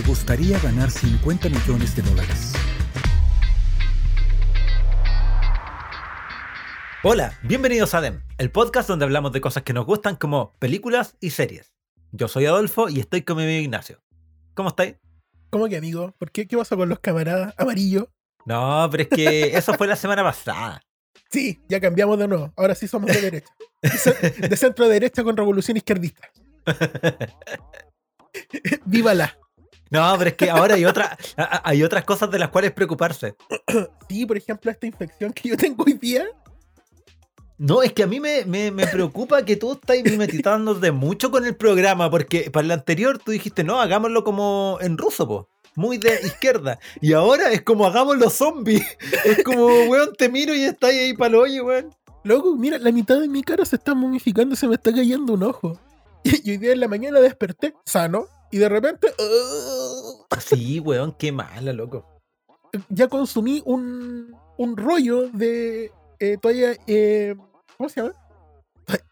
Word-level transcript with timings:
¿Te 0.00 0.06
gustaría 0.06 0.58
ganar 0.60 0.90
50 0.90 1.50
millones 1.50 1.94
de 1.94 2.00
dólares? 2.00 2.54
Hola, 7.02 7.38
bienvenidos 7.42 7.92
a 7.92 8.00
DEM, 8.00 8.22
el 8.38 8.50
podcast 8.50 8.88
donde 8.88 9.04
hablamos 9.04 9.32
de 9.32 9.42
cosas 9.42 9.62
que 9.62 9.74
nos 9.74 9.84
gustan 9.84 10.16
como 10.16 10.54
películas 10.58 11.18
y 11.20 11.28
series. 11.28 11.74
Yo 12.12 12.28
soy 12.28 12.46
Adolfo 12.46 12.88
y 12.88 12.98
estoy 12.98 13.24
con 13.24 13.36
mi 13.36 13.42
amigo 13.42 13.60
Ignacio. 13.60 14.02
¿Cómo 14.54 14.70
estáis? 14.70 14.96
¿Cómo 15.50 15.68
que 15.68 15.76
amigo? 15.76 16.14
¿Por 16.16 16.30
qué? 16.30 16.48
¿Qué 16.48 16.56
pasa 16.56 16.76
con 16.76 16.88
los 16.88 17.00
camaradas 17.00 17.52
amarillos? 17.58 18.06
No, 18.46 18.88
pero 18.90 19.02
es 19.02 19.08
que 19.10 19.40
eso 19.58 19.74
fue 19.74 19.86
la 19.86 19.96
semana 19.96 20.22
pasada. 20.22 20.80
Sí, 21.30 21.60
ya 21.68 21.78
cambiamos 21.78 22.18
de 22.18 22.26
nuevo. 22.26 22.54
Ahora 22.56 22.74
sí 22.74 22.88
somos 22.88 23.12
de 23.12 23.20
derecha. 23.20 23.52
De 23.82 24.56
centro 24.56 24.88
derecha 24.88 25.22
con 25.22 25.36
revolución 25.36 25.76
izquierdista. 25.76 26.26
Viva 28.86 29.12
la. 29.12 29.36
No, 29.90 30.14
pero 30.16 30.30
es 30.30 30.36
que 30.36 30.48
ahora 30.48 30.76
hay, 30.76 30.84
otra, 30.84 31.18
hay 31.36 31.82
otras 31.82 32.04
cosas 32.04 32.30
de 32.30 32.38
las 32.38 32.48
cuales 32.48 32.72
preocuparse. 32.72 33.34
Sí, 34.08 34.26
por 34.26 34.36
ejemplo, 34.36 34.70
esta 34.70 34.86
infección 34.86 35.32
que 35.32 35.50
yo 35.50 35.56
tengo 35.56 35.84
hoy 35.84 35.92
día. 35.92 36.26
No, 37.58 37.80
es 37.82 37.92
que 37.92 38.02
a 38.02 38.06
mí 38.08 38.18
me, 38.18 38.44
me, 38.44 38.72
me 38.72 38.86
preocupa 38.88 39.44
que 39.44 39.54
tú 39.54 39.72
estás 39.72 39.98
mimetizándote 40.02 40.90
mucho 40.90 41.30
con 41.30 41.44
el 41.44 41.54
programa, 41.54 42.10
porque 42.10 42.50
para 42.50 42.64
el 42.64 42.70
anterior 42.72 43.18
tú 43.18 43.30
dijiste, 43.30 43.62
no, 43.62 43.80
hagámoslo 43.80 44.24
como 44.24 44.78
en 44.80 44.98
ruso, 44.98 45.28
po. 45.28 45.48
Muy 45.76 45.98
de 45.98 46.14
izquierda. 46.24 46.80
Y 47.00 47.12
ahora 47.12 47.52
es 47.52 47.62
como 47.62 47.86
hagamos 47.86 48.16
zombies. 48.34 48.84
Es 49.24 49.44
como, 49.44 49.66
weón, 49.66 50.12
te 50.18 50.28
miro 50.28 50.54
y 50.54 50.64
estás 50.64 50.90
ahí 50.90 51.14
para 51.14 51.28
el 51.28 51.34
hoyo, 51.36 51.64
weón. 51.66 51.94
Loco, 52.24 52.56
mira, 52.56 52.78
la 52.78 52.90
mitad 52.90 53.20
de 53.20 53.28
mi 53.28 53.42
cara 53.42 53.64
se 53.64 53.76
está 53.76 53.94
momificando 53.94 54.56
se 54.56 54.66
me 54.66 54.74
está 54.74 54.92
cayendo 54.92 55.34
un 55.34 55.42
ojo. 55.44 55.78
Y 56.24 56.50
hoy 56.50 56.56
día 56.58 56.72
en 56.72 56.80
la 56.80 56.88
mañana 56.88 57.20
desperté 57.20 57.74
sano 57.86 58.26
y 58.50 58.58
de 58.58 58.68
repente. 58.68 59.08
¡uh! 59.18 60.26
Sí, 60.40 60.80
weón, 60.80 61.12
qué 61.12 61.32
mala, 61.32 61.72
loco. 61.72 62.06
Ya 62.88 63.08
consumí 63.08 63.62
un, 63.64 64.34
un 64.56 64.76
rollo 64.76 65.28
de 65.28 65.90
eh, 66.18 66.36
toalla. 66.40 66.76
Eh, 66.86 67.34
¿Cómo 67.76 67.88
se 67.88 68.00
llama? 68.00 68.14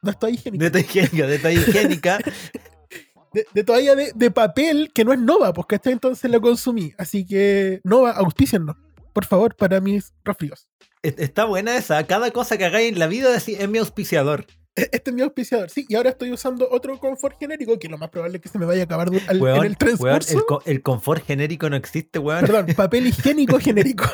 No 0.03 0.11
es 0.11 0.19
toalla 0.19 0.35
higiénica. 0.35 0.65
De 0.65 0.71
toalla 0.71 0.87
higiénica, 0.87 1.27
de 1.27 1.39
toalla 1.39 1.61
higiénica. 1.61 2.19
de, 3.33 3.47
de, 3.53 3.65
toalla 3.65 3.95
de, 3.95 4.13
de, 4.15 4.31
papel 4.31 4.91
que 4.93 5.05
no 5.05 5.13
es 5.13 5.19
Nova, 5.19 5.53
porque 5.53 5.77
hasta 5.77 5.91
entonces 5.91 6.31
la 6.31 6.41
consumí. 6.41 6.93
Así 6.99 7.25
que, 7.25 7.81
Nova, 7.85 8.13
auspíciennos, 8.13 8.77
por 9.13 9.25
favor, 9.25 9.55
para 9.55 9.81
mis 9.81 10.13
resfríos. 10.25 10.69
Está 11.03 11.45
buena 11.45 11.77
esa. 11.77 12.05
Cada 12.07 12.31
cosa 12.33 12.59
que 12.59 12.65
hagáis 12.65 12.93
en 12.93 12.99
la 12.99 13.07
vida 13.07 13.35
es 13.37 13.69
mi 13.69 13.79
auspiciador. 13.79 14.47
Este 14.93 15.11
es 15.11 15.15
mi 15.15 15.23
auspiciador, 15.23 15.71
sí. 15.71 15.87
Y 15.89 15.95
ahora 15.97 16.11
estoy 16.11 16.33
usando 16.33 16.69
otro 16.71 16.99
confort 16.99 17.39
genérico 17.39 17.79
que 17.79 17.89
lo 17.89 17.99
más 17.99 18.11
probable 18.11 18.37
es 18.37 18.43
que 18.43 18.49
se 18.49 18.59
me 18.59 18.67
vaya 18.67 18.83
a 18.83 18.85
acabar 18.85 19.09
al, 19.29 19.41
weón, 19.41 19.59
en 19.59 19.65
el 19.65 19.77
transcurso. 19.77 20.35
Weón, 20.49 20.63
el, 20.65 20.73
el, 20.73 20.83
confort 20.83 21.25
genérico 21.25 21.69
no 21.69 21.77
existe, 21.77 22.19
weón. 22.19 22.41
Perdón, 22.41 22.67
papel 22.77 23.07
higiénico 23.07 23.59
genérico. 23.59 24.07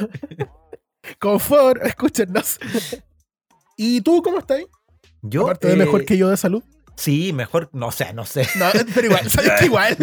confort, 1.18 1.84
escúchenos. 1.84 2.58
¿Y 3.76 4.00
tú 4.00 4.22
cómo 4.22 4.38
estás? 4.38 4.62
Yo. 5.22 5.42
Aparte 5.42 5.68
de 5.68 5.74
eh, 5.74 5.76
mejor 5.76 6.04
que 6.04 6.16
yo 6.16 6.28
de 6.28 6.36
salud. 6.36 6.62
Sí, 6.96 7.32
mejor, 7.32 7.68
no 7.72 7.90
sé, 7.90 8.12
no 8.12 8.24
sé. 8.24 8.46
No, 8.56 8.66
pero 8.94 9.06
igual, 9.08 9.28
sabes 9.28 9.52
que 9.58 9.66
igual. 9.66 9.96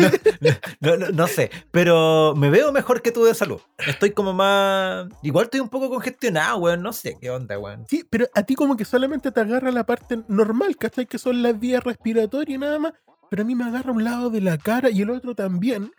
No, 0.79 0.97
no, 0.97 1.09
no, 1.09 1.27
sé, 1.27 1.49
pero 1.71 2.33
me 2.35 2.49
veo 2.49 2.71
mejor 2.71 3.01
que 3.01 3.11
tú 3.11 3.23
de 3.23 3.33
salud. 3.33 3.61
Estoy 3.77 4.11
como 4.11 4.33
más. 4.33 5.07
Igual 5.23 5.45
estoy 5.45 5.61
un 5.61 5.69
poco 5.69 5.89
congestionado, 5.89 6.57
weón. 6.57 6.81
No 6.81 6.91
sé 6.93 7.17
qué 7.19 7.29
onda, 7.29 7.57
weón. 7.57 7.85
Sí, 7.89 8.05
pero 8.09 8.27
a 8.33 8.43
ti 8.43 8.55
como 8.55 8.75
que 8.75 8.85
solamente 8.85 9.31
te 9.31 9.39
agarra 9.39 9.71
la 9.71 9.85
parte 9.85 10.19
normal, 10.27 10.77
¿cachai? 10.77 11.05
Que 11.05 11.17
son 11.17 11.41
las 11.41 11.59
vías 11.59 11.83
respiratorias 11.83 12.55
y 12.55 12.59
nada 12.59 12.77
más. 12.79 12.93
Pero 13.29 13.43
a 13.43 13.45
mí 13.45 13.55
me 13.55 13.63
agarra 13.63 13.91
un 13.91 14.03
lado 14.03 14.29
de 14.29 14.41
la 14.41 14.57
cara 14.57 14.89
y 14.89 15.01
el 15.01 15.09
otro 15.09 15.33
también. 15.33 15.91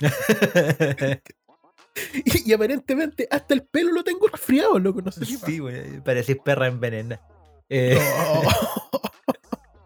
y, 2.24 2.50
y, 2.50 2.52
aparentemente 2.52 3.28
hasta 3.30 3.54
el 3.54 3.62
pelo 3.62 3.92
lo 3.92 4.02
tengo 4.02 4.26
resfriado, 4.26 4.80
loco. 4.80 5.00
No 5.00 5.12
sé 5.12 5.24
si 5.24 5.36
Sí, 5.36 5.60
güey. 5.60 6.00
Parecís 6.00 6.38
perra 6.44 6.66
envenenada. 6.66 7.22
Eh... 7.68 7.96
No. 7.96 9.00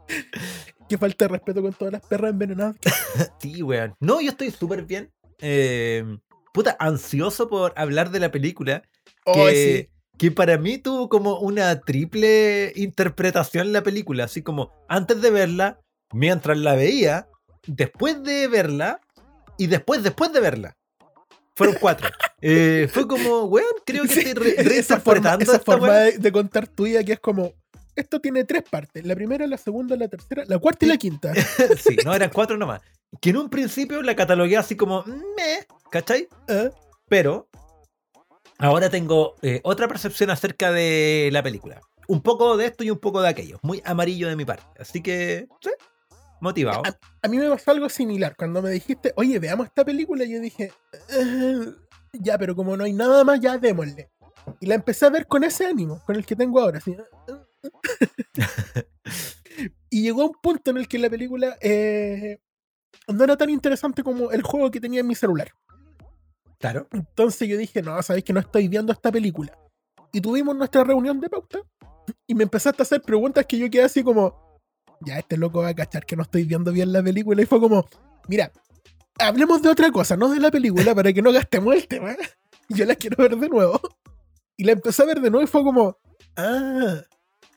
Qué 0.88 0.96
falta 0.98 1.24
de 1.24 1.28
respeto 1.30 1.62
con 1.62 1.72
todas 1.72 1.92
las 1.92 2.06
perras 2.06 2.30
envenenadas. 2.30 2.76
sí, 3.40 3.62
weón. 3.62 3.94
No, 4.00 4.20
yo 4.20 4.30
estoy 4.30 4.50
súper 4.50 4.82
bien. 4.84 5.12
Eh, 5.40 6.04
puta, 6.52 6.76
ansioso 6.78 7.48
por 7.48 7.72
hablar 7.76 8.10
de 8.10 8.20
la 8.20 8.30
película. 8.30 8.82
Oh, 9.24 9.32
que, 9.34 9.88
sí. 9.90 10.08
que 10.18 10.30
para 10.30 10.58
mí 10.58 10.78
tuvo 10.78 11.08
como 11.08 11.40
una 11.40 11.80
triple 11.80 12.72
interpretación 12.76 13.72
la 13.72 13.82
película. 13.82 14.24
Así 14.24 14.42
como 14.42 14.72
antes 14.88 15.20
de 15.20 15.30
verla, 15.30 15.80
mientras 16.12 16.56
la 16.58 16.74
veía, 16.76 17.28
después 17.66 18.22
de 18.22 18.46
verla 18.46 19.00
y 19.58 19.66
después, 19.66 20.02
después 20.04 20.32
de 20.32 20.40
verla. 20.40 20.76
Fueron 21.56 21.76
cuatro. 21.80 22.08
eh, 22.40 22.86
fue 22.92 23.08
como, 23.08 23.44
weón, 23.46 23.66
creo 23.84 24.04
que 24.04 24.08
Sí, 24.14 24.20
estoy 24.20 24.34
re- 24.34 24.78
esa 24.78 25.00
forma, 25.00 25.30
reinterpretando 25.32 25.42
esa 25.44 25.52
esta 25.56 25.64
forma 25.72 25.88
weá. 25.88 25.98
de, 26.04 26.18
de 26.18 26.32
contar 26.32 26.68
tuya 26.68 27.02
que 27.02 27.14
es 27.14 27.20
como. 27.20 27.52
Esto 27.96 28.20
tiene 28.20 28.44
tres 28.44 28.62
partes: 28.62 29.04
la 29.04 29.14
primera, 29.14 29.46
la 29.46 29.56
segunda, 29.56 29.96
la 29.96 30.08
tercera, 30.08 30.44
la 30.46 30.58
cuarta 30.58 30.84
y 30.84 30.88
la 30.88 30.96
quinta. 30.96 31.32
Sí, 31.78 31.96
no, 32.04 32.14
eran 32.14 32.30
cuatro 32.30 32.56
nomás. 32.56 32.80
Que 33.20 33.30
en 33.30 33.38
un 33.38 33.48
principio 33.48 34.02
la 34.02 34.14
catalogué 34.14 34.56
así 34.56 34.76
como, 34.76 35.02
me, 35.04 35.66
¿cachai? 35.90 36.28
¿Eh? 36.48 36.70
Pero 37.08 37.48
ahora 38.58 38.90
tengo 38.90 39.36
eh, 39.42 39.60
otra 39.64 39.88
percepción 39.88 40.30
acerca 40.30 40.70
de 40.72 41.30
la 41.32 41.42
película. 41.42 41.80
Un 42.08 42.20
poco 42.22 42.56
de 42.56 42.66
esto 42.66 42.84
y 42.84 42.90
un 42.90 42.98
poco 42.98 43.20
de 43.22 43.28
aquello. 43.28 43.58
Muy 43.62 43.82
amarillo 43.84 44.28
de 44.28 44.36
mi 44.36 44.44
parte. 44.44 44.64
Así 44.80 45.02
que, 45.02 45.48
sí, 45.60 45.70
motivado. 46.40 46.82
A, 46.84 46.96
a 47.22 47.28
mí 47.28 47.36
me 47.38 47.48
pasó 47.48 47.70
algo 47.72 47.88
similar. 47.88 48.36
Cuando 48.36 48.62
me 48.62 48.70
dijiste, 48.70 49.12
oye, 49.16 49.38
veamos 49.38 49.66
esta 49.66 49.84
película, 49.84 50.24
yo 50.24 50.40
dije, 50.40 50.72
"Eh, 51.10 51.72
ya, 52.12 52.38
pero 52.38 52.54
como 52.54 52.76
no 52.76 52.84
hay 52.84 52.92
nada 52.92 53.24
más, 53.24 53.40
ya 53.40 53.58
démosle. 53.58 54.10
Y 54.60 54.66
la 54.66 54.76
empecé 54.76 55.06
a 55.06 55.10
ver 55.10 55.26
con 55.26 55.42
ese 55.44 55.66
ánimo, 55.66 56.00
con 56.06 56.14
el 56.16 56.24
que 56.24 56.36
tengo 56.36 56.60
ahora. 56.60 56.78
así. 56.78 56.96
y 59.90 60.02
llegó 60.02 60.22
a 60.22 60.26
un 60.26 60.36
punto 60.42 60.70
en 60.70 60.78
el 60.78 60.88
que 60.88 60.98
la 60.98 61.10
película 61.10 61.56
eh, 61.60 62.38
no 63.08 63.24
era 63.24 63.36
tan 63.36 63.50
interesante 63.50 64.02
como 64.02 64.30
el 64.30 64.42
juego 64.42 64.70
que 64.70 64.80
tenía 64.80 65.00
en 65.00 65.06
mi 65.06 65.14
celular. 65.14 65.52
Claro. 66.58 66.88
Entonces 66.92 67.48
yo 67.48 67.56
dije, 67.56 67.82
no, 67.82 68.00
sabéis 68.02 68.24
que 68.24 68.32
no 68.32 68.40
estoy 68.40 68.68
viendo 68.68 68.92
esta 68.92 69.12
película. 69.12 69.56
Y 70.12 70.20
tuvimos 70.20 70.56
nuestra 70.56 70.84
reunión 70.84 71.20
de 71.20 71.28
pauta. 71.28 71.60
Y 72.26 72.34
me 72.34 72.44
empezaste 72.44 72.82
a 72.82 72.84
hacer 72.84 73.02
preguntas 73.02 73.44
que 73.46 73.58
yo 73.58 73.70
quedé 73.70 73.84
así 73.84 74.02
como, 74.02 74.58
ya 75.00 75.18
este 75.18 75.36
loco 75.36 75.60
va 75.60 75.68
a 75.68 75.74
cachar 75.74 76.06
que 76.06 76.16
no 76.16 76.22
estoy 76.22 76.44
viendo 76.44 76.72
bien 76.72 76.92
la 76.92 77.02
película. 77.02 77.42
Y 77.42 77.46
fue 77.46 77.60
como, 77.60 77.86
mira, 78.28 78.50
hablemos 79.18 79.62
de 79.62 79.68
otra 79.68 79.90
cosa, 79.90 80.16
no 80.16 80.28
de 80.28 80.40
la 80.40 80.50
película, 80.50 80.94
para 80.94 81.12
que 81.12 81.22
no 81.22 81.32
gastemos 81.32 81.74
el 81.74 81.86
tema. 81.86 82.16
Yo 82.68 82.84
la 82.84 82.94
quiero 82.94 83.22
ver 83.22 83.36
de 83.36 83.48
nuevo. 83.48 83.80
Y 84.56 84.64
la 84.64 84.72
empecé 84.72 85.02
a 85.02 85.06
ver 85.06 85.20
de 85.20 85.30
nuevo 85.30 85.44
y 85.44 85.48
fue 85.48 85.62
como, 85.62 85.98
ah, 86.36 87.02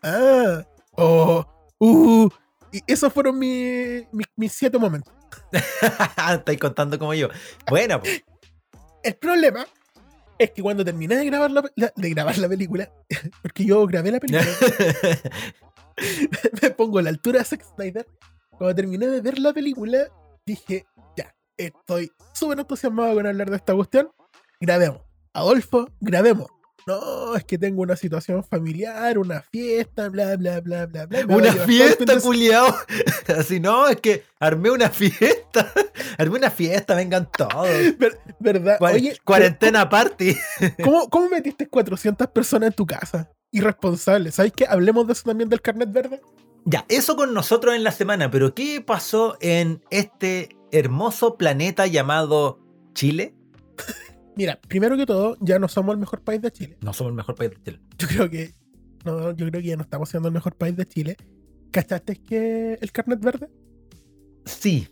ah, 0.04 0.64
oh, 0.98 1.46
uh. 1.80 2.30
Y 2.72 2.82
esos 2.88 3.12
fueron 3.12 3.38
mi- 3.40 4.06
mi- 4.12 4.26
mis 4.36 4.54
siete 4.54 4.78
momentos. 4.78 5.14
Estáis 6.32 6.60
contando 6.60 7.00
como 7.00 7.14
yo. 7.14 7.30
Bueno, 7.70 8.00
pues, 8.00 8.24
El 9.04 9.16
problema 9.16 9.66
es 10.38 10.52
que 10.52 10.62
cuando 10.62 10.86
terminé 10.86 11.16
de 11.16 11.26
grabar 11.26 11.52
la, 11.52 11.64
la- 11.76 11.94
de 11.96 12.10
grabar 12.12 12.38
la 12.38 12.48
película, 12.48 12.92
porque 13.42 13.66
yo 13.66 13.86
grabé 13.88 14.12
la 14.12 14.20
película, 14.20 14.46
me 16.62 16.70
pongo 16.72 17.00
a 17.00 17.02
la 17.02 17.10
altura 17.10 17.40
de 17.40 17.46
Zack 17.46 17.64
Snyder. 17.76 18.08
Cuando 18.58 18.76
terminé 18.76 19.08
de 19.08 19.22
ver 19.22 19.40
la 19.40 19.54
película, 19.54 20.08
dije, 20.46 20.86
ya, 21.18 21.34
estoy 21.58 22.12
súper 22.34 22.60
entusiasmado 22.60 23.16
con 23.16 23.26
hablar 23.26 23.50
de 23.50 23.56
esta 23.56 23.74
cuestión. 23.74 24.12
Grabemos. 24.60 25.02
Adolfo, 25.34 25.88
grabemos. 26.02 26.48
No, 26.90 27.36
es 27.36 27.44
que 27.44 27.58
tengo 27.60 27.82
una 27.84 27.96
situación 27.96 28.44
familiar, 28.44 29.18
una 29.20 29.42
fiesta, 29.42 30.10
bla, 30.10 30.36
bla, 30.38 30.60
bla, 30.60 30.88
bla, 30.88 31.06
bla. 31.06 31.26
Una 31.28 31.54
fiesta, 31.54 32.20
culiao. 32.20 32.76
Así, 33.38 33.60
no, 33.60 33.88
es 33.88 33.98
que 34.02 34.24
armé 34.40 34.72
una 34.72 34.90
fiesta. 34.90 35.72
Armé 36.18 36.40
una 36.40 36.50
fiesta, 36.50 36.96
vengan 36.96 37.30
todos. 37.32 37.68
Ver- 37.98 38.20
¿Verdad? 38.40 38.80
Cuar- 38.80 38.96
Oye, 38.96 39.18
cuarentena 39.24 39.88
party. 39.88 40.36
¿cómo, 40.84 41.10
¿cómo 41.10 41.30
metiste 41.30 41.68
400 41.68 42.28
personas 42.30 42.68
en 42.70 42.74
tu 42.74 42.86
casa? 42.86 43.30
Irresponsable. 43.52 44.32
¿Sabes 44.32 44.52
qué? 44.56 44.66
Hablemos 44.68 45.06
de 45.08 45.14
eso 45.14 45.24
también 45.26 45.50
del 45.50 45.62
carnet 45.62 45.92
verde. 45.92 46.22
Ya, 46.66 46.86
eso 46.90 47.16
con 47.16 47.34
nosotros 47.34 47.76
en 47.76 47.84
la 47.84 47.92
semana, 47.92 48.30
pero 48.32 48.54
¿qué 48.56 48.82
pasó 48.82 49.38
en 49.42 49.82
este 49.92 50.50
hermoso 50.72 51.38
planeta 51.38 51.86
llamado 51.88 52.60
Chile? 52.94 53.34
Mira, 54.40 54.58
primero 54.70 54.96
que 54.96 55.06
todo, 55.06 55.36
ya 55.42 55.60
no 55.60 55.68
somos 55.68 55.92
el 55.94 56.00
mejor 56.00 56.22
país 56.22 56.42
de 56.42 56.50
Chile. 56.50 56.78
No 56.82 56.94
somos 56.94 57.12
el 57.12 57.16
mejor 57.18 57.36
país 57.36 57.52
de 57.52 57.58
Chile. 57.62 57.80
Yo 57.98 58.08
creo 58.08 58.30
que. 58.30 58.54
No, 59.04 59.32
yo 59.32 59.50
creo 59.50 59.62
que 59.62 59.68
ya 59.68 59.76
no 59.76 59.84
estamos 59.84 60.08
siendo 60.10 60.30
el 60.30 60.34
mejor 60.34 60.56
país 60.56 60.78
de 60.78 60.86
Chile. 60.86 61.18
¿Cachaste 61.72 62.16
que 62.16 62.78
el 62.80 62.92
carnet 62.94 63.20
verde? 63.20 63.50
Sí, 64.46 64.88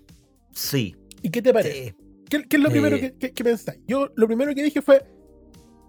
sí. 0.51 0.95
¿Y 1.21 1.29
qué 1.29 1.41
te 1.41 1.53
parece? 1.53 1.85
sí. 1.89 1.95
¿Qué, 2.29 2.43
qué 2.43 2.57
es 2.57 2.61
lo 2.61 2.67
Eh. 2.67 2.71
primero 2.73 2.97
que, 2.99 3.13
que- 3.15 3.31
que 3.31 3.43
pensáis? 3.45 3.79
Yo 3.87 4.11
lo 4.17 4.27
primero 4.27 4.53
que 4.53 4.61
dije 4.63 4.81
fue. 4.81 5.01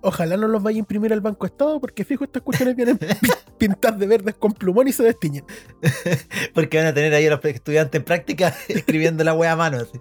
Ojalá 0.03 0.37
no 0.37 0.47
los 0.47 0.63
vaya 0.63 0.77
a 0.77 0.79
imprimir 0.79 1.13
al 1.13 1.21
Banco 1.21 1.45
Estado 1.45 1.81
porque 1.81 2.05
fijo 2.05 2.23
estas 2.23 2.43
cuestiones 2.45 2.77
vienen 2.77 2.97
pi- 2.97 3.07
pintadas 3.59 3.99
de 3.99 4.07
verdes 4.07 4.37
con 4.37 4.53
plumón 4.53 4.87
y 4.87 4.93
se 4.93 5.03
destiñen. 5.03 5.45
Porque 6.55 6.79
van 6.79 6.87
a 6.87 6.95
tener 6.95 7.13
ahí 7.13 7.27
a 7.27 7.31
los 7.31 7.45
estudiantes 7.45 7.99
en 7.99 8.05
práctica 8.05 8.55
escribiendo 8.69 9.25
la 9.25 9.35
wea 9.35 9.53
a 9.53 9.57
mano. 9.57 9.79
así. 9.79 9.99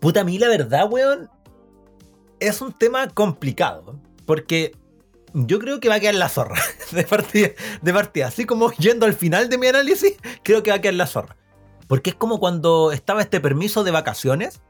Puta, 0.00 0.20
a 0.20 0.24
mí 0.24 0.38
la 0.38 0.48
verdad, 0.48 0.86
weón, 0.92 1.30
es 2.40 2.60
un 2.60 2.72
tema 2.72 3.08
complicado. 3.08 4.00
Porque 4.26 4.72
yo 5.34 5.58
creo 5.58 5.80
que 5.80 5.88
va 5.88 5.96
a 5.96 6.00
quedar 6.00 6.14
la 6.14 6.28
zorra 6.28 6.60
de 6.92 7.02
partida, 7.04 7.50
de. 7.82 8.24
Así 8.24 8.44
como 8.44 8.70
yendo 8.72 9.06
al 9.06 9.14
final 9.14 9.48
de 9.48 9.58
mi 9.58 9.66
análisis, 9.66 10.14
creo 10.42 10.62
que 10.62 10.70
va 10.70 10.76
a 10.76 10.80
quedar 10.80 10.94
la 10.94 11.06
zorra. 11.06 11.36
Porque 11.88 12.10
es 12.10 12.16
como 12.16 12.40
cuando 12.40 12.92
estaba 12.92 13.20
este 13.20 13.40
permiso 13.40 13.84
de 13.84 13.90
vacaciones 13.90 14.62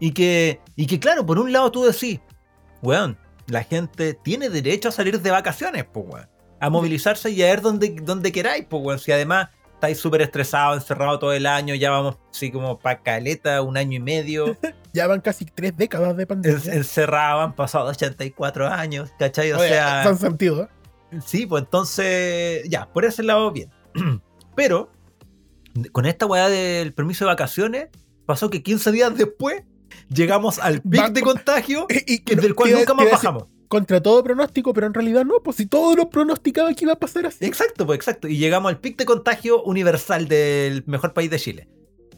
y 0.00 0.12
que, 0.12 0.60
y 0.76 0.86
que 0.86 0.98
claro, 0.98 1.26
por 1.26 1.38
un 1.38 1.52
lado 1.52 1.70
tú 1.70 1.84
decís, 1.84 2.20
weón, 2.80 3.18
la 3.48 3.64
gente 3.64 4.14
tiene 4.14 4.48
derecho 4.48 4.88
a 4.88 4.92
salir 4.92 5.20
de 5.20 5.30
vacaciones, 5.30 5.84
pues, 5.92 6.06
weón. 6.08 6.28
A 6.60 6.70
movilizarse 6.70 7.30
y 7.30 7.42
a 7.42 7.46
ver 7.46 7.60
donde, 7.60 7.96
donde 8.02 8.30
queráis, 8.30 8.66
pues, 8.68 8.82
weón. 8.84 8.98
Si 8.98 9.12
además 9.12 9.48
estáis 9.82 9.98
súper 9.98 10.22
estresados, 10.22 10.76
encerrados 10.80 11.18
todo 11.18 11.32
el 11.32 11.44
año, 11.44 11.74
ya 11.74 11.90
vamos 11.90 12.16
así 12.30 12.52
como 12.52 12.78
pa' 12.78 13.02
caleta, 13.02 13.62
un 13.62 13.76
año 13.76 13.96
y 13.96 14.00
medio. 14.00 14.56
Ya 14.94 15.06
van 15.06 15.22
casi 15.22 15.46
tres 15.46 15.74
décadas 15.74 16.14
de 16.18 16.24
en- 16.24 16.28
pandemia. 16.28 16.74
encerrados, 16.74 17.44
han 17.44 17.54
pasado 17.56 17.86
84 17.88 18.68
años, 18.68 19.10
¿cachai? 19.18 19.50
O 19.52 19.58
Oye, 19.58 19.68
sea, 19.70 20.04
son 20.04 20.18
sentido. 20.18 20.64
¿eh? 21.10 21.18
sí, 21.24 21.46
pues 21.46 21.64
entonces, 21.64 22.62
ya, 22.68 22.86
por 22.92 23.06
ese 23.06 23.22
lado, 23.22 23.50
bien. 23.52 23.70
Pero, 24.54 24.92
con 25.92 26.04
esta 26.04 26.26
weá 26.26 26.50
del 26.50 26.92
permiso 26.92 27.24
de 27.24 27.30
vacaciones, 27.30 27.88
pasó 28.26 28.50
que 28.50 28.62
15 28.62 28.92
días 28.92 29.16
después 29.16 29.62
llegamos 30.10 30.58
al 30.58 30.82
pic 30.82 31.08
de 31.12 31.22
contagio, 31.22 31.86
Y 32.06 32.22
del 32.34 32.54
cual 32.54 32.72
nunca 32.72 32.92
más 32.92 33.10
bajamos. 33.10 33.46
Contra 33.72 34.02
todo 34.02 34.22
pronóstico, 34.22 34.74
pero 34.74 34.86
en 34.86 34.92
realidad 34.92 35.24
no, 35.24 35.36
pues 35.42 35.56
si 35.56 35.64
todos 35.64 35.96
los 35.96 36.08
pronosticaban 36.08 36.74
que 36.74 36.84
iba 36.84 36.92
a 36.92 36.98
pasar 36.98 37.24
así. 37.24 37.46
Exacto, 37.46 37.86
pues 37.86 37.96
exacto. 37.96 38.28
Y 38.28 38.36
llegamos 38.36 38.68
al 38.68 38.80
pic 38.80 38.98
de 38.98 39.06
contagio 39.06 39.62
universal 39.62 40.28
del 40.28 40.84
mejor 40.86 41.14
país 41.14 41.30
de 41.30 41.38
Chile. 41.38 41.68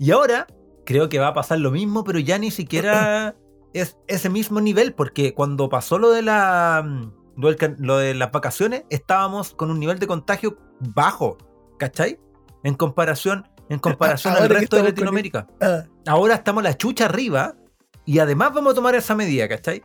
Y 0.01 0.11
ahora 0.11 0.49
creo 0.85 1.09
que 1.09 1.21
va 1.21 1.29
a 1.29 1.33
pasar 1.33 1.61
lo 1.61 1.71
mismo, 1.71 2.03
pero 2.03 2.19
ya 2.19 2.39
ni 2.39 2.51
siquiera 2.51 3.37
es 3.73 3.97
ese 4.09 4.31
mismo 4.31 4.61
nivel, 4.61 4.95
porque 4.95 5.33
cuando 5.33 5.69
pasó 5.69 5.97
lo 6.01 6.11
de 6.11 6.23
la 6.23 6.83
mm, 6.85 7.12
lo, 7.41 7.51
lo 7.79 7.99
de 7.99 8.15
las 8.15 8.33
vacaciones, 8.33 8.83
estábamos 8.91 9.55
con 9.55 9.71
un 9.71 9.79
nivel 9.79 10.01
de 10.01 10.09
contagio 10.09 10.59
bajo, 10.81 11.39
¿cachai? 11.79 12.19
En 12.65 12.75
comparación, 12.75 13.49
en 13.69 13.79
comparación 13.79 14.35
al 14.41 14.49
resto 14.49 14.75
de 14.75 14.83
Latinoamérica. 14.83 15.47
Ah, 15.61 15.85
Ahora 16.05 16.35
estamos 16.35 16.65
la 16.65 16.77
chucha 16.77 17.05
arriba 17.05 17.55
y 18.05 18.19
además 18.19 18.53
vamos 18.53 18.73
a 18.73 18.75
tomar 18.75 18.97
esa 18.97 19.15
medida, 19.15 19.49
¿cachai? 19.49 19.85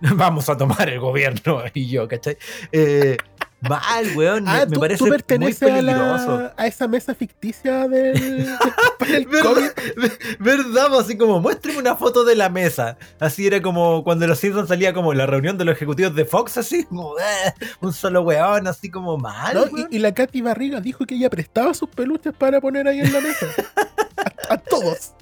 Vamos 0.14 0.48
a 0.48 0.56
tomar 0.56 0.88
el 0.88 1.00
gobierno 1.00 1.62
y 1.74 1.88
yo, 1.88 2.06
¿cachai? 2.08 2.36
Eh, 2.72 3.16
mal, 3.60 4.06
weón. 4.16 4.44
Me, 4.44 4.50
ah, 4.50 4.66
me 4.66 4.74
tú, 4.74 4.80
parece 4.80 4.98
tú 4.98 5.04
muy 5.06 5.10
perteneces 5.16 5.62
a, 5.62 5.74
peligroso. 5.74 6.38
la- 6.42 6.54
a 6.56 6.66
esa 6.68 6.86
mesa 6.86 7.14
ficticia 7.14 7.88
del, 7.88 8.46
para 8.98 9.16
el 9.16 9.26
¿Verdad? 9.28 9.72
¿Verdad? 10.38 10.98
Así 11.00 11.16
como, 11.18 11.40
muéstrame 11.40 11.78
una 11.78 11.96
foto 11.96 12.24
de 12.24 12.36
la 12.36 12.48
mesa. 12.48 12.96
Así 13.18 13.46
era 13.48 13.60
como 13.60 14.04
cuando 14.04 14.26
los 14.28 14.38
Simpsons 14.38 14.68
salía 14.68 14.92
como 14.92 15.12
la 15.14 15.26
reunión 15.26 15.58
de 15.58 15.64
los 15.64 15.74
ejecutivos 15.74 16.14
de 16.14 16.24
Fox, 16.24 16.56
así 16.58 16.84
como, 16.84 17.18
eh, 17.18 17.52
un 17.80 17.92
solo 17.92 18.22
weón, 18.22 18.68
así 18.68 18.90
como 18.90 19.16
mal. 19.18 19.54
¿no? 19.54 19.78
Y, 19.90 19.96
y 19.96 19.98
la 19.98 20.14
Katy 20.14 20.40
Barriga 20.42 20.80
dijo 20.80 21.04
que 21.04 21.16
ella 21.16 21.28
prestaba 21.30 21.74
sus 21.74 21.88
peluches 21.88 22.32
para 22.38 22.60
poner 22.60 22.86
ahí 22.86 23.00
en 23.00 23.12
la 23.12 23.20
mesa. 23.20 23.46
A, 24.48 24.54
a 24.54 24.58
todos. 24.58 25.14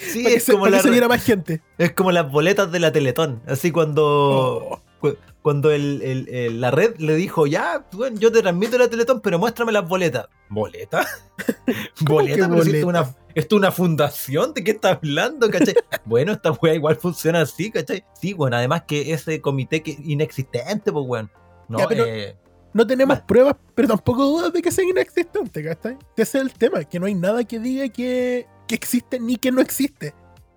Sí, 0.00 0.24
para 0.24 0.34
es 0.36 0.46
como, 0.46 0.66
la 0.68 0.80
que 0.82 0.88
se 0.92 1.08
más 1.08 1.24
gente. 1.24 1.62
es 1.78 1.92
como 1.92 2.12
las 2.12 2.30
boletas 2.30 2.70
de 2.72 2.80
la 2.80 2.92
Teletón. 2.92 3.42
Así 3.46 3.70
cuando, 3.70 4.68
Oh. 4.70 4.80
cu- 5.00 5.16
cuando 5.42 5.70
el- 5.70 6.02
el- 6.02 6.28
el- 6.28 6.60
la 6.60 6.70
red 6.70 6.96
le 6.98 7.14
dijo, 7.14 7.46
ya, 7.46 7.86
bueno, 7.92 8.18
yo 8.18 8.30
te 8.32 8.42
transmito 8.42 8.78
la 8.78 8.88
Teletón, 8.88 9.20
pero 9.20 9.38
muéstrame 9.38 9.72
las 9.72 9.88
boletas. 9.88 10.26
¿Boletas? 10.48 11.06
¿Cómo 12.06 12.18
que 12.20 12.36
¿Boletas? 12.36 12.48
Pero 12.48 12.62
si 12.62 12.68
esto 12.70 12.78
es 12.78 12.84
una, 12.84 13.00
boletas? 13.02 13.22
esto 13.34 13.56
es 13.56 13.58
una 13.58 13.72
fundación, 13.72 14.54
¿de 14.54 14.64
qué 14.64 14.70
estás 14.72 14.96
hablando? 14.96 15.50
¿cachai? 15.50 15.74
bueno, 16.04 16.32
esta 16.32 16.52
weá 16.52 16.74
igual 16.74 16.96
funciona 16.96 17.40
así, 17.42 17.70
¿cachai? 17.70 18.04
Sí, 18.20 18.32
bueno, 18.34 18.56
además 18.56 18.82
que 18.86 19.12
ese 19.12 19.40
comité 19.40 19.82
que 19.82 19.96
inexistente, 20.04 20.92
pues, 20.92 21.04
weón. 21.06 21.30
No, 21.68 21.78
Ya, 21.78 21.88
pero- 21.88 22.04
eh, 22.06 22.36
No 22.72 22.86
tenemos 22.86 23.20
pruebas, 23.22 23.56
pero 23.74 23.88
tampoco 23.88 24.22
dudas 24.26 24.52
de 24.52 24.60
que 24.60 24.70
sea 24.70 24.84
inexistente, 24.84 25.64
¿cachai? 25.64 25.96
Ese 26.14 26.38
es 26.38 26.44
el 26.44 26.52
tema, 26.52 26.84
que 26.84 27.00
no 27.00 27.06
hay 27.06 27.14
nada 27.14 27.42
que 27.44 27.58
diga 27.58 27.88
que, 27.88 28.46
que 28.66 28.74
existe 28.74 29.20
ni 29.20 29.36
que 29.36 29.52
no 29.52 29.60
existe. 29.60 30.14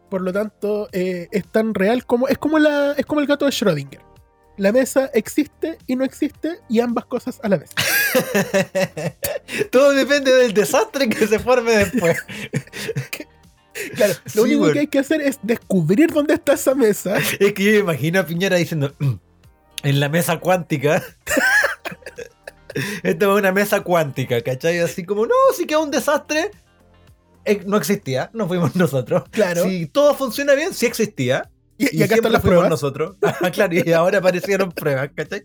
Por 0.09 0.21
lo 0.21 0.33
tanto, 0.33 0.89
eh, 0.91 1.27
es 1.31 1.47
tan 1.47 1.73
real 1.73 2.05
como. 2.05 2.27
Es 2.27 2.37
como 2.37 2.59
la. 2.59 2.93
Es 2.93 3.05
como 3.05 3.21
el 3.21 3.27
gato 3.27 3.45
de 3.45 3.51
Schrödinger. 3.51 4.01
La 4.57 4.73
mesa 4.73 5.09
existe 5.13 5.77
y 5.87 5.95
no 5.95 6.03
existe, 6.03 6.59
y 6.67 6.81
ambas 6.81 7.05
cosas 7.05 7.39
a 7.43 7.47
la 7.47 7.57
vez. 7.57 7.69
Todo 9.71 9.93
depende 9.93 10.33
del 10.33 10.53
desastre 10.53 11.07
que 11.07 11.27
se 11.27 11.39
forme 11.39 11.71
después. 11.71 12.17
Claro, 13.95 14.13
Sí, 14.25 14.37
lo 14.37 14.43
único 14.43 14.73
que 14.73 14.79
hay 14.79 14.87
que 14.87 14.99
hacer 14.99 15.21
es 15.21 15.39
descubrir 15.41 16.11
dónde 16.11 16.33
está 16.33 16.53
esa 16.53 16.75
mesa. 16.75 17.15
Es 17.39 17.53
que 17.53 17.63
yo 17.63 17.71
me 17.71 17.77
imagino 17.77 18.19
a 18.19 18.25
Piñera 18.25 18.57
diciendo, 18.57 18.93
"Mm, 18.99 19.13
en 19.83 19.99
la 20.01 20.09
mesa 20.09 20.37
cuántica. 20.41 21.01
Esta 23.03 23.25
es 23.25 23.31
una 23.31 23.53
mesa 23.53 23.79
cuántica, 23.81 24.41
¿cachai? 24.41 24.79
Así 24.79 25.05
como, 25.05 25.25
no, 25.25 25.33
si 25.55 25.65
queda 25.65 25.79
un 25.79 25.91
desastre. 25.91 26.51
Eh, 27.51 27.61
no 27.65 27.77
existía, 27.77 28.29
no 28.33 28.47
fuimos 28.47 28.75
nosotros. 28.75 29.23
Claro. 29.31 29.63
Si 29.63 29.85
todo 29.87 30.13
funciona 30.15 30.53
bien, 30.53 30.73
sí 30.73 30.85
existía. 30.85 31.49
Y, 31.81 31.97
y 31.97 32.03
acá 32.03 32.15
están 32.15 32.33
las 32.33 32.41
fuimos 32.41 32.57
pruebas. 32.57 32.69
nosotros. 32.69 33.15
Ah, 33.41 33.51
claro, 33.51 33.73
y 33.73 33.91
ahora 33.93 34.17
aparecieron 34.17 34.69
pruebas, 34.73 35.11
¿cachai? 35.15 35.43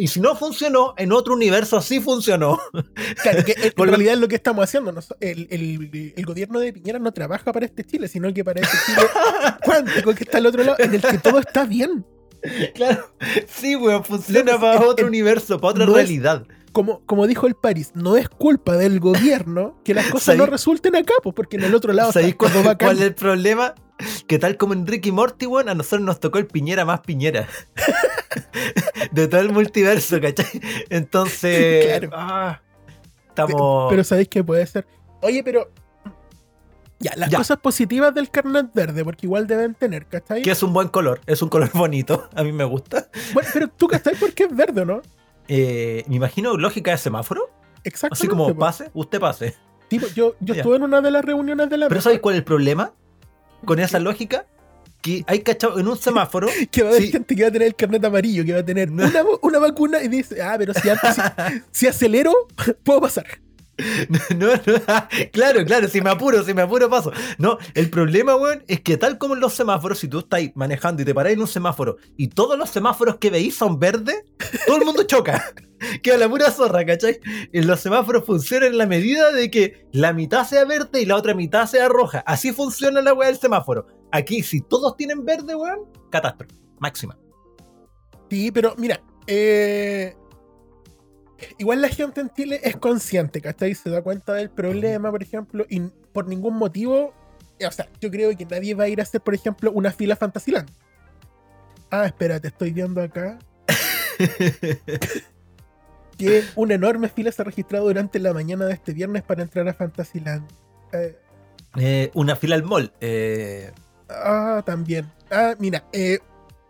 Y 0.00 0.08
si 0.08 0.20
no 0.20 0.34
funcionó, 0.34 0.94
en 0.96 1.12
otro 1.12 1.34
universo 1.34 1.82
sí 1.82 2.00
funcionó. 2.00 2.58
Claro, 3.22 3.44
que 3.44 3.54
en 3.60 3.72
Por 3.72 3.86
lo- 3.86 3.92
realidad 3.92 4.14
es 4.14 4.20
lo 4.20 4.28
que 4.28 4.36
estamos 4.36 4.64
haciendo. 4.64 4.90
El, 5.20 5.46
el- 5.50 6.14
el 6.16 6.24
gobierno 6.26 6.60
de 6.60 6.72
Piñera 6.72 6.98
no 6.98 7.12
trabaja 7.12 7.52
para 7.52 7.66
este 7.66 7.84
Chile, 7.84 8.08
sino 8.08 8.32
que 8.32 8.42
para 8.42 8.60
este 8.62 8.76
Chile 8.86 9.02
cuántico 9.64 10.14
que 10.14 10.24
está 10.24 10.38
al 10.38 10.46
otro 10.46 10.64
lado, 10.64 10.76
en 10.78 10.94
el 10.94 11.02
que 11.02 11.18
todo 11.18 11.38
está 11.40 11.64
bien. 11.64 12.04
Claro, 12.74 13.10
sí, 13.48 13.74
weón, 13.76 14.04
funciona 14.04 14.52
No, 14.52 14.60
para 14.60 14.74
es- 14.76 14.80
otro 14.86 15.04
es- 15.06 15.08
universo, 15.08 15.58
para 15.60 15.70
otra 15.72 15.84
no 15.84 15.90
es- 15.92 15.96
realidad. 16.08 16.46
Como, 16.76 17.00
como 17.06 17.26
dijo 17.26 17.46
el 17.46 17.54
Paris, 17.54 17.92
no 17.94 18.18
es 18.18 18.28
culpa 18.28 18.76
del 18.76 19.00
gobierno 19.00 19.80
que 19.82 19.94
las 19.94 20.08
cosas 20.10 20.34
¿Sabéis- 20.34 20.38
no 20.40 20.44
resulten 20.44 20.94
acá, 20.94 21.14
pues 21.22 21.34
porque 21.34 21.56
en 21.56 21.64
el 21.64 21.74
otro 21.74 21.94
lado 21.94 22.12
¿Sabéis 22.12 22.34
cuál, 22.34 22.52
cuál 22.78 22.96
es 22.98 23.02
el 23.02 23.14
problema? 23.14 23.74
Que 24.26 24.38
tal 24.38 24.58
como 24.58 24.74
en 24.74 24.86
Ricky 24.86 25.10
Morty, 25.10 25.46
a 25.46 25.74
nosotros 25.74 26.02
nos 26.02 26.20
tocó 26.20 26.36
el 26.36 26.46
Piñera 26.46 26.84
más 26.84 27.00
Piñera. 27.00 27.48
de 29.10 29.26
todo 29.26 29.40
el 29.40 29.52
multiverso, 29.52 30.20
¿cachai? 30.20 30.60
Entonces. 30.90 31.86
Claro. 31.98 32.10
ah, 32.12 32.60
estamos. 33.28 33.88
Pero 33.88 34.04
sabéis 34.04 34.28
que 34.28 34.44
puede 34.44 34.66
ser. 34.66 34.86
Oye, 35.22 35.42
pero. 35.42 35.70
Ya, 36.98 37.12
las 37.16 37.30
Ya. 37.30 37.38
cosas 37.38 37.56
positivas 37.56 38.14
del 38.14 38.28
carnet 38.30 38.66
verde, 38.74 39.02
porque 39.02 39.24
igual 39.24 39.46
deben 39.46 39.72
tener, 39.74 40.04
¿cachai? 40.04 40.42
que 40.42 40.50
es 40.50 40.62
un 40.62 40.74
buen 40.74 40.88
color, 40.88 41.22
es 41.26 41.40
un 41.40 41.48
color 41.48 41.70
bonito, 41.72 42.28
a 42.34 42.42
mí 42.42 42.52
me 42.52 42.64
gusta. 42.64 43.08
Bueno, 43.32 43.48
pero 43.54 43.68
tú, 43.68 43.88
¿cachai? 43.88 44.14
por 44.16 44.34
qué 44.34 44.44
es 44.44 44.54
verde, 44.54 44.84
¿no? 44.84 45.00
Eh, 45.48 46.04
me 46.08 46.16
imagino 46.16 46.56
lógica 46.56 46.90
de 46.90 46.98
semáforo, 46.98 47.50
Exactamente. 47.84 48.14
así 48.20 48.28
como 48.28 48.56
pase, 48.56 48.90
usted 48.94 49.20
pase. 49.20 49.54
Tipo, 49.88 50.06
yo, 50.08 50.34
yo 50.40 50.54
Ya. 50.54 50.60
estuve 50.60 50.76
en 50.76 50.82
una 50.82 51.00
de 51.00 51.10
las 51.10 51.24
reuniones 51.24 51.70
de 51.70 51.76
la 51.78 51.86
Pero 51.86 51.98
mesa 51.98 52.04
¿sabéis 52.04 52.20
cuál 52.20 52.34
es 52.34 52.38
el 52.40 52.44
problema? 52.44 52.92
Con 53.64 53.78
esa 53.78 53.98
lógica, 54.00 54.46
que 55.00 55.22
hay 55.28 55.40
cachado 55.42 55.78
en 55.78 55.86
un 55.86 55.96
semáforo. 55.96 56.48
que 56.72 56.82
va 56.82 56.88
a 56.88 56.90
haber 56.92 57.02
Sí. 57.04 57.12
gente 57.12 57.36
que 57.36 57.42
va 57.42 57.48
a 57.48 57.52
tener 57.52 57.68
el 57.68 57.76
carnet 57.76 58.04
amarillo, 58.04 58.44
que 58.44 58.52
va 58.52 58.58
a 58.60 58.64
tener 58.64 58.90
No. 58.90 59.04
una, 59.06 59.22
una 59.42 59.58
vacuna 59.60 60.02
y 60.02 60.08
dice, 60.08 60.42
ah, 60.42 60.56
pero 60.58 60.74
si, 60.74 60.88
antes- 60.88 61.14
si, 61.14 61.20
si 61.70 61.86
acelero, 61.86 62.32
puedo 62.82 63.00
pasar. 63.00 63.26
No, 64.08 64.18
no, 64.36 64.52
claro, 65.32 65.64
claro, 65.64 65.88
si 65.88 66.00
me 66.00 66.10
apuro, 66.10 66.42
si 66.42 66.54
me 66.54 66.62
apuro 66.62 66.88
paso. 66.88 67.12
No, 67.38 67.58
el 67.74 67.90
problema, 67.90 68.36
weón, 68.36 68.64
es 68.68 68.80
que 68.80 68.96
tal 68.96 69.18
como 69.18 69.34
en 69.34 69.40
los 69.40 69.54
semáforos, 69.54 69.98
si 69.98 70.08
tú 70.08 70.20
estás 70.20 70.42
manejando 70.54 71.02
y 71.02 71.04
te 71.04 71.14
paráis 71.14 71.34
en 71.34 71.42
un 71.42 71.48
semáforo 71.48 71.96
y 72.16 72.28
todos 72.28 72.58
los 72.58 72.70
semáforos 72.70 73.16
que 73.16 73.30
veis 73.30 73.56
son 73.56 73.78
verdes, 73.78 74.24
todo 74.66 74.78
el 74.78 74.84
mundo 74.84 75.02
choca. 75.06 75.54
Queda 76.02 76.16
la 76.16 76.28
pura 76.28 76.50
zorra, 76.50 76.86
¿cachai? 76.86 77.20
Los 77.52 77.80
semáforos 77.80 78.24
funcionan 78.24 78.70
en 78.70 78.78
la 78.78 78.86
medida 78.86 79.30
de 79.30 79.50
que 79.50 79.86
la 79.92 80.12
mitad 80.12 80.46
sea 80.46 80.64
verde 80.64 81.02
y 81.02 81.06
la 81.06 81.16
otra 81.16 81.34
mitad 81.34 81.66
sea 81.66 81.88
roja. 81.88 82.20
Así 82.20 82.52
funciona 82.52 83.02
la 83.02 83.12
weá 83.12 83.28
del 83.28 83.38
semáforo. 83.38 83.86
Aquí, 84.10 84.42
si 84.42 84.62
todos 84.62 84.96
tienen 84.96 85.24
verde, 85.24 85.54
weón, 85.54 85.80
catástrofe. 86.10 86.54
Máxima. 86.78 87.18
Sí, 88.30 88.50
pero 88.50 88.74
mira, 88.78 89.02
eh, 89.26 90.16
igual 91.58 91.80
la 91.82 91.88
gente 91.88 92.20
en 92.20 92.30
Chile 92.30 92.60
es 92.62 92.76
consciente, 92.76 93.40
¿cachai? 93.40 93.74
Se 93.74 93.90
da 93.90 94.02
cuenta 94.02 94.34
del 94.34 94.50
problema, 94.50 95.10
por 95.10 95.22
ejemplo, 95.22 95.64
y 95.68 95.80
por 96.12 96.26
ningún 96.28 96.56
motivo, 96.56 97.14
o 97.66 97.70
sea, 97.70 97.88
yo 98.00 98.10
creo 98.10 98.36
que 98.36 98.44
nadie 98.46 98.74
va 98.74 98.84
a 98.84 98.88
ir 98.88 99.00
a 99.00 99.02
hacer, 99.02 99.20
por 99.20 99.34
ejemplo, 99.34 99.70
una 99.72 99.90
fila 99.92 100.16
Fantasyland. 100.16 100.68
Ah, 101.90 102.06
espérate, 102.06 102.48
estoy 102.48 102.72
viendo 102.72 103.00
acá 103.00 103.38
que 106.18 106.44
una 106.54 106.74
enorme 106.74 107.08
fila 107.08 107.30
se 107.30 107.42
ha 107.42 107.44
registrado 107.44 107.86
durante 107.86 108.18
la 108.18 108.32
mañana 108.32 108.64
de 108.66 108.72
este 108.72 108.92
viernes 108.92 109.22
para 109.22 109.42
entrar 109.42 109.68
a 109.68 109.74
Fantasyland. 109.74 110.46
Eh, 110.92 111.16
Eh, 111.78 112.10
una 112.14 112.36
fila 112.36 112.54
al 112.54 112.62
mall. 112.62 112.90
Eh, 113.02 113.70
ah, 114.08 114.62
también. 114.64 115.12
Ah, 115.30 115.54
mira, 115.58 115.84
eh, 115.92 116.20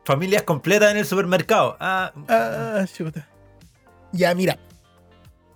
familias 0.04 0.42
completas 0.42 0.90
en 0.90 0.96
el 0.98 1.06
supermercado. 1.06 1.76
Ah, 1.78 2.12
Ah, 2.28 2.84
chuta. 2.92 3.28
Ya, 4.16 4.34
mira. 4.34 4.58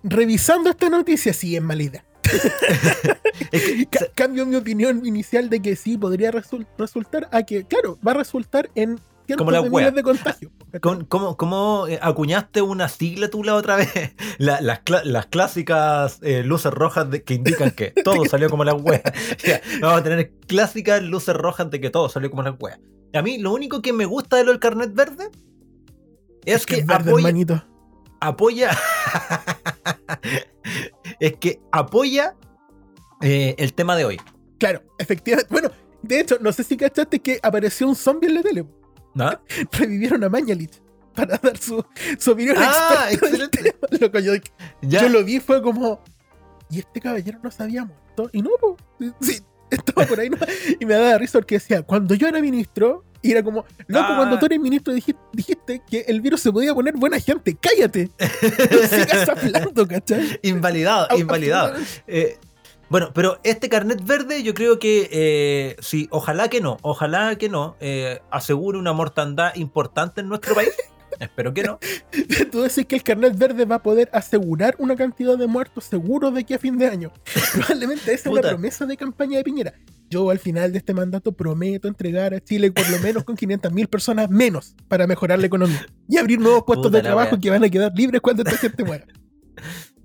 Revisando 0.03 0.69
esta 0.69 0.89
noticia, 0.89 1.33
sí 1.33 1.55
es 1.55 1.61
mala 1.61 1.83
idea. 1.83 2.05
Es 3.51 3.63
que, 3.63 3.85
Ca- 3.87 4.07
cambio 4.15 4.45
mi 4.45 4.55
opinión 4.55 5.05
inicial 5.05 5.49
de 5.49 5.61
que 5.61 5.75
sí 5.75 5.97
podría 5.97 6.31
resul- 6.31 6.67
resultar 6.77 7.27
a 7.31 7.43
que, 7.43 7.65
claro, 7.65 7.97
va 8.05 8.11
a 8.11 8.15
resultar 8.15 8.69
en 8.75 8.99
Como 9.37 9.51
la 9.51 9.61
de 9.61 9.91
de 9.91 10.03
contagios. 10.03 10.51
¿cachai? 10.71 10.79
¿Cómo, 10.79 11.07
cómo- 11.07 11.37
cómo, 11.37 11.87
eh, 11.87 11.99
acuñaste 12.01 12.61
una 12.61 12.87
sigla 12.87 13.29
tú 13.29 13.43
la 13.43 13.55
otra 13.55 13.75
vez? 13.77 13.89
La- 14.37 14.61
las, 14.61 14.81
las 15.03 15.25
clásicas 15.27 16.19
eh, 16.21 16.43
luces 16.43 16.71
rojas 16.71 17.09
de- 17.09 17.23
que 17.23 17.33
indican 17.33 17.71
que 17.71 17.91
todo 18.03 18.23
salió 18.25 18.49
como 18.49 18.63
la 18.63 18.73
wea. 18.73 19.01
Ya, 19.45 19.61
Vamos 19.81 19.99
a 19.99 20.03
tener 20.03 20.31
clásicas 20.47 21.01
luces 21.03 21.35
rojas 21.35 21.69
de 21.69 21.81
que 21.81 21.89
todo 21.89 22.07
salió 22.09 22.29
como 22.29 22.43
la 22.43 22.51
wea. 22.51 22.79
A 23.13 23.21
mí 23.21 23.37
lo 23.39 23.51
único 23.53 23.81
que 23.81 23.91
me 23.93 24.05
gusta 24.05 24.37
de 24.37 24.45
lo 24.45 24.51
del 24.51 24.59
carnet 24.59 24.93
verde 24.93 25.29
es, 26.45 26.65
que, 26.65 26.75
es 26.77 26.85
verde, 26.85 27.11
apoya. 27.11 27.67
Apoya 28.21 28.71
es 31.19 31.33
que 31.37 31.59
apoya 31.71 32.35
eh, 33.21 33.55
el 33.57 33.73
tema 33.73 33.95
de 33.95 34.05
hoy. 34.05 34.21
Claro, 34.57 34.81
efectivamente. 34.97 35.51
Bueno, 35.51 35.69
de 36.01 36.19
hecho, 36.19 36.37
no 36.39 36.51
sé 36.51 36.63
si 36.63 36.77
cachaste 36.77 37.19
que 37.19 37.39
apareció 37.43 37.87
un 37.87 37.95
zombie 37.95 38.29
en 38.29 38.35
la 38.35 38.41
tele. 38.41 38.65
¿no? 39.13 39.31
Revivieron 39.71 40.23
a 40.23 40.29
Mañalich 40.29 40.81
para 41.13 41.37
dar 41.37 41.57
su, 41.57 41.83
su 42.17 42.31
opinión 42.31 42.55
Ah, 42.57 43.07
excelente. 43.11 43.75
Loco, 43.99 44.19
yo, 44.19 44.33
yo 44.81 45.09
lo 45.09 45.23
vi 45.23 45.35
y 45.35 45.39
fue 45.39 45.61
como. 45.61 46.01
Y 46.69 46.79
este 46.79 47.01
caballero 47.01 47.39
no 47.43 47.51
se 47.51 47.63
había 47.63 47.83
muerto. 47.83 48.29
Y 48.31 48.41
no, 48.41 48.51
po. 48.59 48.77
Sí, 49.19 49.41
estaba 49.71 50.05
por 50.05 50.19
ahí. 50.19 50.29
¿no? 50.29 50.37
Y 50.79 50.85
me 50.85 50.93
daba 50.93 51.17
risa 51.17 51.39
porque 51.39 51.55
decía, 51.55 51.81
cuando 51.83 52.13
yo 52.15 52.27
era 52.27 52.39
ministro, 52.41 53.03
y 53.23 53.31
era 53.31 53.43
como, 53.43 53.65
loco, 53.87 54.05
Ah. 54.09 54.15
cuando 54.17 54.39
tú 54.39 54.47
eres 54.47 54.59
ministro 54.59 54.93
dijiste, 54.93 55.21
dijiste 55.31 55.81
que 55.89 56.05
el 56.07 56.21
virus 56.21 56.41
se 56.41 56.51
podía 56.51 56.73
poner 56.73 56.95
buena 56.97 57.19
gente. 57.19 57.55
Cállate. 57.59 58.09
Sigas 58.89 59.29
hablando, 59.29 59.87
¿cachai? 59.87 60.39
Invalidado, 60.41 61.07
invalidado. 61.17 61.75
Eh, 62.07 62.37
bueno, 62.89 63.11
pero 63.13 63.39
este 63.43 63.69
carnet 63.69 64.03
verde 64.03 64.43
yo 64.43 64.53
creo 64.53 64.77
que 64.79 65.07
eh, 65.11 65.75
sí, 65.81 66.07
ojalá 66.11 66.49
que 66.49 66.59
no, 66.61 66.77
ojalá 66.81 67.37
que 67.37 67.47
no, 67.47 67.77
eh, 67.79 68.19
asegure 68.31 68.77
una 68.77 68.91
mortandad 68.91 69.55
importante 69.55 70.21
en 70.21 70.27
nuestro 70.27 70.55
país. 70.55 70.71
Espero 71.21 71.53
que 71.53 71.61
no. 71.63 71.79
Tú 72.51 72.61
decís 72.61 72.85
que 72.87 72.95
el 72.95 73.03
carnet 73.03 73.37
verde 73.37 73.65
va 73.65 73.75
a 73.75 73.83
poder 73.83 74.09
asegurar 74.11 74.75
una 74.79 74.95
cantidad 74.95 75.37
de 75.37 75.45
muertos 75.45 75.85
seguros 75.85 76.33
de 76.33 76.41
aquí 76.41 76.55
a 76.55 76.59
fin 76.59 76.77
de 76.79 76.87
año. 76.87 77.11
Probablemente 77.53 78.11
esa 78.11 78.29
es 78.29 78.33
una 78.33 78.41
promesa 78.41 78.85
de 78.87 78.97
campaña 78.97 79.37
de 79.37 79.43
Piñera. 79.43 79.73
Yo 80.09 80.29
al 80.31 80.39
final 80.39 80.71
de 80.71 80.79
este 80.79 80.93
mandato 80.95 81.31
prometo 81.31 81.87
entregar 81.87 82.33
a 82.33 82.41
Chile 82.41 82.71
por 82.71 82.89
lo 82.89 82.97
menos 82.99 83.23
con 83.23 83.37
500.000 83.37 83.87
personas 83.87 84.29
menos 84.31 84.75
para 84.87 85.05
mejorar 85.05 85.37
la 85.39 85.45
economía 85.45 85.85
y 86.09 86.17
abrir 86.17 86.39
nuevos 86.39 86.63
puestos 86.65 86.87
Puta 86.87 86.97
de 86.97 87.03
la 87.03 87.09
trabajo 87.09 87.31
wea. 87.35 87.39
que 87.39 87.49
van 87.51 87.63
a 87.63 87.69
quedar 87.69 87.91
libres 87.95 88.19
cuando 88.19 88.41
esta 88.43 88.57
gente 88.57 88.83
muera. 88.83 89.05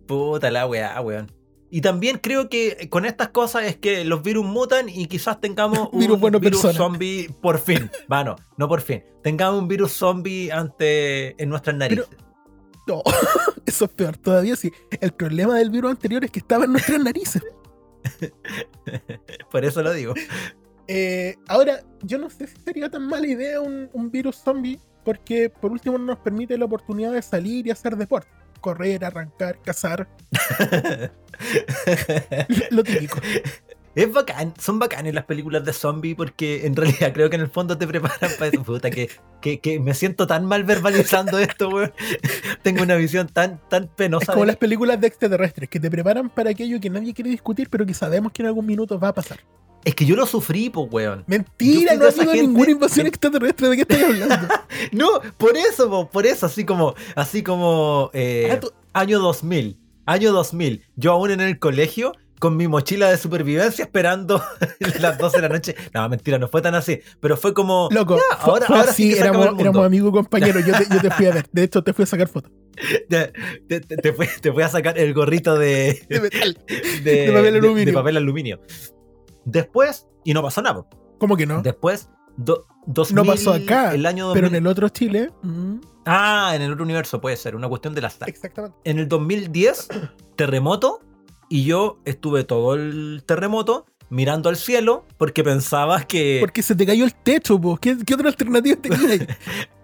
Puta 0.06 0.50
la 0.50 0.66
weá, 0.66 1.00
weón. 1.00 1.32
Y 1.70 1.80
también 1.80 2.18
creo 2.18 2.48
que 2.48 2.88
con 2.90 3.04
estas 3.04 3.28
cosas 3.28 3.64
es 3.64 3.76
que 3.76 4.04
los 4.04 4.22
virus 4.22 4.44
mutan 4.44 4.88
y 4.88 5.06
quizás 5.06 5.40
tengamos 5.40 5.88
un 5.92 6.00
Virus 6.00 6.20
bueno 6.20 6.40
zombie 6.72 7.28
por 7.40 7.58
fin. 7.58 7.90
Va, 8.12 8.24
no, 8.24 8.36
no 8.56 8.68
por 8.68 8.80
fin. 8.80 9.02
Tengamos 9.22 9.60
un 9.60 9.68
virus 9.68 9.92
zombie 9.92 10.52
ante, 10.52 11.40
en 11.42 11.48
nuestras 11.48 11.76
narices. 11.76 12.08
No, 12.86 13.02
eso 13.66 13.86
es 13.86 13.90
peor 13.90 14.16
todavía. 14.16 14.54
Sí, 14.54 14.72
el 15.00 15.12
problema 15.12 15.56
del 15.56 15.70
virus 15.70 15.90
anterior 15.90 16.24
es 16.24 16.30
que 16.30 16.38
estaba 16.38 16.64
en 16.64 16.72
nuestras 16.72 17.00
narices. 17.00 17.42
Por 19.50 19.64
eso 19.64 19.82
lo 19.82 19.92
digo. 19.92 20.14
Eh, 20.86 21.34
ahora, 21.48 21.80
yo 22.02 22.18
no 22.18 22.30
sé 22.30 22.46
si 22.46 22.56
sería 22.64 22.88
tan 22.88 23.08
mala 23.08 23.26
idea 23.26 23.60
un, 23.60 23.90
un 23.92 24.10
virus 24.12 24.36
zombie, 24.36 24.78
porque 25.04 25.50
por 25.50 25.72
último 25.72 25.98
nos 25.98 26.18
permite 26.18 26.56
la 26.56 26.66
oportunidad 26.66 27.10
de 27.10 27.22
salir 27.22 27.66
y 27.66 27.72
hacer 27.72 27.96
deporte. 27.96 28.28
Correr, 28.66 29.04
arrancar, 29.04 29.60
cazar, 29.62 30.08
lo 32.70 32.82
típico. 32.82 33.20
Es 33.94 34.12
bacán, 34.12 34.54
son 34.58 34.80
bacanes 34.80 35.14
las 35.14 35.24
películas 35.24 35.64
de 35.64 35.72
zombie 35.72 36.16
porque 36.16 36.66
en 36.66 36.74
realidad 36.74 37.12
creo 37.14 37.30
que 37.30 37.36
en 37.36 37.42
el 37.42 37.48
fondo 37.48 37.78
te 37.78 37.86
preparan 37.86 38.28
para 38.36 38.48
eso. 38.48 38.64
Puta, 38.64 38.90
que, 38.90 39.08
que, 39.40 39.60
que 39.60 39.78
me 39.78 39.94
siento 39.94 40.26
tan 40.26 40.44
mal 40.46 40.64
verbalizando 40.64 41.38
esto, 41.38 41.68
weón. 41.68 41.92
Tengo 42.62 42.82
una 42.82 42.96
visión 42.96 43.28
tan, 43.28 43.60
tan 43.68 43.84
Es 43.84 43.90
penosa. 43.90 44.32
como 44.32 44.44
de- 44.44 44.48
las 44.48 44.56
películas 44.56 45.00
de 45.00 45.06
extraterrestres, 45.06 45.68
que 45.70 45.78
te 45.78 45.88
preparan 45.88 46.28
para 46.28 46.50
aquello 46.50 46.80
que 46.80 46.90
nadie 46.90 47.14
quiere 47.14 47.30
discutir, 47.30 47.70
pero 47.70 47.86
que 47.86 47.94
sabemos 47.94 48.32
que 48.32 48.42
en 48.42 48.46
algún 48.48 48.66
minuto 48.66 48.98
va 48.98 49.08
a 49.10 49.14
pasar. 49.14 49.38
Es 49.86 49.94
que 49.94 50.04
yo 50.04 50.16
lo 50.16 50.26
sufrí, 50.26 50.68
pues, 50.68 50.88
weón. 50.90 51.22
Mentira, 51.28 51.94
no 51.94 52.06
ha 52.08 52.12
gente- 52.12 52.42
ninguna 52.42 52.72
invasión 52.72 53.06
extraterrestre. 53.06 53.68
¿De 53.68 53.76
qué 53.76 53.82
estás 53.82 54.02
hablando? 54.02 54.48
No, 54.92 55.08
por 55.38 55.56
eso, 55.56 55.88
po, 55.88 56.10
por 56.10 56.26
eso, 56.26 56.46
así 56.46 56.64
como, 56.64 56.94
así 57.14 57.42
como 57.44 58.10
eh, 58.12 58.48
Ah, 58.50 58.58
tú- 58.60 58.72
año 58.92 59.20
2000, 59.20 59.78
año 60.04 60.32
2000, 60.32 60.82
yo 60.96 61.12
aún 61.12 61.30
en 61.30 61.40
el 61.40 61.58
colegio 61.60 62.12
con 62.40 62.56
mi 62.56 62.66
mochila 62.68 63.08
de 63.10 63.16
supervivencia 63.16 63.84
esperando 63.84 64.42
las 65.00 65.16
12 65.18 65.36
de 65.36 65.42
la 65.42 65.48
noche. 65.48 65.76
No, 65.94 66.08
mentira, 66.08 66.38
no 66.38 66.48
fue 66.48 66.60
tan 66.62 66.74
así, 66.74 67.00
pero 67.20 67.36
fue 67.36 67.54
como, 67.54 67.88
Loco, 67.92 68.16
ya, 68.16 68.36
fue- 68.38 68.50
ahora, 68.54 68.66
fue 68.66 68.76
ahora 68.78 68.90
así, 68.90 69.04
sí 69.10 69.14
que 69.14 69.20
éramos, 69.20 69.58
éramos 69.58 69.86
amigos 69.86 70.10
compañeros. 70.12 70.66
Yo 70.66 70.72
te, 70.76 70.86
yo 70.92 71.00
te 71.00 71.10
fui 71.12 71.26
a 71.26 71.32
ver. 71.32 71.46
De 71.52 71.62
hecho, 71.62 71.82
te 71.84 71.92
fui 71.92 72.02
a 72.02 72.06
sacar 72.06 72.26
fotos. 72.28 72.50
Te, 73.08 73.80
te, 73.80 74.12
fui, 74.12 74.26
te 74.42 74.52
fui 74.52 74.62
a 74.62 74.68
sacar 74.68 74.98
el 74.98 75.14
gorrito 75.14 75.56
de, 75.58 76.04
De 76.10 76.20
metal. 76.20 76.58
de, 76.66 77.00
De 77.26 77.32
papel 77.32 77.54
aluminio. 77.56 77.84
de 77.86 77.92
papel 77.92 78.16
aluminio. 78.18 78.60
Después, 79.46 80.06
y 80.24 80.34
no 80.34 80.42
pasó 80.42 80.60
nada. 80.60 80.84
¿Cómo 81.18 81.36
que 81.36 81.46
no? 81.46 81.62
Después, 81.62 82.10
do- 82.36 82.66
2000, 82.86 83.14
No 83.16 83.24
pasó 83.24 83.52
acá, 83.54 83.94
el 83.94 84.04
año 84.04 84.26
2000. 84.26 84.34
Pero 84.42 84.46
en 84.54 84.62
el 84.62 84.66
otro 84.66 84.88
Chile. 84.90 85.32
mm, 85.42 85.76
Ah, 86.04 86.52
en 86.54 86.62
el 86.62 86.72
otro 86.72 86.84
universo 86.84 87.20
puede 87.20 87.36
ser, 87.36 87.56
una 87.56 87.68
cuestión 87.68 87.94
de 87.94 88.00
las 88.02 88.18
exactamente. 88.26 88.76
en 88.84 88.98
el 89.00 89.08
2010, 89.08 89.88
terremoto, 90.36 91.00
y 91.48 91.64
yo 91.64 91.98
estuve 92.04 92.44
todo 92.44 92.74
el 92.74 93.24
terremoto 93.26 93.86
mirando 94.08 94.48
al 94.48 94.56
cielo 94.56 95.04
porque 95.16 95.42
pensaba 95.42 96.02
que... 96.04 96.38
Porque 96.40 96.62
se 96.62 96.76
te 96.76 96.86
cayó 96.86 97.04
el 97.04 97.12
techo, 97.14 97.60
po. 97.60 97.76
¿Qué, 97.76 97.96
qué 98.06 98.14
otra 98.14 98.28
alternativa 98.28 98.76
tenías? 98.80 99.26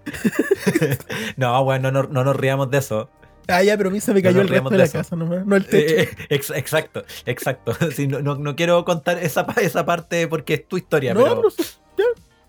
no, 1.36 1.64
bueno, 1.64 1.90
no, 1.90 2.04
no 2.04 2.24
nos 2.24 2.36
riamos 2.36 2.70
de 2.70 2.78
eso. 2.78 3.08
Ah, 3.48 3.62
ya, 3.62 3.76
pero 3.76 3.88
a 3.88 3.92
mí 3.92 4.00
se 4.00 4.12
me 4.14 4.20
No 4.20 4.28
cayó 4.28 4.40
el 4.42 4.48
resto 4.48 4.68
de 4.70 4.74
de 4.74 4.78
la 4.78 4.84
eso. 4.84 4.92
casa 4.98 5.16
nomás. 5.16 5.46
No 5.46 5.56
el 5.56 5.66
techo. 5.66 5.94
Eh, 5.94 6.08
ex- 6.28 6.50
exacto, 6.50 7.04
exacto. 7.26 7.72
Sí, 7.94 8.06
no, 8.06 8.20
no- 8.20 8.36
no 8.36 8.56
quiero 8.56 8.84
contar 8.84 9.18
esa, 9.18 9.46
esa 9.60 9.84
parte 9.84 10.26
porque 10.28 10.54
es 10.54 10.68
tu 10.68 10.76
historia, 10.76 11.14
no, 11.14 11.22
pero... 11.22 11.48
eso- 11.48 11.62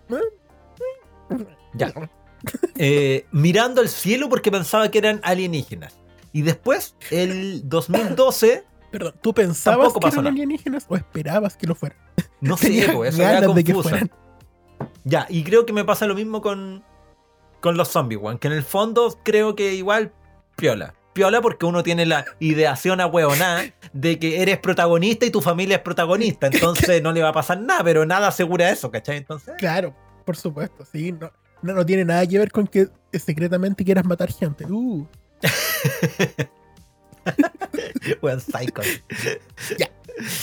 Ya. 0.10 1.90
Ya. 1.94 1.94
eh, 2.78 3.26
mirando 3.32 3.82
al 3.82 3.90
cielo 3.90 4.30
porque 4.30 4.52
pensaba 4.52 4.92
que 4.92 4.98
eran 4.98 5.20
alienígenas. 5.24 5.98
Y 6.32 6.42
después, 6.42 6.96
el 7.12 7.68
2012, 7.70 8.64
Perdón, 8.92 9.16
¿tú 9.22 9.34
pensabas 9.34 9.92
que 9.94 10.08
eran 10.08 10.28
alienígenas 10.28 10.86
o 10.88 10.96
esperabas 10.96 11.58
que 11.58 11.66
lo 11.68 11.74
fueran? 11.76 11.98
no 12.42 12.58
sé, 12.58 12.90
pues, 12.94 13.14
eso 13.16 13.24
era 13.24 13.42
fueran. 13.82 14.12
Ya, 15.04 15.26
y 15.30 15.44
creo 15.44 15.66
que 15.66 15.74
me 15.74 15.84
pasa 15.84 16.06
lo 16.06 16.14
mismo 16.16 16.42
con, 16.42 16.84
con 17.62 17.76
los 17.78 17.88
zombies, 17.90 18.22
weón. 18.22 18.38
Que 18.38 18.48
en 18.48 18.54
el 18.54 18.64
fondo 18.64 19.18
creo 19.24 19.56
que 19.56 19.74
igual 19.74 20.12
piola. 20.56 20.94
Piola 21.14 21.42
porque 21.42 21.66
uno 21.68 21.84
tiene 21.84 22.08
la 22.08 22.26
ideación 22.40 23.00
a 23.00 23.12
de 23.94 24.18
que 24.20 24.42
eres 24.42 24.58
protagonista 24.58 25.26
y 25.28 25.30
tu 25.30 25.42
familia 25.42 25.76
es 25.78 25.82
protagonista. 25.84 26.48
Entonces 26.48 27.04
no 27.04 27.12
le 27.12 27.22
va 27.22 27.30
a 27.30 27.34
pasar 27.34 27.62
nada, 27.62 27.84
pero 27.84 28.04
nada 28.06 28.30
asegura 28.30 28.70
eso, 28.72 28.90
¿cachai? 28.90 29.18
Entonces, 29.18 29.54
Claro, 29.60 29.96
por 30.26 30.36
supuesto, 30.36 30.84
sí. 30.92 31.12
No, 31.12 31.32
no, 31.62 31.74
no 31.74 31.86
tiene 31.86 32.04
nada 32.06 32.26
que 32.26 32.40
ver 32.40 32.52
con 32.52 32.66
que 32.68 32.88
secretamente 33.14 33.86
quieras 33.86 34.06
matar 34.06 34.32
gente. 34.32 34.66
Uh, 34.66 35.06
weón, 38.22 38.40
psycho. 38.42 38.82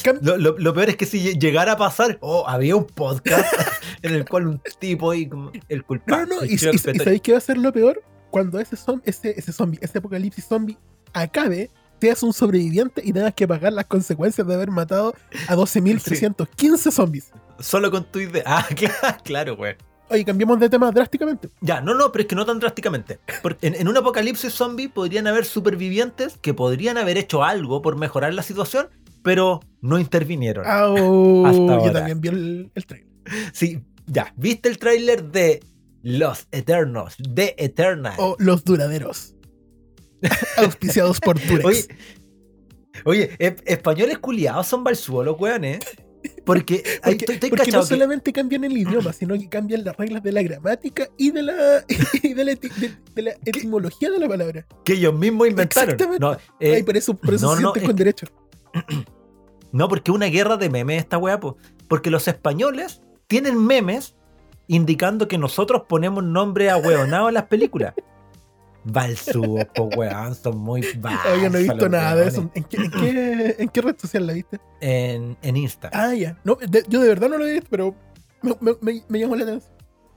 cam- 0.02 0.18
Lo, 0.22 0.36
lo- 0.36 0.58
lo 0.58 0.74
peor 0.74 0.90
es 0.90 0.96
que 0.96 1.06
si 1.06 1.38
llegara 1.38 1.72
a 1.72 1.76
pasar, 1.76 2.18
oh, 2.20 2.44
había 2.46 2.76
un 2.76 2.86
podcast 2.86 3.52
en 4.02 4.14
el 4.14 4.28
cual 4.28 4.46
un 4.46 4.62
tipo 4.78 5.12
y 5.14 5.28
el 5.68 5.84
culpable. 5.84 6.26
no, 6.26 6.36
no. 6.36 6.42
el 6.42 6.50
¿Y, 6.50 6.54
y- 6.54 6.58
sabéis 6.58 7.20
qué 7.22 7.32
va 7.32 7.38
a 7.38 7.42
ser 7.42 7.58
lo 7.58 7.72
peor? 7.72 8.02
Cuando 8.30 8.58
ese, 8.60 8.76
zom- 8.76 9.02
ese, 9.04 9.34
ese 9.38 9.52
zombie, 9.52 9.78
ese 9.82 9.98
apocalipsis 9.98 10.44
zombie 10.46 10.76
acabe, 11.12 11.70
seas 12.00 12.22
un 12.22 12.32
sobreviviente 12.32 13.02
y 13.04 13.12
tengas 13.12 13.34
que 13.34 13.46
pagar 13.46 13.72
las 13.72 13.86
consecuencias 13.86 14.46
de 14.46 14.54
haber 14.54 14.70
matado 14.70 15.14
a 15.48 15.56
12.315 15.56 16.90
zombies. 16.90 17.30
Solo 17.58 17.90
con 17.90 18.04
tu 18.04 18.20
idea. 18.20 18.42
Ah, 18.46 18.66
claro, 18.74 19.18
claro, 19.24 19.54
weón. 19.54 19.76
Oye, 20.08 20.24
cambiamos 20.24 20.58
de 20.58 20.68
tema 20.68 20.90
drásticamente. 20.90 21.50
Ya, 21.60 21.80
no, 21.80 21.94
no, 21.94 22.10
pero 22.10 22.22
es 22.22 22.28
que 22.28 22.34
no 22.34 22.44
tan 22.44 22.58
drásticamente. 22.58 23.20
Porque 23.42 23.68
en, 23.68 23.76
en 23.76 23.86
un 23.86 23.96
apocalipsis 23.96 24.52
zombie 24.52 24.88
podrían 24.88 25.26
haber 25.28 25.44
supervivientes 25.44 26.36
que 26.38 26.52
podrían 26.52 26.98
haber 26.98 27.16
hecho 27.16 27.44
algo 27.44 27.80
por 27.80 27.96
mejorar 27.96 28.34
la 28.34 28.42
situación, 28.42 28.88
pero 29.22 29.60
no 29.82 30.00
intervinieron. 30.00 30.66
Au, 30.66 31.46
Hasta 31.46 31.58
yo 31.64 31.72
ahora. 31.74 31.92
también 31.92 32.20
vi 32.20 32.28
el, 32.28 32.70
el 32.74 32.86
trailer. 32.86 33.08
Sí, 33.52 33.84
ya, 34.06 34.32
¿viste 34.36 34.68
el 34.68 34.78
tráiler 34.78 35.22
de 35.30 35.62
Los 36.02 36.46
Eternos, 36.52 37.16
de 37.18 37.54
Eternal? 37.58 38.14
O 38.18 38.36
Los 38.38 38.64
Duraderos. 38.64 39.34
Auspiciados 40.56 41.20
por 41.20 41.38
Durex. 41.46 41.64
Oye, 41.64 41.88
oye, 43.04 43.30
e- 43.38 43.56
españoles 43.66 44.18
culiados 44.18 44.66
son 44.66 44.84
balsuolos, 44.84 45.36
weón, 45.38 45.64
¿eh? 45.64 45.78
Porque, 46.44 46.82
Porque, 47.02 47.16
estoy, 47.18 47.34
estoy 47.34 47.50
porque 47.50 47.70
no 47.72 47.80
que- 47.80 47.86
solamente 47.86 48.32
cambian 48.32 48.64
el 48.64 48.76
idioma, 48.76 49.12
sino 49.12 49.34
que 49.38 49.48
cambian 49.48 49.84
las 49.84 49.96
reglas 49.96 50.22
de 50.22 50.32
la 50.32 50.42
gramática 50.42 51.08
y 51.16 51.30
de 51.30 51.42
la, 51.42 51.84
y 52.22 52.34
de 52.34 52.44
la, 52.44 52.52
eti- 52.52 52.74
de- 52.74 52.96
de 53.14 53.22
la 53.22 53.30
etimología 53.44 54.10
de 54.10 54.18
la 54.18 54.28
palabra. 54.28 54.66
que 54.84 54.94
ellos 54.94 55.14
mismos 55.14 55.48
inventaron. 55.48 55.94
Exactamente. 55.94 56.20
No, 56.20 56.32
eh, 56.60 56.74
Ay, 56.76 56.82
por 56.82 56.96
eso, 56.96 57.14
por 57.14 57.34
eso 57.34 57.46
no, 57.46 57.56
se 57.56 57.62
no, 57.62 57.72
sienten 57.72 57.82
es 57.82 57.88
con 57.88 57.96
derecho. 57.96 58.26
No, 59.72 59.86
porque 59.88 60.10
una 60.10 60.26
guerra 60.26 60.56
de 60.56 60.68
memes 60.68 60.98
esta 60.98 61.16
weá, 61.16 61.38
po. 61.38 61.56
Porque 61.86 62.10
los 62.10 62.26
españoles 62.26 63.02
tienen 63.28 63.56
memes 63.64 64.16
indicando 64.74 65.26
que 65.28 65.36
nosotros 65.38 65.82
ponemos 65.88 66.22
nombre 66.24 66.70
a 66.70 66.76
hueonado 66.76 67.28
en 67.28 67.34
las 67.34 67.44
películas. 67.44 67.94
Balsúos, 68.84 69.66
po 69.74 69.84
weón, 69.94 70.34
son 70.34 70.56
muy 70.58 70.80
bajos. 70.98 71.32
Oye, 71.36 71.50
no 71.50 71.58
he 71.58 71.62
visto 71.64 71.88
nada 71.88 72.14
de 72.16 72.28
eso. 72.28 72.50
¿En 72.54 72.64
qué, 72.64 72.76
en, 72.78 72.90
qué, 72.90 73.56
en 73.58 73.68
qué 73.68 73.80
red 73.82 73.96
social 73.98 74.26
la 74.26 74.32
viste? 74.32 74.58
En, 74.80 75.36
en 75.42 75.56
Insta. 75.56 75.90
Ah, 75.92 76.14
ya. 76.14 76.38
No, 76.44 76.54
de- 76.56 76.84
yo 76.88 77.00
de 77.00 77.08
verdad 77.08 77.28
no 77.28 77.36
lo 77.36 77.46
he 77.46 77.52
visto, 77.52 77.66
pero 77.70 77.94
me, 78.40 79.02
me- 79.08 79.18
llamó 79.18 79.36
la 79.36 79.42
atención. 79.44 79.72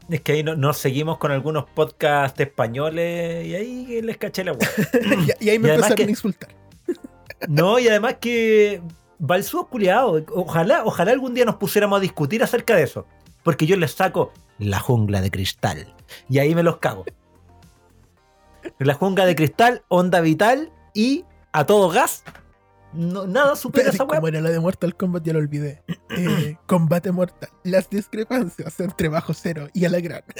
Es 0.09 0.21
que 0.21 0.31
ahí 0.33 0.43
no- 0.43 0.55
nos 0.55 0.77
seguimos 0.77 1.17
con 1.17 1.31
algunos 1.31 1.65
podcasts 1.73 2.39
españoles 2.39 3.45
y 3.45 3.55
ahí 3.55 4.01
les 4.01 4.17
caché 4.17 4.43
la 4.45 4.53
weá. 4.53 4.69
y, 5.39 5.45
y 5.45 5.49
ahí 5.49 5.59
me 5.59 5.67
Y 5.67 5.71
empezaron 5.71 5.97
que- 5.97 6.03
a 6.03 6.09
insultar. 6.09 6.49
No, 7.49 7.77
y 7.79 7.89
además 7.89 8.15
que 8.21 8.81
Balsúos 9.19 9.67
culiado. 9.67 10.23
Ojalá, 10.33 10.85
ojalá 10.85 11.11
algún 11.11 11.33
día 11.33 11.43
nos 11.43 11.55
pusiéramos 11.55 11.97
a 11.97 11.99
discutir 12.01 12.41
acerca 12.41 12.75
de 12.77 12.83
eso. 12.83 13.05
Porque 13.43 13.65
yo 13.65 13.75
les 13.77 13.91
saco 13.91 14.31
la 14.59 14.79
jungla 14.79 15.21
de 15.21 15.31
cristal. 15.31 15.93
Y 16.29 16.39
ahí 16.39 16.55
me 16.55 16.63
los 16.63 16.77
cago. 16.77 17.05
La 18.79 18.93
jungla 18.93 19.25
de 19.25 19.35
cristal, 19.35 19.83
onda 19.89 20.21
vital 20.21 20.71
y 20.93 21.25
a 21.51 21.65
todo 21.65 21.89
gas. 21.89 22.23
No, 22.93 23.25
nada 23.25 23.55
supera 23.55 23.89
esa 23.89 24.03
weá. 24.03 24.19
Como 24.19 24.27
era 24.27 24.41
la 24.41 24.49
de 24.49 24.59
Mortal 24.59 24.95
Kombat, 24.95 25.23
ya 25.23 25.33
lo 25.33 25.39
olvidé. 25.39 25.83
Eh, 26.09 26.57
combate 26.67 27.11
mortal. 27.11 27.49
Las 27.63 27.89
discrepancias 27.89 28.79
entre 28.79 29.09
bajo 29.09 29.33
cero 29.33 29.67
y 29.73 29.85
a 29.85 29.89
la 29.89 29.99
gran. 29.99 30.23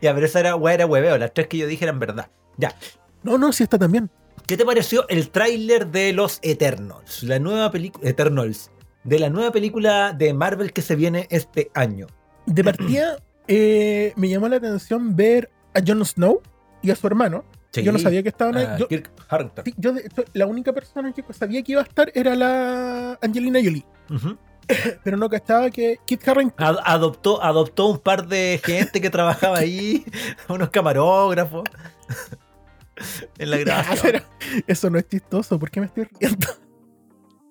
Ya, 0.00 0.14
pero 0.14 0.24
esa 0.24 0.40
era, 0.40 0.56
era 0.72 0.86
hueveo. 0.86 1.18
Las 1.18 1.34
tres 1.34 1.48
que 1.48 1.58
yo 1.58 1.66
dije 1.66 1.84
eran 1.84 1.98
verdad. 1.98 2.30
Ya. 2.56 2.74
No, 3.22 3.36
no, 3.36 3.52
sí 3.52 3.62
está 3.62 3.78
también. 3.78 4.10
¿Qué 4.46 4.56
te 4.56 4.64
pareció 4.64 5.06
el 5.08 5.30
tráiler 5.30 5.88
de 5.88 6.12
los 6.12 6.38
Eternals? 6.42 7.22
La 7.22 7.38
nueva 7.38 7.70
película. 7.70 8.08
Eternals. 8.08 8.70
De 9.06 9.18
la 9.18 9.30
nueva 9.30 9.50
película 9.52 10.12
de 10.12 10.34
Marvel 10.34 10.72
que 10.72 10.82
se 10.82 10.96
viene 10.96 11.26
este 11.30 11.70
año. 11.74 12.06
De 12.44 12.62
partida, 12.62 13.16
eh, 13.48 14.12
me 14.16 14.28
llamó 14.28 14.48
la 14.48 14.56
atención 14.56 15.16
ver 15.16 15.50
a 15.74 15.80
Jon 15.86 16.04
Snow 16.04 16.42
y 16.82 16.90
a 16.90 16.96
su 16.96 17.06
hermano. 17.06 17.44
Yo 17.72 17.92
no 17.92 17.98
sabía 17.98 18.22
que 18.22 18.30
estaban 18.30 18.56
ahí. 18.56 18.66
Ah, 18.66 18.76
Yo, 18.78 18.88
Kirk 18.88 19.10
Harington. 19.28 19.64
sí, 19.66 19.74
yo 19.76 19.92
la 20.32 20.46
única 20.46 20.72
persona 20.72 21.12
que 21.12 21.22
sabía 21.34 21.62
que 21.62 21.72
iba 21.72 21.82
a 21.82 21.84
estar 21.84 22.10
era 22.14 22.34
la 22.34 23.18
Angelina 23.20 23.58
Jolie. 23.62 23.84
Pero 25.04 25.16
no 25.18 25.28
cachaba 25.28 25.70
que 25.70 25.98
Kit 26.06 26.26
Harington. 26.26 26.66
Ad- 26.66 26.78
adoptó, 26.84 27.42
adoptó 27.42 27.86
un 27.88 27.98
par 27.98 28.26
de 28.26 28.60
gente 28.64 29.00
que 29.00 29.10
trabajaba 29.10 29.58
ahí, 29.58 30.04
unos 30.48 30.70
camarógrafos. 30.70 31.64
en 33.38 33.50
la 33.50 33.58
grabación. 33.58 34.22
eso 34.66 34.90
no 34.90 34.98
es 34.98 35.06
chistoso. 35.08 35.58
¿Por 35.58 35.70
qué 35.70 35.80
me 35.80 35.86
estoy 35.86 36.08
riendo? 36.18 36.48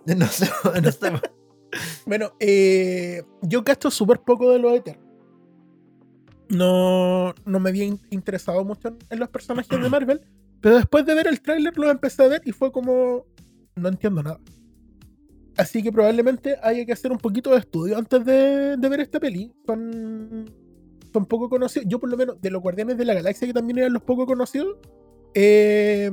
No 0.07 0.27
sé, 0.27 0.49
no 0.83 0.91
sé. 0.91 1.11
Bueno, 2.05 2.31
eh, 2.39 3.23
yo 3.41 3.63
cacho 3.63 3.91
súper 3.91 4.19
poco 4.19 4.51
de 4.51 4.59
los 4.59 4.73
Eternos. 4.73 5.03
No, 6.49 7.33
no 7.45 7.59
me 7.59 7.69
había 7.69 7.85
in- 7.85 7.99
interesado 8.11 8.63
mucho 8.63 8.95
en, 9.09 9.19
los 9.19 9.29
personajes 9.29 9.69
de 9.69 9.89
Marvel, 9.89 10.21
pero 10.61 10.75
después 10.75 11.05
de 11.05 11.15
ver 11.15 11.27
el 11.27 11.41
tráiler 11.41 11.77
los 11.77 11.89
empecé 11.89 12.23
a 12.23 12.27
ver 12.27 12.41
y 12.45 12.51
fue 12.51 12.71
como... 12.71 13.25
No 13.75 13.89
entiendo 13.89 14.23
nada. 14.23 14.39
Así 15.57 15.81
que 15.81 15.91
probablemente 15.91 16.57
haya 16.61 16.85
que 16.85 16.93
hacer 16.93 17.11
un 17.11 17.17
poquito 17.17 17.51
de 17.51 17.59
estudio 17.59 17.97
antes 17.97 18.23
de, 18.25 18.77
de 18.77 18.89
ver 18.89 18.99
esta 18.99 19.19
peli. 19.19 19.53
Son, 19.65 20.45
son 21.11 21.25
poco 21.25 21.49
conocidos. 21.49 21.87
Yo 21.89 21.99
por 21.99 22.09
lo 22.09 22.17
menos 22.17 22.41
de 22.41 22.51
los 22.51 22.61
Guardianes 22.61 22.97
de 22.97 23.05
la 23.05 23.13
Galaxia, 23.13 23.47
que 23.47 23.53
también 23.53 23.79
eran 23.79 23.93
los 23.93 24.03
poco 24.03 24.25
conocidos, 24.25 24.77
eh, 25.33 26.09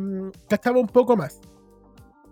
cachaba 0.49 0.81
un 0.81 0.87
poco 0.89 1.17
más. 1.17 1.41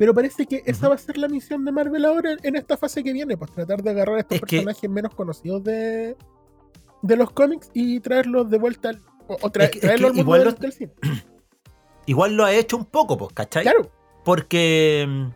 Pero 0.00 0.14
parece 0.14 0.46
que 0.46 0.62
esa 0.64 0.88
va 0.88 0.94
a 0.94 0.98
ser 0.98 1.18
la 1.18 1.28
misión 1.28 1.62
de 1.62 1.72
Marvel 1.72 2.06
ahora 2.06 2.30
en 2.42 2.56
esta 2.56 2.78
fase 2.78 3.04
que 3.04 3.12
viene, 3.12 3.36
pues 3.36 3.52
tratar 3.52 3.82
de 3.82 3.90
agarrar 3.90 4.16
a 4.16 4.20
estos 4.20 4.36
Es 4.36 4.40
que- 4.40 4.56
personajes 4.56 4.88
menos 4.88 5.14
conocidos 5.14 5.62
de, 5.62 6.16
de 7.02 7.16
los 7.16 7.30
cómics 7.32 7.68
y 7.74 8.00
traerlos 8.00 8.48
de 8.48 8.58
vuelta 8.58 8.88
al, 8.88 9.02
o, 9.28 9.34
o 9.34 9.50
tra- 9.52 9.64
Es 9.64 9.70
que- 9.72 9.76
es 9.76 9.82
traerlos 9.82 10.12
que 10.12 10.20
al 10.20 10.24
mundo 10.26 10.36
igual 10.38 10.54
del, 10.54 10.60
del 10.62 10.72
cine. 10.72 10.92
Igual 12.06 12.34
lo 12.34 12.44
ha 12.46 12.52
hecho 12.54 12.78
un 12.78 12.86
poco, 12.86 13.18
pues, 13.18 13.30
¿cachai? 13.34 13.62
Claro, 13.62 13.90
Porque, 14.24 15.06
mm, 15.06 15.26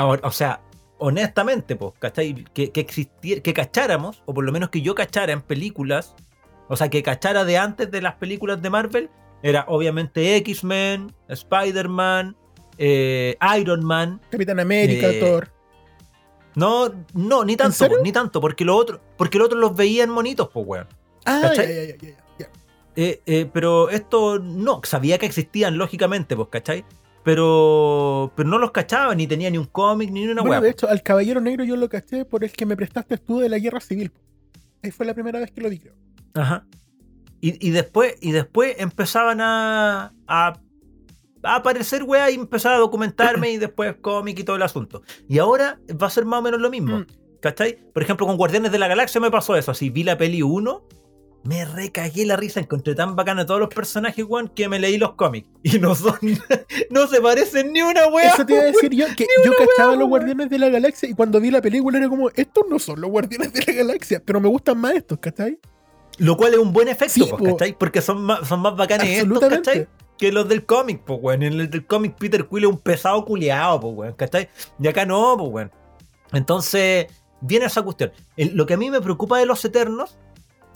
o 0.00 0.30
sea, 0.30 0.62
honestamente, 0.96 1.76
pues, 1.76 1.92
¿cachai? 1.98 2.42
Que, 2.54 2.72
que 2.72 2.80
existiera, 2.80 3.42
que 3.42 3.52
cacháramos, 3.52 4.22
o 4.24 4.32
por 4.32 4.44
lo 4.44 4.50
menos 4.50 4.70
que 4.70 4.80
yo 4.80 4.94
cachara 4.94 5.34
en 5.34 5.42
películas, 5.42 6.14
o 6.68 6.76
sea, 6.76 6.88
que 6.88 7.02
cachara 7.02 7.44
de 7.44 7.58
antes 7.58 7.90
de 7.90 8.00
las 8.00 8.14
películas 8.14 8.62
de 8.62 8.70
Marvel, 8.70 9.10
era 9.42 9.66
obviamente 9.68 10.36
X-Men, 10.36 11.12
Spider-Man, 11.28 12.34
eh, 12.78 13.36
Iron 13.58 13.84
Man. 13.84 14.20
Capitán 14.30 14.60
América, 14.60 15.08
Eh, 15.10 15.20
Thor. 15.20 15.50
No, 16.54 16.90
no, 17.12 17.44
ni 17.44 17.56
tanto, 17.56 17.86
pues, 17.86 18.02
ni 18.02 18.12
tanto, 18.12 18.40
porque 18.40 18.64
lo 18.64 18.76
otro, 18.76 19.00
porque 19.18 19.36
los 19.38 19.46
otros 19.46 19.60
los 19.60 19.76
veían 19.76 20.08
monitos, 20.10 20.48
pues, 20.52 20.66
weón. 20.66 20.86
Ah, 21.26 21.52
ya, 21.54 21.64
ya, 21.64 21.84
ya, 21.84 21.96
ya. 22.38 22.48
Eh, 22.96 23.20
eh, 23.26 23.50
pero 23.52 23.90
esto 23.90 24.38
no, 24.38 24.80
sabía 24.84 25.18
que 25.18 25.26
existían, 25.26 25.76
lógicamente, 25.76 26.34
pues, 26.34 26.48
¿cachai? 26.48 26.84
Pero, 27.24 28.32
pero 28.36 28.48
no 28.48 28.56
los 28.58 28.70
cachaba, 28.70 29.14
ni 29.14 29.26
tenía 29.26 29.50
ni 29.50 29.58
un 29.58 29.66
cómic, 29.66 30.10
ni 30.10 30.26
una 30.26 30.40
Bueno, 30.40 30.52
weá. 30.52 30.60
de 30.62 30.70
hecho, 30.70 30.88
al 30.88 31.02
Caballero 31.02 31.40
Negro 31.40 31.64
yo 31.64 31.76
lo 31.76 31.88
caché 31.90 32.24
por 32.24 32.42
el 32.44 32.52
que 32.52 32.64
me 32.64 32.76
prestaste 32.76 33.18
tú 33.18 33.40
de 33.40 33.48
la 33.50 33.58
Guerra 33.58 33.80
Civil. 33.80 34.12
Ahí 34.82 34.92
fue 34.92 35.04
la 35.04 35.12
primera 35.12 35.38
vez 35.40 35.50
que 35.50 35.60
lo 35.60 35.68
vi, 35.68 35.80
creo. 35.80 35.94
Ajá. 36.34 36.64
Y, 37.40 37.66
y 37.66 37.70
después, 37.70 38.14
y 38.22 38.30
después 38.32 38.76
empezaban 38.78 39.40
a, 39.42 40.14
a, 40.26 40.58
a 41.46 41.56
aparecer 41.56 42.02
weá 42.02 42.30
y 42.30 42.34
empezar 42.34 42.74
a 42.74 42.78
documentarme 42.78 43.50
y 43.50 43.56
después 43.56 43.96
cómic 44.00 44.38
y 44.38 44.44
todo 44.44 44.56
el 44.56 44.62
asunto. 44.62 45.02
Y 45.28 45.38
ahora 45.38 45.78
va 46.00 46.06
a 46.06 46.10
ser 46.10 46.24
más 46.24 46.40
o 46.40 46.42
menos 46.42 46.60
lo 46.60 46.70
mismo. 46.70 46.98
Mm. 46.98 47.06
¿Cachai? 47.40 47.78
Por 47.92 48.02
ejemplo, 48.02 48.26
con 48.26 48.36
Guardianes 48.36 48.72
de 48.72 48.78
la 48.78 48.88
Galaxia 48.88 49.20
me 49.20 49.30
pasó 49.30 49.56
eso. 49.56 49.70
Así 49.70 49.90
vi 49.90 50.02
la 50.02 50.18
peli 50.18 50.42
1, 50.42 50.82
me 51.46 51.64
recagué 51.64 52.26
la 52.26 52.36
risa, 52.36 52.60
encontré 52.60 52.94
tan 52.94 53.14
bacana 53.14 53.42
a 53.42 53.46
todos 53.46 53.60
los 53.60 53.68
personajes, 53.68 54.24
weón, 54.28 54.48
que 54.48 54.68
me 54.68 54.80
leí 54.80 54.98
los 54.98 55.14
cómics. 55.14 55.48
Y 55.62 55.78
no 55.78 55.94
son, 55.94 56.18
no 56.90 57.06
se 57.06 57.20
parecen 57.20 57.72
ni 57.72 57.82
una 57.82 58.06
weá. 58.08 58.32
Eso 58.32 58.46
te 58.46 58.54
iba 58.54 58.62
a 58.62 58.66
decir 58.66 58.92
yo, 58.92 59.06
que 59.16 59.26
yo 59.44 59.52
cachaba 59.52 59.92
a 59.92 59.96
los. 59.96 60.08
Guardianes 60.08 60.48
de 60.50 60.58
la 60.58 60.68
Galaxia 60.68 61.08
y 61.08 61.14
cuando 61.14 61.40
vi 61.40 61.50
la 61.50 61.60
película 61.60 61.98
era 61.98 62.08
como, 62.08 62.30
estos 62.30 62.64
no 62.68 62.78
son 62.78 63.00
los 63.00 63.10
Guardianes 63.10 63.52
de 63.52 63.64
la 63.66 63.72
Galaxia, 63.72 64.22
pero 64.24 64.40
me 64.40 64.48
gustan 64.48 64.78
más 64.78 64.94
estos, 64.94 65.18
¿cachai? 65.18 65.58
Lo 66.18 66.36
cual 66.36 66.54
es 66.54 66.58
un 66.58 66.72
buen 66.72 66.88
efecto, 66.88 67.14
Sí, 67.14 67.20
pues, 67.28 67.42
po. 67.42 67.56
¿cachai? 67.56 67.76
Porque 67.78 68.00
son 68.00 68.22
más, 68.22 68.48
son 68.48 68.60
más 68.60 68.74
bacanes 68.76 69.22
estos. 69.22 69.40
¿cachai? 69.40 69.86
Que 70.18 70.32
los 70.32 70.48
del 70.48 70.64
cómic, 70.64 71.02
pues, 71.04 71.18
weón. 71.22 71.42
En 71.42 71.60
el 71.60 71.70
del 71.70 71.86
cómic 71.86 72.16
Peter 72.18 72.46
Quill 72.46 72.64
es 72.64 72.70
un 72.70 72.78
pesado 72.78 73.24
culiado, 73.24 73.80
pues, 73.80 73.94
weón, 73.94 74.12
¿cachai? 74.14 74.48
Y 74.80 74.88
acá 74.88 75.04
no, 75.04 75.36
pues, 75.36 75.50
weón. 75.50 75.72
Entonces, 76.32 77.06
viene 77.40 77.66
esa 77.66 77.82
cuestión. 77.82 78.12
El- 78.36 78.56
lo 78.56 78.66
que 78.66 78.74
a 78.74 78.76
mí 78.76 78.90
me 78.90 79.00
preocupa 79.00 79.38
de 79.38 79.46
los 79.46 79.64
Eternos, 79.64 80.16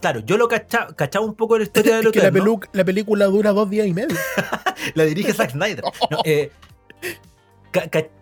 claro, 0.01 0.21
yo 0.21 0.37
lo 0.37 0.47
cachaba, 0.49 0.95
cachaba 0.95 1.25
un 1.25 1.35
poco 1.35 1.55
de 1.55 1.61
la 1.61 1.65
historia 1.65 1.97
de 1.99 2.03
los 2.03 2.15
la, 2.15 2.29
Eternos. 2.29 2.45
pelu- 2.45 2.69
la 2.73 2.85
película 2.85 3.25
dura 3.27 3.53
dos 3.53 3.69
días 3.71 3.87
y 3.87 3.95
medio. 3.95 4.17
La 4.95 5.05
dirige 5.05 5.33
Zack 5.35 5.51
Snyder. 5.53 5.85
No, 6.11 6.19
eh, 6.25 6.51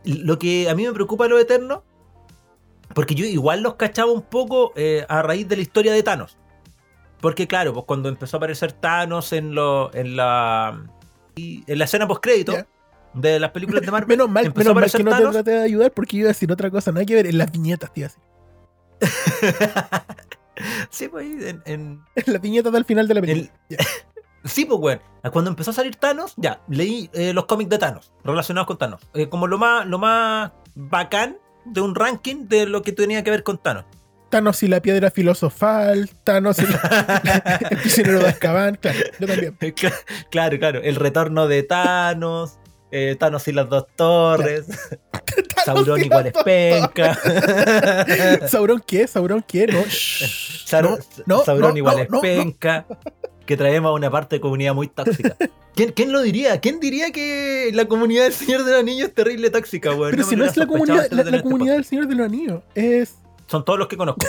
lo 0.04 0.38
que 0.38 0.68
a 0.68 0.74
mí 0.74 0.84
me 0.86 0.92
preocupa 0.92 1.24
de 1.24 1.30
los 1.30 1.40
Eternos, 1.40 1.80
porque 2.94 3.14
yo 3.14 3.24
igual 3.24 3.62
los 3.62 3.74
cachaba 3.74 4.10
un 4.10 4.22
poco 4.22 4.72
eh, 4.76 5.04
a 5.08 5.22
raíz 5.22 5.48
de 5.48 5.56
la 5.56 5.62
historia 5.62 5.92
de 5.92 6.02
Thanos. 6.02 6.36
Porque 7.20 7.46
claro, 7.48 7.72
pues 7.72 7.84
cuando 7.86 8.08
empezó 8.08 8.36
a 8.36 8.38
aparecer 8.38 8.72
Thanos 8.72 9.32
en, 9.32 9.54
lo, 9.54 9.92
en 9.94 10.16
la 10.16 10.82
y- 11.38 11.64
en 11.66 11.78
la 11.78 11.84
escena 11.84 12.06
post 12.08 12.22
crédito 12.22 12.52
Ya. 12.52 12.66
de 13.14 13.40
las 13.40 13.50
películas 13.52 13.82
de 13.82 13.90
Marvel, 13.90 14.08
Menos 14.08 14.28
mal, 14.30 14.52
menos 14.54 14.74
mal 14.74 14.90
que 14.90 15.04
no 15.04 15.16
te 15.16 15.26
traté 15.32 15.50
de 15.52 15.62
ayudar 15.62 15.92
porque 15.92 16.16
iba 16.18 16.26
a 16.26 16.28
decir 16.28 16.50
otra 16.52 16.70
cosa, 16.70 16.92
nada 16.92 17.04
que 17.06 17.14
ver 17.14 17.26
en 17.26 17.38
las 17.38 17.50
viñetas, 17.50 17.92
tío. 17.92 18.06
Así. 18.06 18.18
sí, 20.90 21.08
pues 21.08 21.26
en- 21.26 21.62
en, 21.66 22.02
En 22.16 22.32
las 22.32 22.42
viñetas 22.42 22.72
del 22.72 22.84
final 22.84 23.08
de 23.08 23.14
la 23.14 23.20
película. 23.20 23.52
El- 23.70 23.78
Sí, 24.44 24.64
pues, 24.64 24.80
weón. 24.80 25.00
Cuando 25.32 25.50
empezó 25.50 25.72
a 25.72 25.74
salir 25.74 25.96
Thanos, 25.96 26.32
ya, 26.36 26.62
leí 26.68 27.10
eh, 27.12 27.34
los 27.34 27.44
cómics 27.46 27.68
de 27.70 27.76
Thanos, 27.78 28.12
relacionados 28.24 28.66
con 28.68 28.78
Thanos. 28.78 29.02
Eh, 29.12 29.28
como 29.28 29.46
lo 29.48 29.58
más, 29.58 29.84
lo 29.84 29.98
más 29.98 30.52
bacán 30.74 31.36
de 31.66 31.80
un 31.80 31.94
ranking 31.94 32.46
de 32.46 32.64
lo 32.66 32.80
que 32.82 32.92
tenía 32.92 33.22
que 33.24 33.30
ver 33.32 33.42
con 33.42 33.58
Thanos. 33.58 33.84
Thanos 34.30 34.62
y 34.62 34.68
la 34.68 34.80
piedra 34.80 35.10
filosofal, 35.10 36.10
Thanos 36.24 36.58
y 36.58 36.66
la- 36.66 37.58
el 37.70 37.78
prisionero 37.78 38.18
de 38.20 38.28
Azkaban, 38.28 38.74
claro, 38.76 38.98
yo 39.18 39.26
también. 39.26 39.56
Cla- 39.60 39.94
claro, 40.30 40.58
claro. 40.58 40.82
El 40.82 40.96
retorno 40.96 41.48
de 41.48 41.62
Thanos, 41.62 42.58
eh, 42.90 43.16
Thanos 43.18 43.48
y 43.48 43.52
las 43.52 43.68
dos 43.68 43.86
torres, 43.96 44.66
Sauron 45.64 46.00
y 46.00 46.04
igual 46.04 46.26
es 46.28 46.32
penca. 46.44 47.18
¿Sauron 48.48 48.82
qué? 48.86 49.06
¿Sauron 49.06 49.42
qué? 49.46 49.66
No. 49.66 49.82
Sauron, 50.64 50.98
no, 51.26 51.44
Sauron 51.44 51.72
no, 51.72 51.76
igual 51.76 51.98
es 52.00 52.08
penca. 52.20 52.86
Que 53.44 53.56
traemos 53.56 53.88
a 53.90 53.92
una 53.92 54.10
parte 54.10 54.36
de 54.36 54.40
comunidad 54.40 54.74
muy 54.74 54.88
tóxica. 54.88 55.36
¿Quién, 55.74 55.92
quién 55.92 56.12
lo 56.12 56.20
diría? 56.22 56.60
¿Quién 56.60 56.80
diría 56.80 57.10
que 57.12 57.70
la 57.72 57.86
comunidad 57.86 58.24
del 58.24 58.32
Señor 58.34 58.64
de 58.64 58.72
los 58.72 58.80
Anillos 58.80 59.08
es 59.08 59.14
terrible 59.14 59.48
tóxica, 59.50 59.92
weón? 59.94 60.10
Pero 60.10 60.24
si 60.24 60.36
no 60.36 60.44
es 60.44 60.56
la 60.56 60.66
comunidad, 60.66 61.08
la, 61.10 61.22
este 61.22 61.42
comunidad 61.42 61.74
del 61.74 61.84
Señor 61.84 62.08
de 62.08 62.14
los 62.14 62.26
Anillos, 62.26 62.62
es 62.74 63.14
Son 63.48 63.64
todos 63.64 63.78
los 63.78 63.88
que 63.88 63.96
conozco. 63.96 64.26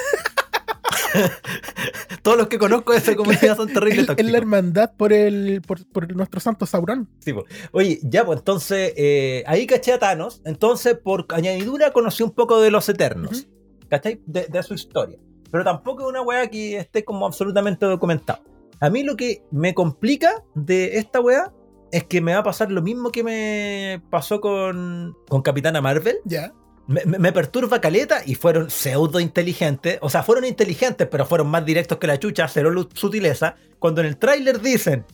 Todos 2.22 2.38
los 2.38 2.48
que 2.48 2.60
conozco 2.60 2.92
de 2.92 3.00
esa 3.00 3.16
comunidad 3.16 3.56
son 3.56 3.72
terribles 3.74 4.08
Es, 4.18 4.26
la 4.26 4.38
hermandad 4.38 4.92
por 4.96 5.14
el 5.14 5.62
por, 5.66 5.86
por 5.88 6.14
nuestro 6.16 6.40
santo 6.40 6.66
Sauron. 6.66 7.10
Sí, 7.20 7.34
po. 7.34 7.46
Oye, 7.72 8.00
ya, 8.04 8.26
pues 8.26 8.40
entonces 8.40 8.94
eh, 8.98 9.44
ahí 9.48 9.66
caché 9.66 9.94
a 9.94 10.00
Thanos. 10.00 10.42
Entonces, 10.46 10.98
por 10.98 11.26
añadidura, 11.30 11.92
conocí 11.92 12.24
un 12.24 12.32
poco 12.32 12.62
de 12.62 12.72
los 12.72 12.88
Eternos. 12.90 13.48
¿Cachai? 13.90 14.22
De, 14.26 14.46
de 14.48 14.64
su 14.64 14.74
historia. 14.74 15.18
Pero 15.52 15.64
tampoco 15.64 16.04
es 16.04 16.10
una 16.10 16.22
weá 16.22 16.48
que 16.48 16.78
esté 16.78 17.04
como 17.04 17.26
absolutamente 17.26 17.86
documentado. 17.86 18.44
A 18.80 18.90
mí 18.90 19.04
lo 19.04 19.16
que 19.16 19.44
me 19.52 19.74
complica 19.74 20.44
de 20.56 20.98
esta 20.98 21.20
weá 21.22 21.52
es 21.92 22.04
que 22.04 22.22
me 22.22 22.34
va 22.34 22.40
a 22.40 22.44
pasar 22.44 22.72
lo 22.72 22.82
mismo 22.82 23.12
que 23.12 23.24
me 23.24 24.02
pasó 24.10 24.40
con, 24.40 25.16
con 25.28 25.42
Capitana 25.42 25.82
Marvel. 25.82 26.18
Ya. 26.26 26.54
Me- 26.90 27.32
perturba 27.32 27.80
caleta 27.80 28.22
y 28.26 28.36
fueron 28.36 28.70
pseudo 28.70 29.20
inteligentes. 29.20 30.00
O 30.02 30.10
sea, 30.10 30.24
fueron 30.24 30.46
inteligentes, 30.46 31.08
pero 31.10 31.26
fueron 31.26 31.48
más 31.48 31.64
directos 31.66 31.98
que 32.00 32.08
la 32.08 32.18
chucha, 32.18 32.48
cero 32.48 32.72
sutileza. 32.94 33.56
Cuando 33.78 34.02
en 34.02 34.08
el 34.08 34.18
tráiler 34.18 34.60
dicen, 34.60 35.06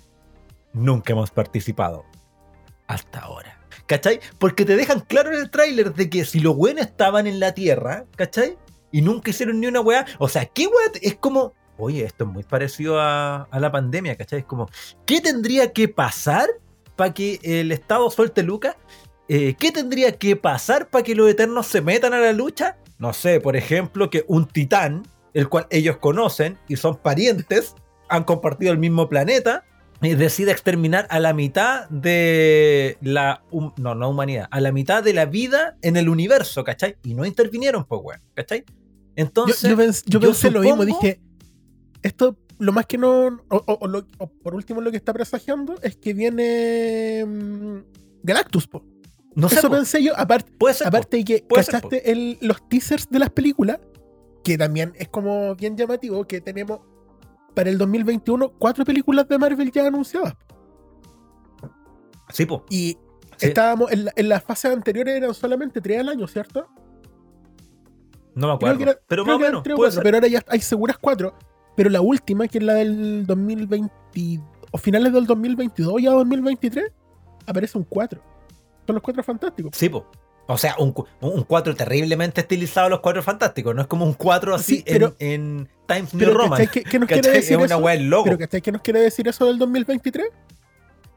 nunca 0.73 1.13
hemos 1.13 1.31
participado. 1.31 2.05
Hasta 2.87 3.19
ahora. 3.19 3.59
¿Cachai? 3.87 4.19
Porque 4.39 4.65
te 4.65 4.75
dejan 4.75 5.01
claro 5.01 5.31
en 5.33 5.39
el 5.41 5.49
tráiler 5.51 5.93
de 5.93 6.09
que 6.09 6.25
si 6.25 6.39
los 6.39 6.55
buenos 6.55 6.85
estaban 6.85 7.27
en 7.27 7.39
la 7.39 7.53
Tierra, 7.53 8.05
¿cachai? 8.15 8.57
Y 8.91 9.01
nunca 9.01 9.29
hicieron 9.31 9.59
ni 9.59 9.67
una 9.67 9.81
weá. 9.81 10.05
O 10.17 10.27
sea, 10.29 10.45
¿qué 10.45 10.65
weá? 10.67 10.91
Es 11.01 11.15
como, 11.15 11.53
oye, 11.77 12.03
esto 12.05 12.23
es 12.23 12.29
muy 12.31 12.43
parecido 12.43 12.99
a, 12.99 13.43
a 13.43 13.59
la 13.59 13.71
pandemia, 13.71 14.15
¿cachai? 14.15 14.39
Es 14.39 14.45
como, 14.45 14.69
¿qué 15.05 15.19
tendría 15.21 15.71
que 15.73 15.87
pasar 15.87 16.47
para 16.95 17.13
que 17.13 17.39
el 17.43 17.71
Estado 17.71 18.09
suelte 18.09 18.41
Lucas? 18.41 18.75
Eh, 19.27 19.55
¿Qué 19.59 19.71
tendría 19.71 20.11
que 20.17 20.35
pasar 20.35 20.89
para 20.89 21.03
que 21.03 21.15
los 21.15 21.29
Eternos 21.29 21.65
se 21.67 21.81
metan 21.81 22.13
a 22.13 22.19
la 22.19 22.31
lucha? 22.33 22.77
No 22.99 23.11
sé, 23.13 23.39
por 23.41 23.55
ejemplo, 23.55 24.09
que 24.09 24.23
un 24.27 24.47
titán, 24.47 25.03
el 25.33 25.49
cual 25.49 25.67
ellos 25.71 25.97
conocen 25.97 26.57
y 26.67 26.75
son 26.75 26.97
parientes, 26.97 27.75
han 28.07 28.23
compartido 28.23 28.71
el 28.71 28.77
mismo 28.77 29.09
planeta, 29.09 29.63
decide 30.01 30.51
exterminar 30.51 31.07
a 31.09 31.19
la 31.19 31.33
mitad 31.33 31.89
de 31.89 32.97
la. 33.01 33.41
no, 33.77 33.95
no 33.95 34.09
humanidad, 34.09 34.47
a 34.51 34.61
la 34.61 34.71
mitad 34.71 35.01
de 35.03 35.13
la 35.13 35.25
vida 35.25 35.77
en 35.81 35.97
el 35.97 36.07
universo, 36.09 36.63
¿cachai? 36.63 36.97
Y 37.03 37.15
no 37.15 37.25
intervinieron, 37.25 37.85
pues, 37.85 38.01
weón, 38.03 38.21
¿cachai? 38.35 38.63
Entonces. 39.15 39.61
yo 39.61 39.75
pens- 39.75 40.03
yo 40.05 40.19
yo 40.19 40.27
pensé 40.27 40.51
lo 40.51 40.61
mismo, 40.61 40.83
dije, 40.85 41.19
esto 42.03 42.37
lo 42.59 42.71
más 42.71 42.85
que 42.85 42.97
no, 42.99 43.25
o, 43.25 43.39
o- 43.49 43.77
o 43.81 43.87
lo- 43.87 44.05
o 44.19 44.27
por 44.27 44.53
último 44.53 44.79
lo 44.81 44.91
que 44.91 44.97
está 44.97 45.11
presagiando 45.13 45.75
es 45.81 45.97
que 45.97 46.13
viene 46.13 47.25
mm, 47.25 47.77
Galactus, 48.23 48.67
po. 48.67 48.85
No 49.35 49.49
sé, 49.49 49.55
Eso 49.59 49.67
po, 49.69 49.75
pensé 49.75 50.01
yo, 50.03 50.13
aparte, 50.17 50.51
puede 50.57 50.73
ser. 50.73 50.87
aparte 50.87 51.17
de 51.17 51.23
que 51.25 51.45
Puede 51.47 51.63
ser, 51.63 51.75
cachaste 51.75 52.11
el- 52.11 52.37
los 52.41 52.67
teasers 52.69 53.09
de 53.09 53.19
las 53.19 53.29
películas, 53.29 53.79
que 54.43 54.57
también 54.57 54.93
es 54.95 55.09
como 55.09 55.55
bien 55.55 55.75
llamativo, 55.75 56.25
que 56.25 56.39
tenemos 56.41 56.79
para 57.53 57.69
el 57.69 57.77
2021 57.77 58.49
cuatro 58.57 58.83
películas 58.85 59.27
de 59.27 59.37
Marvel 59.37 59.71
ya 59.71 59.87
anunciadas. 59.87 60.35
Sí, 62.29 62.45
po. 62.45 62.65
Y 62.69 62.97
Sí. 63.37 63.47
estábamos 63.47 63.91
en, 63.91 64.05
la- 64.05 64.13
en 64.15 64.29
las 64.29 64.43
fases 64.43 64.71
anteriores 64.71 65.15
eran 65.15 65.33
solamente 65.33 65.81
tres 65.81 65.99
al 65.99 66.09
año, 66.09 66.27
¿cierto? 66.27 66.67
No 68.33 68.47
me 68.47 68.53
acuerdo. 68.53 68.81
era- 68.83 68.99
pero 69.07 69.25
más 69.25 69.35
o 69.35 69.39
menos. 69.39 69.63
cuatro, 69.63 69.91
ser. 69.91 70.03
pero 70.03 70.17
ahora 70.17 70.27
ya 70.27 70.41
hay 70.47 70.59
seguras 70.61 70.97
cuatro. 70.99 71.35
Pero 71.75 71.89
la 71.89 71.99
última, 72.01 72.47
que 72.47 72.57
es 72.59 72.63
la 72.63 72.73
del 72.75 73.25
2020 73.25 73.91
o 74.71 74.77
finales 74.77 75.11
del 75.13 75.25
2022 75.25 76.01
ya 76.01 76.11
2023, 76.11 76.91
aparece 77.45 77.77
un 77.77 77.83
4. 77.83 78.21
Son 78.85 78.95
los 78.95 79.01
cuatro 79.03 79.23
fantásticos. 79.23 79.71
Sí, 79.75 79.89
po. 79.89 80.05
O 80.47 80.57
sea, 80.59 80.75
un, 80.77 80.93
un 81.21 81.43
4 81.43 81.75
terriblemente 81.75 82.41
estilizado 82.41 82.87
los 82.87 82.99
cuatro 82.99 83.23
fantásticos. 83.23 83.73
No 83.73 83.81
es 83.81 83.87
como 83.87 84.05
un 84.05 84.13
4 84.13 84.53
así 84.53 84.77
Sí, 84.77 84.83
pero- 84.85 85.15
en, 85.17 85.31
en 85.31 85.69
Times 85.87 86.13
New 86.13 86.31
Roman. 86.31 86.67
¿Qué, 86.67 86.99
nos 86.99 87.07
quiere 87.09 87.31
decir 87.31 87.59
Es 87.59 87.71
una 87.71 87.89
del 87.91 88.09
logo. 88.09 88.25
Pero 88.25 88.37
¿cachai? 88.37 88.61
¿Qué 88.61 88.71
nos 88.71 88.81
quiere 88.81 88.99
decir 88.99 89.27
eso 89.27 89.45
del 89.47 89.57
2023? 89.57 90.27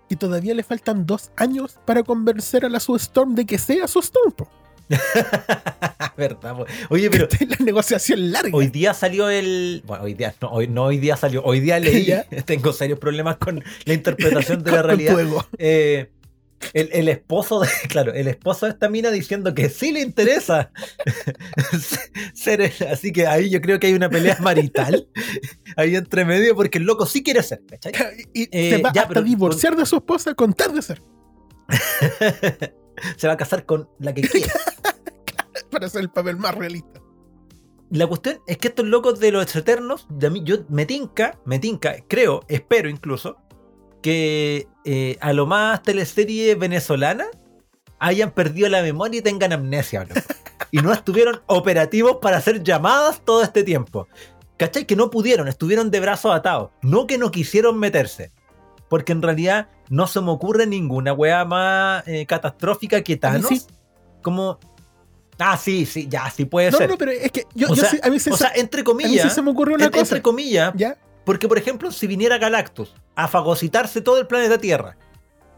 Que 0.09 0.17
todavía 0.17 0.55
le 0.55 0.63
faltan 0.63 1.05
dos 1.05 1.31
años 1.37 1.79
para 1.85 2.03
convencer 2.03 2.65
a 2.65 2.71
la 2.71 2.81
Sue 2.81 2.97
Storm 2.97 3.35
de 3.35 3.45
que 3.45 3.59
sea 3.59 3.87
su 3.87 3.99
Storm. 3.99 4.33
po. 4.33 4.49
¿Verdad? 6.17 6.57
po? 6.57 6.65
Oye, 6.91 7.11
pero 7.11 7.29
la 7.49 7.57
negociación 7.65 8.33
larga. 8.33 8.51
hoy 8.55 8.69
día 8.69 8.95
salió 8.95 9.29
el. 9.29 9.83
Bueno, 9.87 10.05
hoy 10.05 10.15
día 10.15 10.35
no, 10.41 10.49
hoy, 10.51 10.69
no 10.69 10.85
hoy 10.85 10.99
día 10.99 11.17
salió. 11.19 11.43
Hoy 11.45 11.61
día 11.61 11.79
leí. 11.79 12.09
Tengo 12.47 12.73
serios 12.73 12.99
problemas 12.99 13.37
con 13.37 13.63
la 13.85 13.93
interpretación 13.95 14.63
de 14.63 14.71
la 14.71 14.79
Con 14.79 14.87
realidad. 14.87 15.13
tu 15.13 15.19
ego. 15.19 15.47
Eh, 15.59 16.11
el, 16.73 16.89
el 16.93 17.09
esposo 17.09 17.61
de, 17.61 17.69
claro, 17.89 18.13
el 18.13 18.29
esposo 18.29 18.67
de 18.67 18.73
esta 18.73 18.89
mina 18.89 19.11
diciendo 19.11 19.55
que 19.55 19.69
sí 19.69 19.93
le 19.93 20.01
interesa 20.01 20.71
ser 22.35 22.73
así 22.91 23.13
que 23.13 23.27
ahí 23.27 23.49
yo 23.51 23.61
creo 23.61 23.79
que 23.79 23.87
hay 23.89 23.95
una 23.95 24.09
pelea 24.11 24.37
marital 24.41 25.09
ahí 25.77 25.95
entre 25.97 26.25
medio 26.25 26.55
porque 26.57 26.79
el 26.79 26.85
loco 26.85 27.07
sí 27.07 27.23
quiere 27.23 27.43
ser, 27.43 27.63
¿cachai? 27.67 27.93
Y 28.35 28.49
Eh, 28.51 28.71
se 28.77 28.83
va 28.83 28.93
ya, 28.93 29.03
hasta 29.03 29.15
pero- 29.15 29.23
divorciar 29.23 29.77
de 29.77 29.87
su 29.87 29.97
esposa 29.97 30.35
con 30.35 30.53
tal 30.53 30.75
de 30.75 30.83
ser. 30.83 31.03
Se 33.17 33.27
va 33.27 33.35
a 33.35 33.37
casar 33.37 33.65
con 33.65 33.89
la 33.99 34.13
que 34.15 34.23
quiere. 34.23 34.51
Para 35.71 35.87
hacer 35.87 36.01
el 36.01 36.11
papel 36.11 36.37
más 36.37 36.55
realista. 36.55 37.01
La 37.91 38.07
cuestión 38.07 38.41
es 38.47 38.59
que 38.59 38.69
estos 38.69 38.87
locos 38.87 39.19
de 39.21 39.33
los 39.33 39.55
eternos, 39.57 40.07
yo 40.45 40.57
me 40.69 40.85
tinca, 40.85 41.39
me 41.47 41.59
tinca, 41.59 41.97
creo, 42.07 42.45
espero 42.49 42.89
incluso, 42.91 43.37
que 44.03 44.67
eh, 44.85 45.17
a 45.21 45.33
lo 45.33 45.47
más 45.47 45.83
teleserie 45.83 46.55
venezolana 46.55 47.27
hayan 47.99 48.31
perdido 48.31 48.69
la 48.69 48.83
memoria 48.83 49.19
y 49.19 49.23
tengan 49.23 49.53
amnesia, 49.53 50.05
loco. 50.05 50.21
Y 50.71 50.79
no 50.79 50.93
estuvieron 50.93 51.41
operativos 51.47 52.19
para 52.21 52.37
hacer 52.37 52.63
llamadas 52.63 53.23
todo 53.25 53.43
este 53.43 53.63
tiempo. 53.65 54.07
¿Cachai? 54.59 54.85
Que 54.87 54.97
no 54.97 55.09
pudieron, 55.11 55.49
estuvieron 55.49 55.91
de 55.91 55.99
brazos 56.01 56.35
atados. 56.35 56.71
No 56.83 57.07
que 57.07 57.17
no 57.17 57.31
quisieron 57.31 57.79
meterse. 57.79 58.33
Porque 58.91 59.13
en 59.13 59.23
realidad 59.23 59.69
no 59.89 60.07
se 60.07 60.21
me 60.21 60.31
ocurre 60.31 60.67
ninguna 60.67 61.15
wea 61.15 61.47
más 61.47 62.07
eh, 62.07 62.27
catastrófica 62.27 63.01
que 63.03 63.17
Thanos. 63.17 63.49
sí. 63.49 63.63
Como. 64.21 64.59
Ah, 65.39 65.57
sí, 65.57 65.87
sí, 65.87 66.07
ya, 66.11 66.29
sí 66.31 66.45
puede 66.45 66.71
No, 66.71 66.79
ser. 66.79 66.91
no, 66.91 66.99
pero 66.99 67.13
es 67.13 67.31
que 67.33 67.45
yo, 67.55 67.69
O 67.71 67.75
yo 67.75 67.83
sea, 67.83 67.91
sí- 67.91 68.01
a 68.03 68.11
mí 68.11 68.17
o 68.17 68.21
se- 68.21 68.33
sea, 68.37 68.53
entre 68.57 68.81
a 68.81 68.83
mí 68.83 68.87
comillas. 68.87 69.23
sí 69.29 69.31
se 69.35 69.41
me 69.41 69.51
ocurrió 69.53 69.77
una 69.77 69.85
en- 69.87 69.91
cosa. 69.93 70.03
Entre 70.03 70.21
comillas, 70.23 70.75
¿Ya? 70.77 70.99
Porque 71.29 71.47
por 71.47 71.59
ejemplo, 71.59 71.93
si 71.93 72.07
viniera 72.07 72.39
Galactus 72.39 72.95
a 73.15 73.29
fagocitarse 73.29 74.01
todo 74.01 74.19
el 74.19 74.27
planeta 74.27 74.57
Tierra, 74.57 74.97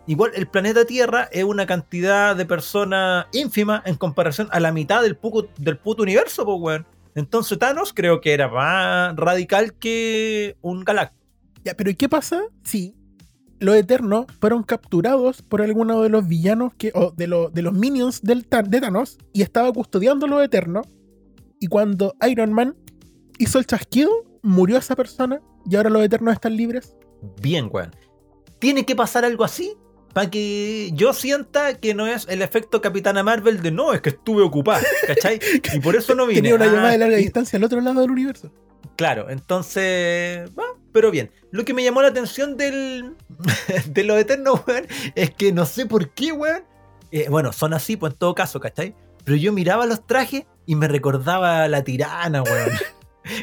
igual 0.09 0.33
el 0.35 0.49
planeta 0.49 0.85
Tierra 0.85 1.29
es 1.31 1.45
una 1.45 1.65
cantidad 1.65 2.35
de 2.35 2.45
personas 2.45 3.27
ínfima 3.33 3.81
en 3.87 3.95
comparación 3.95 4.49
a 4.51 4.59
la 4.59 4.73
mitad 4.73 5.01
del, 5.01 5.17
puco- 5.17 5.47
del 5.59 5.79
puto 5.79 6.03
universo, 6.03 6.45
pues, 6.45 6.59
weón. 6.61 6.87
Entonces 7.15 7.57
Thanos 7.57 7.93
creo 7.95 8.21
que 8.21 8.33
era 8.33 8.49
más 8.49 9.15
radical 9.15 9.75
que 9.75 10.57
un 10.61 10.83
Galactus. 10.85 11.21
Ya, 11.65 11.75
pero 11.75 11.89
¿y 11.91 11.95
qué 11.95 12.09
pasa 12.09 12.43
si 12.65 12.97
los 13.61 13.77
Eternos 13.77 14.27
fueron 14.41 14.65
capturados 14.65 15.41
por 15.43 15.63
alguno 15.63 16.03
de 16.03 16.09
los 16.09 16.27
villanos 16.27 16.75
que, 16.75 16.91
o 16.97 17.13
de, 17.13 17.29
los 17.29 17.55
de 17.55 17.63
los 17.63 17.75
minions 17.75 18.23
del, 18.23 18.45
de 18.65 18.81
Thanos 18.81 19.19
y 19.33 19.43
estaba 19.43 19.73
custodiando 19.73 20.27
a 20.27 20.29
los 20.31 20.43
Eternos? 20.43 20.85
Y 21.61 21.69
cuando 21.69 22.17
Iron 22.29 22.53
Man 22.53 22.75
hizo 23.39 23.61
el 23.61 23.67
chasquido, 23.67 24.11
murió 24.43 24.79
esa 24.79 24.97
persona 24.97 25.41
y 25.69 25.77
ahora 25.77 25.91
los 25.91 26.03
Eternos 26.03 26.35
están 26.35 26.57
libres. 26.57 26.95
Bien, 27.41 27.69
weón. 27.71 27.95
Tiene 28.59 28.85
que 28.85 28.95
pasar 28.97 29.25
algo 29.25 29.45
así 29.45 29.75
para 30.13 30.29
que 30.31 30.91
yo 30.95 31.13
sienta 31.13 31.75
que 31.75 31.95
no 31.95 32.07
es 32.07 32.27
el 32.29 32.43
efecto 32.43 32.81
Capitana 32.81 33.23
Marvel 33.23 33.63
de 33.63 33.71
no, 33.71 33.93
es 33.93 34.01
que 34.01 34.11
estuve 34.11 34.43
ocupada, 34.43 34.83
¿cachai? 35.07 35.39
Y 35.75 35.81
por 35.81 35.95
eso 35.97 36.15
no 36.15 36.27
vine. 36.27 36.41
Tenía 36.43 36.57
una 36.57 36.65
Ah, 36.65 36.69
llamada 36.69 36.91
de 36.93 36.99
larga 36.99 37.17
distancia 37.17 37.57
al 37.59 37.65
otro 37.65 37.81
lado 37.81 38.01
del 38.01 38.11
universo. 38.11 38.51
Claro, 38.97 39.31
entonces, 39.31 40.51
va, 40.59 40.65
pero 40.93 41.11
bien. 41.11 41.31
Lo 41.53 41.65
que 41.65 41.73
me 41.75 41.83
llamó 41.85 42.03
la 42.03 42.09
atención 42.09 42.57
del, 42.57 43.17
de 43.87 44.05
los 44.05 44.19
Eternos, 44.19 44.61
weón, 44.67 44.87
es 45.15 45.31
que 45.31 45.53
no 45.53 45.65
sé 45.65 45.87
por 45.87 46.11
qué, 46.11 46.33
weón. 46.33 46.65
eh, 47.13 47.27
bueno, 47.31 47.53
son 47.53 47.73
así, 47.73 47.97
pues 47.97 48.13
en 48.13 48.19
todo 48.19 48.35
caso, 48.35 48.61
¿cachai? 48.61 48.95
Pero 49.25 49.37
yo 49.37 49.53
miraba 49.53 49.87
los 49.87 50.07
trajes 50.07 50.45
y 50.67 50.75
me 50.75 50.89
recordaba 50.89 51.63
a 51.65 51.69
la 51.69 51.83
tirana, 51.85 52.43
weón. 52.43 52.71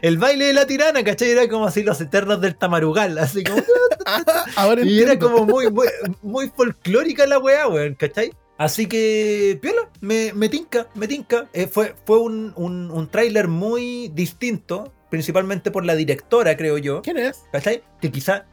El 0.01 0.17
baile 0.17 0.45
de 0.45 0.53
la 0.53 0.65
tirana, 0.65 1.03
¿cachai? 1.03 1.29
Era 1.31 1.47
como 1.47 1.65
así 1.65 1.83
los 1.83 1.99
Eternos 2.01 2.41
del 2.41 2.55
Tamarugal, 2.55 3.17
así 3.17 3.43
como... 3.43 3.61
Ahora 4.55 4.81
Y 4.83 4.99
era 5.01 5.19
como 5.19 5.45
muy, 5.45 5.69
muy, 5.71 5.87
muy 6.21 6.49
folclórica 6.49 7.25
la 7.27 7.39
weá, 7.39 7.67
weón, 7.67 7.95
¿cachai? 7.95 8.31
Así 8.57 8.87
que, 8.87 9.59
piola, 9.61 9.89
me, 10.01 10.33
me 10.33 10.49
tinca, 10.49 10.87
me 10.95 11.07
tinca. 11.07 11.47
Eh, 11.53 11.67
fue 11.67 11.93
fue 12.05 12.19
un, 12.19 12.53
un, 12.55 12.89
un 12.89 13.07
tráiler 13.07 13.47
muy 13.47 14.07
distinto, 14.15 14.91
principalmente 15.11 15.69
por 15.69 15.85
la 15.85 15.95
directora, 15.95 16.57
creo 16.57 16.79
yo, 16.79 17.01
¿Quién 17.03 17.17
es? 17.17 17.43
¿cachai? 17.51 17.83
Que 18.01 18.11
quizá 18.11 18.45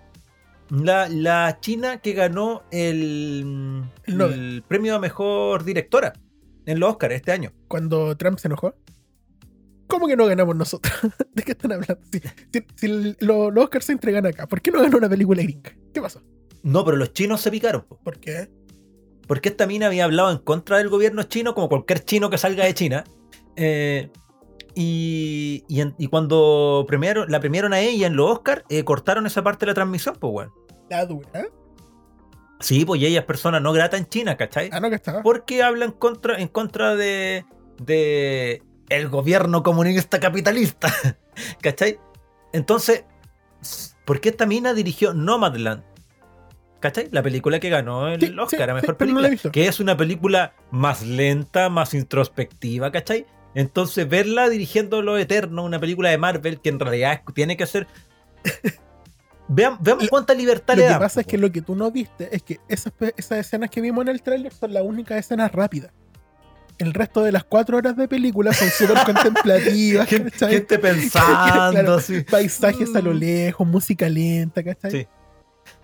la, 0.68 1.08
la 1.08 1.58
china 1.60 1.98
que 2.02 2.12
ganó 2.12 2.64
el, 2.70 3.84
El 4.04 4.18
Nobel. 4.18 4.64
premio 4.68 4.94
a 4.94 4.98
mejor 4.98 5.64
directora 5.64 6.12
en 6.66 6.80
los 6.80 6.90
Oscars 6.90 7.14
este 7.14 7.32
año. 7.32 7.52
Cuando 7.68 8.14
Trump 8.16 8.38
se 8.38 8.48
enojó. 8.48 8.74
¿Cómo 9.86 10.06
que 10.06 10.16
no 10.16 10.26
ganamos 10.26 10.56
nosotros? 10.56 10.92
¿De 11.34 11.42
qué 11.42 11.52
están 11.52 11.72
hablando? 11.72 11.98
Si, 12.10 12.20
si- 12.52 12.66
si 12.74 12.86
el- 12.86 13.16
lo- 13.20 13.50
los 13.50 13.64
Oscars 13.64 13.84
se 13.86 13.92
entregan 13.92 14.26
acá, 14.26 14.46
¿por 14.46 14.60
qué 14.60 14.70
no 14.70 14.80
ganó 14.82 14.96
una 14.98 15.08
película 15.08 15.42
gringa? 15.42 15.72
¿Qué 15.92 16.00
pasó? 16.00 16.22
No, 16.62 16.84
pero 16.84 16.96
los 16.96 17.12
chinos 17.12 17.40
se 17.40 17.50
picaron, 17.50 17.82
po, 17.86 17.98
¿Por 18.02 18.18
qué? 18.18 18.48
porque 19.26 19.48
esta 19.48 19.66
mina 19.66 19.86
había 19.86 20.04
hablado 20.04 20.30
en 20.30 20.38
contra 20.38 20.76
del 20.78 20.88
gobierno 20.90 21.22
chino, 21.22 21.54
como 21.54 21.68
cualquier 21.70 22.00
chino 22.04 22.28
que 22.30 22.36
salga 22.38 22.64
de 22.64 22.74
China. 22.74 23.04
eh, 23.56 24.10
Y, 24.76 25.64
y, 25.68 25.80
en- 25.80 25.94
y 25.98 26.08
cuando 26.08 26.84
premiaron, 26.88 27.30
la 27.30 27.38
premiaron 27.40 27.72
a 27.72 27.80
ella 27.80 28.06
en 28.08 28.16
los 28.16 28.28
Oscar, 28.30 28.64
eh, 28.68 28.82
cortaron 28.84 29.24
esa 29.26 29.42
parte 29.44 29.64
de 29.64 29.70
la 29.70 29.74
transmisión, 29.74 30.16
pues, 30.18 30.32
weón. 30.34 30.50
La 30.90 31.06
dura. 31.06 31.46
Sí, 32.60 32.84
pues 32.84 33.00
y 33.00 33.06
ella 33.06 33.20
es 33.20 33.24
persona 33.26 33.60
no 33.60 33.72
grata 33.72 33.96
en 33.96 34.06
China, 34.06 34.36
¿cachai? 34.36 34.70
Ah, 34.72 34.80
no, 34.80 34.88
que 34.88 34.96
estaba. 34.96 35.22
Porque 35.22 35.62
hablan 35.62 35.92
contra, 35.92 36.38
en 36.40 36.48
contra 36.48 36.96
de, 36.96 37.44
de 37.78 38.62
el 38.88 39.08
gobierno 39.08 39.62
comunista 39.62 40.20
capitalista, 40.20 40.92
¿cachai? 41.62 41.98
Entonces, 42.52 43.04
¿por 44.04 44.20
qué 44.20 44.28
esta 44.30 44.46
mina 44.46 44.74
dirigió 44.74 45.14
Nomadland? 45.14 45.82
¿Cachai? 46.80 47.08
La 47.12 47.22
película 47.22 47.58
que 47.60 47.70
ganó 47.70 48.08
el 48.08 48.20
Sí, 48.20 48.36
Oscar 48.38 48.66
sí, 48.66 48.70
a 48.70 48.74
mejor 48.74 48.96
película. 48.98 49.30
que 49.52 49.66
es 49.66 49.80
una 49.80 49.96
película 49.96 50.52
más 50.70 51.02
lenta, 51.02 51.70
más 51.70 51.94
introspectiva, 51.94 52.92
¿cachai? 52.92 53.26
Entonces, 53.54 54.06
verla 54.08 54.48
dirigiendo 54.50 55.00
Lo 55.00 55.16
Eterno, 55.16 55.64
una 55.64 55.78
película 55.80 56.10
de 56.10 56.18
Marvel 56.18 56.60
que 56.60 56.68
en 56.68 56.80
realidad 56.80 57.22
tiene 57.34 57.56
que 57.56 57.66
ser. 57.66 57.86
Veam- 59.48 59.78
veamos 59.80 60.04
Lo- 60.04 60.10
cuánta 60.10 60.34
libertad 60.34 60.74
Lo 60.74 60.80
le 60.80 60.86
que 60.86 60.90
dan, 60.92 61.00
pasa 61.00 61.20
es 61.20 61.26
que 61.26 61.38
lo 61.38 61.50
que 61.52 61.60
tú 61.62 61.74
no 61.76 61.90
viste 61.90 62.34
es 62.34 62.42
que 62.42 62.60
esas 62.68 62.92
escenas 63.30 63.70
que 63.70 63.80
vimos 63.80 64.02
en 64.02 64.08
el 64.08 64.22
tráiler 64.22 64.52
son 64.52 64.72
las 64.72 64.82
únicas 64.82 65.18
escenas 65.18 65.52
rápidas. 65.52 65.92
El 66.78 66.92
resto 66.94 67.22
de 67.22 67.32
las 67.32 67.44
cuatro 67.44 67.76
horas 67.76 67.96
de 67.96 68.08
película 68.08 68.52
son 68.52 68.68
súper 68.70 68.98
contemplativas, 69.06 70.08
¿cachai? 70.08 70.50
gente 70.50 70.78
pensando, 70.80 71.98
Claro. 71.98 72.24
Paisajes 72.30 72.94
a 72.96 73.00
lo 73.00 73.12
Mm. 73.12 73.18
lejos, 73.18 73.66
música 73.66 74.08
lenta, 74.08 74.62
¿cachai? 74.62 74.90
Sí. 74.90 75.06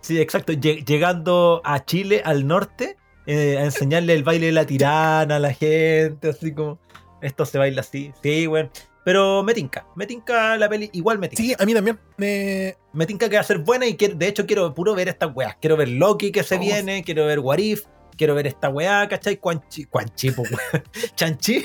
Sí, 0.01 0.21
exacto. 0.21 0.53
Lle- 0.53 0.85
Llegando 0.85 1.61
a 1.65 1.85
Chile, 1.85 2.23
al 2.25 2.47
norte, 2.47 2.97
eh, 3.27 3.57
a 3.59 3.65
enseñarle 3.65 4.15
el 4.15 4.25
baile 4.25 4.47
de 4.47 4.53
la 4.53 4.67
tirana 4.67 5.37
a 5.37 5.39
la 5.39 5.53
gente, 5.53 6.31
así 6.31 6.53
como, 6.53 6.79
esto 7.23 7.45
se 7.47 7.59
baila 7.59 7.81
así. 7.83 8.13
Sí, 8.23 8.47
bueno. 8.47 8.71
Pero 9.03 9.43
me 9.43 9.55
tinca, 9.55 9.87
me 9.97 10.07
tinca 10.07 10.57
la 10.59 10.69
peli, 10.69 10.91
igual 10.93 11.19
me 11.19 11.29
tinca. 11.29 11.43
Sí, 11.43 11.55
a 11.59 11.65
mí 11.65 11.73
también. 11.73 11.99
Me... 12.19 12.77
Me 12.93 13.07
tinca 13.07 13.29
que 13.31 13.37
va 13.37 13.41
a 13.41 13.45
ser 13.45 13.59
buena 13.59 13.87
y 13.87 13.95
que, 13.95 14.09
de 14.09 14.27
hecho 14.29 14.47
quiero 14.47 14.75
puro 14.75 14.95
ver 14.95 15.09
estas 15.09 15.31
weas. 15.35 15.57
Quiero 15.61 15.77
ver 15.77 15.89
Loki 15.89 16.33
que 16.33 16.43
se 16.43 16.57
Oh, 16.57 16.61
viene, 16.61 17.03
quiero 17.03 17.25
ver 17.25 17.39
What 17.39 17.59
If, 17.59 17.85
quiero 18.17 18.35
ver 18.35 18.47
esta 18.47 18.69
weá, 18.69 19.09
¿cachai? 19.09 19.37
Po, 19.37 19.51
weón. 19.51 19.63
Chanchi. 21.15 21.65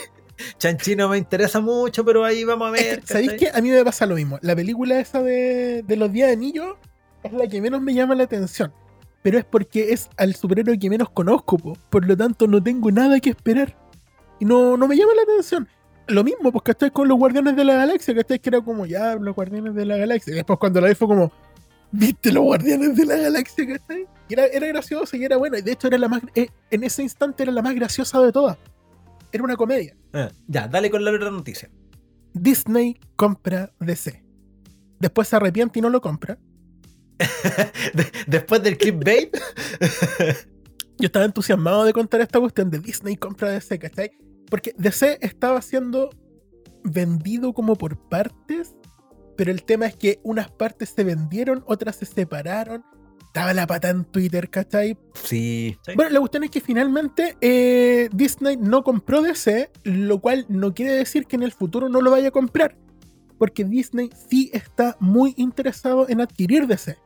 Chanchi 0.58 0.96
no 0.96 1.10
me 1.10 1.18
interesa 1.18 1.62
mucho, 1.62 2.04
pero 2.04 2.26
ahí 2.26 2.44
vamos 2.44 2.68
a 2.68 2.72
ver. 2.72 3.02
que, 3.02 3.08
¿Sabéis 3.08 3.34
qué? 3.34 3.52
A 3.54 3.62
mí 3.62 3.70
me 3.70 3.84
pasa 3.84 4.06
lo 4.06 4.16
mismo. 4.16 4.38
La 4.42 4.56
película 4.56 5.00
esa 5.00 5.22
de, 5.22 5.84
de 5.84 5.96
los 5.96 6.12
días 6.12 6.28
de 6.28 6.34
anillo 6.34 6.78
es 7.24 7.34
la 7.34 7.48
que 7.48 7.62
menos 7.62 7.82
me 7.82 7.94
llama 7.94 8.16
la 8.16 8.24
atención. 8.24 8.74
Pero 9.24 9.40
es 9.40 9.46
porque 9.46 9.92
es 9.92 10.10
al 10.18 10.36
superhéroe 10.36 10.78
que 10.78 10.90
menos 10.90 11.10
conozco, 11.10 11.58
po. 11.58 11.78
por 11.90 12.06
lo 12.06 12.16
tanto 12.16 12.48
no 12.48 12.62
tengo 12.62 12.92
nada 12.92 13.20
que 13.20 13.32
esperar. 13.32 13.76
Y 14.40 14.46
no, 14.46 14.78
no 14.78 14.88
me 14.88 14.96
llama 14.96 15.14
la 15.16 15.24
atención. 15.24 15.68
Lo 16.08 16.24
mismo, 16.24 16.52
porque 16.52 16.72
estoy 16.72 16.92
con 16.92 17.08
los 17.08 17.18
Guardianes 17.18 17.56
de 17.56 17.64
la 17.64 17.74
Galaxia, 17.74 18.14
que 18.14 18.20
estáis 18.20 18.40
que 18.40 18.50
era 18.50 18.62
como 18.62 18.86
ya 18.86 19.16
los 19.16 19.34
Guardianes 19.34 19.74
de 19.74 19.86
la 19.86 19.98
Galaxia. 19.98 20.32
Y 20.32 20.36
después 20.36 20.60
cuando 20.60 20.80
la 20.80 20.90
vi 20.90 20.96
fue 20.96 21.08
como, 21.08 21.32
¿viste 21.98 22.32
los 22.32 22.44
Guardianes 22.44 22.96
de 22.96 23.06
la 23.06 23.16
Galaxia? 23.18 23.66
¿cachai? 23.68 24.06
Y 24.28 24.34
era, 24.34 24.46
era 24.48 24.68
gracioso 24.68 25.16
y 25.18 25.24
era 25.24 25.38
buena. 25.38 25.60
Y 25.60 25.62
de 25.62 25.72
hecho 25.72 25.88
era 25.88 25.98
la 25.98 26.08
más, 26.08 26.22
eh, 26.36 26.48
en 26.72 26.84
ese 26.84 27.04
instante 27.04 27.44
era 27.44 27.52
la 27.52 27.62
más 27.62 27.76
graciosa 27.76 28.22
de 28.22 28.32
todas. 28.32 28.58
Era 29.32 29.44
una 29.44 29.56
comedia. 29.56 29.96
Ah, 30.14 30.30
ya, 30.48 30.68
dale 30.68 30.90
con 30.90 31.04
la 31.04 31.12
otra 31.12 31.30
noticia. 31.32 31.70
Disney 32.34 33.00
compra 33.16 33.72
DC. 33.80 34.24
Después 35.00 35.28
se 35.28 35.36
arrepiente 35.36 35.80
y 35.80 35.82
no 35.82 35.90
lo 35.90 36.02
compra. 36.02 36.38
De- 37.94 38.12
después 38.28 38.62
del 38.64 38.78
clickbait. 38.78 39.36
Yo 40.98 41.06
estaba 41.08 41.26
entusiasmado 41.26 41.84
de 41.84 41.92
contar 41.94 42.22
esta 42.22 42.40
cuestión 42.40 42.70
de 42.70 42.80
Disney 42.80 43.18
compra 43.18 43.52
DC, 43.52 43.78
¿cachai? 43.80 44.12
Porque 44.50 44.74
DC 44.78 45.18
estaba 45.22 45.62
siendo 45.62 46.10
vendido 46.84 47.54
como 47.54 47.76
por 47.76 47.98
partes, 48.10 48.76
pero 49.36 49.52
el 49.52 49.64
tema 49.64 49.86
es 49.86 49.96
que 49.96 50.20
unas 50.24 50.50
partes 50.50 50.94
se 50.96 51.04
vendieron, 51.04 51.64
otras 51.68 51.98
se 51.98 52.06
separaron. 52.06 52.84
Estaba 53.26 53.54
la 53.54 53.68
pata 53.68 53.90
en 53.90 54.06
Twitter, 54.06 54.50
¿cachai? 54.50 54.98
Sí. 55.14 55.78
Bueno, 55.96 56.12
la 56.12 56.20
cuestión 56.20 56.46
es 56.46 56.52
que 56.52 56.62
finalmente 56.62 57.36
eh, 57.42 58.08
Disney 58.14 58.56
no 58.56 58.84
compró 58.84 59.22
DC, 59.22 59.72
lo 59.84 60.22
cual 60.22 60.46
no 60.48 60.74
quiere 60.74 60.94
decir 60.94 61.26
que 61.26 61.36
en 61.36 61.44
el 61.44 61.52
futuro 61.52 61.90
no 61.90 62.00
lo 62.00 62.12
vaya 62.12 62.30
a 62.30 62.32
comprar. 62.32 62.78
Porque 63.38 63.66
Disney 63.66 64.10
sí 64.30 64.50
está 64.54 64.96
muy 65.02 65.34
interesado 65.36 66.08
en 66.08 66.22
adquirir 66.22 66.66
DC. 66.66 66.98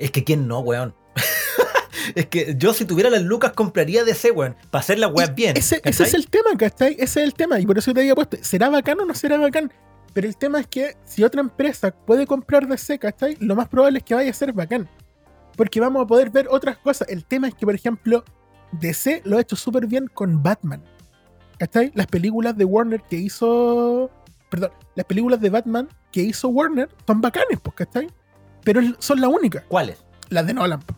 Es 0.00 0.10
que 0.10 0.24
quién 0.24 0.48
no, 0.48 0.58
weón. 0.58 0.96
es 2.16 2.26
que 2.26 2.56
yo 2.58 2.74
si 2.74 2.84
tuviera 2.84 3.08
las 3.08 3.22
lucas 3.22 3.52
compraría 3.52 4.02
DC, 4.02 4.32
weón. 4.32 4.56
Para 4.72 4.80
hacer 4.80 4.98
las 4.98 5.12
weas 5.12 5.32
bien. 5.32 5.56
Ese, 5.56 5.80
es 5.84 6.14
el 6.14 6.26
tema, 6.28 6.56
¿cachai? 6.58 6.94
Ese 6.94 7.20
es 7.20 7.26
el 7.28 7.34
tema. 7.34 7.60
Y 7.60 7.66
por 7.66 7.78
eso 7.78 7.94
te 7.94 8.00
había 8.00 8.16
puesto, 8.16 8.36
¿será 8.40 8.68
bacán 8.68 8.98
o 8.98 9.04
no 9.04 9.14
será 9.14 9.38
bacán? 9.38 9.72
Pero 10.14 10.28
el 10.28 10.36
tema 10.36 10.60
es 10.60 10.68
que 10.68 10.96
si 11.04 11.24
otra 11.24 11.40
empresa 11.40 11.90
puede 11.90 12.26
comprar 12.26 12.66
DC, 12.68 12.98
¿cachai? 13.00 13.36
Lo 13.40 13.56
más 13.56 13.68
probable 13.68 13.98
es 13.98 14.04
que 14.04 14.14
vaya 14.14 14.30
a 14.30 14.34
ser 14.34 14.52
bacán. 14.52 14.88
Porque 15.56 15.80
vamos 15.80 16.04
a 16.04 16.06
poder 16.06 16.30
ver 16.30 16.46
otras 16.48 16.78
cosas. 16.78 17.08
El 17.08 17.24
tema 17.24 17.48
es 17.48 17.54
que, 17.54 17.66
por 17.66 17.74
ejemplo, 17.74 18.24
DC 18.72 19.22
lo 19.24 19.36
ha 19.36 19.40
hecho 19.40 19.56
súper 19.56 19.86
bien 19.86 20.06
con 20.06 20.42
Batman. 20.42 20.82
¿Cachai? 21.58 21.92
Las 21.94 22.06
películas 22.06 22.56
de 22.56 22.64
Warner 22.64 23.02
que 23.02 23.16
hizo. 23.16 24.10
Perdón, 24.50 24.70
las 24.94 25.04
películas 25.04 25.40
de 25.40 25.50
Batman 25.50 25.88
que 26.12 26.22
hizo 26.22 26.48
Warner 26.48 26.88
son 27.06 27.20
bacanes, 27.20 27.58
pues, 27.60 27.74
¿cachai? 27.74 28.08
Pero 28.62 28.80
son 29.00 29.20
la 29.20 29.28
única. 29.28 29.64
¿Cuáles? 29.66 30.04
Las 30.28 30.46
de 30.46 30.54
Nolan. 30.54 30.80
po. 30.80 30.94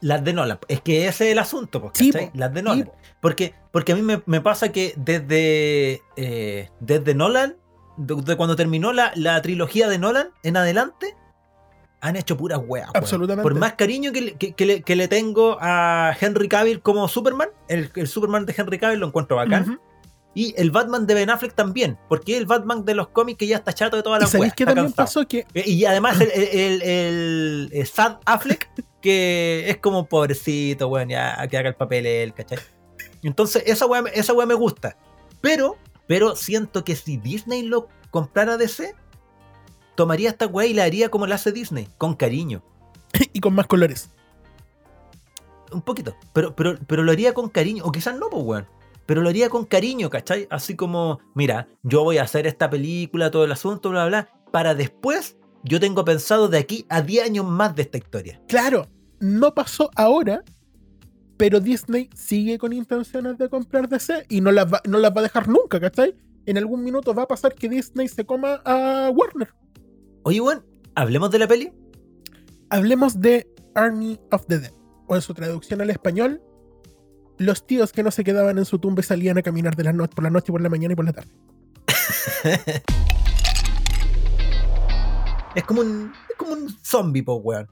Las 0.00 0.24
de 0.24 0.32
Nolan. 0.32 0.58
Es 0.68 0.80
que 0.80 1.06
ese 1.06 1.26
es 1.26 1.32
el 1.32 1.38
asunto, 1.38 1.82
pues, 1.82 1.92
¿cachai? 1.92 2.30
Las 2.34 2.52
de 2.54 2.62
Nolan. 2.62 2.86
po. 2.86 2.94
Porque, 3.20 3.54
porque 3.72 3.92
a 3.92 3.94
mí 3.94 4.02
me, 4.02 4.22
me 4.24 4.40
pasa 4.40 4.72
que 4.72 4.94
desde, 4.96 6.02
eh, 6.16 6.70
desde 6.80 7.14
Nolan, 7.14 7.56
de, 7.96 8.14
de 8.22 8.36
cuando 8.36 8.56
terminó 8.56 8.92
la, 8.92 9.12
la 9.14 9.40
trilogía 9.42 9.88
de 9.88 9.98
Nolan 9.98 10.28
en 10.42 10.56
adelante, 10.56 11.16
han 12.00 12.16
hecho 12.16 12.36
puras 12.36 12.60
weas. 12.66 12.90
Absolutamente. 12.94 13.42
Por 13.42 13.54
más 13.58 13.74
cariño 13.74 14.12
que, 14.12 14.20
le- 14.20 14.34
que- 14.34 14.52
que 14.52 14.66
le, 14.66 14.82
que 14.82 14.94
le 14.96 15.08
tengo 15.08 15.56
a 15.60 16.14
Henry 16.20 16.48
Cavill 16.48 16.80
como 16.82 17.08
Superman, 17.08 17.48
el, 17.68 17.90
el 17.94 18.08
Superman 18.08 18.44
de 18.46 18.54
Henry 18.56 18.78
Cavill 18.78 19.00
lo 19.00 19.06
encuentro 19.06 19.36
bacán. 19.36 19.80
Y 20.36 20.52
el 20.60 20.72
Batman 20.72 21.06
de 21.06 21.14
Ben 21.14 21.30
Affleck 21.30 21.54
también, 21.54 21.96
porque 22.08 22.32
es 22.34 22.38
el 22.40 22.46
Batman 22.46 22.84
de 22.84 22.96
los 22.96 23.06
cómics 23.08 23.38
que 23.38 23.46
ya 23.46 23.56
está 23.56 23.72
chato 23.72 23.96
de 23.96 24.02
todas 24.02 24.18
¿Y 24.20 24.22
las 24.24 24.34
weas. 24.34 24.52
qué 24.54 24.64
también 24.66 24.86
cansado. 24.88 25.06
pasó? 25.06 25.28
Que 25.28 25.46
Eh, 25.54 25.62
Y 25.70 25.84
además 25.84 26.20
el, 26.20 26.30
el, 26.32 26.82
el- 26.82 27.70
el- 27.72 27.86
Sad 27.86 28.16
Affleck, 28.26 28.68
que 29.00 29.64
es 29.68 29.76
como 29.78 30.06
pobrecito, 30.08 30.88
weón, 30.88 31.10
ya 31.10 31.46
que 31.48 31.56
haga 31.56 31.68
el 31.68 31.76
papel 31.76 32.04
él, 32.06 32.34
¿cachai? 32.34 32.58
Entonces, 33.22 33.62
esa 33.64 33.86
weá, 33.86 34.02
esa 34.12 34.32
weá 34.32 34.44
me 34.44 34.54
gusta. 34.54 34.96
Pero, 35.40 35.76
pero 36.06 36.36
siento 36.36 36.84
que 36.84 36.96
si 36.96 37.16
Disney 37.16 37.62
lo 37.62 37.88
comprara 38.10 38.56
DC, 38.56 38.94
tomaría 39.94 40.30
esta 40.30 40.46
weá 40.46 40.66
y 40.66 40.74
la 40.74 40.84
haría 40.84 41.08
como 41.10 41.26
la 41.26 41.36
hace 41.36 41.52
Disney, 41.52 41.88
con 41.98 42.14
cariño. 42.14 42.62
y 43.32 43.40
con 43.40 43.54
más 43.54 43.66
colores. 43.66 44.10
Un 45.72 45.82
poquito. 45.82 46.16
Pero, 46.32 46.54
pero, 46.54 46.78
pero 46.86 47.02
lo 47.02 47.12
haría 47.12 47.34
con 47.34 47.48
cariño. 47.48 47.84
O 47.84 47.92
quizás 47.92 48.16
no, 48.16 48.28
pues, 48.30 48.44
weón. 48.44 48.66
Pero 49.06 49.20
lo 49.20 49.28
haría 49.28 49.50
con 49.50 49.64
cariño, 49.64 50.08
¿cachai? 50.08 50.46
Así 50.50 50.76
como, 50.76 51.20
mira, 51.34 51.68
yo 51.82 52.04
voy 52.04 52.18
a 52.18 52.22
hacer 52.22 52.46
esta 52.46 52.70
película, 52.70 53.30
todo 53.30 53.44
el 53.44 53.52
asunto, 53.52 53.90
bla, 53.90 54.06
bla, 54.06 54.22
bla. 54.22 54.50
Para 54.50 54.74
después, 54.74 55.36
yo 55.62 55.78
tengo 55.78 56.04
pensado 56.04 56.48
de 56.48 56.58
aquí 56.58 56.86
a 56.88 57.02
10 57.02 57.26
años 57.26 57.46
más 57.46 57.74
de 57.74 57.82
esta 57.82 57.98
historia. 57.98 58.40
Claro, 58.48 58.86
no 59.20 59.52
pasó 59.52 59.90
ahora, 59.96 60.42
pero 61.44 61.60
Disney 61.60 62.08
sigue 62.16 62.56
con 62.56 62.72
intenciones 62.72 63.36
de 63.36 63.50
comprar 63.50 63.86
DC 63.86 64.24
y 64.30 64.40
no 64.40 64.50
las 64.50 64.64
va, 64.64 64.80
no 64.88 64.96
las 64.96 65.14
va 65.14 65.20
a 65.20 65.24
dejar 65.24 65.46
nunca, 65.46 65.78
¿cachai? 65.78 66.16
En 66.46 66.56
algún 66.56 66.82
minuto 66.82 67.12
va 67.12 67.24
a 67.24 67.28
pasar 67.28 67.54
que 67.54 67.68
Disney 67.68 68.08
se 68.08 68.24
coma 68.24 68.62
a 68.64 69.10
Warner. 69.14 69.52
Oye, 70.22 70.40
weón, 70.40 70.64
hablemos 70.94 71.30
de 71.30 71.38
la 71.38 71.46
peli. 71.46 71.70
Hablemos 72.70 73.20
de 73.20 73.46
Army 73.74 74.18
of 74.30 74.46
the 74.46 74.58
Dead, 74.58 74.72
o 75.06 75.16
en 75.16 75.20
su 75.20 75.34
traducción 75.34 75.82
al 75.82 75.90
español, 75.90 76.40
los 77.36 77.66
tíos 77.66 77.92
que 77.92 78.02
no 78.02 78.10
se 78.10 78.24
quedaban 78.24 78.56
en 78.56 78.64
su 78.64 78.78
tumba 78.78 79.00
y 79.00 79.04
salían 79.04 79.36
a 79.36 79.42
caminar 79.42 79.76
de 79.76 79.84
la 79.84 79.92
noche, 79.92 80.14
por 80.14 80.24
la 80.24 80.30
noche, 80.30 80.50
por 80.50 80.62
la 80.62 80.70
mañana 80.70 80.94
y 80.94 80.96
por 80.96 81.04
la 81.04 81.12
tarde. 81.12 81.30
Es 85.54 85.62
como 85.62 85.82
un, 85.82 86.12
es 86.30 86.36
como 86.36 86.54
un 86.54 86.68
zombie, 86.82 87.22
po, 87.22 87.34
weón. 87.36 87.68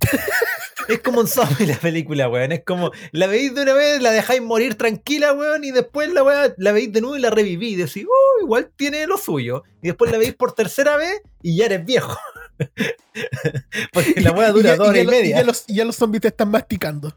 es 0.88 1.00
como 1.00 1.20
un 1.20 1.26
zombie 1.26 1.66
la 1.66 1.76
película, 1.76 2.28
weón. 2.28 2.52
Es 2.52 2.62
como, 2.64 2.90
la 3.12 3.26
veis 3.26 3.54
de 3.54 3.62
una 3.62 3.74
vez, 3.74 4.00
la 4.02 4.10
dejáis 4.10 4.42
morir 4.42 4.74
tranquila, 4.76 5.32
weón, 5.32 5.64
y 5.64 5.70
después 5.72 6.12
la 6.12 6.22
weá, 6.22 6.54
la 6.56 6.72
veis 6.72 6.92
de 6.92 7.00
nuevo 7.00 7.16
y 7.16 7.20
la 7.20 7.30
revivís. 7.30 7.72
Y 7.72 7.76
decís, 7.76 8.06
oh, 8.08 8.42
igual 8.42 8.70
tiene 8.76 9.06
lo 9.06 9.16
suyo. 9.18 9.62
Y 9.82 9.88
después 9.88 10.10
la 10.12 10.18
veis 10.18 10.34
por 10.34 10.52
tercera 10.52 10.96
vez 10.96 11.20
y 11.42 11.56
ya 11.56 11.66
eres 11.66 11.84
viejo. 11.84 12.16
Porque 13.92 14.20
la 14.20 14.32
weá 14.32 14.50
dura 14.52 14.70
ya- 14.70 14.76
dos 14.76 14.88
horas 14.88 14.96
ya 14.96 15.02
y 15.02 15.04
lo- 15.06 15.10
media. 15.12 15.36
ya 15.36 15.44
los, 15.44 15.64
y 15.66 15.74
ya 15.74 15.84
los 15.84 15.96
zombies 15.96 16.22
te 16.22 16.28
están 16.28 16.50
masticando. 16.50 17.14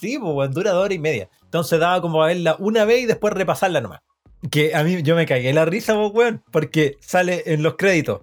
Sí, 0.00 0.18
pues, 0.18 0.32
weón, 0.34 0.52
dura 0.52 0.72
dos 0.72 0.84
horas 0.84 0.96
y 0.96 0.98
media. 0.98 1.28
Entonces 1.44 1.78
daba 1.80 2.00
como 2.02 2.22
a 2.22 2.26
verla 2.28 2.56
una 2.58 2.84
vez 2.84 3.02
y 3.02 3.06
después 3.06 3.32
repasarla 3.34 3.80
nomás. 3.80 4.00
Que 4.50 4.74
a 4.74 4.84
mí 4.84 5.02
yo 5.02 5.16
me 5.16 5.26
cagué 5.26 5.52
la 5.52 5.64
risa, 5.64 5.94
pues, 5.94 6.10
weón, 6.12 6.42
porque 6.50 6.96
sale 7.00 7.42
en 7.46 7.62
los 7.62 7.76
créditos. 7.76 8.20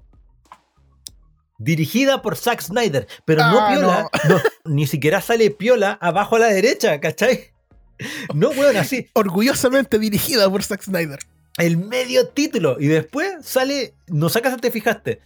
Dirigida 1.64 2.22
por 2.22 2.36
Zack 2.36 2.62
Snyder, 2.62 3.08
pero 3.26 3.42
no 3.44 3.60
Ah, 3.60 3.70
piola, 3.72 4.10
no, 4.28 4.42
ni 4.66 4.86
siquiera 4.86 5.22
sale 5.22 5.50
piola 5.50 5.98
abajo 6.02 6.36
a 6.36 6.40
la 6.40 6.48
derecha, 6.48 7.00
¿cachai? 7.00 7.52
No, 8.34 8.50
weón, 8.50 8.78
así. 8.78 9.08
Orgullosamente 9.14 9.98
dirigida 10.00 10.50
por 10.50 10.64
Zack 10.64 10.84
Snyder. 10.84 11.20
El 11.58 11.78
medio 11.78 12.28
título. 12.28 12.78
Y 12.80 12.88
después 12.88 13.46
sale. 13.46 13.94
No 14.08 14.30
sacas, 14.30 14.60
te 14.60 14.72
fijaste. 14.72 15.22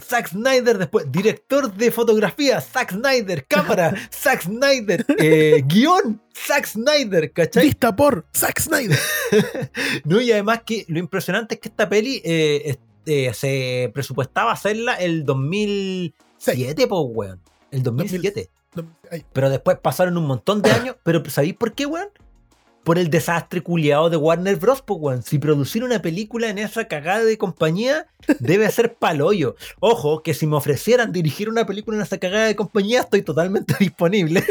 Zack 0.00 0.28
Snyder 0.28 0.78
después, 0.78 1.10
director 1.10 1.72
de 1.74 1.90
fotografía, 1.90 2.60
Zack 2.60 2.92
Snyder, 2.92 3.44
cámara, 3.46 3.94
Zack 4.10 4.42
Snyder, 4.42 5.04
eh, 5.18 5.62
guion, 5.66 6.22
Zack 6.34 6.66
Snyder, 6.66 7.30
¿cachai? 7.32 7.66
Vista 7.66 7.94
por 7.94 8.24
Zack 8.34 8.60
Snyder. 8.60 8.98
no, 10.04 10.20
y 10.20 10.32
además 10.32 10.62
que 10.64 10.84
lo 10.88 10.98
impresionante 10.98 11.56
es 11.56 11.60
que 11.60 11.68
esta 11.68 11.88
peli 11.88 12.20
eh, 12.24 12.76
este, 13.04 13.34
se 13.34 13.90
presupuestaba 13.94 14.52
hacerla 14.52 14.94
el 14.94 15.24
2007, 15.24 16.86
pues, 16.86 17.02
weón. 17.06 17.40
El 17.70 17.82
2007. 17.82 18.50
Pero 19.32 19.50
después 19.50 19.78
pasaron 19.78 20.16
un 20.16 20.26
montón 20.26 20.62
de 20.62 20.70
años. 20.70 20.96
Pero 21.02 21.22
¿sabéis 21.28 21.54
por 21.54 21.72
qué, 21.72 21.86
weón? 21.86 22.08
por 22.82 22.98
el 22.98 23.10
desastre 23.10 23.62
culiado 23.62 24.08
de 24.08 24.16
Warner 24.16 24.56
Bros. 24.56 24.82
Pues, 24.82 25.24
Si 25.26 25.38
producir 25.38 25.84
una 25.84 26.00
película 26.00 26.48
en 26.48 26.58
esa 26.58 26.86
cagada 26.86 27.24
de 27.24 27.36
compañía 27.36 28.06
debe 28.38 28.70
ser 28.70 28.94
paloyo. 28.98 29.54
Ojo, 29.80 30.22
que 30.22 30.32
si 30.32 30.46
me 30.46 30.56
ofrecieran 30.56 31.12
dirigir 31.12 31.48
una 31.48 31.66
película 31.66 31.98
en 31.98 32.02
esa 32.02 32.18
cagada 32.18 32.46
de 32.46 32.56
compañía, 32.56 33.00
estoy 33.00 33.22
totalmente 33.22 33.74
disponible. 33.80 34.42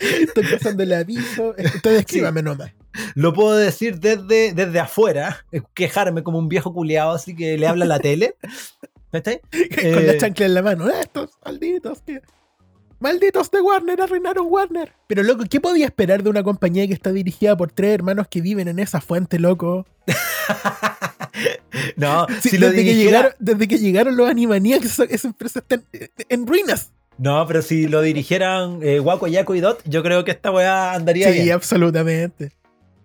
estoy 0.00 0.44
pasando 0.52 0.82
el 0.82 0.92
aviso. 0.92 1.54
Ustedes 1.56 2.00
escríbame 2.00 2.42
nomás. 2.42 2.72
Lo 3.14 3.32
puedo 3.32 3.56
decir 3.56 4.00
desde, 4.00 4.52
desde 4.52 4.80
afuera, 4.80 5.44
quejarme 5.74 6.22
como 6.22 6.38
un 6.38 6.48
viejo 6.48 6.72
culiado, 6.72 7.12
así 7.12 7.34
que 7.34 7.56
le 7.56 7.66
habla 7.66 7.84
a 7.84 7.88
la 7.88 7.98
tele. 7.98 8.36
Con 9.10 9.22
la 10.06 10.12
eh, 10.12 10.18
chancla 10.18 10.46
en 10.46 10.54
la 10.54 10.62
mano. 10.62 10.88
Estos 10.88 11.30
malditos, 11.44 12.02
tío. 12.02 12.20
Malditos 13.00 13.50
de 13.50 13.60
Warner, 13.60 14.00
arruinaron 14.00 14.46
Warner. 14.48 14.92
Pero 15.06 15.22
loco, 15.22 15.44
¿qué 15.48 15.58
podía 15.58 15.86
esperar 15.86 16.22
de 16.22 16.30
una 16.30 16.42
compañía 16.42 16.86
que 16.86 16.92
está 16.92 17.10
dirigida 17.12 17.56
por 17.56 17.72
tres 17.72 17.94
hermanos 17.94 18.28
que 18.28 18.42
viven 18.42 18.68
en 18.68 18.78
esa 18.78 19.00
fuente, 19.00 19.38
loco? 19.38 19.86
no, 21.96 22.26
si 22.42 22.58
desde, 22.58 22.84
que 22.84 22.94
llegaron, 22.94 23.32
desde 23.38 23.68
que 23.68 23.78
llegaron 23.78 24.16
los 24.16 24.28
Animaniacs, 24.28 24.98
esa 24.98 25.28
empresa 25.28 25.60
está 25.60 25.80
en, 26.28 26.46
ruinas. 26.46 26.92
No, 27.16 27.46
pero 27.46 27.62
si 27.62 27.88
lo 27.88 28.02
dirigieran 28.02 28.80
eh, 28.82 29.00
Waco, 29.00 29.26
Yaco 29.26 29.54
y 29.54 29.60
Dot, 29.60 29.82
yo 29.86 30.02
creo 30.02 30.24
que 30.24 30.32
esta 30.32 30.50
weá 30.50 30.92
andaría 30.92 31.30
bien. 31.30 31.44
Sí, 31.44 31.50
absolutamente. 31.50 32.52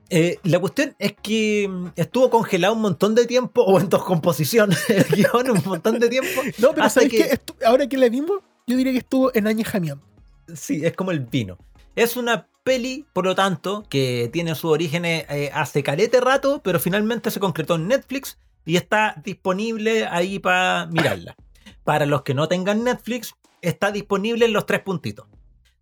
Eh, 0.09 0.37
la 0.43 0.59
cuestión 0.59 0.95
es 0.99 1.13
que 1.21 1.67
mm, 1.69 1.87
estuvo 1.95 2.29
congelado 2.29 2.73
un 2.73 2.81
montón 2.81 3.15
de 3.15 3.25
tiempo, 3.25 3.63
o 3.63 3.79
en 3.79 3.89
el 4.89 5.03
guion 5.15 5.49
un 5.49 5.63
montón 5.65 5.99
de 5.99 6.09
tiempo. 6.09 6.41
No, 6.59 6.73
pero 6.73 6.89
¿sabes 6.89 7.09
que... 7.09 7.39
Ahora 7.65 7.87
que 7.87 7.97
la 7.97 8.09
vimos, 8.09 8.39
yo 8.67 8.77
diría 8.77 8.91
que 8.91 8.99
estuvo 8.99 9.33
en 9.35 9.47
añejamiento. 9.47 10.05
Sí, 10.53 10.85
es 10.85 10.93
como 10.93 11.11
el 11.11 11.21
vino. 11.21 11.57
Es 11.95 12.17
una 12.17 12.47
peli, 12.63 13.05
por 13.13 13.25
lo 13.25 13.35
tanto, 13.35 13.83
que 13.89 14.29
tiene 14.31 14.55
sus 14.55 14.71
orígenes 14.71 15.25
eh, 15.29 15.49
hace 15.53 15.83
calete 15.83 16.19
rato, 16.21 16.61
pero 16.63 16.79
finalmente 16.79 17.31
se 17.31 17.39
concretó 17.39 17.75
en 17.75 17.87
Netflix 17.87 18.37
y 18.65 18.75
está 18.75 19.15
disponible 19.23 20.05
ahí 20.05 20.39
para 20.39 20.87
mirarla. 20.87 21.35
Para 21.83 22.05
los 22.05 22.23
que 22.23 22.33
no 22.33 22.47
tengan 22.47 22.83
Netflix, 22.83 23.35
está 23.61 23.91
disponible 23.91 24.45
en 24.45 24.53
los 24.53 24.65
tres 24.65 24.81
puntitos. 24.81 25.27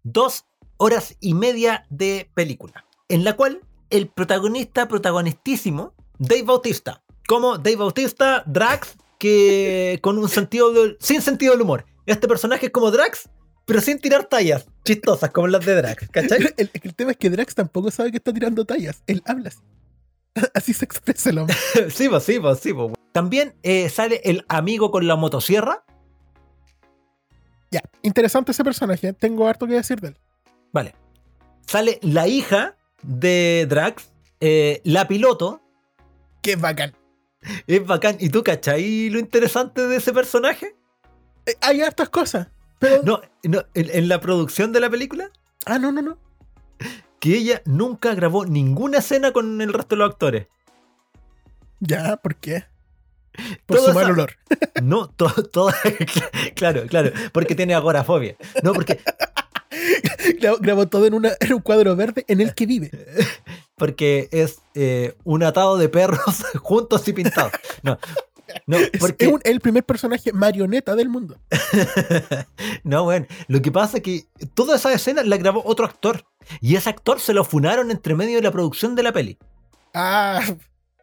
Dos 0.04 0.46
horas 0.78 1.16
y 1.20 1.34
media 1.34 1.86
de 1.90 2.30
película, 2.34 2.86
en 3.08 3.24
la 3.24 3.34
cual 3.34 3.62
el 3.94 4.08
protagonista, 4.08 4.88
protagonistísimo, 4.88 5.94
Dave 6.18 6.44
Bautista, 6.44 7.04
como 7.28 7.58
Dave 7.58 7.78
Bautista, 7.78 8.44
Drax, 8.48 8.98
que 9.20 10.00
con 10.04 10.18
un 10.18 10.28
sentido 10.28 10.74
sin 11.00 11.22
sentido 11.22 11.54
del 11.54 11.62
humor 11.62 11.86
este 12.06 12.28
personaje 12.28 12.66
es 12.66 12.72
como 12.72 12.92
Drax, 12.92 13.30
pero 13.66 13.80
sin 13.80 14.00
tirar 14.00 14.26
tallas 14.26 14.66
chistosas 14.84 15.32
como 15.32 15.48
las 15.48 15.66
de 15.66 15.76
Drax, 15.76 16.10
¿cachai? 16.10 16.54
El, 16.58 16.70
tema 16.96 17.12
es 17.12 17.18
que 17.18 17.30
Drax 17.30 17.56
tampoco 17.56 17.92
sabe 17.92 18.12
que 18.12 18.18
está 18.18 18.34
tirando 18.34 18.66
tallas, 18.66 19.04
él 19.08 19.22
habla 19.26 19.50
así. 19.50 19.60
Así 20.56 20.74
se 20.74 20.84
expresa 20.84 21.30
el 21.30 21.38
hombre. 21.38 21.56
sí, 21.92 22.10
pues, 22.10 22.24
sí, 22.24 22.40
pues, 22.40 22.60
sí, 22.60 22.74
pues. 22.74 22.94
También 23.12 23.54
eh, 23.62 23.88
sale 23.90 24.20
el 24.24 24.44
amigo 24.50 24.90
con 24.90 25.06
la 25.06 25.16
motosierra. 25.16 25.86
Ya, 27.70 27.82
interesante 28.02 28.52
ese 28.52 28.64
personaje, 28.64 29.14
tengo 29.14 29.48
harto 29.48 29.68
que 29.68 29.74
decir 29.74 30.02
de 30.02 30.08
él. 30.10 30.18
Vale. 30.72 30.96
Sale 31.68 32.00
la 32.02 32.28
hija 32.28 32.76
de 33.04 33.66
Drax, 33.70 34.12
eh, 34.40 34.82
la 34.84 35.08
piloto. 35.08 35.62
Que 36.42 36.54
es 36.54 36.62
bacán. 36.62 36.96
Es 37.68 37.86
bacán. 37.86 38.18
¿Y 38.20 38.30
tú 38.30 38.44
cachai 38.44 39.10
lo 39.10 39.20
interesante 39.20 39.88
de 39.88 39.98
ese 39.98 40.14
personaje? 40.14 40.76
Eh, 41.46 41.56
hay 41.62 41.82
hartas 41.82 42.10
cosas. 42.10 42.48
Pero... 42.80 43.04
No, 43.04 43.22
no 43.44 43.64
en, 43.74 44.08
la 44.08 44.20
producción 44.20 44.72
de 44.74 44.80
la 44.80 44.90
película. 44.90 45.30
Ah, 45.66 45.80
no, 45.80 45.92
no, 45.92 46.02
no. 46.02 46.18
Que 47.20 47.38
ella 47.38 47.62
nunca 47.66 48.14
grabó 48.16 48.46
ninguna 48.46 48.98
escena 48.98 49.32
con 49.32 49.62
el 49.62 49.72
resto 49.72 49.96
de 49.96 50.00
los 50.00 50.12
actores. 50.12 50.48
Ya, 51.80 52.18
¿por 52.18 52.36
qué? 52.36 52.66
Por 53.66 53.80
su 53.80 53.94
mal 53.94 54.12
olor. 54.12 54.38
No, 54.82 55.08
todo, 55.10 55.72
claro, 56.56 56.84
claro, 56.88 57.12
porque 57.32 57.56
tiene 57.56 57.74
agorafobia. 57.74 58.36
No, 58.62 58.74
porque 58.74 59.00
grabó, 60.62 60.88
todo 60.88 61.06
en, 61.06 61.14
una, 61.14 61.32
en, 61.40 61.54
un 61.54 61.62
cuadro 61.62 61.96
verde 61.96 62.26
en 62.28 62.42
el 62.42 62.54
que 62.54 62.66
vive. 62.66 62.92
Porque 63.76 64.30
es 64.32 64.60
eh, 64.76 65.16
un 65.24 65.44
atado 65.44 65.78
de 65.78 65.90
perros 65.90 66.44
juntos 66.62 67.08
y 67.08 67.14
pintados. 67.14 67.52
No, 67.82 67.98
no, 68.68 68.78
porque... 69.00 69.26
Es 69.26 69.34
el 69.46 69.60
primer 69.62 69.84
personaje 69.84 70.32
marioneta 70.32 70.96
del 70.96 71.10
mundo. 71.10 71.40
no, 72.84 73.04
bueno, 73.04 73.26
lo 73.48 73.62
que 73.62 73.72
pasa 73.72 73.98
es 73.98 74.04
que 74.04 74.26
toda 74.54 74.76
esa 74.76 74.94
escena 74.94 75.24
la 75.24 75.38
grabó 75.38 75.64
otro 75.66 75.86
actor. 75.86 76.24
Y 76.62 76.76
ese 76.76 76.90
actor 76.90 77.20
se 77.20 77.34
lo 77.34 77.44
funaron 77.44 77.90
entre 77.90 78.14
medio 78.14 78.36
de 78.36 78.44
la 78.44 78.52
producción 78.52 78.96
de 78.96 79.04
la 79.04 79.12
peli. 79.12 79.40
Ah, 79.94 80.42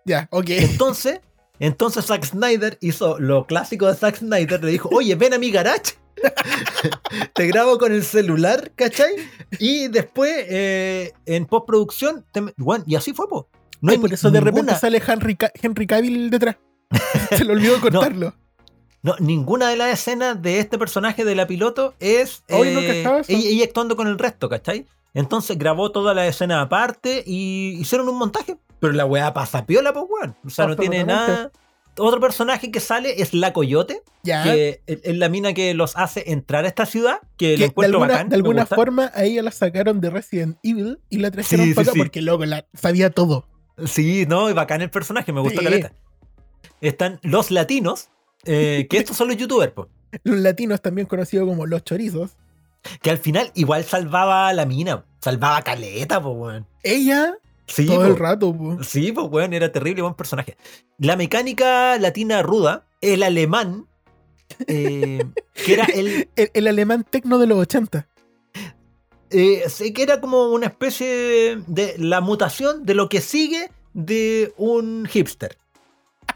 ya, 0.04 0.28
ok. 0.30 0.50
Entonces, 0.50 1.20
entonces 1.60 2.06
Zack 2.06 2.24
Snyder 2.24 2.78
hizo 2.80 3.18
lo 3.20 3.46
clásico 3.46 3.86
de 3.86 3.94
Zack 3.94 4.16
Snyder. 4.16 4.64
Le 4.64 4.72
dijo, 4.72 4.88
oye, 4.92 5.14
ven 5.14 5.34
a 5.34 5.38
mi 5.38 5.50
garage. 5.50 6.00
te 7.34 7.46
grabo 7.46 7.78
con 7.78 7.92
el 7.92 8.02
celular, 8.02 8.72
¿cachai? 8.74 9.14
Y 9.58 9.88
después, 9.88 10.46
eh, 10.48 11.12
en 11.26 11.46
postproducción, 11.46 12.24
bueno, 12.56 12.84
y 12.86 12.96
así 12.96 13.12
fue, 13.12 13.28
po. 13.28 13.48
No 13.80 13.92
hay 13.92 13.98
por 13.98 14.12
eso 14.12 14.30
de 14.30 14.40
repente 14.40 14.74
sale 14.74 15.02
Henry, 15.06 15.38
Henry 15.62 15.86
Cavill 15.86 16.30
detrás. 16.30 16.56
Se 17.30 17.44
le 17.44 17.52
olvidó 17.52 17.80
cortarlo. 17.80 18.34
No, 19.02 19.16
ninguna 19.18 19.70
de 19.70 19.76
las 19.76 19.98
escenas 19.98 20.42
de 20.42 20.58
este 20.58 20.76
personaje 20.78 21.24
de 21.24 21.34
la 21.34 21.46
piloto 21.46 21.94
es 22.00 22.42
eh, 22.48 23.24
ella, 23.28 23.64
actuando 23.64 23.96
con 23.96 24.08
el 24.08 24.18
resto, 24.18 24.50
¿cachai? 24.50 24.86
Entonces 25.14 25.56
grabó 25.56 25.90
toda 25.90 26.12
la 26.12 26.26
escena 26.26 26.60
aparte 26.60 27.22
y 27.26 27.78
hicieron 27.80 28.08
un 28.10 28.18
montaje. 28.18 28.58
Pero 28.80 28.92
la 28.92 29.04
weá 29.04 29.32
pasa 29.32 29.66
piola, 29.66 29.92
pues 29.92 30.06
weón. 30.08 30.36
O 30.44 30.50
sea, 30.50 30.66
no 30.66 30.76
tiene 30.76 31.04
nada. 31.04 31.50
Otro 31.98 32.20
personaje 32.20 32.70
que 32.70 32.80
sale 32.80 33.20
es 33.20 33.34
la 33.34 33.52
Coyote, 33.52 34.02
que 34.24 34.80
es 34.86 35.16
la 35.16 35.28
mina 35.28 35.52
que 35.52 35.74
los 35.74 35.96
hace 35.96 36.32
entrar 36.32 36.64
a 36.64 36.68
esta 36.68 36.86
ciudad, 36.86 37.20
que, 37.36 37.58
lo 37.58 37.66
encuentro 37.66 37.98
de 37.98 38.04
alguna, 38.04 38.12
bacán. 38.12 38.28
De 38.28 38.36
alguna 38.36 38.66
forma, 38.66 39.12
a 39.14 39.24
ella 39.24 39.42
la 39.42 39.50
sacaron 39.50 40.00
de 40.00 40.10
Resident 40.10 40.56
Evil 40.62 40.98
y 41.10 41.18
la 41.18 41.30
trajeron 41.30 41.74
para 41.74 41.90
acá 41.90 41.92
porque 41.96 42.22
luego 42.22 42.44
la 42.46 42.66
sabía 42.74 43.10
todo. 43.10 43.46
Sí, 43.86 44.24
no, 44.26 44.48
y 44.50 44.52
bacán 44.52 44.82
el 44.82 44.90
personaje, 44.90 45.32
me 45.32 45.40
gusta 45.40 45.62
caleta 45.62 45.92
están 46.80 47.20
los 47.22 47.50
latinos, 47.50 48.08
eh, 48.44 48.86
que 48.88 48.98
estos 48.98 49.16
son 49.16 49.28
los 49.28 49.36
youtubers. 49.36 49.72
Los 50.24 50.40
latinos 50.40 50.82
también 50.82 51.06
conocidos 51.06 51.48
como 51.48 51.66
los 51.66 51.84
chorizos. 51.84 52.32
Que 53.00 53.10
al 53.10 53.18
final 53.18 53.52
igual 53.54 53.84
salvaba 53.84 54.48
a 54.48 54.52
la 54.52 54.66
mina, 54.66 55.04
salvaba 55.20 55.62
Caleta, 55.62 56.20
pues, 56.20 56.34
weón. 56.36 56.66
Ella 56.82 57.36
Sí, 57.70 57.86
todo 57.86 58.04
el 58.04 58.16
rato, 58.16 58.52
pues. 58.52 58.86
Sí, 58.86 59.12
pues, 59.12 59.26
weón, 59.30 59.52
era 59.52 59.70
terrible, 59.70 60.02
buen 60.02 60.14
personaje. 60.14 60.56
La 60.98 61.16
mecánica 61.16 61.96
latina 61.98 62.42
ruda, 62.42 62.84
el 63.00 63.22
alemán, 63.22 63.86
eh, 64.66 65.24
que 65.54 65.74
era 65.74 65.84
el... 65.84 66.28
el... 66.36 66.66
alemán 66.66 67.06
tecno 67.08 67.38
de 67.38 67.46
los 67.46 67.58
80. 67.58 68.08
Eh, 69.30 69.62
que 69.94 70.02
era 70.02 70.20
como 70.20 70.48
una 70.50 70.66
especie 70.66 71.62
de 71.68 71.94
la 71.98 72.20
mutación 72.20 72.84
de 72.84 72.94
lo 72.94 73.08
que 73.08 73.20
sigue 73.20 73.70
de 73.94 74.52
un 74.56 75.06
hipster. 75.06 75.56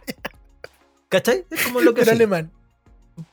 ¿Cachai? 1.09 1.45
Es 1.51 1.65
como 1.65 1.81
lo 1.81 1.95
que 1.95 2.03
Pero 2.03 2.13
alemán. 2.13 2.53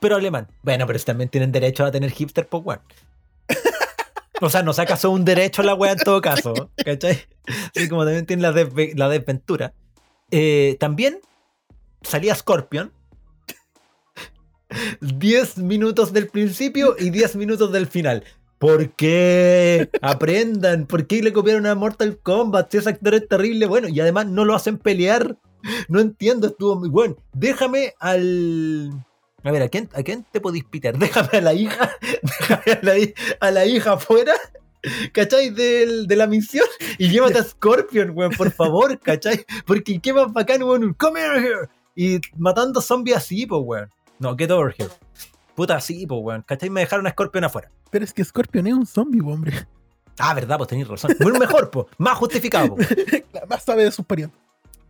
Pero 0.00 0.16
alemán. 0.16 0.48
Bueno, 0.62 0.86
pero 0.86 0.98
también 1.00 1.30
tienen 1.30 1.52
derecho 1.52 1.84
a 1.84 1.92
tener 1.92 2.10
hipster, 2.10 2.48
pues, 2.48 2.64
weón. 2.64 2.80
O 4.42 4.50
sea, 4.50 4.64
no 4.64 4.72
sacas 4.72 5.04
un 5.04 5.24
derecho 5.24 5.62
a 5.62 5.64
la 5.64 5.74
weá 5.74 5.92
en 5.92 5.98
todo 5.98 6.20
caso, 6.20 6.52
¿cachai? 6.84 7.16
Así 7.76 7.88
como 7.88 8.04
también 8.04 8.26
tienen 8.26 8.42
la, 8.42 8.68
la 8.96 9.08
desventura. 9.08 9.72
Eh, 10.32 10.76
también 10.80 11.20
salía 12.02 12.34
Scorpion. 12.34 12.92
10 15.00 15.58
minutos 15.58 16.12
del 16.12 16.26
principio 16.26 16.96
y 16.98 17.10
10 17.10 17.36
minutos 17.36 17.70
del 17.70 17.86
final. 17.86 18.24
¿Por 18.58 18.90
qué? 18.90 19.88
Aprendan. 20.02 20.86
¿Por 20.86 21.06
qué 21.06 21.22
le 21.22 21.32
copiaron 21.32 21.66
a 21.66 21.76
Mortal 21.76 22.18
Kombat? 22.20 22.72
Si 22.72 22.78
ese 22.78 22.90
actor 22.90 23.14
es 23.14 23.28
terrible, 23.28 23.66
bueno, 23.66 23.86
y 23.88 24.00
además 24.00 24.26
no 24.26 24.44
lo 24.44 24.56
hacen 24.56 24.76
pelear. 24.76 25.36
No 25.88 26.00
entiendo, 26.00 26.48
estuvo 26.48 26.74
muy 26.74 26.88
bueno. 26.88 27.16
Déjame 27.32 27.94
al. 28.00 28.90
A 29.44 29.50
ver, 29.50 29.62
¿a 29.62 29.68
quién, 29.68 29.88
¿a 29.94 30.02
quién 30.02 30.24
te 30.30 30.40
podís 30.40 30.64
pitar? 30.64 30.96
Déjame 30.98 31.38
a 31.38 31.40
la 31.40 31.54
hija. 31.54 31.90
Déjame 32.22 33.14
a 33.40 33.50
la, 33.50 33.66
hija 33.66 33.92
afuera. 33.94 34.34
¿cachai? 35.12 35.50
Del- 35.50 36.06
de 36.06 36.16
la 36.16 36.26
misión 36.26 36.66
y 36.98 37.08
llévate 37.08 37.38
a 37.38 37.44
Scorpion, 37.44 38.10
weón, 38.14 38.32
por 38.32 38.50
favor, 38.50 38.98
¿cachai? 38.98 39.44
Porque 39.66 40.00
qué 40.00 40.12
más 40.12 40.32
bacán, 40.32 40.62
weón, 40.62 40.92
come 40.94 41.20
here. 41.20 41.68
Y 41.94 42.20
matando 42.36 42.80
zombies 42.80 43.16
así, 43.16 43.46
pues, 43.46 43.62
weón. 43.64 43.90
No, 44.18 44.36
get 44.36 44.50
over 44.50 44.74
here. 44.76 44.90
Puta, 45.54 45.76
así, 45.76 46.06
pues, 46.06 46.20
weón. 46.22 46.42
¿Cachai? 46.42 46.70
Me 46.70 46.80
dejaron 46.80 47.06
a 47.06 47.10
Scorpion 47.10 47.44
afuera. 47.44 47.70
Pero 47.90 48.04
es 48.04 48.12
que 48.12 48.24
Scorpion 48.24 48.66
es 48.66 48.74
un 48.74 48.86
zombie, 48.86 49.20
hombre. 49.20 49.66
Ah, 50.18 50.34
verdad, 50.34 50.56
pues 50.58 50.68
tenéis 50.68 50.88
razón. 50.88 51.14
Bueno, 51.20 51.38
mejor, 51.38 51.70
pues. 51.70 51.86
Más 51.98 52.16
justificado, 52.18 52.76
más 53.48 53.62
sabe 53.64 53.84
de 53.84 53.92
sus 53.92 54.04
parientes. 54.04 54.38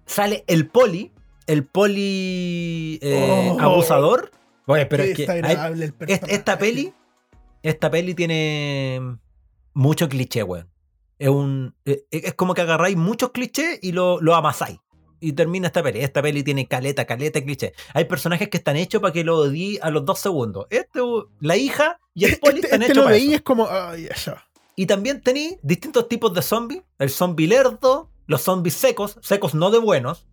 Sale 0.06 0.42
el 0.46 0.66
poli, 0.68 1.12
el 1.46 1.64
poli 1.64 2.98
eh, 3.02 3.50
Oh. 3.52 3.60
abusador. 3.60 4.30
Oye, 4.66 4.86
pero 4.86 5.02
es 5.02 5.16
que 5.16 5.30
hay- 5.30 5.82
el 5.82 5.94
esta 6.28 6.58
peli, 6.58 6.92
esta 7.62 7.90
peli 7.90 8.14
tiene 8.14 9.00
mucho 9.74 10.08
cliché, 10.08 10.42
weón. 10.42 10.68
Es 11.18 11.28
un, 11.28 11.74
eh, 11.84 12.04
es 12.10 12.34
como 12.34 12.54
que 12.54 12.62
agarráis 12.62 12.96
muchos 12.96 13.30
clichés 13.30 13.78
y 13.82 13.92
lo, 13.92 14.20
lo 14.20 14.34
amasáis. 14.34 14.78
Y 15.20 15.34
termina 15.34 15.68
esta 15.68 15.82
peli. 15.84 16.00
Esta 16.00 16.20
peli 16.20 16.42
tiene 16.42 16.66
caleta, 16.66 17.04
caleta 17.04 17.40
cliché. 17.42 17.74
Hay 17.94 18.06
personajes 18.06 18.48
que 18.48 18.56
están 18.56 18.76
hechos 18.76 19.00
para 19.00 19.12
que 19.12 19.22
lo 19.22 19.36
odie 19.38 19.78
a 19.80 19.90
los 19.90 20.04
dos 20.04 20.18
segundos. 20.18 20.66
Este, 20.68 20.98
la 21.38 21.56
hija 21.56 22.00
y 22.12 22.24
el 22.24 22.38
poli 22.40 22.56
Este, 22.56 22.66
están 22.66 22.82
este 22.82 22.92
hechos 22.92 22.96
lo 22.96 23.04
para 23.04 23.14
veí 23.16 23.26
eso. 23.28 23.34
es 23.36 23.42
como. 23.42 23.68
Y 24.74 24.86
también 24.86 25.20
tenéis 25.20 25.58
distintos 25.62 26.08
tipos 26.08 26.34
de 26.34 26.42
zombies. 26.42 26.82
El 26.98 27.10
zombie 27.10 27.46
lerdo, 27.46 28.10
los 28.26 28.42
zombies 28.42 28.74
secos, 28.74 29.16
secos 29.22 29.54
no 29.54 29.70
de 29.70 29.78
buenos. 29.78 30.26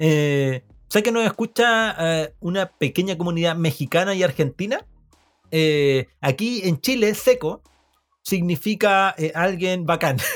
Eh, 0.00 0.64
sé 0.92 1.02
que 1.02 1.10
nos 1.10 1.24
escucha 1.24 1.96
eh, 1.98 2.34
una 2.40 2.66
pequeña 2.68 3.16
comunidad 3.16 3.56
mexicana 3.56 4.14
y 4.14 4.22
argentina. 4.22 4.84
Eh, 5.50 6.06
aquí 6.20 6.60
en 6.64 6.80
Chile, 6.82 7.14
seco 7.14 7.62
significa 8.22 9.14
eh, 9.16 9.32
alguien 9.34 9.86
bacán. 9.86 10.18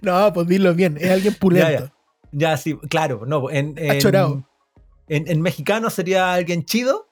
No, 0.00 0.32
pues 0.32 0.46
dilo 0.46 0.74
bien, 0.74 0.96
es 0.98 1.10
alguien 1.10 1.34
pulento. 1.34 1.92
Ya, 2.32 2.50
ya, 2.50 2.56
sí, 2.56 2.76
claro. 2.88 3.24
No, 3.26 3.50
en, 3.50 3.74
en, 3.76 3.90
Achorado. 3.90 4.44
en- 5.08 5.28
en 5.28 5.40
mexicano 5.42 5.90
sería 5.90 6.32
alguien 6.32 6.64
chido. 6.64 7.08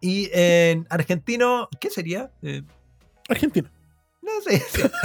Y 0.00 0.30
en 0.32 0.86
argentino, 0.90 1.68
¿qué 1.80 1.90
sería? 1.90 2.30
Argentino. 3.28 3.68
No 4.22 4.30
sé. 4.44 4.62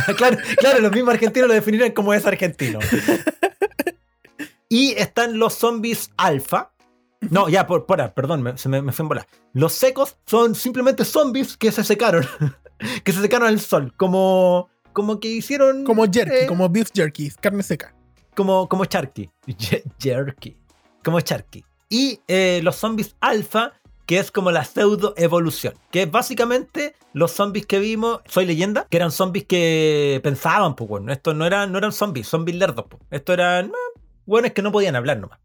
claro, 0.16 0.38
claro, 0.58 0.80
los 0.80 0.92
mismos 0.92 1.14
argentinos 1.16 1.48
lo 1.50 1.54
definirían 1.56 1.92
como 1.92 2.14
es 2.14 2.26
argentino. 2.26 2.80
Y 4.70 4.92
están 4.94 5.38
los 5.40 5.54
zombies 5.54 6.12
alfa. 6.18 6.72
No, 7.22 7.50
ya, 7.50 7.66
por, 7.66 7.86
por- 7.86 8.14
perdón, 8.14 8.44
me, 8.44 8.58
se 8.58 8.70
me, 8.70 8.82
me 8.82 8.92
fue 8.92 9.04
en 9.04 9.10
bola. 9.10 9.28
Los 9.54 9.74
secos 9.74 10.18
son 10.26 10.54
simplemente 10.56 11.04
zombies 11.06 11.58
que 11.58 11.72
se 11.72 11.84
secaron. 11.84 12.26
que 13.04 13.12
se 13.12 13.22
secaron 13.22 13.48
al 13.48 13.60
sol. 13.60 13.94
Como, 13.98 14.70
como 14.94 15.20
que 15.20 15.30
hicieron. 15.30 15.84
Como 15.84 16.04
jerky, 16.06 16.36
eh, 16.36 16.46
como 16.48 16.70
beef 16.70 16.90
jerky, 16.94 17.32
carne 17.42 17.64
seca. 17.64 17.96
como, 18.36 18.68
como 18.70 18.86
Charky. 18.86 19.30
Jerky. 20.00 20.58
Como 21.04 21.20
Charky. 21.22 21.64
Y 21.90 22.20
eh, 22.28 22.60
los 22.64 22.76
zombies 22.76 23.16
alfa, 23.22 23.74
que 24.06 24.20
es 24.20 24.30
como 24.32 24.52
la 24.52 24.64
pseudo 24.66 25.14
evolución. 25.18 25.74
Que 25.90 26.04
es 26.04 26.12
básicamente 26.12 26.94
los 27.14 27.32
zombies 27.32 27.66
que 27.66 27.80
vimos, 27.80 28.20
Soy 28.28 28.46
leyenda, 28.46 28.86
que 28.92 28.98
eran 28.98 29.12
zombies 29.12 29.46
que 29.46 30.20
pensaban, 30.24 30.76
pues 30.76 30.88
bueno. 30.90 31.12
Estos 31.12 31.34
no 31.36 31.46
eran, 31.48 31.72
no 31.72 31.78
eran 31.80 31.94
zombies, 31.94 32.28
zombies 32.28 32.58
lerdos. 32.58 32.86
Pues. 32.90 33.02
Estos 33.10 33.34
eran 33.34 33.72
buenos 34.28 34.52
que 34.52 34.62
no 34.62 34.72
podían 34.72 34.96
hablar 34.96 35.18
nomás. 35.20 35.40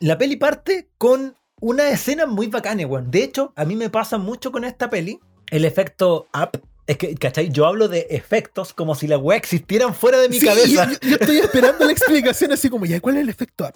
La 0.00 0.18
peli 0.18 0.36
parte 0.36 0.90
con 0.98 1.34
una 1.60 1.88
escena 1.88 2.26
muy 2.26 2.48
bacana, 2.48 2.86
weón. 2.86 3.10
De 3.10 3.22
hecho, 3.24 3.54
a 3.56 3.64
mí 3.64 3.74
me 3.76 3.88
pasa 3.88 4.18
mucho 4.18 4.52
con 4.52 4.64
esta 4.64 4.90
peli 4.90 5.18
el 5.50 5.64
efecto 5.64 6.26
up. 6.34 6.60
Es 6.86 6.98
que, 6.98 7.14
¿cachai? 7.16 7.48
Yo 7.48 7.66
hablo 7.66 7.88
de 7.88 8.06
efectos 8.10 8.72
como 8.74 8.94
si 8.94 9.08
las 9.08 9.20
weas 9.20 9.38
existieran 9.38 9.92
fuera 9.94 10.18
de 10.18 10.28
mi 10.28 10.38
Sí, 10.38 10.46
cabeza. 10.46 10.88
Yo, 11.02 11.08
yo 11.08 11.16
estoy 11.16 11.38
esperando 11.38 11.84
la 11.84 11.90
explicación 11.92 12.52
así 12.52 12.68
como, 12.68 12.84
ya, 12.84 13.00
¿cuál 13.00 13.16
es 13.16 13.22
el 13.22 13.28
efecto? 13.30 13.68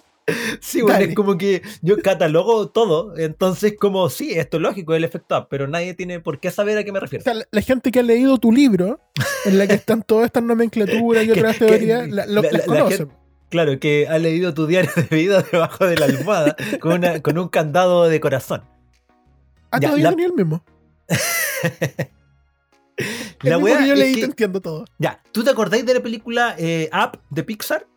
Sí, 0.61 0.81
bueno, 0.81 0.99
Dale. 0.99 1.09
es 1.09 1.15
como 1.15 1.37
que 1.37 1.61
yo 1.81 1.97
catalogo 2.01 2.69
todo, 2.69 3.17
entonces 3.17 3.73
como 3.77 4.07
sí, 4.09 4.31
esto 4.33 4.57
es 4.57 4.63
lógico, 4.63 4.93
es 4.93 4.97
el 4.99 5.03
efecto 5.03 5.37
up, 5.37 5.47
pero 5.49 5.67
nadie 5.67 5.93
tiene 5.95 6.19
por 6.21 6.39
qué 6.39 6.51
saber 6.51 6.77
a 6.77 6.83
qué 6.85 6.91
me 6.91 6.99
O 6.99 7.01
refiero. 7.01 7.23
sea, 7.23 7.33
la, 7.33 7.45
la 7.51 7.61
gente 7.61 7.91
que 7.91 7.99
ha 7.99 8.03
leído 8.03 8.37
tu 8.37 8.51
libro, 8.51 8.99
en 9.45 9.57
la 9.57 9.67
que 9.67 9.73
están 9.73 10.03
todas 10.03 10.27
estas 10.27 10.43
nomenclaturas 10.43 11.25
y 11.25 11.31
otras 11.31 11.57
teorías, 11.57 12.07
la, 12.07 12.25
la- 12.27 12.41
las 12.43 12.51
la- 12.53 12.59
la 12.59 12.65
conocen. 12.65 13.11
Claro, 13.51 13.79
que 13.79 14.07
ha 14.07 14.17
leído 14.17 14.53
tu 14.55 14.65
diario 14.65 14.89
de 14.95 15.03
vida 15.15 15.43
debajo 15.51 15.85
de 15.85 15.97
la 15.97 16.05
almohada 16.05 16.55
con, 16.79 16.93
una- 16.93 17.21
con 17.21 17.37
un 17.37 17.47
candado 17.49 18.07
de 18.09 18.19
corazón. 18.19 18.63
Ah, 19.69 19.77
ya, 19.79 19.89
todavía 19.89 20.03
la- 20.05 20.09
tenía 20.11 20.25
el 20.27 20.33
mismo. 20.33 20.63
El 23.43 23.49
La 23.49 23.57
mismo 23.57 23.65
wea 23.65 23.79
que 23.79 23.87
yo 23.87 23.95
leí, 23.95 24.13
que- 24.13 24.19
te 24.21 24.25
entiendo 24.27 24.61
todo. 24.61 24.85
Ya, 24.99 25.21
¿tú 25.31 25.43
te 25.43 25.49
acordáis 25.49 25.85
de 25.85 25.93
la 25.95 26.01
película 26.01 26.55
eh, 26.59 26.89
Up 26.93 27.19
de 27.29 27.43
Pixar? 27.43 27.87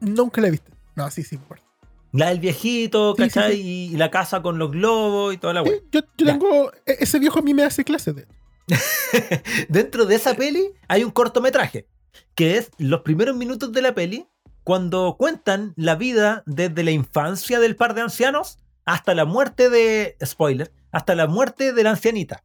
Nunca 0.00 0.40
la 0.40 0.50
viste. 0.50 0.70
No, 0.94 1.10
sí, 1.10 1.22
sí, 1.22 1.36
me 1.36 1.42
acuerdo. 1.44 1.64
La 2.12 2.28
del 2.28 2.38
viejito, 2.40 3.14
Sí, 3.16 3.24
sí, 3.24 3.28
¿cachai? 3.28 3.60
Y 3.60 3.96
la 3.96 4.10
casa 4.10 4.42
con 4.42 4.58
los 4.58 4.70
globos 4.70 5.34
y 5.34 5.38
toda 5.38 5.52
la 5.54 5.62
wea. 5.62 5.72
Yo 5.90 6.00
yo 6.16 6.26
tengo. 6.26 6.70
e- 6.86 6.96
Ese 7.00 7.18
viejo 7.18 7.40
a 7.40 7.42
mí 7.42 7.52
me 7.52 7.64
hace 7.64 7.84
clases 7.84 8.14
de. 8.14 8.26
Dentro 9.68 10.06
de 10.06 10.14
esa 10.14 10.34
peli 10.34 10.70
hay 10.88 11.02
un 11.04 11.10
cortometraje, 11.10 11.86
que 12.34 12.56
es 12.58 12.70
los 12.78 13.00
primeros 13.02 13.36
minutos 13.36 13.72
de 13.72 13.82
la 13.82 13.94
peli, 13.94 14.26
cuando 14.66 15.14
cuentan 15.16 15.72
la 15.76 15.94
vida 15.94 16.42
desde 16.44 16.82
la 16.82 16.90
infancia 16.90 17.60
del 17.60 17.76
par 17.76 17.94
de 17.94 18.00
ancianos 18.00 18.58
hasta 18.84 19.14
la 19.14 19.24
muerte 19.24 19.70
de, 19.70 20.16
spoiler, 20.24 20.72
hasta 20.90 21.14
la 21.14 21.28
muerte 21.28 21.72
de 21.72 21.84
la 21.84 21.90
ancianita. 21.90 22.42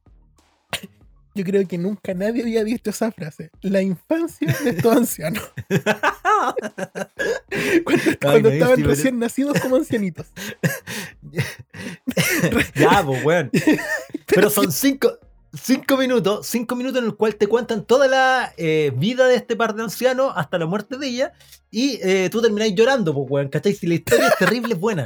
Yo 1.34 1.44
creo 1.44 1.68
que 1.68 1.80
nunca 1.80 2.14
nadie 2.14 2.44
había 2.44 2.64
visto 2.64 2.92
esa 2.92 3.12
frase. 3.12 3.50
La 3.62 3.82
infancia 3.82 4.56
de 4.64 4.70
estos 4.70 4.96
ancianos. 4.96 5.52
cuando 7.84 8.18
cuando 8.22 8.42
no, 8.42 8.50
estaban 8.50 8.76
sí, 8.76 8.82
pero- 8.84 8.90
recién 8.90 9.18
nacidos 9.18 9.60
como 9.60 9.78
ancianitos. 9.78 10.28
ya, 12.76 13.04
pues, 13.04 13.26
weón. 13.26 13.50
Pero 14.28 14.52
son 14.52 14.72
cinco, 14.72 15.18
cinco 15.54 15.98
minutos, 15.98 16.48
cinco 16.48 16.76
minutos 16.76 17.00
en 17.00 17.06
el 17.06 17.16
cual 17.16 17.36
te 17.36 17.48
cuentan 17.48 17.84
toda 17.86 18.08
la 18.08 18.54
eh, 18.58 18.92
vida 18.96 19.28
de 19.28 19.36
este 19.36 19.56
par 19.56 19.76
de 19.76 19.84
ancianos 19.84 20.34
hasta 20.36 20.58
la 20.58 20.66
muerte 20.66 20.98
de 20.98 21.08
ella 21.08 21.34
y 21.70 22.00
eh, 22.02 22.30
tú 22.30 22.42
termináis 22.42 22.76
llorando, 22.76 23.14
pues, 23.14 23.28
weón, 23.30 23.50
¿cachai? 23.50 23.74
Si 23.74 23.88
la 23.88 23.96
historia 23.96 24.28
es 24.28 24.38
terrible, 24.38 24.74
es 24.74 24.80
buena. 24.80 25.06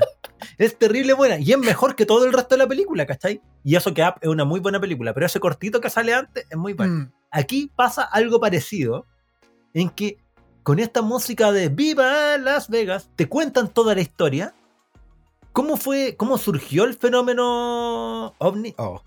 Es 0.57 0.77
terrible 0.77 1.13
buena 1.13 1.39
y 1.39 1.51
es 1.51 1.57
mejor 1.57 1.95
que 1.95 2.05
todo 2.05 2.25
el 2.25 2.33
resto 2.33 2.55
de 2.55 2.59
la 2.59 2.67
película, 2.67 3.05
¿cachai? 3.05 3.41
Y 3.63 3.75
eso 3.75 3.93
que 3.93 4.03
Up 4.03 4.15
es 4.21 4.29
una 4.29 4.45
muy 4.45 4.59
buena 4.59 4.79
película, 4.79 5.13
pero 5.13 5.25
ese 5.25 5.39
cortito 5.39 5.81
que 5.81 5.89
sale 5.89 6.13
antes 6.13 6.45
es 6.49 6.57
muy 6.57 6.73
bueno. 6.73 6.93
Mm. 6.93 7.11
Aquí 7.31 7.71
pasa 7.75 8.03
algo 8.03 8.39
parecido 8.39 9.05
en 9.73 9.89
que 9.89 10.17
con 10.63 10.79
esta 10.79 11.01
música 11.01 11.51
de 11.51 11.69
Viva 11.69 12.37
Las 12.37 12.69
Vegas 12.69 13.09
te 13.15 13.27
cuentan 13.27 13.73
toda 13.73 13.95
la 13.95 14.01
historia. 14.01 14.53
¿Cómo 15.51 15.77
fue, 15.77 16.15
cómo 16.17 16.37
surgió 16.37 16.83
el 16.83 16.95
fenómeno 16.95 18.35
ovni? 18.37 18.73
Oh. 18.77 19.01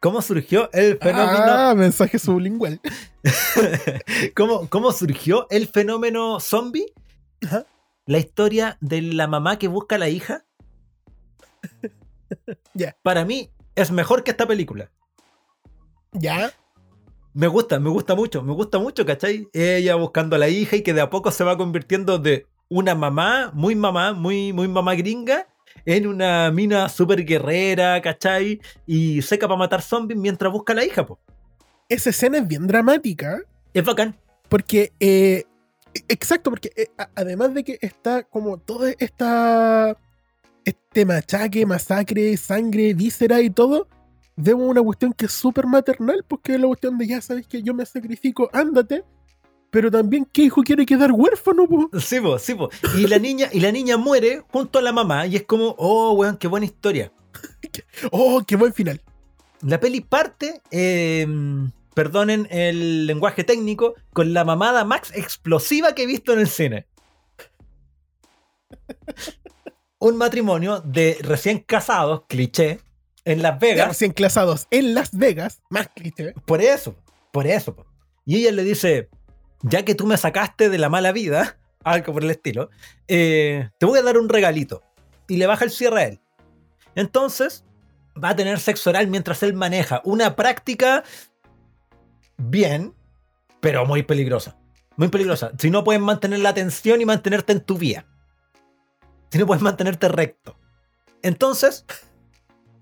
¿Cómo 0.00 0.22
surgió 0.22 0.70
el 0.72 0.98
fenómeno? 0.98 1.44
Ah, 1.46 1.74
mensaje 1.74 2.18
sublingual. 2.18 2.80
¿Cómo, 4.36 4.68
¿Cómo 4.68 4.92
surgió 4.92 5.46
el 5.50 5.66
fenómeno 5.66 6.40
zombie? 6.40 6.92
Ajá. 7.44 7.66
La 8.06 8.18
historia 8.18 8.76
de 8.80 9.00
la 9.02 9.26
mamá 9.26 9.58
que 9.58 9.68
busca 9.68 9.96
a 9.96 9.98
la 9.98 10.08
hija. 10.08 10.44
Ya. 12.74 12.96
Para 13.02 13.24
mí 13.24 13.50
es 13.76 13.92
mejor 13.92 14.24
que 14.24 14.32
esta 14.32 14.46
película. 14.46 14.90
Ya. 16.12 16.52
Me 17.32 17.46
gusta, 17.46 17.78
me 17.78 17.90
gusta 17.90 18.14
mucho, 18.16 18.42
me 18.42 18.52
gusta 18.52 18.78
mucho, 18.78 19.06
¿cachai? 19.06 19.48
Ella 19.52 19.94
buscando 19.94 20.34
a 20.34 20.38
la 20.38 20.48
hija 20.48 20.76
y 20.76 20.82
que 20.82 20.94
de 20.94 21.00
a 21.00 21.10
poco 21.10 21.30
se 21.30 21.44
va 21.44 21.56
convirtiendo 21.56 22.18
de 22.18 22.46
una 22.68 22.94
mamá, 22.94 23.50
muy 23.54 23.76
mamá, 23.76 24.12
muy, 24.12 24.52
muy 24.52 24.66
mamá 24.68 24.94
gringa, 24.94 25.46
en 25.84 26.06
una 26.06 26.50
mina 26.50 26.88
súper 26.88 27.24
guerrera, 27.24 28.00
¿cachai? 28.00 28.60
Y 28.86 29.22
seca 29.22 29.46
para 29.46 29.58
matar 29.58 29.82
zombies 29.82 30.18
mientras 30.18 30.52
busca 30.52 30.72
a 30.72 30.76
la 30.76 30.84
hija, 30.84 31.06
pues. 31.06 31.20
Esa 31.88 32.10
escena 32.10 32.38
es 32.38 32.48
bien 32.48 32.66
dramática. 32.66 33.40
Es 33.72 33.84
bacán. 33.84 34.16
Porque, 34.48 34.92
eh, 35.00 35.44
exacto, 36.08 36.50
porque 36.50 36.70
eh, 36.76 36.88
además 37.14 37.54
de 37.54 37.64
que 37.64 37.78
está 37.80 38.22
como 38.22 38.58
toda 38.58 38.92
esta. 38.98 39.96
Este 40.64 41.04
machaque, 41.04 41.66
masacre, 41.66 42.34
sangre, 42.38 42.94
víscera 42.94 43.42
y 43.42 43.50
todo, 43.50 43.86
vemos 44.34 44.66
una 44.66 44.82
cuestión 44.82 45.12
que 45.12 45.26
es 45.26 45.32
súper 45.32 45.66
maternal, 45.66 46.24
porque 46.26 46.54
es 46.54 46.60
la 46.60 46.66
cuestión 46.68 46.96
de 46.96 47.06
ya 47.06 47.20
sabes 47.20 47.46
que 47.46 47.62
yo 47.62 47.74
me 47.74 47.84
sacrifico, 47.84 48.48
ándate. 48.50 49.04
Pero 49.74 49.90
también, 49.90 50.24
¿qué 50.32 50.42
hijo 50.42 50.62
quiere 50.62 50.86
quedar 50.86 51.10
huérfano? 51.10 51.66
po? 51.66 51.90
Sí, 51.98 52.20
po, 52.20 52.38
sí, 52.38 52.54
po. 52.54 52.70
Y 52.96 53.08
la 53.08 53.18
niña, 53.18 53.48
y 53.52 53.58
la 53.58 53.72
niña 53.72 53.96
muere 53.96 54.44
junto 54.52 54.78
a 54.78 54.82
la 54.82 54.92
mamá 54.92 55.26
y 55.26 55.34
es 55.34 55.42
como, 55.42 55.74
oh, 55.78 56.12
weón, 56.12 56.36
qué 56.36 56.46
buena 56.46 56.64
historia. 56.66 57.12
Oh, 58.12 58.44
qué 58.46 58.54
buen 58.54 58.72
final. 58.72 59.00
La 59.62 59.80
peli 59.80 60.00
parte, 60.00 60.62
eh, 60.70 61.26
perdonen 61.92 62.46
el 62.52 63.08
lenguaje 63.08 63.42
técnico, 63.42 63.94
con 64.12 64.32
la 64.32 64.44
mamada 64.44 64.84
más 64.84 65.10
explosiva 65.12 65.92
que 65.92 66.04
he 66.04 66.06
visto 66.06 66.32
en 66.32 66.38
el 66.38 66.48
cine. 66.48 66.86
Un 69.98 70.16
matrimonio 70.16 70.82
de 70.82 71.18
recién 71.20 71.58
casados, 71.58 72.22
cliché, 72.28 72.78
en 73.24 73.42
Las 73.42 73.58
Vegas. 73.58 73.88
recién 73.88 74.12
clasados 74.12 74.68
en 74.70 74.94
Las 74.94 75.18
Vegas, 75.18 75.62
más 75.68 75.88
cliché. 75.88 76.32
Por 76.46 76.60
eso, 76.60 76.94
por 77.32 77.48
eso. 77.48 77.74
po. 77.74 77.86
Y 78.24 78.36
ella 78.36 78.52
le 78.52 78.62
dice, 78.62 79.08
ya 79.64 79.84
que 79.84 79.94
tú 79.94 80.06
me 80.06 80.16
sacaste 80.16 80.68
de 80.68 80.78
la 80.78 80.88
mala 80.88 81.10
vida, 81.12 81.58
algo 81.84 82.12
por 82.12 82.22
el 82.22 82.30
estilo, 82.30 82.70
eh, 83.08 83.70
te 83.78 83.86
voy 83.86 83.98
a 83.98 84.02
dar 84.02 84.18
un 84.18 84.28
regalito. 84.28 84.82
Y 85.26 85.38
le 85.38 85.46
baja 85.46 85.64
el 85.64 85.70
cierre 85.70 86.00
a 86.00 86.06
él. 86.06 86.20
Entonces, 86.94 87.64
va 88.22 88.30
a 88.30 88.36
tener 88.36 88.60
sexo 88.60 88.90
oral 88.90 89.08
mientras 89.08 89.42
él 89.42 89.54
maneja. 89.54 90.02
Una 90.04 90.36
práctica 90.36 91.02
bien, 92.36 92.94
pero 93.60 93.86
muy 93.86 94.02
peligrosa. 94.02 94.58
Muy 94.96 95.08
peligrosa. 95.08 95.52
Si 95.58 95.70
no 95.70 95.82
puedes 95.82 96.02
mantener 96.02 96.40
la 96.40 96.50
atención 96.50 97.00
y 97.00 97.06
mantenerte 97.06 97.52
en 97.52 97.60
tu 97.60 97.78
vía. 97.78 98.06
Si 99.30 99.38
no 99.38 99.46
puedes 99.46 99.62
mantenerte 99.62 100.08
recto. 100.08 100.58
Entonces, 101.22 101.86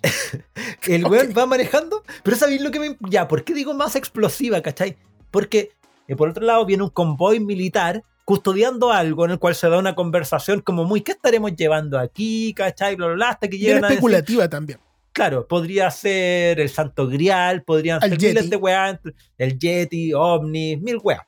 el 0.88 1.06
weón 1.06 1.32
va 1.36 1.46
manejando. 1.46 2.02
Pero 2.24 2.36
¿sabéis 2.36 2.60
lo 2.60 2.72
que 2.72 2.80
me. 2.80 2.96
Ya, 3.08 3.28
¿por 3.28 3.44
qué 3.44 3.54
digo 3.54 3.72
más 3.72 3.94
explosiva, 3.94 4.60
cachai? 4.60 4.98
Porque 5.30 5.70
eh, 6.08 6.16
por 6.16 6.28
otro 6.28 6.44
lado 6.44 6.64
viene 6.66 6.82
un 6.82 6.90
convoy 6.90 7.40
militar 7.40 8.02
custodiando 8.24 8.92
algo 8.92 9.24
en 9.24 9.32
el 9.32 9.38
cual 9.38 9.54
se 9.54 9.68
da 9.68 9.78
una 9.78 9.94
conversación 9.94 10.60
como 10.60 10.84
muy, 10.84 11.00
¿qué 11.00 11.12
estaremos 11.12 11.54
llevando 11.56 11.98
aquí? 11.98 12.54
¿Cachai? 12.54 12.96
Bla, 12.96 13.06
bla, 13.06 13.14
bla, 13.14 13.28
hasta 13.30 13.48
que 13.48 13.72
a 13.72 13.78
especulativa 13.78 14.48
también. 14.48 14.78
Claro, 15.12 15.46
podría 15.46 15.90
ser 15.90 16.58
el 16.58 16.70
Santo 16.70 17.06
Grial, 17.06 17.62
podrían 17.64 18.02
El 18.02 18.10
ser 18.10 18.18
miles 18.18 18.34
Yeti. 18.44 18.48
de 18.48 18.56
weas, 18.56 19.00
el 19.36 19.58
Yeti, 19.58 20.14
OVNI, 20.14 20.78
mil 20.78 20.98
weas. 21.02 21.22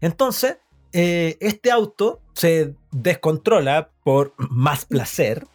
Entonces, 0.00 0.58
eh, 0.92 1.36
este 1.40 1.70
auto 1.70 2.20
se 2.34 2.74
descontrola 2.92 3.90
por 4.04 4.34
más 4.50 4.84
placer, 4.84 5.46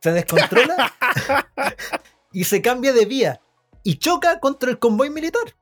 se 0.00 0.12
descontrola 0.12 0.94
y 2.32 2.44
se 2.44 2.62
cambia 2.62 2.92
de 2.92 3.04
vía 3.04 3.40
y 3.82 3.96
choca 3.96 4.40
contra 4.40 4.70
el 4.70 4.78
convoy 4.78 5.10
militar. 5.10 5.54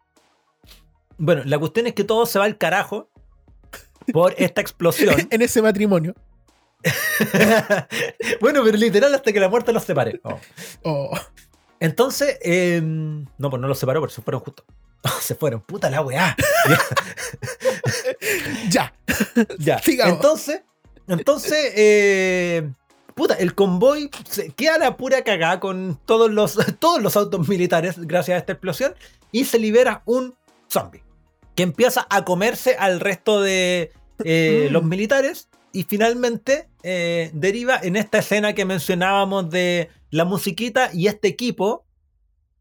Bueno, 1.19 1.43
la 1.45 1.59
cuestión 1.59 1.87
es 1.87 1.95
que 1.95 2.05
todo 2.05 2.27
se 2.27 2.39
va 2.39 2.45
al 2.45 2.59
carajo 2.59 3.09
por 4.13 4.35
esta 4.39 4.61
explosión. 4.61 5.15
en 5.31 5.43
ese 5.43 5.63
matrimonio. 5.63 6.15
bueno, 8.41 8.63
pero 8.65 8.77
literal 8.77 9.15
hasta 9.15 9.33
que 9.33 9.41
la 9.41 9.49
muerte 9.49 9.73
los 9.73 9.85
separe. 9.85 10.21
Oh. 10.23 10.39
Oh, 10.83 11.19
Entonces, 11.81 12.39
eh, 12.43 12.81
no, 12.83 13.51
pues 13.51 13.61
no 13.61 13.69
los 13.69 13.79
separó, 13.79 14.01
porque 14.01 14.15
se 14.15 14.23
fueron 14.23 14.41
justo. 14.43 14.65
se 15.21 15.35
fueron, 15.35 15.61
puta 15.61 15.91
la 15.91 16.03
weá. 16.03 16.37
ya. 18.69 18.95
ya. 19.59 19.79
Sigamos. 19.79 20.17
Entonces, 20.17 20.63
entonces, 21.09 21.73
eh, 21.77 22.71
puta, 23.15 23.35
el 23.35 23.55
convoy 23.55 24.11
se 24.29 24.51
queda 24.51 24.79
la 24.79 24.97
pura 24.97 25.23
cagada 25.25 25.61
con 25.61 25.99
todos 26.05 26.31
los, 26.31 26.59
todos 26.79 27.03
los 27.03 27.17
autos 27.17 27.49
militares 27.49 27.97
gracias 27.99 28.37
a 28.37 28.39
esta 28.39 28.53
explosión 28.53 28.95
y 29.33 29.45
se 29.45 29.59
libera 29.59 30.03
un 30.05 30.35
zombie 30.69 31.06
que 31.57 31.65
empieza 31.65 32.07
a 32.11 32.25
comerse 32.25 32.77
al 32.79 33.01
resto 33.01 33.41
de 33.41 33.91
eh, 34.25 34.69
Mm. 34.69 34.73
los 34.73 34.85
militares 34.85 35.49
y 35.73 35.83
finalmente 35.83 36.69
eh, 36.83 37.31
deriva 37.35 37.79
en 37.83 37.97
esta 37.97 38.19
escena 38.19 38.55
que 38.55 38.65
mencionábamos 38.65 39.51
de 39.51 39.91
la 40.11 40.25
musiquita 40.25 40.91
y 40.93 41.09
este 41.09 41.29
equipo 41.29 41.85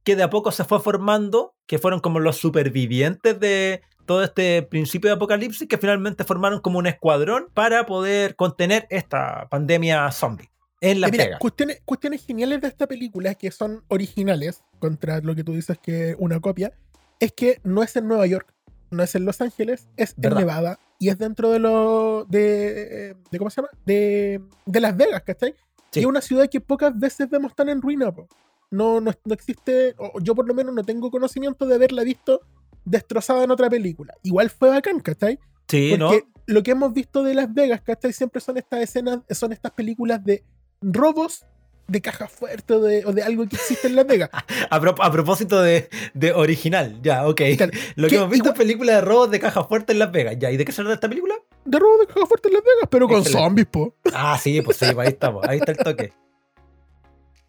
que 0.04 0.16
de 0.16 0.24
a 0.24 0.30
poco 0.30 0.52
se 0.52 0.64
fue 0.66 0.80
formando, 0.80 1.56
que 1.68 1.80
fueron 1.80 2.00
como 2.00 2.20
los 2.20 2.38
supervivientes 2.38 3.39
de 3.39 3.82
todo 4.06 4.24
este 4.24 4.62
principio 4.64 5.10
de 5.10 5.16
apocalipsis, 5.16 5.68
que 5.68 5.78
finalmente 5.78 6.24
formaron 6.24 6.60
como 6.60 6.78
un 6.78 6.88
escuadrón 6.88 7.48
para 7.54 7.86
poder 7.86 8.36
contener 8.36 8.86
esta 8.89 9.48
pandemia 9.50 10.12
zombie 10.12 10.50
en 10.82 11.04
Eh, 11.04 11.08
mira, 11.12 11.39
cuestiones, 11.39 11.82
cuestiones 11.86 12.26
geniales 12.26 12.62
de 12.62 12.68
esta 12.68 12.86
película 12.86 13.34
que 13.36 13.50
son 13.50 13.84
originales, 13.88 14.64
contra 14.80 15.20
lo 15.22 15.36
que 15.36 15.43
tú 15.43 15.54
dices 15.54 15.78
que 15.82 16.12
es 16.12 16.16
una 16.20 16.39
copia, 16.39 16.72
es 17.20 17.32
que 17.32 17.60
no 17.64 17.82
es 17.82 17.96
en 17.96 18.08
Nueva 18.08 18.28
York, 18.28 18.54
no 18.96 19.04
es 19.04 19.16
en 19.16 19.26
Los 19.26 19.41
Ángeles, 19.41 19.88
es 19.98 20.16
en. 20.22 20.34
Nevada 20.34 20.80
y 20.98 21.10
es 21.10 21.18
dentro 21.18 21.52
de 21.52 21.60
lo 21.60 22.26
de, 22.26 23.16
de 23.30 23.38
¿cómo 23.38 23.50
se 23.50 23.58
llama? 23.58 23.70
De, 23.86 24.41
de 24.66 24.80
Las 24.82 24.96
Vegas, 24.98 25.22
¿cachai? 25.24 25.54
Sí. 25.91 26.00
Y 26.00 26.04
es 26.04 26.06
una 26.06 26.22
ciudad 26.22 26.50
que 26.50 26.62
pocas 26.62 26.98
veces 26.98 27.30
vemos 27.30 27.56
tan 27.56 27.70
en 27.70 27.82
ruina, 27.82 28.12
po. 28.12 28.28
No, 28.72 29.00
no, 29.00 29.12
no 29.24 29.34
existe, 29.34 29.93
o 29.98 30.20
yo 30.20 30.34
por 30.34 30.48
lo 30.48 30.54
menos 30.54 30.74
no 30.74 30.84
tengo 30.84 31.12
conocimiento 31.12 31.66
de 31.66 31.76
haberla 31.76 32.04
visto 32.04 32.41
destrozada 32.84 33.43
en 33.43 33.52
otra 33.52 33.70
película. 33.70 34.14
Igual 34.24 34.50
fue 34.50 34.70
bacán, 34.70 35.00
¿cachai? 35.00 35.39
Sí, 35.68 35.98
¿no? 35.98 36.10
Porque 36.10 36.28
lo 36.48 36.64
que 36.64 36.72
hemos 36.72 36.93
visto 36.93 37.24
de 37.24 37.36
Las 37.36 37.54
Vegas, 37.54 37.82
¿cachai? 37.82 38.14
Siempre 38.14 38.41
son 38.41 38.58
estas 38.58 38.82
escenas, 38.82 39.20
son 39.30 39.52
estas 39.52 39.72
películas 39.72 40.24
de 40.24 40.43
robos 40.82 41.46
de 41.88 42.02
caja 42.02 42.28
fuerte 42.28 42.74
o 42.74 42.80
de, 42.82 43.06
o 43.06 43.12
de 43.14 43.22
algo 43.24 43.48
que 43.48 43.56
existe 43.58 43.88
en 43.88 43.96
Las 43.96 44.08
Vegas. 44.08 44.30
A, 44.70 44.80
pro- 44.80 44.96
a 45.02 45.12
propósito 45.12 45.62
de, 45.62 45.90
de 46.14 46.32
original, 46.34 47.00
ya, 47.02 47.28
ok. 47.28 47.42
Claro, 47.58 47.72
Lo 47.96 48.08
que 48.08 48.16
hemos 48.16 48.30
visto 48.30 48.50
es 48.50 48.56
películas 48.58 48.96
de 48.96 49.02
robos 49.02 49.30
de 49.32 49.40
caja 49.40 49.64
fuerte 49.64 49.94
en 49.94 50.00
Las 50.00 50.12
Vegas, 50.12 50.36
ya. 50.40 50.52
¿Y 50.52 50.58
de 50.58 50.66
qué 50.66 50.72
se 50.72 50.82
trata 50.82 50.96
esta 50.96 51.10
película? 51.10 51.36
De 51.64 51.80
robo 51.80 51.98
de 52.00 52.08
caja 52.08 52.26
fuerte 52.26 52.48
en 52.50 52.54
Las 52.56 52.64
Vegas, 52.64 52.88
pero 52.90 53.08
con 53.08 53.18
Excelente. 53.18 53.44
zombies, 53.44 53.68
po. 53.68 53.96
Ah, 54.14 54.38
sí, 54.42 54.62
pues 54.62 54.78
sí, 54.78 54.86
ahí 54.86 55.08
estamos, 55.08 55.44
ahí 55.48 55.58
está 55.60 55.72
el 55.72 55.78
toque. 55.78 56.14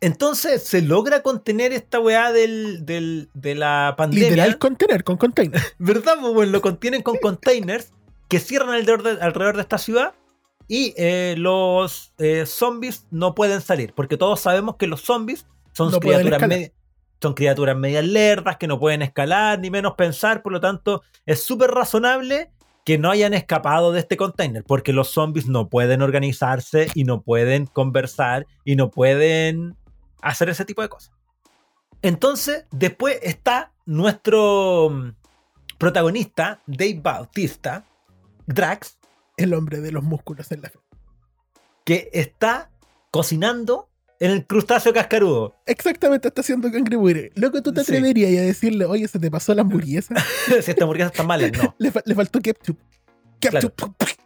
Entonces, 0.00 0.62
se 0.62 0.82
logra 0.82 1.22
contener 1.22 1.72
esta 1.72 1.98
weá 2.00 2.30
del, 2.32 2.84
del- 2.84 3.30
de 3.32 3.54
la 3.54 3.94
pandemia. 3.96 4.28
Literal 4.28 4.58
contener, 4.58 5.04
con 5.04 5.16
container. 5.16 5.60
¿Verdad? 5.78 6.16
Pues 6.20 6.34
bueno, 6.34 6.52
lo 6.52 6.60
contienen 6.60 7.02
con 7.02 7.16
containers 7.16 7.92
que 8.28 8.38
cierran 8.38 8.70
alrededor 8.70 9.02
de, 9.02 9.22
alrededor 9.22 9.56
de 9.56 9.62
esta 9.62 9.78
ciudad 9.78 10.12
y 10.68 10.94
eh, 10.96 11.34
los 11.38 12.12
eh, 12.18 12.44
zombies 12.46 13.06
no 13.10 13.34
pueden 13.34 13.60
salir, 13.60 13.92
porque 13.94 14.16
todos 14.16 14.40
sabemos 14.40 14.76
que 14.76 14.86
los 14.86 15.00
zombies 15.02 15.46
son 15.72 15.90
No 15.90 16.00
criaturas 16.00 16.40
media- 16.48 16.72
son 17.22 17.32
criaturas 17.34 17.76
medias 17.76 18.04
lerdas 18.04 18.56
que 18.58 18.66
no 18.66 18.78
pueden 18.78 19.00
escalar 19.02 19.58
ni 19.58 19.70
menos 19.70 19.94
pensar, 19.94 20.42
por 20.42 20.52
lo 20.52 20.60
tanto 20.60 21.02
es 21.24 21.42
súper 21.42 21.70
razonable 21.70 22.50
que 22.84 22.98
no 22.98 23.10
hayan 23.10 23.32
escapado 23.34 23.90
de 23.92 24.00
este 24.00 24.16
container, 24.16 24.62
porque 24.64 24.92
los 24.92 25.08
zombies 25.08 25.48
no 25.48 25.68
pueden 25.68 26.02
organizarse 26.02 26.88
y 26.94 27.04
no 27.04 27.22
pueden 27.22 27.66
conversar 27.66 28.46
y 28.64 28.76
no 28.76 28.90
pueden 28.90 29.76
hacer 30.20 30.50
ese 30.50 30.64
tipo 30.64 30.82
de 30.82 30.88
cosas. 30.88 31.12
Entonces, 32.02 32.66
después 32.70 33.18
está 33.22 33.72
nuestro 33.86 34.90
mm, 34.90 35.10
protagonista, 35.78 36.60
Dave 36.66 37.00
Bautista, 37.02 37.84
Drax, 38.46 38.98
El 39.36 39.54
hombre 39.54 39.80
de 39.80 39.92
los 39.92 40.02
músculos 40.02 40.50
en 40.52 40.62
la 40.62 40.70
fe. 40.70 40.78
que 41.84 42.10
está 42.12 42.70
cocinando 43.12 43.88
en 44.18 44.30
el 44.32 44.46
crustáceo 44.46 44.92
cascarudo. 44.92 45.54
Exactamente, 45.66 46.28
está 46.28 46.40
haciendo 46.40 46.66
Angry 46.68 46.96
Burger. 46.96 47.30
Loco, 47.36 47.62
tú 47.62 47.72
te 47.72 47.84
Sí. 47.84 47.92
atreverías 47.92 48.30
a 48.42 48.44
decirle, 48.46 48.86
oye, 48.86 49.06
se 49.06 49.18
te 49.20 49.30
pasó 49.30 49.54
la 49.54 49.62
hamburguesa. 49.62 50.14
si 50.62 50.70
esta 50.70 50.82
hamburguesa 50.84 51.10
está 51.10 51.22
mala, 51.22 51.48
no. 51.48 51.74
le, 51.78 51.92
fa- 51.92 52.02
le 52.04 52.14
faltó 52.14 52.40
ketchup. 52.40 52.76
Ketchup. 53.38 53.72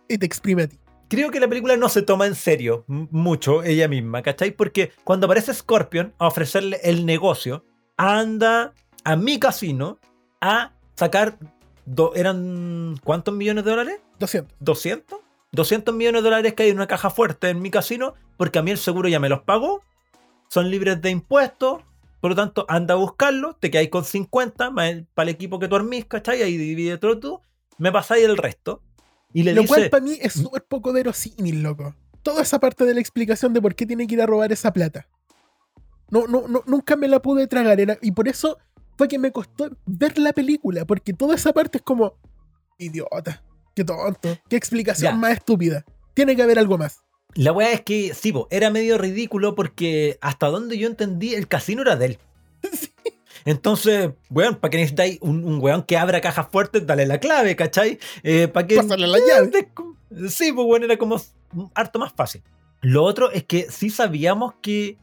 Y 0.09 0.17
te 0.17 0.25
exprime 0.27 0.63
a 0.63 0.69
ti. 0.69 0.79
Creo 1.09 1.31
que 1.31 1.41
la 1.41 1.49
película 1.49 1.77
no 1.77 1.89
se 1.89 2.03
toma 2.03 2.27
en 2.27 2.35
serio 2.37 2.85
mucho 2.87 3.63
ella 3.65 3.89
misma, 3.89 4.23
¿cachai? 4.23 4.53
Porque 4.53 4.93
cuando 5.05 5.27
aparece 5.27 5.53
Scorpion 5.53 6.15
a 6.19 6.29
ofrecerle 6.29 6.79
el 6.85 7.05
negocio, 7.05 7.65
anda 7.97 8.73
a 9.05 9.17
mi 9.17 9.39
casino 9.41 9.99
a 10.41 10.73
sacar, 10.97 11.37
do- 11.85 12.15
¿eran 12.15 12.95
cuántos 13.05 13.35
millones 13.35 13.65
de 13.65 13.71
dólares? 13.71 14.01
200. 14.21 14.57
200, 14.61 15.19
200 15.53 15.95
millones 15.95 16.23
de 16.23 16.25
dólares 16.31 16.55
que 16.55 16.63
hay 16.63 16.69
en 16.71 16.77
una 16.77 16.87
caja 16.87 17.11
fuerte 17.11 17.49
en 17.49 17.61
mi 17.61 17.71
casino, 17.71 18.15
porque 18.37 18.59
a 18.59 18.63
mí 18.63 18.71
el 18.71 18.79
seguro 18.79 19.09
ya 19.09 19.19
me 19.19 19.29
los 19.29 19.41
pagó, 19.43 19.83
son 20.49 20.71
libres 20.71 21.01
de 21.03 21.11
impuestos, 21.11 21.83
por 22.21 22.31
lo 22.31 22.37
tanto, 22.37 22.67
anda 22.69 22.95
a 22.95 22.97
buscarlo, 22.99 23.57
te 23.59 23.71
quedáis 23.71 23.89
con 23.91 24.05
50 24.05 24.71
más 24.71 24.91
el- 24.91 25.07
para 25.15 25.29
el 25.31 25.35
equipo 25.35 25.59
que 25.59 25.67
tú 25.69 25.77
armís, 25.77 26.05
¿cachai? 26.05 26.43
Ahí 26.43 26.57
divide 26.57 26.99
todo 26.99 27.19
tú, 27.19 27.41
me 27.79 27.91
pasáis 27.91 28.25
el 28.25 28.37
resto. 28.37 28.83
Y 29.33 29.43
le 29.45 29.55
Lo 29.55 29.63
dice, 29.63 29.75
cual 29.75 29.91
para 29.91 30.05
mí 30.05 30.19
es 30.21 30.33
súper 30.35 30.65
poco 30.65 30.93
verosímil, 30.93 31.63
loco. 31.63 31.95
Toda 32.23 32.43
esa 32.43 32.59
parte 32.61 32.85
de 32.85 32.93
la 32.95 33.01
explicación 33.01 33.53
de 33.55 33.63
por 33.63 33.75
qué 33.75 33.87
tiene 33.87 34.07
que 34.07 34.15
ir 34.15 34.21
a 34.23 34.27
robar 34.27 34.53
esa 34.53 34.73
plata. 34.73 35.09
No, 36.11 36.27
no, 36.27 36.49
no, 36.49 36.63
nunca 36.67 36.97
me 36.97 37.09
la 37.09 37.23
pude 37.23 37.47
tragar. 37.47 37.81
era- 37.81 37.97
y 38.03 38.11
por 38.13 38.29
eso 38.29 38.59
fue 38.99 39.09
que 39.09 39.19
me 39.19 39.31
costó 39.33 39.71
ver 39.87 40.19
la 40.19 40.33
película. 40.33 40.85
Porque 40.85 41.13
toda 41.15 41.37
esa 41.37 41.53
parte 41.53 41.79
es 41.79 41.83
como. 41.85 42.15
Idiota. 42.77 43.43
Qué 43.75 43.85
tonto. 43.85 44.37
Qué 44.49 44.57
explicación 44.57 45.13
Ya. 45.13 45.17
más 45.19 45.33
estúpida. 45.33 45.85
Tiene 46.15 46.35
que 46.37 46.43
haber 46.43 46.59
algo 46.59 46.77
más. 46.79 47.01
la 47.35 47.53
weá 47.53 47.73
es 47.73 47.83
que, 47.83 48.13
sí, 48.15 48.33
po, 48.33 48.49
era 48.51 48.71
medio 48.71 48.99
ridículo 48.99 49.55
porque 49.55 50.19
hasta 50.21 50.49
donde 50.49 50.77
yo 50.79 50.89
entendí, 50.89 51.35
el 51.35 51.47
casino 51.49 51.83
era 51.83 51.95
de 51.97 52.07
él. 52.07 52.19
Entonces, 53.45 54.11
weón, 54.29 54.57
¿para 54.57 54.71
que 54.71 54.77
necesitáis 54.79 55.19
un, 55.23 55.45
un 55.45 55.61
weón 55.63 55.83
que 55.85 55.97
abra 55.97 56.21
cajas 56.21 56.49
fuertes? 56.51 56.87
Dale 56.87 57.07
la 57.07 57.19
clave, 57.19 57.57
¿cachai? 57.57 57.99
Eh, 58.23 58.49
¿Para 58.49 58.67
que 58.67 58.77
Pásale 58.77 59.07
la 59.07 59.19
llave. 59.19 59.69
Sí, 60.29 60.53
pues 60.53 60.67
bueno, 60.67 60.85
era 60.85 60.97
como 60.99 61.21
harto 61.75 61.99
más 61.99 62.13
fácil. 62.13 62.43
Lo 62.83 63.05
otro 63.05 63.31
es 63.31 63.45
que 63.45 63.67
sí 63.71 63.89
sabíamos 63.91 64.55
que 64.61 64.99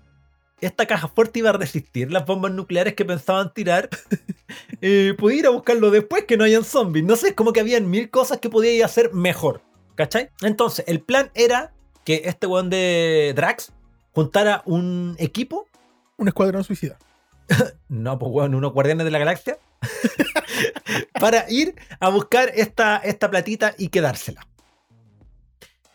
esta 0.62 0.86
caja 0.86 1.08
fuerte 1.08 1.40
iba 1.40 1.52
a 1.52 1.54
resistir 1.54 2.12
las 2.12 2.26
bombas 2.26 2.52
nucleares 2.52 2.96
que 2.96 3.06
pensaban 3.06 3.54
tirar. 3.54 3.90
eh, 4.82 5.14
podía 5.18 5.40
ir 5.40 5.48
a 5.48 5.52
buscarlo 5.52 5.92
después 5.92 6.26
que 6.26 6.38
no 6.38 6.44
hayan 6.44 6.64
zombies. 6.64 7.06
No 7.06 7.16
sé, 7.16 7.30
es 7.30 7.34
como 7.36 7.54
que 7.54 7.60
habían 7.60 7.90
mil 7.90 8.10
cosas 8.10 8.40
que 8.40 8.50
podía 8.50 8.74
ir 8.74 8.84
a 8.84 8.88
hacer 8.88 9.14
mejor. 9.14 9.62
¿Cachai? 9.96 10.30
Entonces, 10.42 10.86
el 10.88 11.02
plan 11.02 11.32
era 11.34 11.74
que 12.04 12.24
este 12.26 12.48
weón 12.48 12.70
de 12.70 13.34
Drax 13.36 13.74
juntara 14.14 14.62
un 14.66 15.16
equipo. 15.20 15.68
Un 16.18 16.28
escuadrón 16.28 16.64
suicida. 16.64 16.98
No, 17.90 18.20
pues 18.20 18.32
weón, 18.34 18.54
unos 18.54 18.74
guardianes 18.74 19.06
de 19.06 19.12
la 19.12 19.20
galaxia. 19.20 19.58
para 21.20 21.50
ir 21.50 21.76
a 22.00 22.10
buscar 22.10 22.52
esta, 22.54 22.98
esta 22.98 23.30
platita 23.30 23.74
y 23.78 23.88
quedársela. 23.88 24.46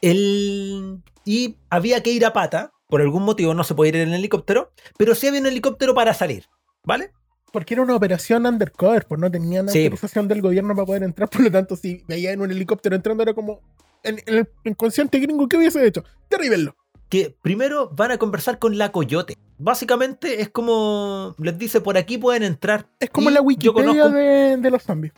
El, 0.01 1.03
y 1.25 1.57
había 1.71 2.03
que 2.03 2.11
ir 2.11 2.25
a 2.25 2.33
pata, 2.33 2.72
por 2.93 3.01
algún 3.01 3.23
motivo 3.23 3.55
no 3.55 3.65
se 3.65 3.75
podía 3.75 3.89
ir 3.89 3.97
en 3.97 4.13
helicóptero, 4.13 4.71
pero 4.99 5.15
sí 5.15 5.27
había 5.27 5.41
un 5.41 5.47
helicóptero 5.47 5.95
para 5.95 6.13
salir, 6.13 6.45
¿vale? 6.85 7.11
Porque 7.51 7.73
era 7.73 7.83
una 7.83 7.97
operación 7.97 8.45
undercover, 8.45 9.07
pues 9.07 9.19
no 9.19 9.31
tenían 9.31 9.67
Sí. 9.71 9.85
autorización 9.85 10.29
del 10.29 10.43
gobierno 10.43 10.75
para 10.75 10.85
poder 10.85 11.03
entrar, 11.03 11.31
por 11.31 11.41
lo 11.41 11.51
tanto, 11.51 11.75
si 11.75 12.05
veía 12.07 12.33
en 12.33 12.43
un 12.43 12.51
helicóptero 12.51 12.95
entrando, 12.95 13.23
era 13.23 13.33
como 13.33 13.61
en, 14.03 14.19
en 14.27 14.35
el 14.41 14.49
inconsciente 14.65 15.19
gringo, 15.21 15.49
¿qué 15.49 15.57
hubiese 15.57 15.87
hecho? 15.87 16.05
Derríbenlo. 16.29 16.77
que 17.09 17.35
primero 17.43 17.89
van 17.97 18.11
a 18.11 18.19
conversar 18.19 18.59
con 18.59 18.77
la 18.77 18.93
coyote. 18.93 19.39
Básicamente 19.57 20.43
es 20.43 20.51
como 20.51 21.35
les 21.39 21.57
dice, 21.59 21.81
por 21.81 21.97
aquí 21.97 22.19
pueden 22.19 22.43
entrar. 22.43 22.89
Es 23.01 23.09
como 23.09 23.31
la 23.31 23.41
Wikipedia 23.41 23.87
conozco, 23.87 24.11
de, 24.11 24.57
de 24.59 24.71
los 24.71 24.83
zombies. 24.83 25.15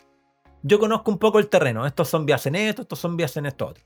yo 0.62 0.79
conozco 0.79 1.11
un 1.11 1.18
poco 1.18 1.39
el 1.41 1.49
terreno. 1.49 1.85
Estos 1.87 2.09
zombies 2.09 2.37
hacen 2.37 2.55
esto, 2.55 2.83
estos 2.83 3.01
zombies 3.01 3.31
hacen 3.31 3.47
esto 3.47 3.66
otro. 3.66 3.85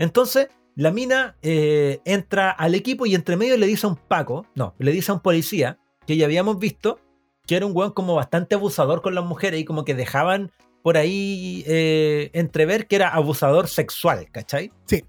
Entonces, 0.00 0.48
la 0.76 0.90
mina 0.90 1.36
eh, 1.42 2.00
entra 2.06 2.50
al 2.50 2.74
equipo 2.74 3.04
y 3.04 3.14
entre 3.14 3.36
medio 3.36 3.58
le 3.58 3.66
dice 3.66 3.86
a 3.86 3.90
un 3.90 3.96
Paco, 3.96 4.46
no, 4.54 4.74
le 4.78 4.92
dice 4.92 5.12
a 5.12 5.14
un 5.14 5.20
policía 5.20 5.78
que 6.06 6.16
ya 6.16 6.24
habíamos 6.24 6.58
visto 6.58 6.98
que 7.46 7.56
era 7.56 7.66
un 7.66 7.76
weón 7.76 7.92
como 7.92 8.14
bastante 8.14 8.54
abusador 8.54 9.02
con 9.02 9.14
las 9.14 9.24
mujeres 9.24 9.60
y 9.60 9.64
como 9.66 9.84
que 9.84 9.94
dejaban 9.94 10.52
por 10.82 10.96
ahí 10.96 11.64
eh, 11.66 12.30
entrever 12.32 12.86
que 12.86 12.96
era 12.96 13.10
abusador 13.10 13.68
sexual, 13.68 14.30
¿cachai? 14.32 14.72
Sí. 14.86 15.04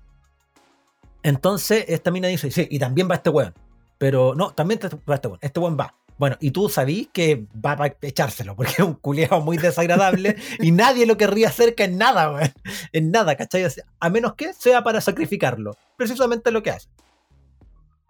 Entonces, 1.23 1.85
esta 1.87 2.11
mina 2.11 2.27
dice, 2.27 2.51
sí, 2.51 2.67
y 2.69 2.77
también 2.77 3.09
va 3.09 3.15
este 3.15 3.29
weón. 3.29 3.53
Pero 3.97 4.33
no, 4.35 4.51
también 4.51 4.79
va 5.09 5.15
este 5.15 5.27
weón. 5.29 5.39
Este 5.41 5.59
weón 5.61 5.77
va. 5.79 5.95
Bueno, 6.21 6.37
y 6.39 6.51
tú 6.51 6.69
sabís 6.69 7.07
que 7.11 7.47
va 7.55 7.75
para 7.75 7.97
echárselo, 7.99 8.55
porque 8.55 8.73
es 8.73 8.79
un 8.81 8.93
culiao 8.93 9.41
muy 9.41 9.57
desagradable 9.57 10.35
y 10.59 10.69
nadie 10.69 11.07
lo 11.07 11.17
querría 11.17 11.49
cerca 11.49 11.83
en 11.83 11.97
nada, 11.97 12.31
weón. 12.31 12.53
En 12.93 13.09
nada, 13.09 13.35
¿cachai? 13.35 13.65
A 13.99 14.09
menos 14.11 14.35
que 14.35 14.53
sea 14.53 14.83
para 14.83 15.01
sacrificarlo. 15.01 15.75
Precisamente 15.97 16.51
lo 16.51 16.61
que 16.61 16.69
hace. 16.69 16.89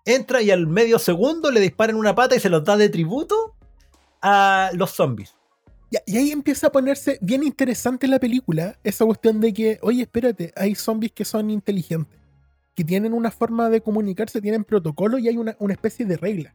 Entra 0.04 0.42
y 0.42 0.52
al 0.52 0.68
medio 0.68 1.00
segundo 1.00 1.52
le 1.52 1.62
disparan 1.62 1.96
una 1.96 2.14
pata 2.14 2.36
y 2.36 2.42
se 2.42 2.50
los 2.50 2.66
da 2.66 2.76
de 2.76 2.90
tributo 2.90 3.56
a 4.22 4.72
los 4.74 4.92
zombies. 4.92 5.34
Y 5.90 6.18
ahí 6.18 6.32
empieza 6.32 6.68
a 6.68 6.72
ponerse 6.74 7.18
bien 7.22 7.44
interesante 7.44 8.10
la 8.10 8.20
película, 8.20 8.78
esa 8.84 9.06
cuestión 9.06 9.40
de 9.40 9.54
que, 9.54 9.80
oye, 9.84 10.02
espérate, 10.02 10.52
hay 10.58 10.76
zombies 10.76 11.14
que 11.14 11.24
son 11.24 11.50
inteligentes, 11.50 12.20
que 12.76 12.84
tienen 12.84 13.14
una 13.14 13.32
forma 13.32 13.70
de 13.70 13.80
comunicarse, 13.80 14.42
tienen 14.42 14.66
protocolo 14.66 15.18
y 15.18 15.30
hay 15.30 15.38
una 15.38 15.56
especie 15.74 16.06
de 16.06 16.18
regla. 16.18 16.54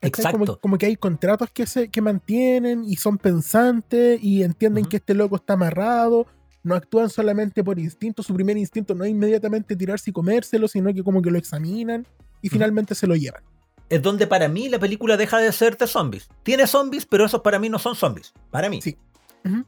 Exacto. 0.00 0.58
como 0.60 0.78
que 0.78 0.86
hay 0.86 0.96
contratos 0.96 1.50
que 1.50 1.66
se 1.66 1.88
que 1.88 2.00
mantienen 2.00 2.84
y 2.84 2.96
son 2.96 3.18
pensantes 3.18 4.22
y 4.22 4.42
entienden 4.42 4.84
que 4.84 4.98
este 4.98 5.14
loco 5.14 5.36
está 5.36 5.54
amarrado, 5.54 6.26
no 6.62 6.74
actúan 6.74 7.10
solamente 7.10 7.64
por 7.64 7.78
instinto, 7.78 8.22
su 8.22 8.34
primer 8.34 8.56
instinto 8.56 8.94
no 8.94 9.04
es 9.04 9.10
inmediatamente 9.10 9.74
tirarse 9.74 10.10
y 10.10 10.12
comérselo, 10.12 10.68
sino 10.68 10.92
que 10.94 11.02
como 11.02 11.20
que 11.20 11.30
lo 11.30 11.38
examinan 11.38 12.06
y 12.42 12.48
finalmente 12.48 12.94
se 12.94 13.06
lo 13.06 13.16
llevan. 13.16 13.42
Es 13.88 14.02
donde 14.02 14.26
para 14.26 14.48
mí 14.48 14.68
la 14.68 14.78
película 14.78 15.16
deja 15.16 15.38
de 15.38 15.50
ser 15.50 15.76
de 15.78 15.86
zombies. 15.86 16.28
Tiene 16.42 16.66
zombies, 16.66 17.06
pero 17.06 17.24
esos 17.24 17.40
para 17.40 17.58
mí 17.58 17.68
no 17.68 17.78
son 17.78 17.96
zombies. 17.96 18.34
Para 18.50 18.68
mí. 18.68 18.82
Sí. 18.82 18.96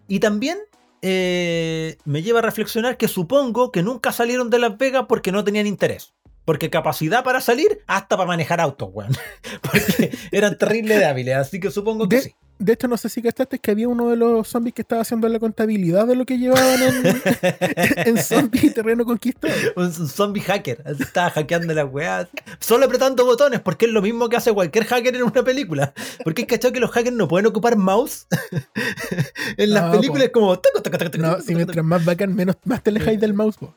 Y 0.09 0.21
también 0.21 0.59
eh, 1.01 1.97
me 2.05 2.23
lleva 2.23 2.41
a 2.41 2.43
reflexionar 2.43 2.99
que 2.99 3.09
supongo 3.09 3.73
que 3.73 3.83
nunca 3.83 4.13
salieron 4.13 4.51
de 4.51 4.59
Las 4.59 4.77
Vegas 4.77 5.07
porque 5.09 5.33
no 5.33 5.43
tenían 5.43 5.67
interés. 5.67 6.13
Porque 6.51 6.69
capacidad 6.69 7.23
para 7.23 7.41
salir, 7.41 7.79
hasta 7.87 8.17
para 8.17 8.27
manejar 8.27 8.61
autos, 8.61 8.89
weón. 8.93 9.13
Porque 9.63 10.11
eran 10.33 10.59
terribles 10.59 10.99
de 10.99 11.05
hábiles, 11.05 11.37
así 11.37 11.61
que 11.61 11.71
supongo 11.71 12.09
que 12.09 12.17
De- 12.17 12.23
sí. 12.23 12.35
De 12.59 12.73
hecho, 12.75 12.89
no 12.89 12.97
sé 12.99 13.09
si 13.09 13.23
cachaste 13.23 13.59
que 13.61 13.71
había 13.71 13.89
uno 13.89 14.11
de 14.11 14.17
los 14.17 14.47
zombies 14.49 14.75
que 14.75 14.83
estaba 14.83 15.01
haciendo 15.01 15.27
la 15.29 15.39
contabilidad 15.39 16.07
de 16.09 16.15
lo 16.17 16.27
que 16.27 16.37
llevaban 16.39 16.83
en, 16.83 17.23
en 18.09 18.19
zombie 18.19 18.67
y 18.67 18.71
terreno 18.71 19.05
conquistado. 19.07 19.55
Un, 19.77 19.85
un 19.85 20.09
zombie 20.09 20.43
hacker, 20.43 20.83
estaba 21.01 21.31
hackeando 21.31 21.73
las 21.73 21.87
weas. 21.91 22.27
Solo 22.59 22.85
apretando 22.87 23.25
botones, 23.25 23.61
porque 23.61 23.87
es 23.87 23.93
lo 23.93 24.03
mismo 24.03 24.29
que 24.29 24.37
hace 24.37 24.53
cualquier 24.53 24.85
hacker 24.87 25.15
en 25.17 25.23
una 25.23 25.43
película. 25.45 25.95
Porque 26.25 26.43
es 26.43 26.49
cachado 26.49 26.73
que 26.75 26.81
los 26.81 26.91
hackers 26.91 27.15
no 27.17 27.29
pueden 27.29 27.47
ocupar 27.47 27.77
mouse. 27.77 28.27
en 29.57 29.71
las 29.73 29.85
No, 29.85 29.93
películas 29.93 30.23
po. 30.25 30.27
es 30.27 30.33
como. 30.33 30.59
tac, 30.59 30.73
tac, 30.83 30.99
tac, 30.99 31.11
tac, 31.13 31.17
No, 31.21 31.41
si 31.41 31.55
mientras 31.55 31.85
más 31.85 32.05
bacán, 32.05 32.35
menos, 32.35 32.57
más 32.65 32.83
te 32.83 32.91
alejáis 32.91 33.21
del 33.21 33.35
mouse. 33.35 33.57
po. 33.57 33.73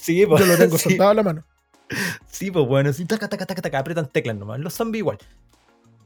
Sí, 0.00 0.24
pues. 0.26 0.40
Yo 0.40 0.46
lo 0.46 0.56
tengo 0.56 0.78
sí, 0.78 0.84
soltado 0.90 1.10
a 1.10 1.14
la 1.14 1.22
mano. 1.22 1.44
Sí, 2.26 2.50
pues 2.50 2.66
bueno, 2.66 2.92
sí, 2.92 3.04
taca, 3.04 3.28
taca, 3.28 3.46
taca, 3.46 3.62
taca, 3.62 3.78
apretan 3.78 4.08
teclas 4.10 4.36
nomás. 4.36 4.60
Los 4.60 4.74
zombies 4.74 5.00
igual. 5.00 5.18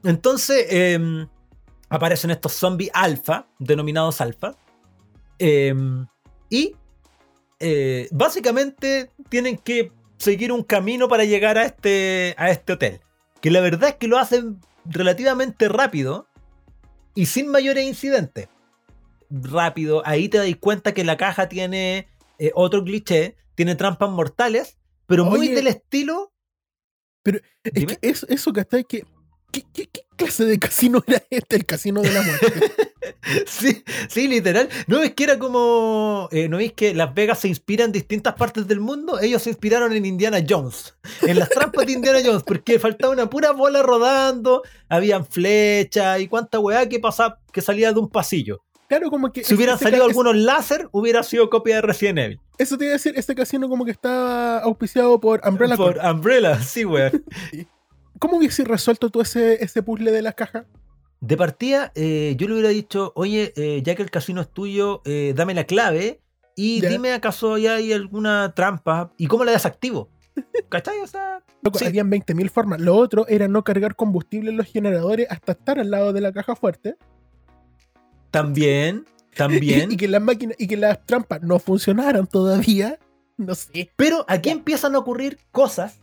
Entonces, 0.04 0.66
eh, 0.70 1.26
aparecen 1.88 2.30
estos 2.30 2.52
zombies 2.52 2.90
alfa, 2.94 3.46
denominados 3.58 4.20
alfa. 4.20 4.54
eh, 5.38 5.74
y 6.50 6.74
eh, 7.60 8.08
básicamente 8.12 9.10
tienen 9.28 9.58
que 9.58 9.92
seguir 10.16 10.52
un 10.52 10.62
camino 10.62 11.08
para 11.08 11.24
llegar 11.24 11.58
a 11.58 11.64
este, 11.64 12.34
a 12.38 12.50
este 12.50 12.72
hotel. 12.74 13.00
Que 13.40 13.50
la 13.50 13.60
verdad 13.60 13.90
es 13.90 13.94
que 13.96 14.08
lo 14.08 14.18
hacen 14.18 14.60
relativamente 14.84 15.68
rápido 15.68 16.26
y 17.14 17.26
sin 17.26 17.48
mayores 17.48 17.84
incidentes. 17.84 18.48
Rápido, 19.30 20.02
ahí 20.06 20.28
te 20.28 20.38
das 20.38 20.48
cuenta 20.58 20.94
que 20.94 21.04
la 21.04 21.16
caja 21.16 21.48
tiene 21.48 22.08
eh, 22.38 22.50
otro 22.54 22.82
cliché, 22.82 23.36
tiene 23.54 23.74
trampas 23.74 24.08
mortales, 24.10 24.77
pero 25.08 25.24
muy 25.24 25.48
del 25.48 25.66
estilo. 25.66 26.32
Es 27.24 27.42
Dime. 27.74 27.96
que 27.96 28.08
eso, 28.08 28.26
eso 28.28 28.52
que 28.52 28.60
está 28.60 28.82
que. 28.84 29.04
¿qué, 29.50 29.64
qué, 29.72 29.86
qué 29.88 30.02
clase 30.16 30.44
de 30.44 30.58
casino 30.58 31.02
era 31.06 31.22
este? 31.30 31.56
El 31.56 31.66
casino 31.66 32.00
de 32.02 32.12
la 32.12 32.22
muerte. 32.22 32.72
Sí, 33.46 33.82
sí, 34.08 34.28
literal. 34.28 34.68
¿No 34.86 35.00
ves 35.00 35.12
que 35.14 35.24
era 35.24 35.38
como... 35.38 36.28
eh, 36.30 36.48
¿No 36.48 36.58
ves 36.58 36.72
que 36.72 36.94
Las 36.94 37.12
Vegas 37.14 37.40
se 37.40 37.48
inspira 37.48 37.84
en 37.84 37.92
distintas 37.92 38.34
partes 38.34 38.66
del 38.66 38.80
mundo? 38.80 39.18
Ellos 39.20 39.42
se 39.42 39.50
inspiraron 39.50 39.92
en 39.92 40.06
Indiana 40.06 40.38
Jones. 40.46 40.94
En 41.22 41.38
las 41.38 41.48
trampas 41.50 41.86
de 41.86 41.92
Indiana 41.92 42.20
Jones, 42.24 42.42
porque 42.42 42.78
faltaba 42.78 43.12
una 43.12 43.28
pura 43.28 43.52
bola 43.52 43.82
rodando, 43.82 44.62
habían 44.88 45.26
flechas 45.26 46.20
y 46.20 46.28
cuánta 46.28 46.58
weá 46.60 46.88
que 46.88 47.00
pasaba, 47.00 47.40
que 47.52 47.60
salía 47.60 47.92
de 47.92 48.00
un 48.00 48.08
pasillo. 48.08 48.62
Claro, 48.88 49.10
como 49.10 49.30
que. 49.32 49.44
Si 49.44 49.54
hubieran 49.54 49.76
ese 49.76 49.84
salido 49.84 50.04
algunos 50.04 50.34
láser, 50.34 50.88
hubiera 50.92 51.22
sido 51.22 51.50
copia 51.50 51.76
de 51.76 51.82
Resident 51.82 52.18
Evil. 52.18 52.40
Eso 52.56 52.76
te 52.78 52.84
iba 52.84 52.92
a 52.92 52.96
decir, 52.96 53.12
este 53.16 53.34
casino 53.34 53.68
como 53.68 53.84
que 53.84 53.90
está 53.90 54.58
auspiciado 54.60 55.20
por 55.20 55.40
Umbrella 55.46 55.76
Por 55.76 55.94
Corp. 55.98 56.04
Umbrella, 56.14 56.58
sí, 56.62 56.84
weón. 56.84 57.24
¿Cómo 58.18 58.38
hubiese 58.38 58.64
resuelto 58.64 59.10
tú 59.10 59.20
ese, 59.20 59.62
ese 59.62 59.82
puzzle 59.82 60.10
de 60.10 60.22
las 60.22 60.34
cajas? 60.34 60.64
De 61.20 61.36
partida, 61.36 61.92
eh, 61.94 62.34
yo 62.38 62.46
le 62.48 62.54
hubiera 62.54 62.70
dicho, 62.70 63.12
oye, 63.14 63.52
eh, 63.56 63.82
ya 63.84 63.94
que 63.94 64.02
el 64.02 64.10
casino 64.10 64.40
es 64.40 64.48
tuyo, 64.48 65.02
eh, 65.04 65.34
dame 65.36 65.54
la 65.54 65.64
clave 65.64 66.20
y 66.56 66.80
dime 66.80 67.12
acaso 67.12 67.58
ya 67.58 67.74
hay 67.74 67.92
alguna 67.92 68.52
trampa 68.54 69.12
y 69.16 69.26
cómo 69.26 69.44
la 69.44 69.52
desactivo. 69.52 70.08
¿Cachai? 70.68 70.98
O 71.00 71.06
sea, 71.06 71.42
Loco, 71.62 71.78
Sí. 71.78 71.86
habían 71.86 72.10
20.000 72.10 72.50
formas. 72.50 72.80
Lo 72.80 72.96
otro 72.96 73.26
era 73.28 73.48
no 73.48 73.64
cargar 73.64 73.96
combustible 73.96 74.50
en 74.50 74.56
los 74.56 74.66
generadores 74.66 75.26
hasta 75.30 75.52
estar 75.52 75.78
al 75.78 75.90
lado 75.90 76.12
de 76.12 76.20
la 76.20 76.32
caja 76.32 76.54
fuerte. 76.56 76.96
También, 78.30 79.06
también. 79.36 79.92
Y, 79.92 79.96
que 79.96 80.08
las 80.08 80.20
máquinas 80.20 80.56
y 80.58 80.66
que 80.66 80.76
las 80.76 81.04
trampas 81.06 81.42
no 81.42 81.58
funcionaran 81.58 82.26
todavía. 82.26 82.98
No 83.36 83.54
sé. 83.54 83.90
Pero 83.96 84.24
aquí 84.28 84.50
empiezan 84.50 84.94
a 84.94 84.98
ocurrir 84.98 85.38
cosas 85.52 86.00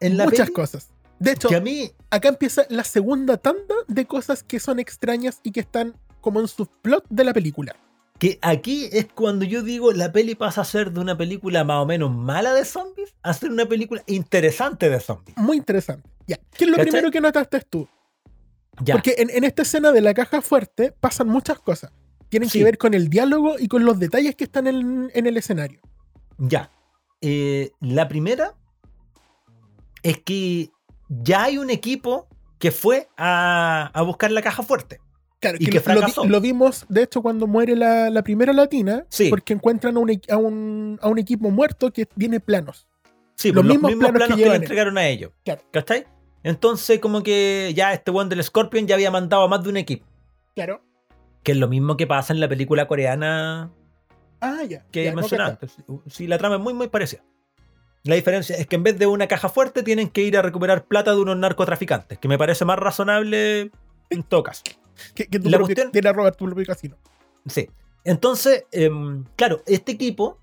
en 0.00 0.16
la 0.16 0.24
Muchas 0.24 0.46
peli 0.46 0.52
cosas. 0.52 0.90
De 1.18 1.32
hecho, 1.32 1.48
que 1.48 1.56
a 1.56 1.60
mí, 1.60 1.90
acá 2.10 2.28
empieza 2.28 2.66
la 2.68 2.84
segunda 2.84 3.36
tanda 3.36 3.74
de 3.88 4.04
cosas 4.04 4.42
que 4.42 4.60
son 4.60 4.78
extrañas 4.78 5.40
y 5.42 5.52
que 5.52 5.60
están 5.60 5.94
como 6.20 6.40
en 6.40 6.48
su 6.48 6.66
plot 6.66 7.04
de 7.08 7.24
la 7.24 7.32
película. 7.32 7.76
que 8.18 8.38
aquí 8.42 8.88
es 8.92 9.06
cuando 9.14 9.44
yo 9.44 9.62
digo 9.62 9.92
la 9.92 10.12
peli 10.12 10.34
pasa 10.34 10.60
a 10.60 10.64
ser 10.64 10.92
de 10.92 11.00
una 11.00 11.16
película 11.16 11.64
más 11.64 11.82
o 11.82 11.86
menos 11.86 12.10
mala 12.10 12.54
de 12.54 12.64
zombies 12.64 13.14
a 13.22 13.32
ser 13.32 13.50
una 13.50 13.66
película 13.66 14.02
interesante 14.06 14.88
de 14.88 15.00
zombies. 15.00 15.36
Muy 15.36 15.56
interesante. 15.56 16.08
Ya. 16.26 16.38
¿Qué 16.56 16.64
es 16.64 16.70
lo 16.70 16.76
¿Cachai? 16.76 16.90
primero 16.90 17.10
que 17.10 17.20
notaste 17.20 17.60
tú? 17.68 17.88
Ya, 18.82 18.94
Porque 18.94 19.14
en, 19.18 19.30
en 19.30 19.44
esta 19.44 19.62
escena 19.62 19.92
de 19.92 20.00
la 20.00 20.14
caja 20.14 20.42
fuerte 20.42 20.92
pasan 21.00 21.28
muchas 21.28 21.58
cosas. 21.60 21.92
Tienen 22.28 22.48
Sí. 22.48 22.58
que 22.58 22.64
ver 22.64 22.78
con 22.78 22.94
el 22.94 23.08
diálogo 23.08 23.56
y 23.58 23.68
con 23.68 23.84
los 23.84 23.98
detalles 23.98 24.34
que 24.34 24.44
están 24.44 24.66
en, 24.66 25.10
en 25.14 25.26
el 25.26 25.36
escenario. 25.36 25.80
ya. 26.38 26.70
Eh, 27.26 27.70
la 27.80 28.06
primera 28.06 28.52
es 30.02 30.18
que 30.20 30.70
ya 31.08 31.44
hay 31.44 31.56
un 31.58 31.70
equipo 31.70 32.28
que 32.58 32.70
fue 32.70 33.08
a, 33.16 33.90
a 33.94 34.02
buscar 34.02 34.30
la 34.30 34.42
caja 34.42 34.62
fuerte. 34.62 35.00
Claro, 35.40 35.56
Y 35.60 35.66
que, 35.66 35.76
lo, 35.76 35.80
fracasó. 35.80 36.24
lo 36.26 36.40
vimos, 36.40 36.84
de 36.88 37.02
hecho, 37.02 37.22
cuando 37.22 37.46
muere 37.46 37.76
la, 37.76 38.10
la 38.10 38.22
primera 38.22 38.52
latina, 38.52 39.04
Sí. 39.08 39.28
porque 39.30 39.52
encuentran 39.54 39.96
a 39.96 40.00
un, 40.00 40.20
a, 40.30 40.36
un, 40.36 40.98
a 41.02 41.08
un 41.08 41.18
equipo 41.18 41.50
muerto 41.50 41.90
que 41.92 42.06
tiene 42.06 42.40
planos. 42.40 42.86
Sí, 43.36 43.48
Los 43.52 43.62
pues, 43.64 43.66
los 43.66 43.74
mismos 43.74 43.90
planos 43.92 44.12
que 44.12 44.18
planos 44.18 44.38
que, 44.38 44.48
le 44.50 44.56
entregaron 44.56 44.98
a 44.98 45.06
ellos. 45.06 45.32
Claro. 45.44 45.62
¿Cachai? 45.72 46.06
Entonces, 46.44 47.00
como 47.00 47.22
que 47.24 47.72
ya 47.74 47.92
este 47.92 48.10
one 48.12 48.28
del 48.30 48.44
Scorpion 48.44 48.86
ya 48.86 48.94
había 48.94 49.10
mandado 49.10 49.42
a 49.42 49.48
más 49.48 49.62
de 49.64 49.70
un 49.70 49.76
equipo. 49.76 50.06
Claro. 50.54 50.82
Que 51.42 51.52
es 51.52 51.58
lo 51.58 51.66
mismo 51.68 51.96
que 51.96 52.06
pasa 52.06 52.32
en 52.32 52.38
la 52.40 52.48
película 52.48 52.86
coreana 52.86 53.72
Ah, 54.40 54.62
ya. 54.68 54.84
que 54.92 55.04
ya, 55.04 55.12
no. 55.14 55.22
Sí, 56.06 56.26
la 56.26 56.38
trama 56.38 56.56
es 56.56 56.60
muy, 56.60 56.74
muy 56.74 56.88
parecida. 56.88 57.22
La 58.04 58.14
diferencia 58.14 58.54
es 58.56 58.66
que 58.66 58.76
en 58.76 58.82
vez 58.82 58.98
de 58.98 59.06
una 59.06 59.26
caja 59.26 59.48
fuerte 59.48 59.82
tienen 59.82 60.10
que 60.10 60.20
ir 60.20 60.36
a 60.36 60.42
recuperar 60.42 60.84
plata 60.84 61.14
de 61.14 61.20
unos 61.20 61.36
narcotraficantes, 61.38 62.18
que 62.18 62.28
me 62.28 62.36
parece 62.36 62.66
más 62.66 62.78
razonable 62.78 63.70
en 64.10 64.22
todo 64.22 64.42
caso. 64.42 64.62
Que, 65.14 65.26
que 65.26 65.40
tu 65.40 65.48
La 65.48 65.58
cuestión- 65.58 65.90
tiene 65.90 66.08
a 66.10 66.12
robar 66.12 66.36
tu 66.36 66.44
propio 66.44 66.66
casino. 66.66 66.96
Sí. 67.46 67.68
Entonces, 68.04 68.66
em, 68.72 69.24
claro, 69.36 69.62
este 69.66 69.92
equipo 69.92 70.38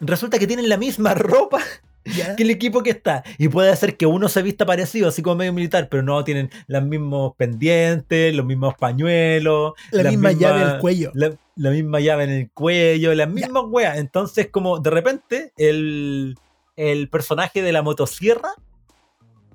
resulta 0.00 0.40
que 0.40 0.48
tienen 0.48 0.68
la 0.68 0.76
misma 0.76 1.14
ropa 1.14 1.60
Ya. 2.04 2.36
que 2.36 2.42
el 2.42 2.50
equipo 2.50 2.82
que 2.82 2.90
está. 2.90 3.24
Y 3.38 3.48
puede 3.48 3.74
ser 3.76 3.96
que 3.96 4.06
uno 4.06 4.28
se 4.28 4.42
vista 4.42 4.66
parecido, 4.66 5.08
así 5.08 5.22
como 5.22 5.36
medio 5.36 5.52
militar, 5.52 5.88
pero 5.90 6.02
no 6.02 6.22
tienen 6.24 6.50
los 6.66 6.82
mismos 6.82 7.34
pendientes, 7.36 8.34
los 8.34 8.44
mismos 8.44 8.74
pañuelos. 8.78 9.72
La 9.90 10.10
misma 10.10 10.32
llave 10.32 10.58
mismas- 10.60 10.72
del 10.72 10.80
cuello. 10.80 11.10
La, 11.14 11.34
la 11.56 11.70
misma 11.70 12.00
llave 12.00 12.24
en 12.24 12.30
el 12.30 12.50
cuello, 12.50 13.14
las 13.14 13.28
mismas 13.30 13.64
weas. 13.68 13.98
Entonces, 13.98 14.48
como 14.50 14.80
de 14.80 14.90
repente, 14.90 15.52
el, 15.56 16.36
el 16.76 17.08
personaje 17.08 17.62
de 17.62 17.72
la 17.72 17.82
motosierra 17.82 18.50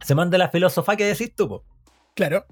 se 0.01 0.15
manda 0.15 0.37
la 0.37 0.49
filosofía 0.49 0.95
que 0.95 1.05
decís 1.05 1.33
tú, 1.35 1.47
po. 1.49 1.63
Claro. 2.15 2.45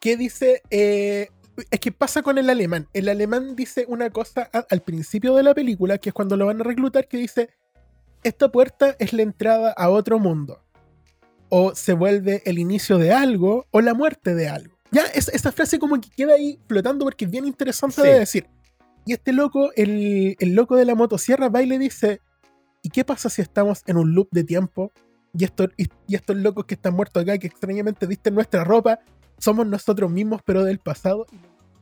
¿Qué 0.00 0.16
dice? 0.16 0.62
Eh, 0.70 1.28
es 1.70 1.80
que 1.80 1.92
pasa 1.92 2.22
con 2.22 2.38
el 2.38 2.50
alemán. 2.50 2.88
El 2.92 3.08
alemán 3.08 3.56
dice 3.56 3.84
una 3.88 4.10
cosa 4.10 4.50
al 4.70 4.80
principio 4.82 5.34
de 5.34 5.42
la 5.42 5.54
película, 5.54 5.98
que 5.98 6.10
es 6.10 6.14
cuando 6.14 6.36
lo 6.36 6.46
van 6.46 6.60
a 6.60 6.64
reclutar, 6.64 7.08
que 7.08 7.16
dice, 7.18 7.50
esta 8.22 8.50
puerta 8.50 8.96
es 8.98 9.12
la 9.12 9.22
entrada 9.22 9.72
a 9.72 9.88
otro 9.90 10.18
mundo. 10.18 10.62
O 11.48 11.74
se 11.74 11.92
vuelve 11.92 12.42
el 12.44 12.58
inicio 12.58 12.98
de 12.98 13.12
algo, 13.12 13.66
o 13.70 13.80
la 13.80 13.94
muerte 13.94 14.34
de 14.34 14.48
algo. 14.48 14.76
Ya, 14.90 15.02
es- 15.14 15.28
esa 15.28 15.52
frase 15.52 15.78
como 15.78 16.00
que 16.00 16.10
queda 16.10 16.34
ahí 16.34 16.58
flotando 16.68 17.04
porque 17.04 17.24
es 17.24 17.30
bien 17.30 17.46
interesante 17.46 18.02
Sí. 18.02 18.08
de 18.08 18.18
decir. 18.18 18.46
Y 19.04 19.12
este 19.12 19.32
loco, 19.32 19.70
el, 19.76 20.36
el 20.40 20.54
loco 20.54 20.74
de 20.76 20.84
la 20.84 20.94
motosierra, 20.96 21.48
va 21.48 21.62
y 21.62 21.66
le 21.66 21.78
dice, 21.78 22.20
¿y 22.82 22.90
qué 22.90 23.04
pasa 23.04 23.28
si 23.30 23.42
estamos 23.42 23.82
en 23.86 23.96
un 23.96 24.14
loop 24.14 24.28
de 24.32 24.42
tiempo? 24.42 24.92
Y 25.38 25.44
estos, 25.44 25.68
y, 25.76 25.86
y 26.08 26.14
estos 26.16 26.36
locos 26.36 26.64
que 26.64 26.74
están 26.74 26.94
muertos 26.94 27.22
acá, 27.22 27.38
que 27.38 27.46
extrañamente 27.46 28.06
visten 28.06 28.34
nuestra 28.34 28.64
ropa, 28.64 28.98
somos 29.38 29.66
nosotros 29.66 30.10
mismos, 30.10 30.40
pero 30.44 30.64
del 30.64 30.78
pasado. 30.80 31.26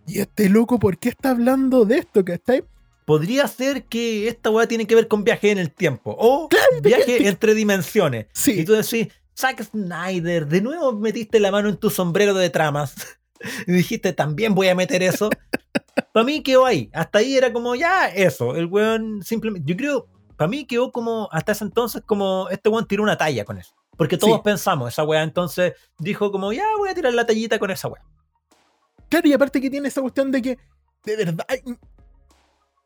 Y 0.06 0.18
este 0.20 0.50
loco, 0.50 0.78
¿por 0.78 0.98
qué 0.98 1.08
está 1.10 1.30
hablando 1.30 1.86
de 1.86 1.98
esto? 1.98 2.22
¿Cachai? 2.24 2.64
Podría 3.04 3.46
ser 3.48 3.84
que 3.84 4.28
esta 4.28 4.50
wea 4.50 4.66
tiene 4.66 4.86
que 4.86 4.94
ver 4.94 5.08
con 5.08 5.24
viaje 5.24 5.50
en 5.50 5.58
el 5.58 5.70
tiempo. 5.70 6.14
O 6.18 6.48
viaje 6.82 7.28
entre 7.28 7.54
dimensiones. 7.54 8.26
Sí. 8.32 8.60
Y 8.60 8.64
tú 8.64 8.72
decís, 8.72 9.08
Zack 9.36 9.62
Snyder, 9.64 10.46
de 10.46 10.60
nuevo 10.60 10.92
metiste 10.92 11.38
la 11.40 11.50
mano 11.50 11.68
en 11.68 11.76
tu 11.76 11.90
sombrero 11.90 12.34
de 12.34 12.50
tramas. 12.50 12.94
Y 13.66 13.72
dijiste, 13.72 14.14
también 14.14 14.54
voy 14.54 14.68
a 14.68 14.74
meter 14.74 15.02
eso. 15.02 15.28
Para 16.12 16.24
mí 16.24 16.42
quedó 16.42 16.64
ahí. 16.64 16.88
Hasta 16.94 17.18
ahí 17.18 17.36
era 17.36 17.52
como, 17.52 17.74
ya, 17.74 18.08
eso. 18.08 18.56
El 18.56 18.66
weón 18.66 19.22
simplemente. 19.22 19.70
Yo 19.70 19.76
creo, 19.76 20.06
para 20.36 20.48
mí 20.48 20.64
quedó 20.64 20.90
como, 20.90 21.28
hasta 21.30 21.52
ese 21.52 21.64
entonces, 21.64 22.00
como 22.06 22.48
este 22.48 22.70
weón 22.70 22.86
tiró 22.86 23.02
una 23.02 23.18
talla 23.18 23.44
con 23.44 23.58
eso. 23.58 23.74
Porque 23.98 24.16
todos 24.16 24.36
Sí. 24.36 24.40
pensamos, 24.44 24.88
esa 24.94 25.04
weá. 25.04 25.22
Entonces 25.22 25.74
dijo, 25.98 26.32
como, 26.32 26.54
ya 26.54 26.64
voy 26.78 26.88
a 26.88 26.94
tirar 26.94 27.12
la 27.12 27.26
tallita 27.26 27.58
con 27.58 27.70
esa 27.70 27.88
weá. 27.88 28.02
Claro, 29.10 29.28
y 29.28 29.32
aparte 29.34 29.60
que 29.60 29.68
tiene 29.68 29.88
esa 29.88 30.00
cuestión 30.00 30.30
de 30.32 30.40
que, 30.40 30.58
de 31.04 31.16
verdad, 31.16 31.46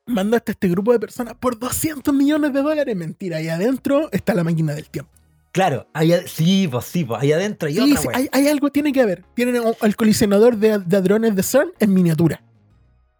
mandaste 0.08 0.50
a 0.50 0.54
este 0.54 0.68
grupo 0.68 0.92
de 0.92 0.98
personas 0.98 1.34
por 1.38 1.58
200 1.58 2.12
millones 2.14 2.52
de 2.52 2.62
dólares. 2.62 2.96
Mentira, 2.96 3.36
ahí 3.38 3.48
adentro 3.48 4.08
está 4.12 4.34
la 4.34 4.42
máquina 4.44 4.74
del 4.74 4.88
tiempo. 4.88 5.10
Claro, 5.52 5.86
ahí, 5.94 6.12
ad- 6.12 6.26
sí, 6.26 6.68
pues 6.70 6.84
sí, 6.84 7.04
pues 7.04 7.22
ahí 7.22 7.32
adentro 7.32 7.68
hay 7.68 7.74
Sí, 7.74 7.80
otra 7.80 8.00
sí, 8.02 8.08
weá. 8.08 8.16
hay, 8.18 8.28
hay 8.32 8.48
algo, 8.48 8.70
tiene 8.70 8.92
que 8.92 9.00
haber. 9.00 9.24
Tienen 9.34 9.62
el 9.82 9.96
colisionador 9.96 10.56
de, 10.56 10.78
de 10.78 10.96
hadrones 10.96 11.34
de 11.36 11.42
CERN 11.42 11.70
en 11.78 11.94
miniatura. 11.94 12.42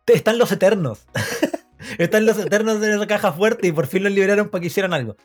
Están 0.06 0.38
los 0.38 0.50
eternos. 0.52 1.06
Están 1.98 2.26
los 2.26 2.38
eternos 2.38 2.82
en 2.82 2.90
esa 2.90 3.06
caja 3.06 3.32
fuerte 3.32 3.68
y 3.68 3.72
por 3.72 3.86
fin 3.86 4.02
los 4.02 4.12
liberaron 4.12 4.48
para 4.48 4.60
que 4.60 4.66
hicieran 4.66 4.92
algo. 4.92 5.16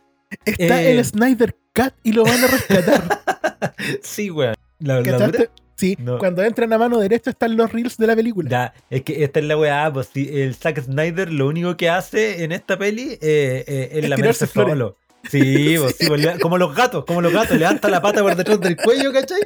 Está 0.46 0.82
Eh. 0.82 0.92
el 0.98 1.04
Snyder 1.06 1.56
Cut 1.76 1.94
y 2.04 2.14
lo 2.14 2.24
van 2.24 2.44
a 2.44 2.48
rescatar. 2.48 3.22
Sí, 4.02 4.30
weón. 4.30 4.56
La, 4.80 5.02
la 5.02 5.18
dura- 5.28 5.50
Sí, 5.84 5.98
No. 6.00 6.18
cuando 6.18 6.42
entran 6.44 6.72
a 6.72 6.78
mano 6.78 6.98
derecha 7.00 7.32
están 7.32 7.58
los 7.58 7.72
reels 7.74 7.98
de 7.98 8.08
la 8.08 8.16
película. 8.16 8.50
Ya, 8.50 8.74
es 8.90 9.02
que 9.04 9.24
esta 9.24 9.40
es 9.42 9.46
la 9.46 9.58
weá, 9.58 9.92
pues 9.92 10.10
sí, 10.14 10.30
el 10.32 10.56
Zack 10.56 10.82
Snyder 10.84 11.32
lo 11.32 11.48
único 11.48 11.76
que 11.76 11.90
hace 11.90 12.44
en 12.46 12.52
esta 12.54 12.78
peli 12.78 13.18
eh, 13.22 13.66
eh, 13.68 13.90
es 13.92 14.04
Es 14.06 14.10
lamerse 14.10 14.48
tirarse 14.48 14.70
solo. 14.72 14.98
Sí, 15.30 15.76
pues, 15.80 15.96
sí, 15.98 16.06
pues, 16.08 16.22
le- 16.22 16.40
como 16.40 16.58
los 16.58 16.76
gatos, 16.76 17.04
como 17.06 17.22
los 17.22 17.32
gatos, 17.34 17.58
levanta 17.58 17.90
la 17.90 18.02
pata 18.02 18.22
por 18.22 18.36
detrás 18.36 18.60
del 18.62 18.76
cuello, 18.78 19.12
¿cachai? 19.14 19.42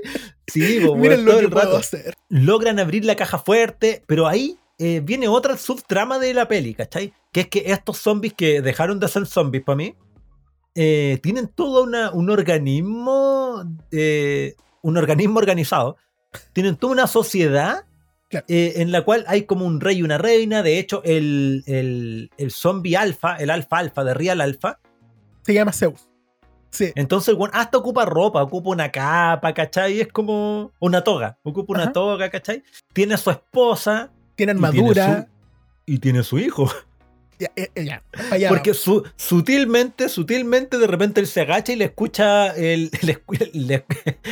Sí, 0.47 0.77
pues, 0.79 0.85
weón, 0.85 0.99
Miren 1.01 1.25
todo 1.25 1.33
lo 1.33 1.39
que 1.39 1.45
el 1.45 1.51
puedo 1.51 1.65
rato. 1.65 1.77
hacer. 1.77 2.13
Logran 2.29 2.79
abrir 2.79 3.05
la 3.05 3.15
caja 3.15 3.38
fuerte, 3.39 4.03
pero 4.07 4.27
ahí 4.27 4.57
eh, 4.79 5.01
viene 5.03 5.27
otra 5.27 5.57
subtrama 5.57 6.19
de 6.19 6.33
la 6.35 6.47
peli, 6.47 6.73
¿cachai? 6.75 7.13
Que 7.31 7.41
es 7.41 7.47
que 7.47 7.63
estos 7.71 7.97
zombies 7.97 8.33
que 8.33 8.61
dejaron 8.61 8.99
de 8.99 9.07
ser 9.07 9.25
zombies 9.25 9.63
para 9.63 9.75
mí, 9.75 9.95
eh, 10.75 11.19
tienen 11.23 11.47
todo 11.47 11.83
una- 11.83 12.11
un 12.11 12.29
organismo, 12.29 13.63
eh, 13.91 14.55
un 14.81 14.97
organismo 14.97 15.39
organizado, 15.39 15.97
tienen 16.53 16.75
toda 16.75 16.93
una 16.93 17.07
sociedad 17.07 17.86
Claro. 18.30 18.45
eh, 18.49 18.73
en 18.82 18.91
la 18.91 19.03
cual 19.03 19.23
hay 19.30 19.43
como 19.43 19.65
un 19.65 19.80
rey 19.80 19.99
y 19.99 20.03
una 20.03 20.17
reina, 20.17 20.61
de 20.61 20.80
hecho 20.80 21.01
el, 21.05 21.63
el, 21.65 22.30
el 22.38 22.51
zombie 22.51 22.97
alfa, 22.97 23.38
el 23.38 23.49
alfa 23.49 23.78
alfa 23.78 24.03
de 24.03 24.13
Real 24.13 24.41
Alpha, 24.41 24.80
Se 25.45 25.53
llama 25.53 25.71
Zeus. 25.71 26.09
Sí. 26.69 26.91
entonces 26.95 27.34
bueno, 27.36 27.53
hasta 27.55 27.78
ocupa 27.78 28.03
ropa, 28.05 28.43
ocupa 28.43 28.69
una 28.71 28.91
capa, 28.91 29.53
¿cachai? 29.53 30.01
Es 30.01 30.09
como 30.09 30.73
una 30.80 31.05
toga, 31.05 31.38
ocupa 31.43 31.71
una 31.73 31.84
Ajá. 31.84 31.93
toga, 31.93 32.30
¿cachai? 32.30 32.63
Tiene 32.91 33.13
a 33.13 33.17
su 33.17 33.32
esposa, 33.32 34.11
Tiene 34.36 34.51
y 34.51 34.55
tiene 34.55 34.67
armadura. 34.67 35.21
su- 35.21 35.28
y 35.86 35.99
tiene 35.99 36.23
su 36.23 36.38
hijo. 36.38 36.69
Ya, 37.39 37.51
eh, 37.55 37.69
eh, 37.75 37.85
ya, 37.85 38.49
Porque 38.49 38.73
su- 38.73 39.03
sutilmente, 39.15 40.09
sutilmente, 40.09 40.77
de 40.79 40.88
repente 40.88 41.21
él 41.21 41.27
se 41.27 41.41
agacha 41.41 41.71
y 41.73 41.75
le 41.75 41.85
escucha 41.85 42.47
el, 42.55 42.89
le, 43.03 43.21
le- 43.53 43.85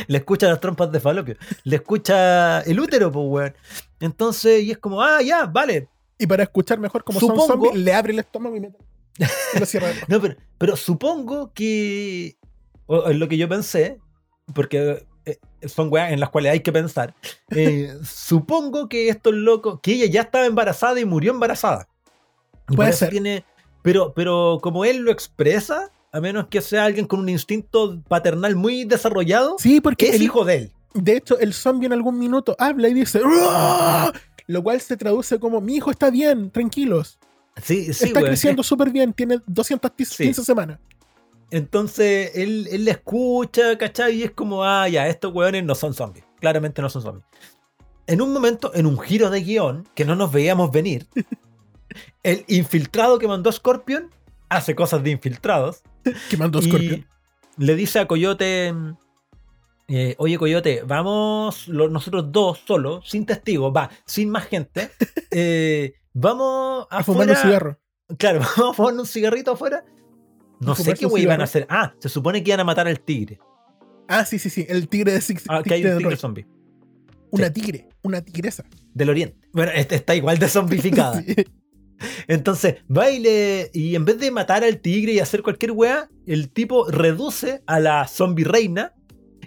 le 0.08 0.18
escucha 0.18 0.48
las 0.48 0.60
trompas 0.60 0.90
de 0.90 0.98
falopio. 1.00 1.36
Le 1.64 1.76
escucha 1.76 2.60
el 2.62 2.80
útero, 2.80 3.12
pues, 3.12 3.24
weón. 3.28 3.54
Entonces, 4.00 4.62
y 4.64 4.72
es 4.72 4.78
como, 4.78 5.00
ah, 5.02 5.22
ya, 5.22 5.46
vale. 5.46 5.88
Y 6.18 6.26
para 6.26 6.42
escuchar 6.42 6.78
mejor 6.80 7.04
como 7.04 7.20
Supongo- 7.20 7.46
son 7.46 7.60
zombies, 7.62 7.74
le 7.76 7.94
abre 7.94 8.12
el 8.12 8.18
estómago 8.18 8.56
y, 8.56 8.60
mete- 8.60 8.78
y 9.54 9.58
lo 9.60 9.66
cierra. 9.66 9.88
de 9.88 9.94
nuevo. 9.94 10.06
No, 10.10 10.20
pero, 10.20 10.36
pero 10.58 10.76
supongo 10.76 11.52
que. 11.54 12.36
O, 12.86 13.08
es 13.08 13.16
lo 13.16 13.28
que 13.28 13.36
yo 13.36 13.48
pensé, 13.48 13.98
porque 14.54 15.06
eh, 15.24 15.38
son 15.66 15.92
weas 15.92 16.12
en 16.12 16.20
las 16.20 16.30
cuales 16.30 16.52
hay 16.52 16.60
que 16.60 16.72
pensar. 16.72 17.14
eh, 17.50 17.94
supongo 18.04 18.88
que 18.88 19.08
estos 19.08 19.34
locos. 19.34 19.78
Que 19.80 19.92
ella 19.92 20.06
ya 20.06 20.20
estaba 20.22 20.46
embarazada 20.46 20.98
y 20.98 21.04
murió 21.04 21.32
embarazada. 21.32 21.88
Puede 22.74 22.92
ser. 22.92 23.10
Tiene, 23.10 23.44
pero, 23.82 24.12
pero 24.14 24.58
como 24.62 24.84
él 24.84 24.98
lo 24.98 25.10
expresa, 25.12 25.90
a 26.12 26.20
menos 26.20 26.46
que 26.48 26.60
sea 26.60 26.84
alguien 26.84 27.06
con 27.06 27.20
un 27.20 27.28
instinto 27.28 28.00
paternal 28.08 28.56
muy 28.56 28.84
desarrollado, 28.84 29.56
Sí, 29.58 29.80
porque 29.80 30.08
es 30.08 30.14
el- 30.16 30.22
hijo 30.22 30.44
de 30.44 30.54
él. 30.56 30.72
de 30.94 31.16
hecho 31.16 31.38
el 31.38 31.52
zombie 31.54 31.86
en 31.86 31.92
algún 31.92 32.18
minuto 32.18 32.56
habla 32.58 32.88
y 32.88 32.94
dice 32.94 33.20
"¡Uah!", 33.22 34.12
lo 34.46 34.62
cual 34.62 34.80
se 34.80 34.96
traduce 34.96 35.38
como 35.38 35.60
mi 35.60 35.76
hijo 35.76 35.90
está 35.90 36.10
bien, 36.10 36.50
tranquilos. 36.50 37.18
Sí, 37.62 37.92
sí, 37.92 38.04
está 38.06 38.20
creciendo 38.22 38.62
súper 38.62 38.90
bien, 38.90 39.12
tiene 39.12 39.38
215 39.46 40.42
semanas. 40.44 40.78
Entonces 41.50 42.32
él, 42.34 42.66
él 42.72 42.84
le 42.84 42.90
escucha, 42.92 43.78
¿cachai? 43.78 44.16
Y 44.16 44.22
es 44.24 44.30
como, 44.32 44.64
ah, 44.64 44.88
ya, 44.88 45.06
estos 45.08 45.32
weones 45.32 45.64
no 45.64 45.74
son 45.74 45.94
zombies. 45.94 46.24
Claramente 46.40 46.82
no 46.82 46.88
son 46.90 47.02
zombies. 47.02 47.24
En 48.08 48.20
un 48.20 48.32
momento, 48.32 48.72
en 48.74 48.86
un 48.86 48.98
giro 48.98 49.30
de 49.30 49.42
guion 49.42 49.86
que 49.94 50.04
no 50.04 50.16
nos 50.16 50.32
veíamos 50.32 50.70
venir, 50.72 51.06
el 52.22 52.44
infiltrado 52.48 53.18
que 53.18 53.28
mandó 53.28 53.50
Scorpion 53.52 54.10
hace 54.48 54.74
cosas 54.74 55.02
de 55.02 55.10
infiltrados. 55.10 55.82
Que 56.30 56.36
mandó 56.36 56.60
Scorpion. 56.62 57.06
le 57.58 57.74
dice 57.74 57.98
a 57.98 58.06
Coyote, 58.06 58.72
eh, 59.88 60.14
oye 60.18 60.38
Coyote, 60.38 60.82
vamos 60.86 61.68
lo- 61.68 61.88
nosotros 61.88 62.30
dos 62.32 62.60
solos, 62.66 63.08
sin 63.08 63.24
testigos, 63.26 63.72
va, 63.74 63.90
sin 64.04 64.30
más 64.30 64.46
gente, 64.46 64.90
eh, 65.30 65.94
vamos 66.12 66.86
A 66.90 67.02
fumar 67.04 67.28
un 67.28 67.36
cigarro. 67.36 67.78
Claro, 68.18 68.40
vamos 68.56 68.72
a 68.72 68.74
fumar 68.74 68.94
un 68.94 69.06
cigarrito 69.06 69.52
afuera. 69.52 69.84
No 70.60 70.74
sé 70.74 70.94
qué 70.94 71.06
wey 71.06 71.24
iban 71.24 71.40
a 71.40 71.44
hacer. 71.44 71.66
Ah, 71.68 71.92
se 71.98 72.08
supone 72.08 72.42
que 72.42 72.50
iban 72.50 72.60
a 72.60 72.64
matar 72.64 72.88
al 72.88 73.00
tigre. 73.00 73.38
Ah, 74.08 74.24
sí, 74.24 74.38
sí, 74.38 74.48
sí. 74.48 74.64
El 74.68 74.88
tigre 74.88 75.12
de 75.12 75.20
Six. 75.20 75.44
Ah, 75.48 75.62
que 75.62 75.74
hay 75.74 75.82
tigre 75.82 76.06
un 76.06 76.16
zombie. 76.16 76.46
Una 77.30 77.48
Sí. 77.48 77.52
tigre, 77.52 77.88
una 78.02 78.22
tigresa. 78.22 78.64
Del 78.94 79.10
oriente. 79.10 79.36
Bueno, 79.52 79.72
este 79.74 79.96
está 79.96 80.14
igual 80.14 80.38
de 80.38 80.48
zombificada. 80.48 81.20
Sí. 81.22 81.34
Entonces, 82.28 82.76
va 82.94 83.10
y 83.10 83.18
le- 83.20 83.70
Y 83.72 83.94
en 83.94 84.04
vez 84.04 84.18
de 84.18 84.30
matar 84.30 84.64
al 84.64 84.78
tigre 84.78 85.12
y 85.12 85.20
hacer 85.20 85.42
cualquier 85.42 85.72
wea, 85.72 86.08
el 86.26 86.50
tipo 86.50 86.90
reduce 86.90 87.62
a 87.66 87.80
la 87.80 88.06
zombie 88.08 88.44
reina 88.44 88.92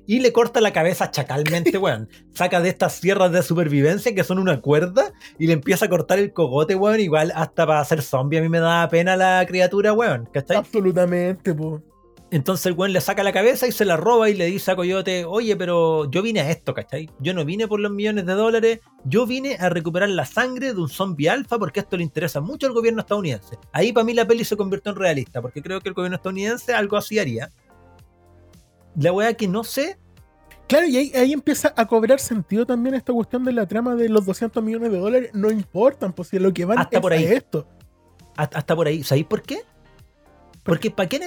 y 0.07 0.21
le 0.21 0.31
corta 0.33 0.59
la 0.59 0.73
cabeza 0.73 1.11
chacalmente, 1.11 1.77
weón. 1.77 2.09
Saca 2.33 2.61
de 2.61 2.69
estas 2.69 2.93
sierras 2.93 3.31
de 3.31 3.43
supervivencia 3.43 4.15
que 4.15 4.23
son 4.23 4.39
una 4.39 4.59
cuerda 4.61 5.13
y 5.37 5.45
le 5.47 5.53
empieza 5.53 5.85
a 5.85 5.89
cortar 5.89 6.17
el 6.19 6.33
cogote, 6.33 6.75
weón. 6.75 6.99
Igual 6.99 7.31
hasta 7.35 7.67
para 7.67 7.79
hacer 7.81 8.01
zombie 8.01 8.39
a 8.39 8.41
mí 8.41 8.49
me 8.49 8.59
da 8.59 8.87
pena 8.89 9.15
la 9.15 9.45
criatura, 9.47 9.93
weón. 9.93 10.27
¿Cachai? 10.33 10.57
Absolutamente, 10.57 11.53
po. 11.53 11.83
Entonces 12.31 12.67
el 12.67 12.73
weón 12.73 12.93
le 12.93 13.01
saca 13.01 13.23
la 13.23 13.33
cabeza 13.33 13.65
y 13.65 13.71
se 13.71 13.85
la 13.85 13.97
roba 13.97 14.29
y 14.29 14.35
le 14.35 14.45
dice 14.45 14.71
a 14.71 14.75
Coyote, 14.75 15.25
oye, 15.25 15.55
pero 15.55 16.09
yo 16.11 16.21
vine 16.21 16.41
a 16.41 16.51
esto, 16.51 16.75
¿cachai? 16.75 17.09
Yo 17.19 17.33
no 17.33 17.43
vine 17.43 17.67
por 17.67 17.79
los 17.79 17.91
millones 17.91 18.25
de 18.27 18.33
dólares, 18.33 18.79
yo 19.03 19.25
vine 19.25 19.57
a 19.59 19.69
recuperar 19.69 20.09
la 20.09 20.25
sangre 20.25 20.73
de 20.73 20.79
un 20.79 20.89
zombie 20.89 21.27
alfa 21.27 21.57
porque 21.57 21.79
esto 21.79 21.97
le 21.97 22.03
interesa 22.03 22.39
mucho 22.39 22.67
al 22.67 22.73
gobierno 22.73 23.01
estadounidense. 23.01 23.57
Ahí 23.71 23.91
para 23.91 24.03
mí 24.03 24.13
la 24.13 24.27
peli 24.27 24.45
se 24.45 24.55
convirtió 24.55 24.91
en 24.91 24.97
realista, 24.97 25.41
porque 25.41 25.63
creo 25.63 25.81
que 25.81 25.89
el 25.89 25.95
gobierno 25.95 26.17
estadounidense 26.17 26.73
algo 26.73 26.97
así 26.97 27.17
haría. 27.17 27.49
La 28.95 29.11
weá 29.11 29.33
que 29.33 29.47
no 29.47 29.63
sé 29.63 29.97
Claro, 30.69 30.85
y 30.85 30.97
ahí, 30.97 31.11
ahí 31.15 31.33
empieza 31.33 31.73
a 31.75 31.87
cobrar 31.87 32.19
sentido 32.19 32.63
también 32.63 32.93
esta 32.93 33.11
cuestión 33.11 33.43
de 33.43 33.51
la 33.51 33.65
trama 33.65 33.95
de 33.95 34.07
los 34.07 34.23
200 34.23 34.63
millones 34.63 34.91
de 34.91 34.99
dólares. 34.99 35.31
No 35.33 35.49
importan, 35.49 36.13
pues 36.13 36.27
si 36.27 36.37
lo 36.37 36.53
que 36.53 36.63
van 36.63 36.77
Hasta 36.77 36.97
es 36.97 37.01
por 37.01 37.11
ahí. 37.11 37.25
a 37.25 37.33
esto. 37.33 37.67
Hasta, 38.37 38.59
hasta 38.59 38.75
por 38.75 38.85
ahí. 38.85 39.01
¿Sabéis 39.01 39.25
por 39.25 39.41
qué? 39.41 39.63
Porque 40.63 40.91
¿para 40.91 41.09
qué, 41.09 41.19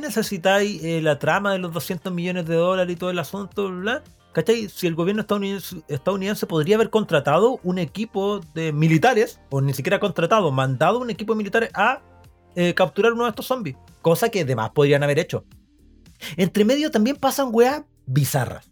necesitáis 0.00 0.82
eh, 0.82 1.00
la 1.00 1.18
trama 1.18 1.52
de 1.52 1.58
los 1.58 1.72
200 1.72 2.12
millones 2.12 2.46
de 2.46 2.56
dólares 2.56 2.92
y 2.94 2.96
todo 2.98 3.10
el 3.10 3.18
asunto? 3.18 3.70
Bla? 3.70 4.02
¿Cachai? 4.32 4.68
Si 4.68 4.86
el 4.86 4.94
gobierno 4.94 5.22
estadounidense, 5.22 5.82
estadounidense 5.88 6.46
podría 6.46 6.76
haber 6.76 6.90
contratado 6.90 7.58
un 7.62 7.78
equipo 7.78 8.40
de 8.54 8.72
militares, 8.72 9.40
o 9.50 9.62
ni 9.62 9.72
siquiera 9.72 9.98
contratado, 9.98 10.52
mandado 10.52 10.98
un 10.98 11.08
equipo 11.08 11.32
de 11.32 11.38
militares 11.38 11.70
a 11.72 12.02
eh, 12.54 12.74
capturar 12.74 13.12
uno 13.12 13.24
de 13.24 13.30
estos 13.30 13.46
zombies. 13.46 13.76
Cosa 14.02 14.28
que 14.28 14.44
demás 14.44 14.70
podrían 14.70 15.02
haber 15.02 15.18
hecho. 15.18 15.44
Entre 16.36 16.64
medio 16.64 16.90
también 16.90 17.16
pasan 17.16 17.48
weas 17.52 17.82
bizarras. 18.06 18.70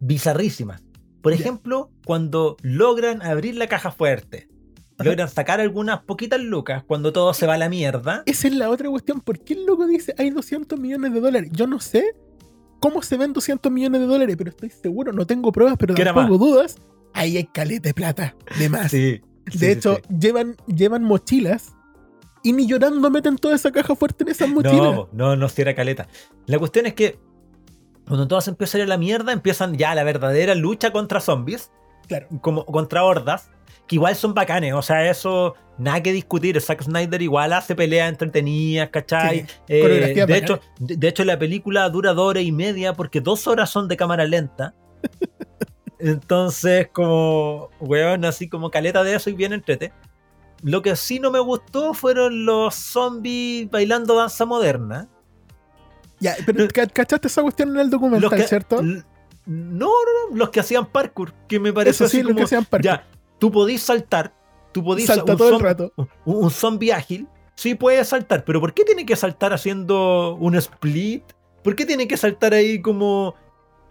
Bizarrísimas. 0.00 0.82
Por 1.22 1.32
ejemplo, 1.32 1.90
cuando 2.04 2.56
logran 2.60 3.22
abrir 3.22 3.54
la 3.56 3.66
caja 3.66 3.90
fuerte. 3.90 4.48
Logran 5.04 5.28
sacar 5.28 5.60
algunas 5.60 6.00
poquitas 6.02 6.40
lucas 6.40 6.82
cuando 6.86 7.12
todo 7.12 7.32
se 7.34 7.46
va 7.46 7.54
a 7.54 7.58
la 7.58 7.68
mierda. 7.68 8.22
Esa 8.26 8.48
es 8.48 8.54
la 8.54 8.70
otra 8.70 8.88
cuestión. 8.90 9.20
¿Por 9.20 9.40
qué 9.40 9.54
el 9.54 9.66
loco 9.66 9.86
dice 9.86 10.14
hay 10.18 10.30
200 10.30 10.78
millones 10.78 11.12
de 11.12 11.20
dólares? 11.20 11.50
Yo 11.52 11.66
no 11.66 11.80
sé 11.80 12.14
cómo 12.80 13.02
se 13.02 13.16
ven 13.16 13.32
200 13.32 13.70
millones 13.72 14.00
de 14.00 14.06
dólares, 14.06 14.36
pero 14.36 14.50
estoy 14.50 14.70
seguro, 14.70 15.12
no 15.12 15.26
tengo 15.26 15.50
pruebas, 15.52 15.76
pero 15.78 15.94
tampoco 15.94 16.38
dudas. 16.38 16.76
Ahí 17.12 17.36
hay 17.36 17.44
caleta 17.44 17.88
de 17.88 17.94
plata, 17.94 18.34
de 18.58 18.68
más. 18.68 18.90
Sí. 18.90 19.20
de 19.54 19.72
hecho, 19.72 19.98
Llevan, 20.18 20.56
llevan 20.66 21.02
mochilas 21.04 21.74
y 22.42 22.52
ni 22.52 22.66
llorando 22.66 23.08
meten 23.10 23.36
toda 23.36 23.54
esa 23.54 23.70
caja 23.72 23.94
fuerte 23.94 24.24
en 24.24 24.30
esas 24.30 24.48
mochilas. 24.48 24.76
No, 24.94 25.08
no, 25.12 25.36
no, 25.36 25.48
si 25.48 25.62
era 25.62 25.74
caleta. 25.74 26.08
La 26.46 26.58
cuestión 26.58 26.86
es 26.86 26.94
que 26.94 27.18
cuando 28.06 28.28
todo 28.28 28.40
se 28.42 28.50
empieza 28.50 28.76
a 28.76 28.80
ir 28.80 28.84
a 28.84 28.88
la 28.88 28.98
mierda, 28.98 29.32
empiezan 29.32 29.76
ya 29.78 29.94
la 29.94 30.04
verdadera 30.04 30.54
lucha 30.54 30.92
contra 30.92 31.20
zombies, 31.20 31.70
Claro. 32.06 32.26
como 32.42 32.66
contra 32.66 33.02
hordas, 33.04 33.48
que 33.86 33.96
igual 33.96 34.14
son 34.16 34.34
bacanes. 34.34 34.72
O 34.74 34.82
sea, 34.82 35.08
eso 35.10 35.54
nada 35.78 36.02
que 36.02 36.12
discutir. 36.12 36.60
Zack 36.60 36.82
Snyder 36.82 37.20
igual 37.22 37.52
hace 37.52 37.74
peleas 37.74 38.08
entretenidas, 38.08 38.88
¿cachai? 38.90 39.40
Sí, 39.40 39.46
Eh, 39.68 40.24
de, 40.26 40.36
hecho, 40.36 40.60
de, 40.78 40.96
de 40.96 41.08
hecho, 41.08 41.24
la 41.24 41.38
película 41.38 41.88
dura 41.90 42.12
dos 42.14 42.30
horas 42.30 42.44
y 42.44 42.52
media 42.52 42.92
porque 42.94 43.20
dos 43.20 43.46
horas 43.46 43.70
son 43.70 43.88
de 43.88 43.96
cámara 43.96 44.24
lenta. 44.24 44.74
Entonces, 45.98 46.88
como, 46.92 47.70
weón, 47.80 48.24
así 48.24 48.48
como 48.48 48.70
caleta 48.70 49.02
de 49.04 49.14
eso 49.14 49.30
y 49.30 49.34
bien 49.34 49.52
entrete. 49.52 49.92
Lo 50.62 50.82
que 50.82 50.96
sí 50.96 51.20
no 51.20 51.30
me 51.30 51.38
gustó 51.40 51.94
fueron 51.94 52.46
los 52.46 52.74
zombies 52.74 53.70
bailando 53.70 54.16
danza 54.16 54.44
moderna. 54.44 55.08
Ya, 56.20 56.36
pero 56.46 56.66
ca- 56.68 56.86
¿cachaste 56.86 57.28
esa 57.28 57.42
cuestión 57.42 57.70
en 57.70 57.76
el 57.76 57.82
Los 57.82 57.90
documental, 57.90 58.30
que, 58.38 58.48
cierto? 58.48 58.82
No, 58.82 59.02
no, 59.46 59.88
no, 60.30 60.36
los 60.36 60.48
que 60.50 60.60
hacían 60.60 60.86
parkour, 60.86 61.34
que 61.48 61.60
me 61.60 61.72
parece 61.72 62.04
Eso 62.04 62.08
sí, 62.08 62.18
así 62.18 62.22
lo 62.22 62.28
como, 62.28 62.38
que 62.38 62.44
hacían 62.44 62.64
parkour. 62.64 62.84
ya, 62.90 63.06
tú 63.38 63.50
podís 63.52 63.82
saltar, 63.82 64.34
tú 64.72 64.82
podís 64.84 65.06
Salta 65.06 65.32
un 65.32 65.38
todo 65.38 65.54
el 65.56 65.60
rato. 65.60 65.92
un, 65.96 66.08
un 66.24 66.50
zombie 66.50 66.92
ágil, 66.92 67.28
sí 67.56 67.74
puede 67.74 68.04
saltar, 68.04 68.44
pero 68.44 68.60
¿por 68.60 68.74
qué 68.74 68.84
tiene 68.84 69.04
que 69.06 69.16
saltar 69.16 69.52
haciendo 69.52 70.34
un 70.36 70.54
split? 70.56 71.22
¿Por 71.62 71.74
qué 71.76 71.86
tiene 71.86 72.06
que 72.08 72.16
saltar 72.16 72.52
ahí 72.54 72.80
como 72.82 73.34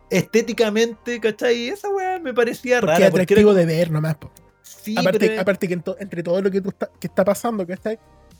estéticamente, 0.09 1.19
cachai? 1.19 1.69
Esa 1.69 1.89
weá 1.89 2.19
me 2.19 2.33
parecía 2.33 2.79
Porque 2.79 2.93
rara. 2.93 3.09
porque 3.11 3.23
atractivo 3.23 3.51
era 3.51 3.59
de 3.61 3.65
ver 3.65 3.91
nomás. 3.91 4.15
po. 4.15 4.31
sí, 4.61 4.95
aparte, 4.97 5.19
pero- 5.19 5.41
aparte 5.41 5.67
que 5.67 5.73
entre 5.99 6.23
todo 6.23 6.41
lo 6.41 6.51
que, 6.51 6.61
tú 6.61 6.69
está, 6.69 6.89
que 6.99 7.07
está 7.07 7.23
pasando, 7.25 7.65
que 7.65 7.73
está, 7.73 7.91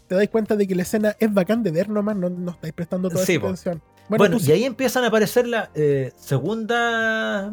te 0.08 0.16
das 0.16 0.28
cuenta 0.30 0.56
de 0.56 0.68
que 0.68 0.76
la 0.76 0.84
escena 0.84 1.16
es 1.20 1.34
bacán 1.34 1.64
de 1.64 1.72
ver 1.72 1.90
nomás, 1.90 2.16
no, 2.16 2.30
no 2.30 2.52
estáis 2.52 2.74
prestando 2.74 3.10
toda 3.10 3.26
Sí, 3.26 3.34
esa 3.36 3.44
atención. 3.44 3.82
Bueno, 4.10 4.38
tú 4.38 4.44
y 4.46 4.52
ahí 4.52 4.66
empiezan 4.66 5.04
a 5.06 5.08
aparecer 5.08 5.48
la 5.48 5.70
eh, 5.74 6.12
segunda 6.18 7.52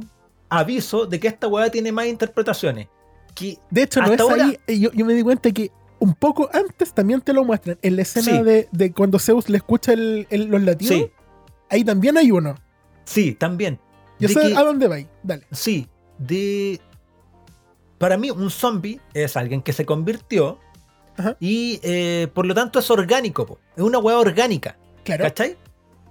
aviso 0.49 1.07
de 1.07 1.21
que 1.21 1.29
esta 1.29 1.47
weá 1.47 1.71
tiene 1.71 1.93
más 1.93 2.07
interpretaciones. 2.07 2.89
Que 3.35 3.59
de 3.71 3.83
hecho, 3.83 4.01
no 4.03 4.13
es 4.13 4.21
ahora- 4.21 4.45
ahí. 4.47 4.59
eh, 4.67 4.79
Yo, 4.79 4.91
yo 4.93 5.05
me 5.05 5.15
di 5.15 5.23
cuenta 5.23 5.51
que 5.53 5.71
un 5.99 6.15
poco 6.15 6.49
antes 6.53 6.93
también 6.95 7.21
te 7.21 7.33
lo 7.33 7.45
muestran. 7.45 7.79
En 7.83 7.97
la 7.97 8.03
escena 8.03 8.39
Sí. 8.39 8.43
de, 8.43 8.69
de 8.73 8.93
cuando 8.93 9.19
Zeus 9.19 9.49
le 9.49 9.59
escucha 9.59 9.93
el- 9.93 10.27
el- 10.31 10.47
los 10.47 10.63
latidos, 10.63 10.95
sí, 10.97 11.11
ahí 11.69 11.85
también 11.85 12.17
hay 12.19 12.31
uno. 12.31 12.55
sí, 13.05 13.35
también. 13.35 13.79
Yo 14.19 14.29
De 14.29 14.35
sé 14.35 14.41
que- 14.49 14.57
a 14.57 14.63
dónde 14.63 14.87
va. 14.89 14.97
Dale. 15.23 15.47
Sí, 15.53 15.87
de. 16.19 16.81
Para 17.99 18.17
mí, 18.17 18.31
un 18.31 18.51
zombie 18.51 19.01
es 19.15 19.37
alguien 19.37 19.61
que 19.63 19.73
se 19.75 19.85
convirtió 19.85 20.59
Ajá. 21.19 21.37
y 21.39 21.81
eh, 21.83 22.29
por 22.33 22.47
lo 22.47 22.55
tanto 22.55 22.79
es 22.79 22.91
orgánico, 22.91 23.45
po. 23.47 23.59
es 23.77 23.83
una 23.83 23.99
hueá 23.99 24.19
orgánica, 24.19 24.79
Claro. 25.05 25.25
¿cachai? 25.25 25.57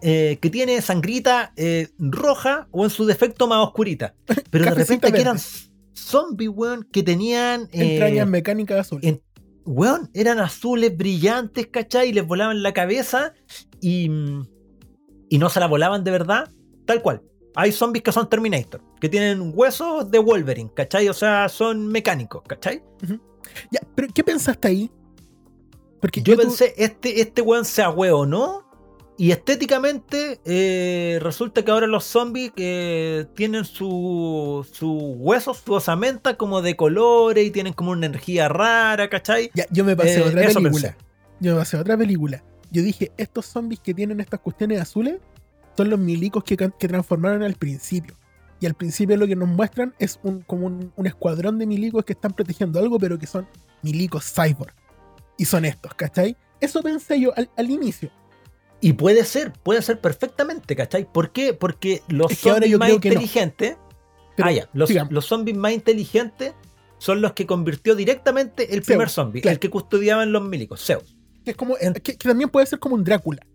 Eh, 0.01 0.37
que 0.41 0.49
tiene 0.49 0.81
sangrita 0.81 1.51
eh, 1.57 1.89
roja 1.97 2.67
o 2.71 2.83
en 2.83 2.89
su 2.91 3.05
defecto 3.05 3.47
más 3.47 3.59
oscurita. 3.65 4.13
Pero 4.51 4.65
de 4.65 4.71
repente 4.71 5.07
aquí 5.07 5.19
eran 5.21 5.37
zombies, 5.93 6.49
weón, 6.53 6.87
que 6.91 7.03
tenían. 7.03 7.63
eh, 7.71 7.93
Entrañas 7.93 8.27
mecánicas 8.27 8.79
azules. 8.79 9.05
en- 9.05 9.21
weón, 9.65 10.09
eran 10.13 10.39
azules 10.39 10.95
brillantes, 10.97 11.67
¿cachai? 11.67 12.09
Y 12.09 12.13
les 12.13 12.25
volaban 12.25 12.63
la 12.63 12.73
cabeza 12.73 13.33
y, 13.81 14.09
y 15.29 15.37
no 15.37 15.49
se 15.49 15.59
la 15.59 15.67
volaban 15.67 16.03
de 16.03 16.11
verdad, 16.11 16.51
tal 16.85 17.01
cual. 17.01 17.21
Hay 17.55 17.71
zombies 17.71 18.03
que 18.03 18.11
son 18.11 18.29
Terminator, 18.29 18.81
que 19.01 19.09
tienen 19.09 19.51
huesos 19.55 20.09
de 20.09 20.19
Wolverine, 20.19 20.71
¿cachai? 20.75 21.09
O 21.09 21.13
sea, 21.13 21.49
son 21.49 21.87
mecánicos, 21.87 22.41
¿cachai? 22.47 22.81
Ya, 23.71 23.79
pero 23.95 24.07
¿qué 24.13 24.23
pensaste 24.23 24.67
ahí? 24.67 24.91
Porque 25.99 26.21
Yo 26.21 26.37
pensé, 26.37 26.73
este, 26.77 27.19
este 27.21 27.41
weón 27.41 27.65
se 27.65 27.81
agüeo, 27.81 28.25
¿no? 28.25 28.68
Y 29.19 29.31
estéticamente 29.31 30.39
eh, 30.45 31.19
resulta 31.21 31.65
que 31.65 31.71
ahora 31.71 31.87
los 31.87 32.05
zombies 32.05 32.53
eh, 32.55 33.25
tienen 33.35 33.65
su, 33.65 34.65
su 34.71 34.89
huesos, 34.89 35.61
su 35.65 35.73
osamenta 35.73 36.37
como 36.37 36.61
de 36.61 36.77
colores 36.77 37.45
y 37.45 37.51
tienen 37.51 37.73
como 37.73 37.91
una 37.91 38.05
energía 38.05 38.47
rara, 38.47 39.09
¿cachai? 39.09 39.51
Ya, 39.53 39.65
yo 39.71 39.83
me 39.83 39.93
pasé 39.97 40.19
Eh, 40.19 40.21
otra 40.21 40.47
película. 40.47 40.71
pensé. 40.71 40.95
Yo 41.41 41.51
me 41.51 41.59
pasé 41.59 41.75
otra 41.75 41.97
película. 41.97 42.43
Yo 42.71 42.81
dije, 42.81 43.11
estos 43.17 43.45
zombies 43.47 43.81
que 43.81 43.93
tienen 43.93 44.21
estas 44.21 44.39
cuestiones 44.39 44.79
azules 44.79 45.17
son 45.75 45.89
los 45.89 45.99
milicos 45.99 46.45
que, 46.45 46.55
que 46.55 46.87
transformaron 46.87 47.43
al 47.43 47.55
principio. 47.55 48.15
Y 48.61 48.67
al 48.67 48.73
principio 48.73 49.17
lo 49.17 49.27
que 49.27 49.35
nos 49.35 49.49
muestran 49.49 49.93
es 49.99 50.17
un, 50.23 50.43
como 50.43 50.67
un, 50.67 50.93
un 50.95 51.07
escuadrón 51.07 51.59
de 51.59 51.65
milicos 51.65 52.05
que 52.05 52.13
están 52.13 52.31
protegiendo 52.31 52.79
algo, 52.79 52.97
pero 52.97 53.19
que 53.19 53.27
son 53.27 53.45
milicos 53.81 54.33
cyborg. 54.33 54.73
Y 55.37 55.43
son 55.43 55.65
estos, 55.65 55.93
¿cachai? 55.95 56.37
Eso 56.61 56.81
pensé 56.81 57.19
yo 57.19 57.33
al, 57.35 57.49
al 57.57 57.69
inicio. 57.69 58.11
Y 58.81 58.93
puede 58.93 59.25
ser, 59.25 59.51
puede 59.51 59.81
ser 59.81 59.99
perfectamente, 59.99 60.75
¿cachai? 60.75 61.05
¿Por 61.11 61.31
qué? 61.31 61.53
Porque 61.53 62.01
los 62.07 62.31
Es 62.31 62.39
que 62.41 62.49
zombies 62.49 62.77
más 62.77 62.89
no. 62.89 62.95
inteligentes, 62.95 63.77
Pero, 64.37 64.47
ah, 64.49 64.51
ya, 64.51 64.69
los, 64.73 65.25
zombies 65.25 65.57
más 65.57 65.73
inteligentes 65.73 66.53
son 66.97 67.21
los 67.21 67.33
que 67.33 67.45
convirtió 67.45 67.95
directamente 67.95 68.73
el 68.73 68.81
primer 68.81 69.09
zombie, 69.09 69.41
claro. 69.41 69.53
el 69.53 69.59
que 69.59 69.69
custodiaban 69.69 70.31
los 70.31 70.43
milicos, 70.43 70.85
Zeus. 70.85 71.17
Que, 71.43 71.51
es 71.51 71.57
como, 71.57 71.75
en- 71.79 71.93
que, 71.93 72.17
que 72.17 72.27
también 72.29 72.49
puede 72.49 72.65
ser 72.67 72.79
como 72.79 72.95
un 72.95 73.03
Drácula. 73.03 73.45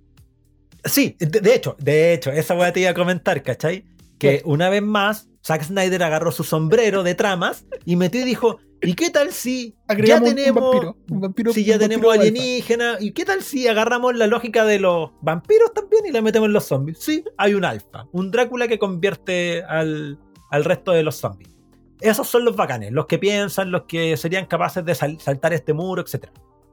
Sí, 0.85 1.17
de, 1.19 1.41
de 1.41 1.55
hecho, 1.55 1.77
de 1.79 2.13
hecho, 2.13 2.31
esa 2.31 2.55
weá 2.55 2.73
te 2.73 2.81
iba 2.81 2.91
a 2.91 2.95
comentar, 2.95 3.43
¿cachai? 3.43 3.85
Que 4.19 4.39
Claro. 4.41 4.49
una 4.53 4.69
vez 4.69 4.83
más, 4.83 5.29
Zack 5.45 5.63
Snyder 5.65 6.03
agarró 6.03 6.31
su 6.33 6.45
sombrero 6.45 7.03
de 7.03 7.15
tramas 7.15 7.65
y 7.87 7.97
metió 7.97 8.21
y 8.21 8.25
dijo, 8.25 8.61
¿y 8.91 8.95
qué 8.95 9.11
tal 9.11 9.33
si 9.33 9.75
Agregamos 9.89 10.29
ya 10.31 10.35
tenemos, 10.35 10.63
un 10.63 10.71
vampiro. 10.71 10.97
Un 11.11 11.21
vampiro 11.21 11.53
si 11.53 11.65
ya 11.65 11.79
tenemos 11.79 12.15
alienígenas, 12.15 13.01
¿y 13.03 13.13
qué 13.13 13.25
tal 13.25 13.43
si 13.43 13.67
agarramos 13.69 14.17
la 14.17 14.27
lógica 14.27 14.65
de 14.65 14.79
los 14.79 15.11
vampiros 15.21 15.73
también 15.75 16.07
y 16.07 16.11
la 16.13 16.23
metemos 16.23 16.47
en 16.47 16.53
los 16.53 16.65
zombies? 16.67 16.99
Sí, 17.01 17.25
hay 17.37 17.55
un 17.55 17.65
alfa, 17.65 18.07
un 18.13 18.31
Drácula 18.31 18.69
que 18.69 18.79
convierte 18.79 19.63
al, 19.65 20.19
al 20.51 20.65
resto 20.65 20.93
de 20.93 21.03
los 21.03 21.17
zombies. 21.17 21.51
Esos 22.01 22.29
son 22.29 22.45
los 22.45 22.57
bacanes, 22.57 22.93
los 22.93 23.07
que 23.07 23.19
piensan, 23.19 23.71
los 23.71 23.83
que 23.85 24.17
serían 24.17 24.47
capaces 24.47 24.85
de 24.85 24.95
sal- 24.95 25.19
saltar 25.21 25.53
este 25.55 25.73
muro, 25.73 26.03
etc. 26.03 26.27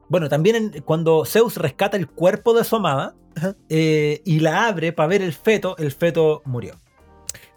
Bueno, 0.08 0.28
también 0.28 0.56
en- 0.56 0.82
cuando 0.82 1.24
Zeus 1.24 1.56
rescata 1.56 1.96
el 1.96 2.08
cuerpo 2.08 2.52
de 2.54 2.64
su 2.64 2.76
amada 2.76 3.14
Ajá. 3.36 3.56
eh, 3.68 4.20
y 4.24 4.40
la 4.40 4.66
abre 4.66 4.92
para 4.92 5.06
ver 5.06 5.22
el 5.22 5.32
feto, 5.32 5.74
el 5.78 5.90
feto 5.92 6.42
murió. 6.44 6.74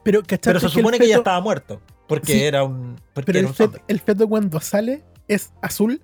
Pero, 0.04 0.22
¿cachaste 0.22 0.50
Pero 0.50 0.60
se 0.60 0.70
supone 0.70 1.00
que 1.00 1.08
ya 1.08 1.18
estaba 1.18 1.42
muerto, 1.42 1.82
porque 2.08 2.34
Sí, 2.34 2.44
era 2.44 2.64
un, 2.64 2.96
porque 3.14 3.28
Pero 3.28 3.40
era 3.40 3.48
el 3.48 3.52
un 3.52 3.56
feto, 3.56 3.80
el 3.88 4.00
feto 4.00 4.28
cuando 4.28 4.60
sale 4.60 5.04
es 5.28 5.52
azul 5.62 6.02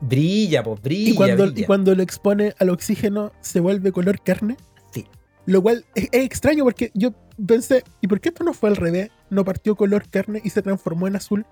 Brilla, 0.00 0.62
pues, 0.62 0.80
brilla, 0.80 1.10
y 1.10 1.14
cuando, 1.14 1.44
brilla. 1.46 1.60
y 1.60 1.64
cuando 1.64 1.94
lo 1.94 2.02
expone 2.02 2.54
al 2.58 2.70
oxígeno 2.70 3.32
se 3.40 3.58
vuelve 3.60 3.90
color 3.90 4.20
carne. 4.22 4.56
Sí. 4.92 5.06
Lo 5.46 5.60
cual 5.60 5.84
es, 5.96 6.04
es 6.12 6.24
extraño 6.24 6.62
porque 6.64 6.92
yo 6.94 7.12
pensé, 7.44 7.82
¿y 8.00 8.06
por 8.06 8.20
qué 8.20 8.28
esto 8.28 8.44
no 8.44 8.52
fue 8.54 8.68
al 8.68 8.76
revés? 8.76 9.10
No 9.30 9.44
partió 9.44 9.74
color 9.74 10.08
carne 10.08 10.40
y 10.44 10.50
se 10.50 10.62
transformó 10.62 11.08
en 11.08 11.16
azul. 11.16 11.44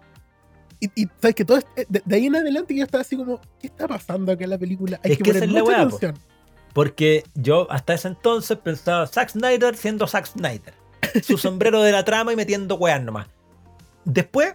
Y, 0.78 0.90
y 0.94 1.08
sabes 1.20 1.34
que 1.34 1.44
todo 1.44 1.58
es- 1.58 1.86
de, 1.88 2.02
de 2.04 2.16
ahí 2.16 2.26
en 2.26 2.36
adelante 2.36 2.76
yo 2.76 2.84
estaba 2.84 3.00
así 3.02 3.16
como, 3.16 3.40
¿qué 3.60 3.66
está 3.66 3.88
pasando 3.88 4.30
acá 4.30 4.44
en 4.44 4.50
la 4.50 4.58
película? 4.58 5.00
Hay 5.02 5.12
Es 5.12 5.18
que, 5.18 5.24
que 5.24 5.32
poner 5.32 5.48
mucha 5.48 5.62
weá, 5.64 5.76
po. 5.78 5.82
atención. 5.96 6.14
Porque 6.72 7.24
yo 7.34 7.66
hasta 7.70 7.94
ese 7.94 8.08
entonces 8.08 8.58
pensaba 8.58 9.06
Zack 9.08 9.30
Snyder 9.30 9.74
siendo 9.76 10.06
Zack 10.06 10.26
Snyder. 10.26 10.74
Su 11.24 11.36
sombrero 11.38 11.82
de 11.82 11.90
la 11.90 12.04
trama 12.04 12.32
y 12.32 12.36
metiendo 12.36 12.76
weas 12.76 13.02
nomás. 13.02 13.26
Después 14.06 14.54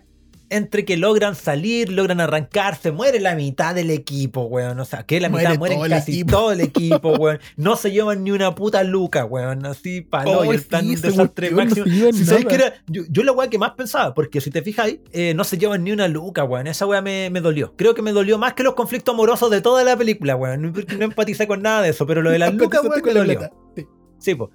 entre 0.49 0.83
que 0.83 0.97
logran 0.97 1.33
salir, 1.35 1.89
logran 1.93 2.19
arrancarse, 2.19 2.91
muere 2.91 3.21
la 3.21 3.35
mitad 3.35 3.73
del 3.73 3.89
equipo, 3.89 4.41
weón. 4.41 4.77
O 4.81 4.85
sea, 4.85 5.03
que 5.03 5.21
la 5.21 5.29
Muere 5.29 5.47
mitad 5.47 5.59
muere 5.59 5.75
todo 5.75 5.87
casi 5.87 6.11
equipo. 6.11 6.31
todo 6.31 6.51
el 6.51 6.59
equipo, 6.59 7.13
weón. 7.19 7.39
No 7.55 7.77
se 7.77 7.91
llevan 7.91 8.25
ni 8.25 8.31
una 8.31 8.53
puta 8.53 8.83
luca, 8.83 9.23
weón. 9.23 9.65
Así, 9.65 10.01
palo, 10.01 10.41
Ay, 10.41 10.49
y 10.51 10.55
están 10.55 10.81
sí, 10.81 10.95
un 10.95 11.01
desastre 11.01 11.51
máximo. 11.51 11.85
se 12.11 12.37
Si 12.37 12.43
que 12.43 12.55
era, 12.55 12.73
yo, 12.87 13.03
yo 13.09 13.23
la 13.23 13.31
weá 13.31 13.49
que 13.49 13.57
más 13.57 13.71
pensaba, 13.71 14.13
porque 14.13 14.41
si 14.41 14.51
te 14.51 14.61
fijas, 14.61 14.91
eh, 15.13 15.33
no 15.33 15.45
se 15.45 15.57
llevan 15.57 15.85
ni 15.85 15.93
una 15.93 16.09
luca, 16.09 16.43
weón. 16.43 16.67
Esa 16.67 16.85
weá 16.85 17.01
me, 17.01 17.29
me 17.29 17.39
dolió. 17.39 17.73
Creo 17.77 17.95
que 17.95 18.01
me 18.01 18.11
dolió 18.11 18.37
más 18.37 18.53
que 18.53 18.63
los 18.63 18.73
conflictos 18.73 19.13
amorosos 19.13 19.49
de 19.51 19.61
toda 19.61 19.85
la 19.85 19.95
película, 19.95 20.35
weón. 20.35 20.61
No, 20.61 20.73
no 20.97 21.05
empaticé 21.05 21.47
con 21.47 21.61
nada 21.61 21.81
de 21.81 21.91
eso, 21.91 22.05
pero 22.05 22.21
lo 22.21 22.29
de 22.29 22.39
las 22.39 22.53
lucas, 22.55 22.81
weón, 22.83 23.01
me 23.05 23.13
dolió. 23.13 23.49
Sí. 23.77 23.87
Sí, 24.19 24.35
pues. 24.35 24.49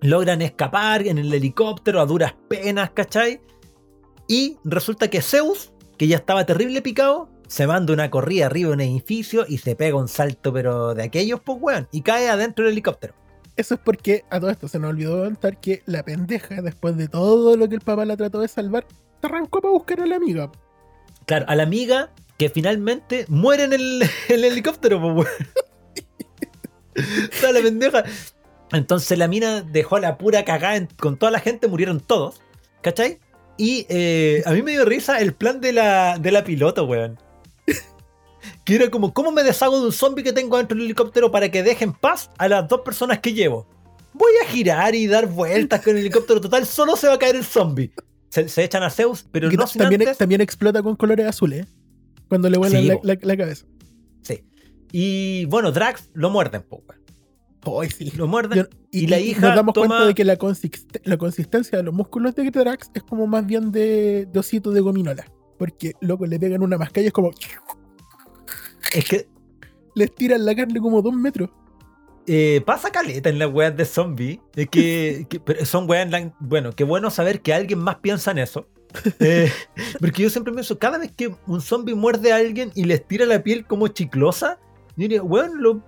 Logran 0.00 0.40
escapar 0.42 1.06
en 1.06 1.18
el 1.18 1.32
helicóptero 1.32 2.00
a 2.00 2.06
duras 2.06 2.34
penas, 2.48 2.90
¿cachai? 2.90 3.40
Y 4.26 4.56
resulta 4.64 5.08
que 5.08 5.20
Zeus, 5.22 5.72
que 5.98 6.06
ya 6.08 6.16
estaba 6.16 6.46
terrible 6.46 6.82
picado, 6.82 7.28
se 7.46 7.66
manda 7.66 7.92
una 7.92 8.10
corrida 8.10 8.46
arriba 8.46 8.68
de 8.70 8.74
un 8.74 8.80
edificio 8.80 9.44
y 9.48 9.58
se 9.58 9.76
pega 9.76 9.96
un 9.96 10.08
salto, 10.08 10.52
pero 10.52 10.94
de 10.94 11.02
aquellos, 11.02 11.40
pues, 11.40 11.58
weón, 11.60 11.88
y 11.92 12.00
cae 12.02 12.28
adentro 12.28 12.64
del 12.64 12.72
helicóptero. 12.72 13.14
Eso 13.56 13.74
es 13.74 13.80
porque 13.84 14.24
a 14.30 14.40
todo 14.40 14.50
esto 14.50 14.66
se 14.66 14.78
nos 14.80 14.90
olvidó 14.90 15.22
contar 15.22 15.60
que 15.60 15.82
la 15.86 16.02
pendeja, 16.02 16.60
después 16.62 16.96
de 16.96 17.06
todo 17.08 17.56
lo 17.56 17.68
que 17.68 17.76
el 17.76 17.80
papá 17.82 18.04
la 18.04 18.16
trató 18.16 18.40
de 18.40 18.48
salvar, 18.48 18.86
se 19.20 19.26
arrancó 19.26 19.60
para 19.60 19.72
buscar 19.72 20.00
a 20.00 20.06
la 20.06 20.16
amiga. 20.16 20.50
Claro, 21.26 21.44
a 21.48 21.54
la 21.54 21.62
amiga 21.62 22.10
que 22.38 22.48
finalmente 22.48 23.26
muere 23.28 23.64
en 23.64 23.72
el, 23.74 24.02
helicóptero, 24.28 25.00
pues, 25.00 25.14
weón. 25.14 25.48
Sea, 27.32 27.52
la 27.52 27.60
pendeja. 27.60 28.04
Entonces 28.72 29.18
la 29.18 29.28
mina 29.28 29.62
dejó 29.62 29.96
a 29.96 30.00
la 30.00 30.16
pura 30.18 30.44
cagada 30.44 30.76
en- 30.76 30.88
con 30.98 31.16
toda 31.16 31.30
la 31.30 31.38
gente, 31.40 31.68
murieron 31.68 32.00
todos, 32.00 32.40
¿cachai? 32.82 33.18
Y 33.56 33.86
eh, 33.88 34.42
a 34.46 34.52
mí 34.52 34.62
me 34.62 34.72
dio 34.72 34.84
risa 34.84 35.20
el 35.20 35.32
plan 35.34 35.60
de 35.60 35.72
la, 35.72 36.18
de 36.18 36.30
la 36.32 36.42
piloto, 36.44 36.84
weón. 36.84 37.18
Que 38.64 38.74
era 38.76 38.90
como, 38.90 39.12
¿cómo 39.14 39.30
me 39.30 39.42
deshago 39.42 39.78
de 39.80 39.86
un 39.86 39.92
zombie 39.92 40.22
que 40.24 40.32
tengo 40.32 40.56
dentro 40.58 40.76
del 40.76 40.86
helicóptero 40.86 41.30
para 41.30 41.50
que 41.50 41.62
deje 41.62 41.84
en 41.84 41.92
paz 41.92 42.30
a 42.38 42.48
las 42.48 42.66
dos 42.68 42.80
personas 42.80 43.18
que 43.20 43.32
llevo? 43.32 43.66
Voy 44.12 44.32
a 44.42 44.46
girar 44.48 44.94
y 44.94 45.06
dar 45.06 45.26
vueltas 45.26 45.82
con 45.82 45.94
el 45.94 46.00
helicóptero 46.02 46.40
total, 46.40 46.66
solo 46.66 46.96
se 46.96 47.06
va 47.08 47.14
a 47.14 47.18
caer 47.18 47.36
el 47.36 47.44
zombie. 47.44 47.92
Se, 48.30 48.48
se 48.48 48.64
echan 48.64 48.82
a 48.82 48.90
Zeus, 48.90 49.24
pero 49.30 49.50
no 49.50 49.66
sin 49.66 49.80
también, 49.80 50.02
antes- 50.02 50.18
también 50.18 50.40
explota 50.40 50.82
con 50.82 50.96
colores 50.96 51.26
azules. 51.26 51.66
¿eh? 51.66 51.68
Cuando 52.28 52.48
le 52.50 52.58
vuelan 52.58 52.80
Sí, 52.82 52.88
la, 52.88 52.94
po. 52.96 53.00
la- 53.04 53.18
la 53.20 53.36
cabeza. 53.36 53.66
Sí. 54.22 54.44
Y 54.92 55.44
bueno, 55.46 55.70
Drax 55.72 56.10
lo 56.14 56.30
muerden, 56.30 56.62
po, 56.62 56.82
weón. 56.88 57.03
Ay, 57.80 57.90
sí. 57.90 58.12
Lo 58.16 58.26
muerden. 58.26 58.58
Yo- 58.58 58.68
y 58.90 59.06
la 59.08 59.18
hija 59.20 59.40
nos 59.40 59.56
damos 59.56 59.74
toma- 59.74 59.86
cuenta 59.88 60.06
de 60.06 60.14
que 60.14 60.24
la, 60.24 60.38
consist- 60.38 61.00
la 61.04 61.16
consistencia 61.16 61.78
de 61.78 61.84
los 61.84 61.92
músculos 61.94 62.34
de 62.34 62.50
Drax 62.50 62.90
es 62.94 63.02
como 63.02 63.26
más 63.26 63.44
bien 63.46 63.72
de, 63.72 64.26
de 64.32 64.38
osito 64.38 64.70
de 64.70 64.80
gominola. 64.80 65.24
Porque, 65.58 65.92
loco, 66.00 66.26
le 66.26 66.38
pegan 66.38 66.62
una 66.62 66.78
mascalla 66.78 67.04
y 67.04 67.06
es 67.08 67.12
como. 67.12 67.30
Es 68.92 69.04
que 69.08 69.26
Les 69.94 70.14
tiran 70.14 70.44
la 70.44 70.54
carne 70.54 70.80
como 70.80 71.00
dos 71.02 71.14
metros. 71.14 71.50
eh, 72.26 72.62
pasa 72.64 72.90
caleta 72.90 73.28
en 73.28 73.38
las 73.38 73.52
weas 73.52 73.76
de 73.76 73.84
zombie. 73.84 74.40
Es 74.54 74.68
que, 74.68 75.26
que- 75.30 75.40
pero 75.40 75.64
son 75.64 75.88
weas. 75.88 76.08
Bueno, 76.40 76.72
qué 76.72 76.84
bueno 76.84 77.10
saber 77.10 77.40
que 77.42 77.52
alguien 77.54 77.78
más 77.80 77.96
piensa 77.96 78.30
en 78.30 78.38
eso. 78.38 78.66
Eh, 79.20 79.50
porque 80.00 80.22
yo 80.22 80.30
siempre 80.30 80.52
pienso, 80.52 80.78
cada 80.78 80.98
vez 80.98 81.12
que 81.16 81.34
un 81.46 81.60
zombie 81.60 81.94
muerde 81.94 82.32
a 82.32 82.36
alguien 82.36 82.70
y 82.74 82.84
les 82.84 83.06
tira 83.06 83.26
la 83.26 83.42
piel 83.42 83.66
como 83.66 83.88
chiclosa, 83.88 84.58
yo 84.96 85.02
diría, 85.02 85.22
weón, 85.22 85.60
lo- 85.62 85.82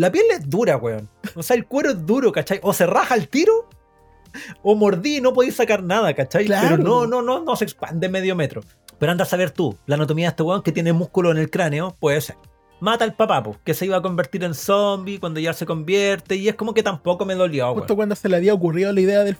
la 0.00 0.10
piel 0.10 0.24
es 0.30 0.48
dura, 0.48 0.78
weón. 0.78 1.10
O 1.34 1.42
sea, 1.42 1.56
el 1.56 1.66
cuero 1.66 1.90
es 1.90 2.06
duro, 2.06 2.32
¿cachai? 2.32 2.58
O 2.62 2.72
se 2.72 2.86
raja 2.86 3.14
el 3.14 3.28
tiro, 3.28 3.68
o 4.62 4.74
mordí 4.74 5.18
y 5.18 5.20
no 5.20 5.34
podéis 5.34 5.56
sacar 5.56 5.82
nada, 5.82 6.14
¿cachai? 6.14 6.46
Claro. 6.46 6.68
Pero 6.70 6.82
no, 6.82 7.06
no, 7.06 7.20
no, 7.20 7.44
no 7.44 7.54
se 7.54 7.64
expande 7.64 8.08
medio 8.08 8.34
metro. 8.34 8.62
Pero 8.98 9.12
anda 9.12 9.24
a 9.24 9.26
saber 9.26 9.50
tú, 9.50 9.76
la 9.84 9.96
anatomía 9.96 10.28
de 10.28 10.30
este 10.30 10.42
weón 10.42 10.62
que 10.62 10.72
tiene 10.72 10.94
músculo 10.94 11.30
en 11.30 11.36
el 11.36 11.50
cráneo, 11.50 11.94
puede 12.00 12.18
ser. 12.22 12.36
Mata 12.80 13.04
al 13.04 13.12
papá, 13.12 13.42
po, 13.42 13.58
que 13.62 13.74
se 13.74 13.84
iba 13.84 13.98
a 13.98 14.00
convertir 14.00 14.42
en 14.42 14.54
zombie 14.54 15.20
cuando 15.20 15.38
ya 15.38 15.52
se 15.52 15.66
convierte, 15.66 16.36
y 16.36 16.48
es 16.48 16.54
como 16.54 16.72
que 16.72 16.82
tampoco 16.82 17.26
me 17.26 17.34
dolió, 17.34 17.66
weón. 17.66 17.80
Justo 17.80 17.94
cuando 17.94 18.16
se 18.16 18.30
le 18.30 18.36
había 18.36 18.54
ocurrido 18.54 18.94
la 18.94 19.02
idea 19.02 19.22
del. 19.22 19.36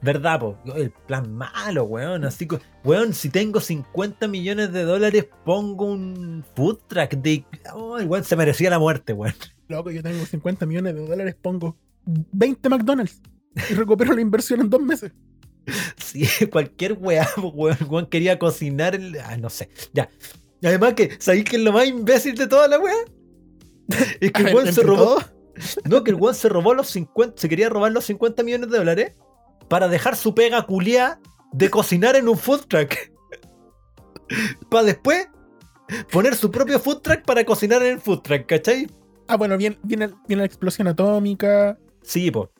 ¿Verdad, 0.00 0.40
po? 0.40 0.56
El 0.74 0.90
plan 0.90 1.30
malo, 1.30 1.84
weón. 1.84 2.24
Así 2.24 2.48
que, 2.48 2.60
weón, 2.82 3.12
si 3.12 3.28
tengo 3.28 3.60
50 3.60 4.26
millones 4.26 4.72
de 4.72 4.84
dólares, 4.84 5.26
pongo 5.44 5.84
un 5.84 6.46
food 6.56 6.78
truck 6.86 7.10
de. 7.10 7.44
Oh, 7.74 7.98
el 7.98 8.06
weón 8.06 8.24
se 8.24 8.36
merecía 8.36 8.70
la 8.70 8.78
muerte, 8.78 9.12
weón. 9.12 9.34
Loco, 9.68 9.90
yo 9.90 10.02
tengo 10.02 10.24
50 10.24 10.66
millones 10.66 10.94
de 10.94 11.06
dólares, 11.06 11.36
pongo 11.40 11.76
20 12.06 12.68
McDonald's 12.68 13.20
y 13.70 13.74
recupero 13.74 14.14
la 14.14 14.20
inversión 14.20 14.60
en 14.60 14.70
dos 14.70 14.80
meses. 14.80 15.12
Sí, 15.98 16.26
cualquier 16.50 16.94
weá, 16.94 17.28
weón. 17.54 18.06
Quería 18.06 18.38
cocinar 18.38 18.94
el. 18.94 19.18
Ah, 19.20 19.36
no 19.36 19.50
sé. 19.50 19.68
Ya. 19.92 20.08
Además 20.64 20.94
que, 20.94 21.10
¿sabéis 21.18 21.44
que 21.44 21.56
es 21.56 21.62
lo 21.62 21.72
más 21.72 21.86
imbécil 21.86 22.36
de 22.36 22.46
toda 22.46 22.68
la 22.68 22.78
weá? 22.78 22.94
Es 24.20 24.32
que 24.32 24.42
el 24.42 24.54
weón 24.54 24.72
se 24.72 24.82
robó. 24.82 25.18
No, 25.84 26.04
que 26.04 26.10
el 26.10 26.16
weón 26.16 26.34
se 26.34 26.48
robó 26.48 26.72
los 26.72 26.88
50. 26.88 27.38
Se 27.38 27.48
quería 27.50 27.68
robar 27.68 27.92
los 27.92 28.06
50 28.06 28.42
millones 28.42 28.70
de 28.70 28.78
dólares 28.78 29.12
para 29.68 29.88
dejar 29.88 30.16
su 30.16 30.34
pega 30.34 30.62
culiá 30.64 31.20
de 31.52 31.68
cocinar 31.68 32.16
en 32.16 32.28
un 32.28 32.38
food 32.38 32.62
truck. 32.66 32.94
Para 34.70 34.84
después 34.84 35.28
poner 36.10 36.34
su 36.34 36.50
propio 36.50 36.80
food 36.80 37.00
truck 37.00 37.24
para 37.26 37.44
cocinar 37.44 37.82
en 37.82 37.92
el 37.92 38.00
food 38.00 38.20
truck, 38.20 38.46
¿cachai? 38.46 38.88
Ah, 39.28 39.36
bueno, 39.36 39.56
viene, 39.56 39.78
viene, 39.82 40.08
viene 40.26 40.42
la 40.42 40.46
explosión 40.46 40.88
atómica, 40.88 41.78
Sí, 42.02 42.30
po. 42.30 42.50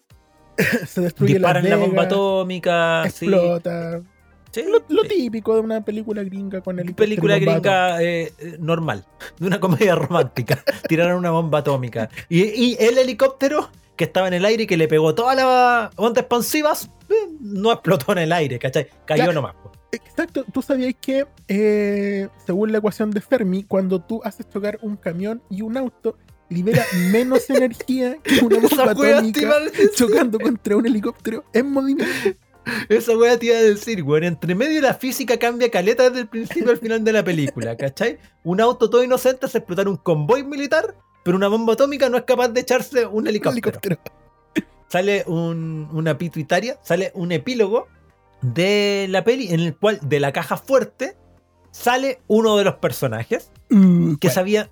se 0.87 1.01
destruye 1.01 1.35
Disparan 1.35 1.63
Las 1.65 1.71
la 1.71 1.77
bomba 1.77 2.03
atómica. 2.05 3.05
explota. 3.07 4.03
Sí, 4.51 4.65
Lo, 4.89 5.03
típico 5.05 5.55
de 5.55 5.61
una 5.61 5.85
película 5.85 6.23
gringa 6.25 6.61
con 6.63 6.79
el 6.79 6.95
película 6.95 7.39
gringa 7.39 8.03
eh, 8.03 8.33
eh, 8.39 8.57
normal, 8.59 9.05
de 9.39 9.47
una 9.47 9.61
comedia 9.61 9.95
romántica. 9.97 10.63
Tiraron 10.89 11.19
una 11.19 11.31
bomba 11.31 11.59
atómica. 11.59 12.09
Y, 12.29 12.43
y 12.45 12.77
el 12.81 12.97
helicóptero 12.99 13.69
que 13.95 14.05
estaba 14.05 14.27
en 14.29 14.35
el 14.35 14.45
aire 14.45 14.63
y 14.63 14.67
que 14.67 14.77
le 14.77 14.89
pegó 14.89 15.15
todas 15.15 15.37
las 15.37 15.91
ondas 15.97 16.23
expansivas, 16.23 16.91
eh, 17.11 17.15
no 17.41 17.73
explotó 17.73 18.13
en 18.13 18.19
el 18.19 18.33
aire, 18.33 18.59
¿cachai? 18.59 18.89
Cayó 19.05 19.25
Claro. 19.25 19.33
nomás. 19.33 19.55
po. 19.55 19.73
Exacto, 19.93 20.45
tú 20.53 20.63
sabías 20.63 20.95
que 21.01 21.27
eh, 21.49 22.29
según 22.47 22.73
la 22.73 22.79
ecuación 22.79 23.11
de 23.11 23.21
Fermi, 23.21 23.65
cuando 23.65 24.01
tú 24.01 24.21
haces 24.25 24.49
chocar 24.49 24.79
un 24.83 24.97
camión 24.97 25.43
y 25.51 25.63
un 25.63 25.77
auto, 25.77 26.17
libera 26.51 26.85
menos 27.11 27.49
energía 27.51 28.17
que 28.23 28.45
una 28.45 28.59
bomba 28.59 28.91
atómica 28.93 29.51
chocando 29.95 30.39
contra 30.39 30.77
un 30.77 30.87
helicóptero 30.87 31.45
en 31.53 31.71
movimiento. 31.71 32.13
Esa 32.91 33.17
wea 33.17 33.39
te 33.39 33.47
iba 33.47 33.57
a 33.57 33.63
decir, 33.63 34.03
weón. 34.03 34.25
Entre 34.25 34.55
medio 34.55 34.81
la 34.83 34.93
física 34.95 35.39
cambia 35.39 35.71
caleta 35.71 36.05
desde 36.11 36.21
el 36.21 36.29
principio 36.29 36.71
al 36.71 36.77
final 36.79 37.03
de 37.03 37.13
la 37.13 37.25
película, 37.25 37.77
¿cachai? 37.77 38.19
Un 38.45 38.61
auto 38.61 38.91
todo 38.91 39.03
inocente 39.03 39.47
hace 39.47 39.59
explotar 39.59 39.89
un 39.89 39.97
convoy 39.97 40.43
militar, 40.45 40.95
pero 41.25 41.37
una 41.37 41.49
bomba 41.49 41.73
atómica 41.75 42.09
no 42.11 42.19
es 42.19 42.25
capaz 42.25 42.49
de 42.49 42.61
echarse 42.61 43.07
un 43.07 43.27
helicóptero. 43.27 43.79
helicóptero. 43.83 44.01
sale 44.89 45.25
un- 45.27 45.89
una 45.93 46.17
pituitaria, 46.19 46.79
sale 46.83 47.11
un 47.15 47.33
epílogo 47.33 47.89
de 48.43 49.07
la 49.11 49.25
peli 49.25 49.49
en 49.53 49.61
el 49.61 49.77
cual 49.77 49.99
de 50.03 50.21
la 50.21 50.33
caja 50.33 50.57
fuerte 50.57 51.17
sale 51.71 52.21
uno 52.27 52.57
de 52.57 52.65
los 52.65 52.75
personajes 52.77 53.51
Uh, 53.71 54.17
que 54.19 54.31
había, 54.35 54.71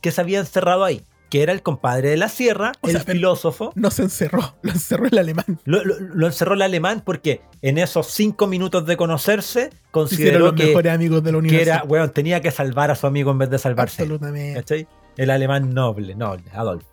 que 0.00 0.10
se 0.12 0.20
había 0.20 0.38
encerrado 0.40 0.84
ahí, 0.84 1.02
que 1.30 1.42
era 1.42 1.52
el 1.52 1.62
compadre 1.62 2.10
de 2.10 2.16
la 2.16 2.28
sierra, 2.28 2.72
O 2.80 2.86
el 2.88 2.92
sea, 2.94 3.04
filósofo. 3.04 3.72
No 3.74 3.90
se 3.90 4.02
encerró, 4.02 4.54
lo 4.62 4.72
encerró 4.72 5.06
el 5.06 5.18
alemán. 5.18 5.60
Lo, 5.64 5.84
lo- 5.84 5.98
lo 6.00 6.26
encerró 6.26 6.54
el 6.54 6.62
alemán 6.62 7.02
porque 7.04 7.42
en 7.62 7.78
esos 7.78 8.06
cinco 8.08 8.46
minutos 8.46 8.86
de 8.86 8.96
conocerse 8.96 9.70
consideró 9.90 10.38
los 10.38 10.52
que, 10.54 10.66
mejores 10.66 10.92
amigos 10.92 11.22
de 11.22 11.32
la 11.32 11.42
que 11.42 11.62
era, 11.62 11.82
weón, 11.84 12.10
tenía 12.12 12.40
que 12.40 12.50
salvar 12.50 12.90
a 12.90 12.94
su 12.94 13.06
amigo 13.06 13.30
en 13.30 13.38
vez 13.38 13.50
de 13.50 13.58
salvarse. 13.58 14.02
Absolutamente. 14.02 14.54
¿cachai? 14.60 14.88
El 15.16 15.30
alemán 15.30 15.74
noble, 15.74 16.14
noble, 16.14 16.44
Adolf. 16.52 16.84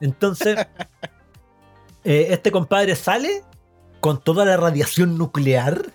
Entonces, 0.00 0.58
eh, 2.04 2.26
este 2.30 2.50
compadre 2.50 2.96
sale 2.96 3.42
con 4.00 4.20
toda 4.22 4.44
la 4.44 4.56
radiación 4.56 5.16
nuclear 5.16 5.86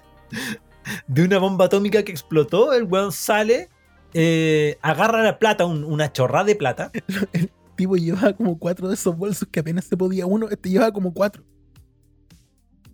de 1.07 1.23
una 1.23 1.37
bomba 1.37 1.65
atómica 1.65 2.03
que 2.03 2.11
explotó. 2.11 2.73
El 2.73 2.83
weón 2.85 3.11
sale, 3.11 3.69
eh, 4.13 4.77
agarra 4.81 5.21
la 5.23 5.39
plata, 5.39 5.65
un- 5.65 5.83
una 5.83 6.11
chorrada 6.11 6.45
de 6.45 6.55
plata. 6.55 6.91
El 7.33 7.49
tipo 7.75 7.95
llevaba 7.95 8.33
como 8.33 8.57
cuatro 8.59 8.87
de 8.87 8.95
esos 8.95 9.15
bolsos 9.17 9.47
que 9.51 9.59
apenas 9.61 9.85
se 9.85 9.95
podía 9.97 10.25
uno. 10.25 10.47
Este 10.49 10.69
llevaba 10.69 10.91
como 10.91 11.13
cuatro. 11.13 11.43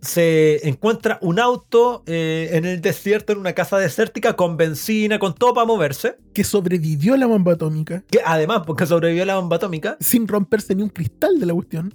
Se 0.01 0.67
encuentra 0.67 1.17
un 1.23 1.39
auto 1.39 2.03
eh, 2.05 2.49
en 2.51 2.65
el 2.65 2.79
desierto, 2.79 3.33
en 3.33 3.39
una 3.39 3.53
casa 3.53 3.79
desértica, 3.79 4.35
con 4.35 4.55
benzina, 4.55 5.17
con 5.17 5.33
todo 5.33 5.55
para 5.55 5.65
moverse. 5.65 6.17
Que 6.33 6.43
sobrevivió 6.43 7.15
a 7.15 7.17
la 7.17 7.25
bomba 7.25 7.53
atómica 7.53 8.03
Que 8.11 8.19
además, 8.23 8.61
porque 8.67 8.85
sobrevivió 8.85 9.23
a 9.23 9.25
la 9.25 9.37
bomba 9.37 9.55
atómica, 9.55 9.97
sin 9.99 10.27
romperse 10.27 10.75
ni 10.75 10.83
un 10.83 10.89
cristal 10.89 11.39
de 11.39 11.45
la 11.47 11.53
cuestión. 11.55 11.93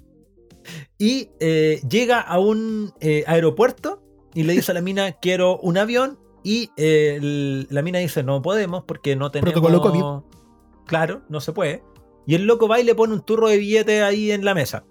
y 0.99 1.31
eh, 1.39 1.81
llega 1.89 2.21
a 2.21 2.41
un 2.41 2.93
eh, 3.01 3.23
aeropuerto 3.29 4.03
y 4.35 4.43
le 4.43 4.55
dice 4.55 4.73
a 4.73 4.75
la 4.75 4.81
mina, 4.81 5.13
quiero 5.13 5.59
un 5.59 5.79
avión. 5.79 6.19
Y 6.43 6.71
eh, 6.77 7.17
el- 7.21 7.67
la 7.71 7.83
mina 7.83 7.99
dice, 7.99 8.23
no 8.23 8.41
podemos 8.43 8.85
porque 8.85 9.17
no 9.17 9.31
tenemos... 9.31 9.53
Protocolo 9.53 9.81
COVID. 9.83 10.85
Claro, 10.87 11.23
no 11.29 11.41
se 11.41 11.53
puede. 11.53 11.83
Y 12.27 12.35
el 12.35 12.47
loco 12.47 12.69
va 12.69 12.81
y 12.81 12.85
le 12.85 12.95
pone 12.95 13.13
un 13.15 13.23
turro 13.23 13.49
de 13.49 13.59
billete 13.59 14.03
ahí 14.03 14.31
en 14.31 14.45
la 14.45 14.55
mesa. 14.55 14.85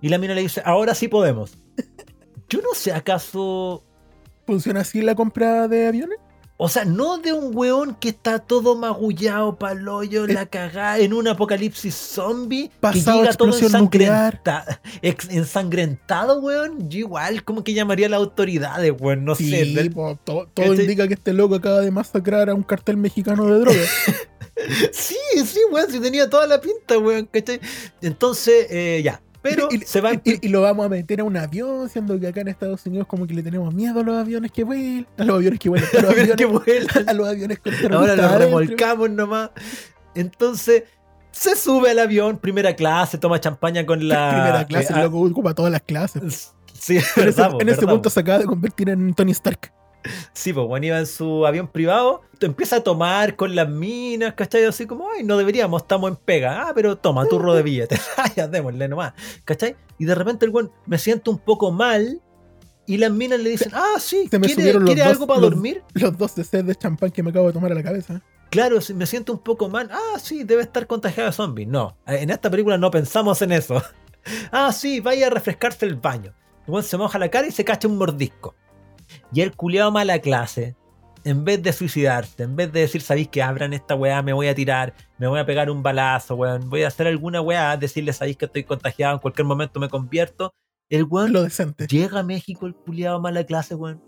Y 0.00 0.08
la 0.08 0.18
mina 0.18 0.34
le 0.34 0.42
dice, 0.42 0.62
ahora 0.64 0.94
sí 0.94 1.08
podemos. 1.08 1.58
Yo 2.48 2.60
no 2.60 2.74
sé, 2.74 2.92
¿acaso 2.92 3.82
¿Funciona 4.46 4.80
así 4.80 5.02
la 5.02 5.16
compra 5.16 5.66
de 5.66 5.88
aviones? 5.88 6.18
O 6.58 6.70
sea, 6.70 6.86
no 6.86 7.18
de 7.18 7.34
un 7.34 7.54
weón 7.54 7.94
que 7.96 8.08
está 8.08 8.38
todo 8.38 8.76
magullado, 8.76 9.56
paloyo, 9.58 10.26
la 10.26 10.46
cagada, 10.46 10.98
en 10.98 11.12
un 11.12 11.28
apocalipsis 11.28 11.94
zombie, 11.94 12.70
Pasado 12.80 13.18
que 13.18 13.24
llega 13.24 13.36
todo 13.36 13.48
ensangrenta- 13.58 14.80
ex- 15.02 15.28
ensangrentado, 15.28 16.40
weón. 16.40 16.88
Yo 16.88 17.00
igual 17.00 17.44
como 17.44 17.62
que 17.62 17.74
llamaría 17.74 18.06
a 18.06 18.10
las 18.10 18.18
autoridades, 18.20 18.94
weón, 18.98 19.24
no 19.26 19.34
Sí, 19.34 19.50
sé. 19.50 19.64
de- 19.66 19.90
po, 19.90 20.18
to- 20.24 20.48
todo 20.54 20.72
indica 20.74 21.06
que 21.06 21.14
este 21.14 21.34
loco 21.34 21.56
acaba 21.56 21.80
de 21.80 21.90
masacrar 21.90 22.48
a 22.48 22.54
un 22.54 22.62
cartel 22.62 22.96
mexicano 22.96 23.44
de 23.46 23.60
drogas. 23.60 23.88
Sí, 24.90 25.16
sí, 25.44 25.60
weón, 25.70 25.90
sí 25.92 26.00
tenía 26.00 26.30
toda 26.30 26.46
la 26.46 26.58
pinta, 26.62 26.96
weón, 26.98 27.28
¿cachai? 27.30 27.60
Entonces, 28.00 28.66
eh, 28.70 29.02
ya. 29.04 29.20
Pero 29.48 29.68
y, 29.70 29.78
se 29.80 30.00
va 30.00 30.12
en 30.12 30.22
y- 30.24 30.46
y 30.46 30.48
lo 30.48 30.62
vamos 30.62 30.86
a 30.86 30.88
meter 30.88 31.20
a 31.20 31.24
un 31.24 31.36
avión, 31.36 31.88
siendo 31.88 32.18
que 32.18 32.26
acá 32.28 32.40
en 32.40 32.48
Estados 32.48 32.84
Unidos 32.86 33.06
como 33.06 33.26
que 33.26 33.34
le 33.34 33.42
tenemos 33.42 33.72
miedo 33.74 34.00
a 34.00 34.02
los 34.02 34.16
aviones 34.16 34.50
que 34.52 34.64
vuelan. 34.64 35.06
A 35.18 35.24
los 35.24 35.36
aviones 35.36 35.58
que 35.60 35.68
vuelan. 35.68 35.88
A 35.96 36.02
los 36.02 36.10
aviones, 36.10 36.36
que 36.36 36.46
vuelan. 36.46 37.08
a 37.08 37.12
los 37.12 37.28
aviones 37.28 37.58
con 37.58 37.72
Ahora 37.74 37.86
terroristas 37.88 38.16
lo 38.16 38.22
adentro. 38.24 38.38
remolcamos 38.58 39.10
nomás. 39.10 39.50
Entonces, 40.14 40.84
se 41.32 41.54
sube 41.56 41.90
al 41.90 41.98
avión, 41.98 42.38
primera 42.38 42.74
clase, 42.74 43.18
toma 43.18 43.38
champaña 43.40 43.84
con 43.84 44.08
la. 44.08 44.30
Primera 44.34 44.64
clase, 44.66 44.92
eh, 44.94 45.02
loco 45.02 45.20
ocupa 45.20 45.54
todas 45.54 45.70
las 45.72 45.82
clases. 45.82 46.52
En 46.88 46.96
ese, 46.98 47.20
verdad, 47.20 47.50
po, 47.52 47.60
en 47.60 47.68
ese 47.68 47.80
verdad, 47.80 47.92
punto 47.94 48.10
se 48.10 48.20
acaba 48.20 48.38
de 48.38 48.44
convertir 48.44 48.88
en 48.90 49.12
Tony 49.14 49.32
Stark. 49.32 49.72
Sí, 50.32 50.52
pues 50.52 50.66
bueno, 50.66 50.86
iba 50.86 50.98
en 50.98 51.06
su 51.06 51.46
avión 51.46 51.68
privado, 51.68 52.22
empieza 52.40 52.76
a 52.76 52.80
tomar 52.80 53.36
con 53.36 53.54
las 53.54 53.68
minas, 53.68 54.34
¿cachai? 54.34 54.64
Así 54.64 54.86
como, 54.86 55.08
ay, 55.10 55.22
no 55.24 55.36
deberíamos, 55.36 55.82
estamos 55.82 56.10
en 56.10 56.16
pega. 56.16 56.68
Ah, 56.68 56.72
pero 56.74 56.96
toma, 56.96 57.26
turro 57.26 57.54
de 57.54 57.62
billetes. 57.62 58.00
Ya 58.36 58.48
démosle 58.48 58.88
nomás, 58.88 59.12
¿cachai? 59.44 59.76
Y 59.98 60.04
de 60.04 60.14
repente 60.14 60.44
el 60.46 60.52
weón 60.52 60.70
me 60.86 60.98
siento 60.98 61.30
un 61.30 61.38
poco 61.38 61.70
mal 61.72 62.20
y 62.86 62.98
las 62.98 63.10
minas 63.10 63.40
le 63.40 63.50
dicen, 63.50 63.72
ah, 63.74 63.94
sí, 63.98 64.28
se 64.30 64.38
me 64.38 64.46
¿quiere, 64.46 64.60
subieron 64.62 64.82
los 64.84 64.88
¿quiere 64.88 65.02
dos- 65.02 65.12
algo 65.12 65.26
para 65.26 65.40
los- 65.40 65.50
dormir? 65.50 65.82
Los 65.94 66.16
dos 66.18 66.34
de 66.34 66.44
sed 66.44 66.64
de 66.64 66.74
champán 66.74 67.10
que 67.10 67.22
me 67.22 67.30
acabo 67.30 67.46
de 67.48 67.52
tomar 67.52 67.72
a 67.72 67.74
la 67.74 67.82
cabeza. 67.82 68.22
Claro, 68.50 68.78
me 68.94 69.06
siento 69.06 69.32
un 69.32 69.40
poco 69.40 69.68
mal. 69.68 69.88
Ah, 69.90 70.18
sí, 70.22 70.44
debe 70.44 70.62
estar 70.62 70.86
contagiado 70.86 71.28
de 71.30 71.32
zombies. 71.34 71.66
No, 71.66 71.96
en 72.06 72.30
esta 72.30 72.48
película 72.50 72.78
no 72.78 72.90
pensamos 72.90 73.42
en 73.42 73.52
eso. 73.52 73.82
Ah, 74.50 74.72
sí, 74.72 74.98
vaya 74.98 75.28
a 75.28 75.30
refrescarse 75.30 75.86
el 75.86 75.94
baño. 75.94 76.34
El 76.66 76.72
weón 76.72 76.82
se 76.82 76.96
moja 76.96 77.16
la 77.16 77.28
cara 77.28 77.46
y 77.46 77.52
se 77.52 77.64
cacha 77.64 77.86
un 77.86 77.96
mordisco. 77.96 78.56
Y 79.32 79.40
el 79.40 79.54
culiado 79.54 79.90
mala 79.90 80.18
clase, 80.20 80.76
en 81.26 81.44
vez 81.44 81.60
de 81.60 81.72
suicidarse, 81.72 82.44
en 82.44 82.54
vez 82.54 82.72
de 82.72 82.80
decir, 82.80 83.02
sabéis 83.02 83.28
que 83.28 83.42
abran 83.42 83.72
esta 83.72 83.96
weá, 83.96 84.22
me 84.22 84.32
voy 84.32 84.46
a 84.46 84.54
tirar, 84.54 84.94
me 85.18 85.26
voy 85.26 85.40
a 85.40 85.44
pegar 85.46 85.68
un 85.70 85.82
balazo, 85.82 86.36
weón, 86.36 86.70
voy 86.70 86.84
a 86.84 86.88
hacer 86.88 87.08
alguna 87.08 87.40
weá, 87.40 87.76
decirle, 87.76 88.12
sabéis 88.12 88.36
que 88.36 88.44
estoy 88.44 88.62
contagiado, 88.62 89.14
en 89.14 89.20
cualquier 89.20 89.44
momento 89.44 89.80
me 89.80 89.88
convierto. 89.88 90.54
El 90.88 91.02
weón 91.02 91.32
Lo 91.32 91.42
decente. 91.42 91.88
Llega 91.88 92.20
a 92.20 92.22
México 92.22 92.66
el 92.66 92.76
culiado 92.76 93.20
mala 93.20 93.42
clase, 93.44 93.74
weón. 93.74 94.00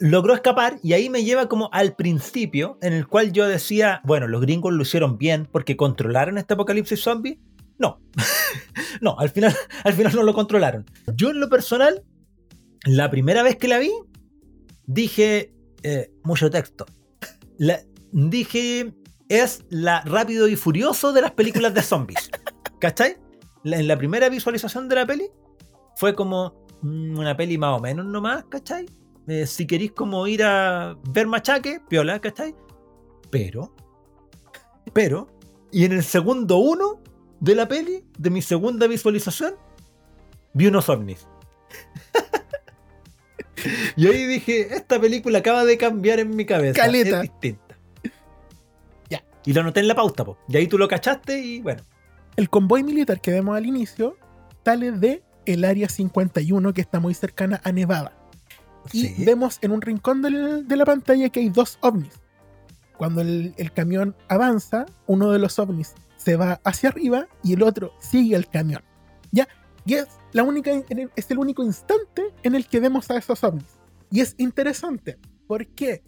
Logró 0.00 0.32
escapar 0.32 0.78
y 0.82 0.94
ahí 0.94 1.10
me 1.10 1.22
lleva 1.22 1.48
como 1.48 1.68
al 1.70 1.94
principio, 1.94 2.78
en 2.80 2.94
el 2.94 3.06
cual 3.06 3.32
yo 3.32 3.46
decía, 3.46 4.00
bueno, 4.04 4.26
los 4.26 4.40
gringos 4.40 4.72
lo 4.72 4.82
hicieron 4.82 5.18
bien 5.18 5.46
porque 5.52 5.76
controlaron 5.76 6.38
este 6.38 6.54
apocalipsis 6.54 7.00
zombie. 7.02 7.38
No, 7.78 8.00
no, 9.02 9.18
al 9.18 9.28
final, 9.28 9.54
al 9.84 9.92
final 9.92 10.14
no 10.16 10.22
lo 10.22 10.32
controlaron. 10.32 10.86
Yo 11.14 11.28
en 11.28 11.40
lo 11.40 11.50
personal, 11.50 12.02
la 12.86 13.10
primera 13.10 13.42
vez 13.42 13.56
que 13.56 13.68
la 13.68 13.78
vi, 13.78 13.92
dije, 14.88 15.52
eh, 15.84 16.10
mucho 16.24 16.50
texto. 16.50 16.84
La- 17.58 17.80
dije, 18.10 18.92
es 19.28 19.62
la 19.68 20.00
rápido 20.00 20.48
y 20.48 20.56
furioso 20.56 21.12
de 21.12 21.20
las 21.22 21.32
películas 21.32 21.74
de 21.74 21.82
zombies. 21.82 22.30
¿Cachai? 22.80 23.16
La- 23.62 23.78
en 23.78 23.86
la 23.86 23.96
primera 23.96 24.28
visualización 24.28 24.88
de 24.88 24.96
la 24.96 25.06
peli, 25.06 25.30
fue 25.96 26.14
como 26.14 26.66
mm, 26.82 27.18
una 27.18 27.36
peli 27.36 27.58
más 27.58 27.76
o 27.78 27.80
menos 27.80 28.06
nomás, 28.06 28.44
¿cachai? 28.48 28.86
Eh, 29.28 29.46
si 29.46 29.66
queréis 29.66 29.92
como 29.92 30.26
ir 30.26 30.42
a 30.42 30.96
ver 31.10 31.26
machaque, 31.26 31.80
piola, 31.88 32.18
¿cachai? 32.18 32.54
Pero, 33.30 33.74
pero, 34.94 35.28
y 35.70 35.84
en 35.84 35.92
el 35.92 36.02
segundo 36.02 36.56
uno 36.56 37.02
de 37.40 37.54
la 37.54 37.68
peli, 37.68 38.04
de 38.18 38.30
mi 38.30 38.40
segunda 38.40 38.86
visualización, 38.86 39.54
vi 40.54 40.66
unos 40.68 40.88
ovnis. 40.88 41.26
y 43.96 44.06
ahí 44.06 44.24
dije, 44.26 44.74
esta 44.74 45.00
película 45.00 45.38
acaba 45.38 45.64
de 45.64 45.76
cambiar 45.78 46.18
en 46.20 46.34
mi 46.36 46.44
cabeza. 46.44 46.74
Caleta. 46.80 47.16
Es 47.16 47.30
distinta. 47.30 47.76
Ya. 49.08 49.22
Y 49.44 49.52
lo 49.52 49.60
anoté 49.62 49.80
en 49.80 49.88
la 49.88 49.94
pauta, 49.94 50.24
po. 50.24 50.38
Y 50.48 50.56
ahí 50.56 50.66
tú 50.66 50.78
lo 50.78 50.88
cachaste 50.88 51.38
y 51.40 51.60
bueno. 51.60 51.82
El 52.36 52.48
convoy 52.50 52.82
militar 52.84 53.20
que 53.20 53.32
vemos 53.32 53.56
al 53.56 53.66
inicio 53.66 54.16
sale 54.64 54.92
de 54.92 55.22
el 55.46 55.64
área 55.64 55.88
51 55.88 56.72
que 56.74 56.80
está 56.80 57.00
muy 57.00 57.14
cercana 57.14 57.60
a 57.64 57.72
Nevada. 57.72 58.12
Y 58.92 59.06
Sí. 59.08 59.24
vemos 59.24 59.58
en 59.62 59.72
un 59.72 59.82
rincón 59.82 60.22
del- 60.22 60.66
de 60.68 60.76
la 60.76 60.84
pantalla 60.84 61.28
que 61.30 61.40
hay 61.40 61.48
dos 61.50 61.78
ovnis. 61.80 62.20
Cuando 62.96 63.20
el, 63.20 63.54
el 63.56 63.72
camión 63.72 64.14
avanza, 64.28 64.86
uno 65.06 65.30
de 65.30 65.38
los 65.38 65.58
ovnis 65.58 65.94
se 66.16 66.36
va 66.36 66.60
hacia 66.64 66.88
arriba 66.90 67.28
y 67.42 67.52
el 67.54 67.62
otro 67.62 67.92
sigue 68.00 68.36
al 68.36 68.48
camión. 68.48 68.82
¿Ya? 69.30 69.46
Y 69.88 69.94
es, 69.94 70.06
la 70.32 70.42
única, 70.42 70.70
el- 70.70 71.10
es 71.16 71.30
el 71.30 71.38
único 71.38 71.62
instante 71.64 72.34
en 72.42 72.54
el 72.54 72.66
que 72.66 72.78
vemos 72.78 73.10
a 73.10 73.16
esos 73.16 73.42
ovnis. 73.42 73.78
Y 74.10 74.20
es 74.20 74.34
interesante. 74.36 75.18
¿Por 75.46 75.66
qué? 75.68 76.02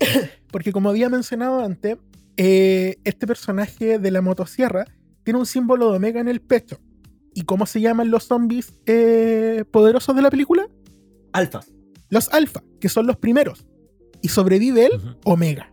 Porque 0.50 0.72
como 0.72 0.88
había 0.88 1.08
mencionado 1.08 1.60
antes, 1.60 1.98
eh, 2.36 2.96
este 3.04 3.26
personaje 3.26 3.98
de 3.98 4.10
la 4.10 4.20
motosierra 4.22 4.86
tiene 5.24 5.38
un 5.40 5.46
símbolo 5.46 5.90
de 5.90 5.96
Omega 5.98 6.20
en 6.20 6.28
el 6.28 6.40
pecho. 6.40 6.78
¿Y 7.34 7.42
cómo 7.42 7.66
se 7.66 7.80
llaman 7.82 8.10
los 8.10 8.24
zombies 8.24 8.72
eh, 8.86 9.64
poderosos 9.70 10.16
de 10.16 10.22
la 10.22 10.30
película? 10.30 10.66
Alfa. 11.32 11.60
Los 12.08 12.32
alfa, 12.32 12.62
que 12.80 12.88
son 12.88 13.06
los 13.06 13.16
primeros. 13.16 13.66
Y 14.22 14.28
sobrevive 14.28 14.86
el. 14.86 15.16
Omega. 15.24 15.70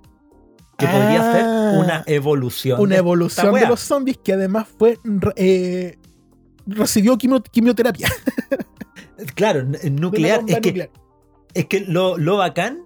Que 0.77 0.87
podría 0.87 1.21
Ah. 1.21 1.33
ser 1.33 1.79
una 1.79 2.03
evolución. 2.07 2.81
Una 2.81 2.97
evolución 2.97 3.53
de 3.55 3.67
los 3.67 3.79
zombies 3.79 4.17
que 4.17 4.33
además 4.33 4.67
fue 4.77 4.97
eh, 5.37 5.97
recibió 6.65 7.17
quimio- 7.17 7.43
quimioterapia. 7.51 8.09
Claro, 9.35 9.61
una 9.61 9.79
nuclear. 9.89 10.41
Es 10.47 10.59
que, 10.59 10.69
nuclear. 10.69 10.89
es 11.53 11.65
que 11.67 11.79
lo, 11.81 12.17
lo 12.17 12.37
bacán, 12.37 12.83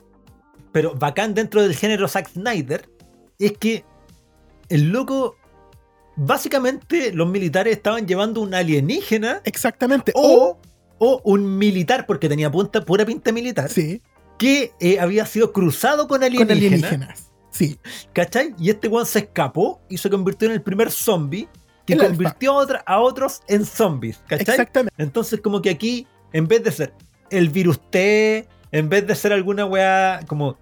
pero 0.71 0.93
bacán 0.93 1.33
dentro 1.33 1.63
del 1.63 1.73
género 1.75 2.07
Zack 2.07 2.29
Snyder, 2.29 2.89
es 3.39 3.53
que 3.57 3.85
el 4.69 4.89
loco. 4.89 5.35
Básicamente, 6.15 7.11
los 7.13 7.27
militares 7.29 7.77
estaban 7.77 8.07
llevando 8.07 8.41
un 8.41 8.53
alienígena 8.53 9.41
Exactamente. 9.45 10.11
O, 10.15 10.57
o, 10.97 11.21
un 11.23 11.57
militar, 11.57 12.05
porque 12.07 12.27
tenía 12.27 12.51
punta, 12.51 12.83
pura 12.83 13.05
pinta 13.05 13.31
militar, 13.31 13.69
sí, 13.69 14.01
que 14.37 14.71
eh, 14.79 14.99
había 14.99 15.25
sido 15.25 15.53
cruzado 15.53 16.07
con 16.07 16.19
con 16.19 16.23
alienígenas. 16.23 16.57
alienígenas. 16.57 17.31
Sí, 17.51 17.79
¿Cachai? 18.13 18.53
Y 18.59 18.69
este 18.69 18.87
weón 18.87 19.05
se 19.05 19.19
escapó 19.19 19.81
y 19.89 19.97
se 19.97 20.09
convirtió 20.09 20.47
en 20.47 20.55
el 20.55 20.61
primer 20.61 20.91
zombie 20.91 21.47
que 21.87 21.93
El 21.93 22.01
convirtió 22.01 22.53
a, 22.85 22.99
otros 22.99 23.41
en 23.47 23.65
zombies. 23.65 24.17
¿Cachai? 24.27 24.41
exactamente. 24.55 24.93
Entonces, 25.01 25.39
como 25.41 25.61
que 25.61 25.69
aquí, 25.69 26.05
en 26.33 26.47
vez 26.47 26.63
de 26.63 26.71
ser 26.71 26.93
el 27.31 27.49
virus 27.49 27.79
T, 27.89 28.47
en 28.71 28.89
vez 28.89 29.07
de 29.07 29.15
ser 29.15 29.31
alguna 29.33 29.65
weá 29.65 30.19
como 30.27 30.57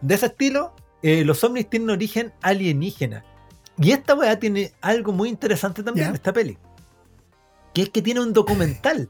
de 0.00 0.16
ese 0.16 0.26
estilo, 0.26 0.74
eh, 1.02 1.24
los 1.24 1.38
zombies 1.38 1.70
tienen 1.70 1.90
origen 1.90 2.32
alienígena. 2.42 3.24
Y 3.78 3.92
esta 3.92 4.14
weá 4.14 4.38
tiene 4.38 4.72
algo 4.80 5.12
muy 5.12 5.28
interesante 5.28 5.82
también 5.82 6.08
en 6.08 6.14
esta 6.14 6.32
peli. 6.32 6.58
Que 7.72 7.82
es 7.82 7.90
que 7.90 8.02
tiene 8.02 8.20
un 8.20 8.32
documental 8.32 9.08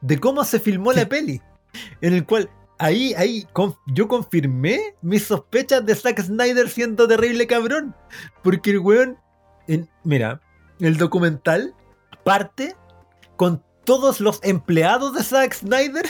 de 0.00 0.18
cómo 0.20 0.44
se 0.44 0.60
filmó 0.60 0.92
la 0.92 1.08
peli. 1.08 1.40
En 2.00 2.14
el 2.14 2.24
cual 2.26 2.50
ahí, 2.78 3.14
ahí 3.14 3.46
con- 3.52 3.76
yo 3.86 4.06
confirmé 4.06 4.94
mis 5.02 5.24
sospechas 5.24 5.84
de 5.84 5.94
Zack 5.94 6.20
Snyder 6.22 6.68
siendo 6.68 7.08
terrible 7.08 7.46
cabrón. 7.46 7.94
Porque 8.42 8.70
el 8.70 8.80
weón, 8.80 9.18
en- 9.66 9.88
mira, 10.04 10.40
el 10.80 10.96
documental 10.96 11.74
parte 12.24 12.74
con 13.36 13.62
todos 13.84 14.20
los 14.20 14.40
empleados 14.42 15.14
de 15.14 15.22
Zack 15.22 15.54
Snyder, 15.54 16.04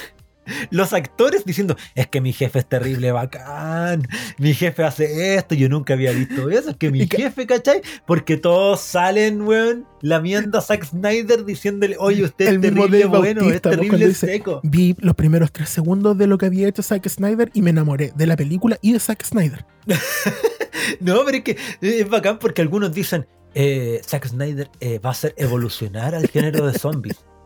los 0.70 0.92
actores 0.92 1.44
diciendo, 1.44 1.76
es 1.94 2.06
que 2.06 2.20
mi 2.20 2.32
jefe 2.32 2.60
es 2.60 2.66
terrible 2.68 3.12
bacán, 3.12 4.06
mi 4.38 4.54
jefe 4.54 4.84
hace 4.84 5.34
esto, 5.34 5.54
yo 5.54 5.68
nunca 5.68 5.94
había 5.94 6.12
visto 6.12 6.48
eso, 6.48 6.70
es 6.70 6.76
que 6.76 6.90
mi 6.90 7.06
jefe, 7.06 7.46
¿cachai? 7.46 7.82
Porque 8.06 8.36
todos 8.36 8.80
salen, 8.80 9.42
weón, 9.42 9.86
lamiendo 10.00 10.58
a 10.58 10.62
Zack 10.62 10.84
Snyder 10.84 11.44
diciéndole, 11.44 11.96
oye, 11.98 12.24
usted 12.24 12.48
El 12.48 12.54
es 12.56 12.60
terrible 12.62 13.06
bueno, 13.06 13.40
es 13.40 13.46
Bautista, 13.46 13.70
terrible 13.70 14.06
dice, 14.08 14.26
seco. 14.26 14.60
Vi 14.62 14.96
los 15.00 15.14
primeros 15.14 15.52
tres 15.52 15.68
segundos 15.68 16.16
de 16.16 16.26
lo 16.26 16.38
que 16.38 16.46
había 16.46 16.68
hecho 16.68 16.82
Zack 16.82 17.08
Snyder 17.08 17.50
y 17.52 17.62
me 17.62 17.70
enamoré 17.70 18.12
de 18.14 18.26
la 18.26 18.36
película 18.36 18.78
y 18.80 18.92
de 18.92 19.00
Zack 19.00 19.24
Snyder. 19.24 19.66
No, 21.00 21.24
pero 21.24 21.38
es 21.38 21.42
que 21.42 21.56
es 21.80 22.08
bacán 22.08 22.38
porque 22.38 22.62
algunos 22.62 22.92
dicen, 22.92 23.26
eh, 23.58 24.00
Zack 24.04 24.28
Snyder 24.28 24.70
eh, 24.80 24.98
va 24.98 25.08
a 25.08 25.12
hacer 25.12 25.34
evolucionar 25.38 26.14
al 26.14 26.28
género 26.28 26.66
de 26.66 26.78
zombies. 26.78 27.24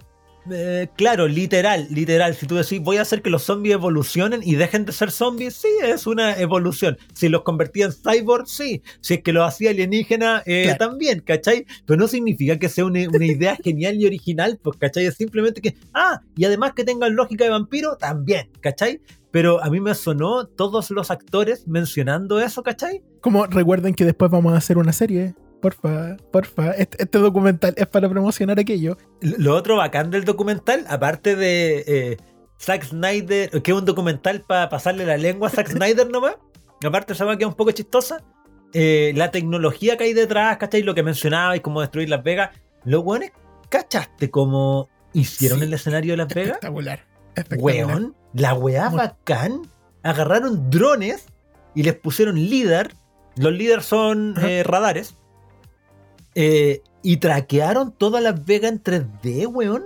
Eh, 0.51 0.89
claro, 0.97 1.29
literal, 1.29 1.87
literal. 1.91 2.35
Si 2.35 2.47
tú 2.47 2.57
decís, 2.57 2.81
voy 2.81 2.97
a 2.97 3.03
hacer 3.03 3.21
que 3.21 3.29
los 3.29 3.43
zombies 3.43 3.75
evolucionen 3.75 4.41
y 4.43 4.55
dejen 4.55 4.87
de 4.87 4.93
ser 4.93 5.11
zombies, 5.11 5.55
sí, 5.55 5.69
es 5.83 6.07
una 6.07 6.35
evolución. 6.39 6.97
Si 7.13 7.29
los 7.29 7.43
convertía 7.43 7.85
en 7.85 7.93
cyborg, 7.93 8.49
sí. 8.49 8.83
Si 9.03 9.15
es 9.15 9.23
que 9.23 9.35
los 9.35 9.47
hacía 9.47 9.71
alienígena, 9.71 10.43
eh, 10.47 10.63
Claro. 10.65 10.79
también, 10.79 11.21
¿cachai? 11.21 11.67
Pero 11.85 12.01
no 12.01 12.09
significa 12.09 12.59
que 12.59 12.71
sea 12.71 12.87
una, 12.87 13.01
una 13.07 13.27
idea 13.27 13.55
genial 13.63 13.97
y 14.01 14.07
original, 14.07 14.59
pues, 14.61 14.79
¿cachai? 14.79 15.05
Es 15.05 15.17
simplemente 15.17 15.61
que, 15.61 15.77
ah, 15.93 16.23
y 16.37 16.47
además 16.47 16.73
que 16.75 16.85
tengan 16.85 17.15
lógica 17.15 17.45
de 17.45 17.51
vampiro, 17.51 17.97
también, 17.99 18.51
¿cachai? 18.61 19.01
pero 19.31 19.63
a 19.63 19.71
mí 19.71 19.79
me 19.79 19.95
sonó 19.95 20.47
todos 20.47 20.91
los 20.91 21.11
actores 21.11 21.69
mencionando 21.69 22.41
eso, 22.41 22.63
¿cachai? 22.65 23.03
Como 23.21 23.47
recuerden 23.47 23.95
que 23.95 24.05
después 24.05 24.31
vamos 24.31 24.55
a 24.55 24.57
hacer 24.57 24.77
una 24.79 24.93
serie. 24.93 25.35
Porfa, 25.61 26.17
porfa. 26.33 26.71
Este, 26.73 27.03
este 27.03 27.19
documental 27.19 27.75
es 27.77 27.87
para 27.87 28.09
promocionar 28.09 28.59
aquello. 28.59 28.97
Lo 29.21 29.55
otro 29.55 29.77
bacán 29.77 30.11
del 30.11 30.25
documental, 30.25 30.85
aparte 30.89 31.37
de 31.37 31.85
eh, 31.87 32.17
Zack 32.59 32.85
Snyder, 32.85 33.51
que 33.63 33.71
es 33.71 33.77
un 33.77 33.85
documental 33.85 34.43
para 34.43 34.69
pasarle 34.69 35.05
la 35.05 35.17
lengua 35.17 35.49
a 35.49 35.51
Zack 35.51 35.69
Snyder 35.73 36.09
nomás, 36.11 36.37
aparte 36.85 37.13
esa 37.13 37.27
que 37.37 37.45
es 37.45 37.49
un 37.49 37.55
poco 37.55 37.71
chistosa, 37.73 38.23
eh, 38.73 39.13
la 39.17 39.31
tecnología 39.31 39.97
que 39.97 40.05
hay 40.05 40.15
detrás, 40.15 40.57
¿cachai? 40.57 40.83
Lo 40.83 40.95
que 40.95 41.03
mencionaba 41.03 41.57
y 41.57 41.61
cómo 41.61 41.81
destruir 41.81 42.09
Las 42.09 42.23
Vegas. 42.23 42.51
Lo 42.85 43.03
bueno 43.03 43.27
es, 43.27 43.33
¿cachaste 43.69 44.31
cómo 44.31 44.89
hicieron 45.13 45.59
Sí. 45.59 45.65
el 45.65 45.75
escenario 45.75 46.13
de 46.13 46.17
Las 46.19 46.29
Vegas? 46.29 46.53
Espectacular. 46.53 47.07
espectacular. 47.35 47.87
Weón, 47.87 48.17
la 48.33 48.55
weá 48.55 48.89
bacán. 48.89 49.63
Agarraron 50.03 50.71
drones 50.71 51.27
y 51.75 51.83
les 51.83 51.95
pusieron 51.95 52.37
líder. 52.37 52.95
Los 53.37 53.53
líderes 53.53 53.85
son 53.85 54.35
eh, 54.43 54.63
radares. 54.65 55.17
Eh, 56.35 56.83
y 57.03 57.17
traquearon 57.17 57.93
toda 57.93 58.21
Las 58.21 58.45
Vegas 58.45 58.73
en 58.73 58.83
3D, 58.83 59.47
weón. 59.53 59.85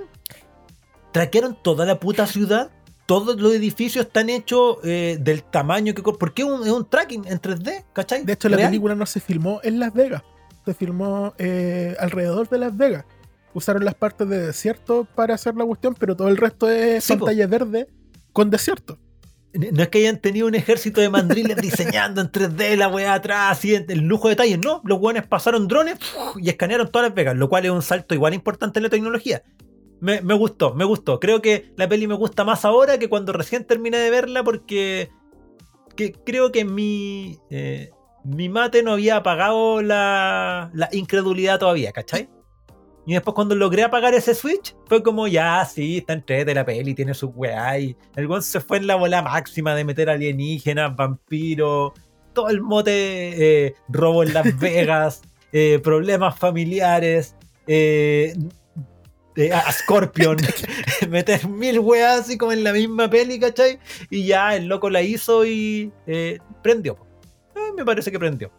Traquearon 1.13 1.57
toda 1.63 1.87
la 1.87 2.01
puta 2.01 2.27
ciudad. 2.27 2.71
Todos 3.07 3.39
los 3.41 3.53
edificios 3.55 4.07
están 4.07 4.31
hechos 4.31 4.79
eh, 4.83 5.19
del 5.21 5.43
tamaño 5.43 5.95
que. 5.95 6.03
Porque 6.03 6.43
es 6.43 6.49
un, 6.49 6.63
es 6.67 6.73
un 6.73 6.89
tracking 6.89 7.25
en 7.27 7.41
3D, 7.41 7.85
¿cachai? 7.93 8.25
De 8.25 8.33
hecho, 8.33 8.49
la 8.49 8.57
película 8.57 8.95
no 8.95 9.07
se 9.07 9.21
filmó 9.21 9.61
en 9.63 9.79
Las 9.79 9.93
Vegas. 9.93 10.23
Se 10.65 10.73
filmó 10.75 11.35
eh, 11.39 11.95
alrededor 12.01 12.49
de 12.49 12.59
Las 12.59 12.77
Vegas. 12.77 13.05
Usaron 13.53 13.85
las 13.85 13.95
partes 13.95 14.29
de 14.29 14.47
desierto 14.47 15.07
para 15.15 15.35
hacer 15.35 15.55
la 15.55 15.65
cuestión, 15.65 15.95
pero 15.95 16.17
todo 16.17 16.29
el 16.29 16.37
resto 16.37 16.69
es 16.71 17.05
Sí, 17.05 17.13
po. 17.15 17.27
pantalla 17.27 17.47
verde 17.47 17.89
con 18.33 18.51
desierto. 18.51 18.99
No 19.55 19.83
es 19.83 19.89
que 19.89 19.99
hayan 19.99 20.19
tenido 20.21 20.47
un 20.49 20.55
ejército 20.55 21.01
de 21.01 21.09
mandriles 21.09 21.57
diseñando 21.61 22.21
en 22.21 22.29
3D 22.31 22.77
la 22.77 22.89
weá 22.89 23.15
atrás, 23.15 23.65
en- 23.65 23.87
el 23.89 24.01
lujo 24.01 24.29
de 24.29 24.33
detalles. 24.35 24.59
No, 24.59 24.81
los 24.85 24.99
weones 24.99 25.27
pasaron 25.27 25.69
drones 25.69 25.97
y 26.37 26.49
escanearon 26.49 26.91
todas 26.91 27.09
las 27.09 27.15
vegas, 27.15 27.37
lo 27.37 27.49
cual 27.49 27.65
es 27.65 27.71
un 27.71 27.83
salto 27.83 28.15
igual 28.15 28.35
importante 28.35 28.79
en 28.81 28.83
la 28.85 28.91
tecnología. 28.91 29.43
Me, 30.01 30.21
me 30.23 30.35
gustó, 30.35 30.75
me 30.75 30.85
gustó. 30.85 31.21
Creo 31.21 31.41
que 31.41 31.73
la 31.77 31.89
peli 31.89 32.07
me 32.07 32.15
gusta 32.15 32.45
más 32.45 32.65
ahora 32.65 32.99
que 32.99 33.09
cuando 33.09 33.33
recién 33.33 33.65
terminé 33.65 33.97
de 33.99 34.11
verla 34.11 34.43
porque 34.43 35.09
que 35.97 36.13
creo 36.13 36.51
que 36.51 36.65
mi, 36.65 37.39
eh, 37.51 37.91
mi 38.25 38.49
mate 38.49 38.83
no 38.83 38.93
había 38.93 39.17
apagado 39.17 39.81
la, 39.83 40.71
la 40.75 40.89
incredulidad 40.93 41.61
todavía, 41.61 41.93
¿cachai? 41.93 42.29
Y 43.07 43.13
después 43.13 43.35
cuando 43.35 43.55
logré 43.55 43.83
apagar 43.83 44.15
ese 44.15 44.35
switch, 44.35 44.75
fue 44.87 45.03
como, 45.03 45.29
ya, 45.29 45.65
sí, 45.67 45.99
está 45.99 46.15
entre 46.15 46.45
de 46.45 46.55
la 46.55 46.65
peli, 46.65 46.95
tiene 46.95 47.13
su 47.13 47.29
weá. 47.29 47.79
Y 47.79 47.97
el 48.17 48.27
weón 48.27 48.43
se 48.43 48.61
fue 48.61 48.79
en 48.79 48.87
la 48.87 48.97
bola 48.97 49.21
máxima 49.23 49.75
de 49.75 49.85
meter 49.85 50.09
alienígenas, 50.09 50.97
vampiros, 50.97 51.93
todo 52.33 52.49
el 52.49 52.63
mote, 52.63 53.67
eh, 53.67 53.75
robo 53.89 54.23
en 54.23 54.33
Las 54.33 54.59
Vegas, 54.59 55.23
eh, 55.53 55.79
problemas 55.79 56.37
familiares, 56.37 57.37
eh, 57.69 58.35
eh, 59.37 59.53
a 59.53 59.71
Scorpion, 59.71 60.37
meter 61.09 61.47
mil 61.47 61.79
weas 61.79 62.23
así 62.23 62.37
como 62.37 62.53
en 62.53 62.65
la 62.65 62.73
misma 62.73 63.09
peli, 63.09 63.39
¿cachai? 63.39 63.79
Y 64.11 64.27
ya 64.27 64.57
el 64.57 64.67
loco 64.67 64.91
la 64.91 65.03
hizo 65.03 65.47
y 65.47 65.93
prendió. 66.63 66.99
Me 67.77 67.85
parece 67.85 68.11
que 68.11 68.19
prendió. 68.19 68.51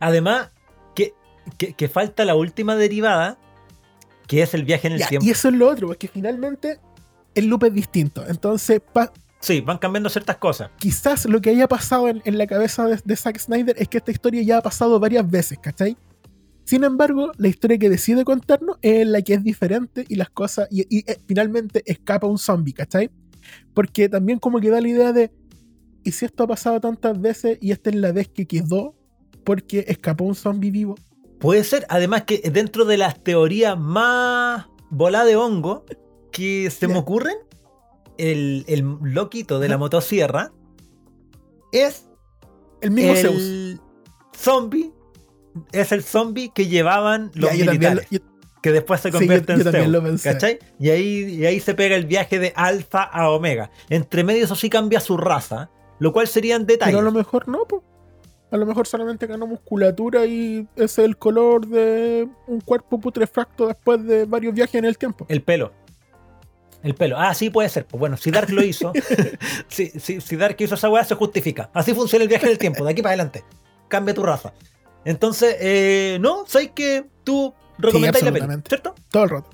Además, 0.00 0.50
que, 1.58 1.88
falta 1.88 2.24
la 2.24 2.34
última 2.34 2.76
derivada, 2.76 3.38
que 4.26 4.42
es 4.42 4.54
el 4.54 4.64
viaje 4.64 4.88
en 4.88 4.94
el 4.94 5.00
Ya, 5.00 5.08
tiempo. 5.08 5.26
y 5.26 5.30
eso 5.30 5.48
es 5.48 5.54
lo 5.54 5.68
otro, 5.70 5.86
porque 5.88 6.08
finalmente 6.08 6.78
el 7.34 7.46
loop 7.46 7.64
es 7.64 7.74
distinto. 7.74 8.24
Entonces, 8.28 8.80
Sí, 9.40 9.60
van 9.60 9.78
cambiando 9.78 10.08
ciertas 10.08 10.38
cosas. 10.38 10.70
quizás 10.78 11.26
lo 11.26 11.40
que 11.40 11.50
haya 11.50 11.68
pasado 11.68 12.08
en, 12.08 12.22
en 12.24 12.38
la 12.38 12.46
cabeza 12.46 12.86
de, 12.88 12.98
de 13.04 13.16
Zack 13.16 13.38
Snyder 13.38 13.76
es 13.78 13.86
que 13.88 13.98
esta 13.98 14.10
historia 14.10 14.42
ya 14.42 14.58
ha 14.58 14.62
pasado 14.62 14.98
varias 14.98 15.28
veces, 15.30 15.58
¿cachai? 15.60 15.96
Sin 16.64 16.82
embargo, 16.82 17.30
la 17.36 17.46
historia 17.46 17.78
que 17.78 17.88
decide 17.88 18.24
contarnos 18.24 18.76
es 18.82 19.06
la 19.06 19.22
que 19.22 19.34
es 19.34 19.44
diferente 19.44 20.04
y 20.08 20.16
las 20.16 20.30
cosas. 20.30 20.66
Y, 20.70 20.80
y, 20.90 21.08
eh, 21.08 21.18
finalmente 21.28 21.82
escapa 21.86 22.26
un 22.26 22.38
zombie, 22.38 22.72
¿cachai? 22.72 23.08
Porque 23.72 24.08
también, 24.08 24.40
como 24.40 24.58
que 24.58 24.70
da 24.70 24.80
la 24.80 24.88
idea 24.88 25.12
de. 25.12 25.30
¿Y 26.02 26.10
si 26.12 26.24
esto 26.24 26.42
ha 26.44 26.46
pasado 26.48 26.80
tantas 26.80 27.20
veces 27.20 27.58
y 27.60 27.70
esta 27.70 27.90
es 27.90 27.96
la 27.96 28.10
vez 28.10 28.28
que 28.28 28.46
quedó 28.46 28.96
porque 29.44 29.84
escapó 29.86 30.24
un 30.24 30.34
zombie 30.34 30.72
vivo? 30.72 30.96
Puede 31.40 31.64
ser, 31.64 31.86
además 31.88 32.22
que 32.24 32.38
dentro 32.50 32.84
de 32.84 32.96
las 32.96 33.22
teorías 33.22 33.78
más 33.78 34.66
voladas 34.90 35.26
de 35.28 35.36
hongo 35.36 35.84
que 36.32 36.70
se 36.70 36.88
me 36.88 36.98
ocurren, 36.98 37.36
el, 38.18 38.64
el 38.68 38.80
loquito 39.02 39.58
de 39.60 39.68
la 39.68 39.76
motosierra 39.78 40.52
es 41.72 42.06
El 42.80 42.90
mismo 42.92 43.14
Zeus. 43.14 43.42
el 43.42 43.80
zombie, 44.34 44.92
es 45.72 45.92
el 45.92 46.02
zombie 46.02 46.50
que 46.54 46.66
llevaban 46.68 47.30
los 47.34 47.50
Ya, 47.52 47.64
lo- 47.64 47.72
militares, 47.72 48.06
yo- 48.10 48.20
que 48.62 48.72
después 48.72 49.00
se 49.00 49.08
Sí, 49.08 49.12
yo- 49.12 49.18
convierte 49.20 49.52
yo 49.56 49.60
en 49.62 49.72
Zeus, 49.72 49.88
lo 49.88 50.02
pensé. 50.02 50.32
¿cachai? 50.32 50.58
Y 50.80 50.90
ahí, 50.90 51.18
y 51.36 51.46
ahí 51.46 51.60
se 51.60 51.74
pega 51.74 51.94
el 51.96 52.06
viaje 52.06 52.38
de 52.38 52.52
alfa 52.56 53.02
a 53.02 53.30
omega. 53.30 53.70
Entre 53.90 54.24
medio 54.24 54.44
eso 54.44 54.56
sí 54.56 54.68
cambia 54.70 55.00
su 55.00 55.16
raza, 55.16 55.70
lo 55.98 56.12
cual 56.12 56.26
serían 56.26 56.66
detalles. 56.66 56.94
Pero 56.96 57.06
a 57.06 57.10
lo 57.10 57.12
mejor 57.16 57.46
no, 57.48 57.64
po. 57.66 57.84
A 58.50 58.56
lo 58.56 58.64
mejor 58.64 58.86
solamente 58.86 59.26
ganó 59.26 59.46
musculatura 59.46 60.24
y 60.24 60.68
ese 60.76 60.84
es 60.84 60.98
el 60.98 61.16
color 61.16 61.66
de 61.66 62.28
un 62.46 62.60
cuerpo 62.60 63.00
putrefacto 63.00 63.66
después 63.66 64.04
de 64.04 64.24
varios 64.24 64.54
viajes 64.54 64.76
en 64.76 64.84
el 64.84 64.96
tiempo. 64.96 65.26
El 65.28 65.42
pelo. 65.42 65.72
El 66.84 66.94
pelo. 66.94 67.18
Ah, 67.18 67.34
sí, 67.34 67.50
puede 67.50 67.68
ser. 67.68 67.86
Pues 67.86 67.98
bueno, 67.98 68.16
si 68.16 68.30
Dark 68.30 68.50
lo 68.50 68.62
hizo, 68.62 68.92
si, 69.68 69.88
si, 69.88 70.20
si 70.20 70.36
Dark 70.36 70.56
hizo 70.60 70.76
esa 70.76 70.88
weá, 70.88 71.04
se 71.04 71.16
justifica. 71.16 71.70
Así 71.74 71.92
funciona 71.92 72.22
el 72.22 72.28
viaje 72.28 72.46
del 72.46 72.58
tiempo, 72.58 72.84
de 72.84 72.92
aquí 72.92 73.02
para 73.02 73.14
adelante. 73.14 73.44
Cambia 73.88 74.14
tu 74.14 74.22
raza. 74.22 74.52
Entonces, 75.04 75.56
eh, 75.60 76.18
no, 76.20 76.46
sabes 76.46 76.70
que 76.70 77.06
tú 77.24 77.52
recomendáis 77.78 78.24
la 78.24 78.32
peli. 78.32 78.46
¿cierto? 78.68 78.94
Todo 79.10 79.24
el 79.24 79.30
rato. 79.30 79.50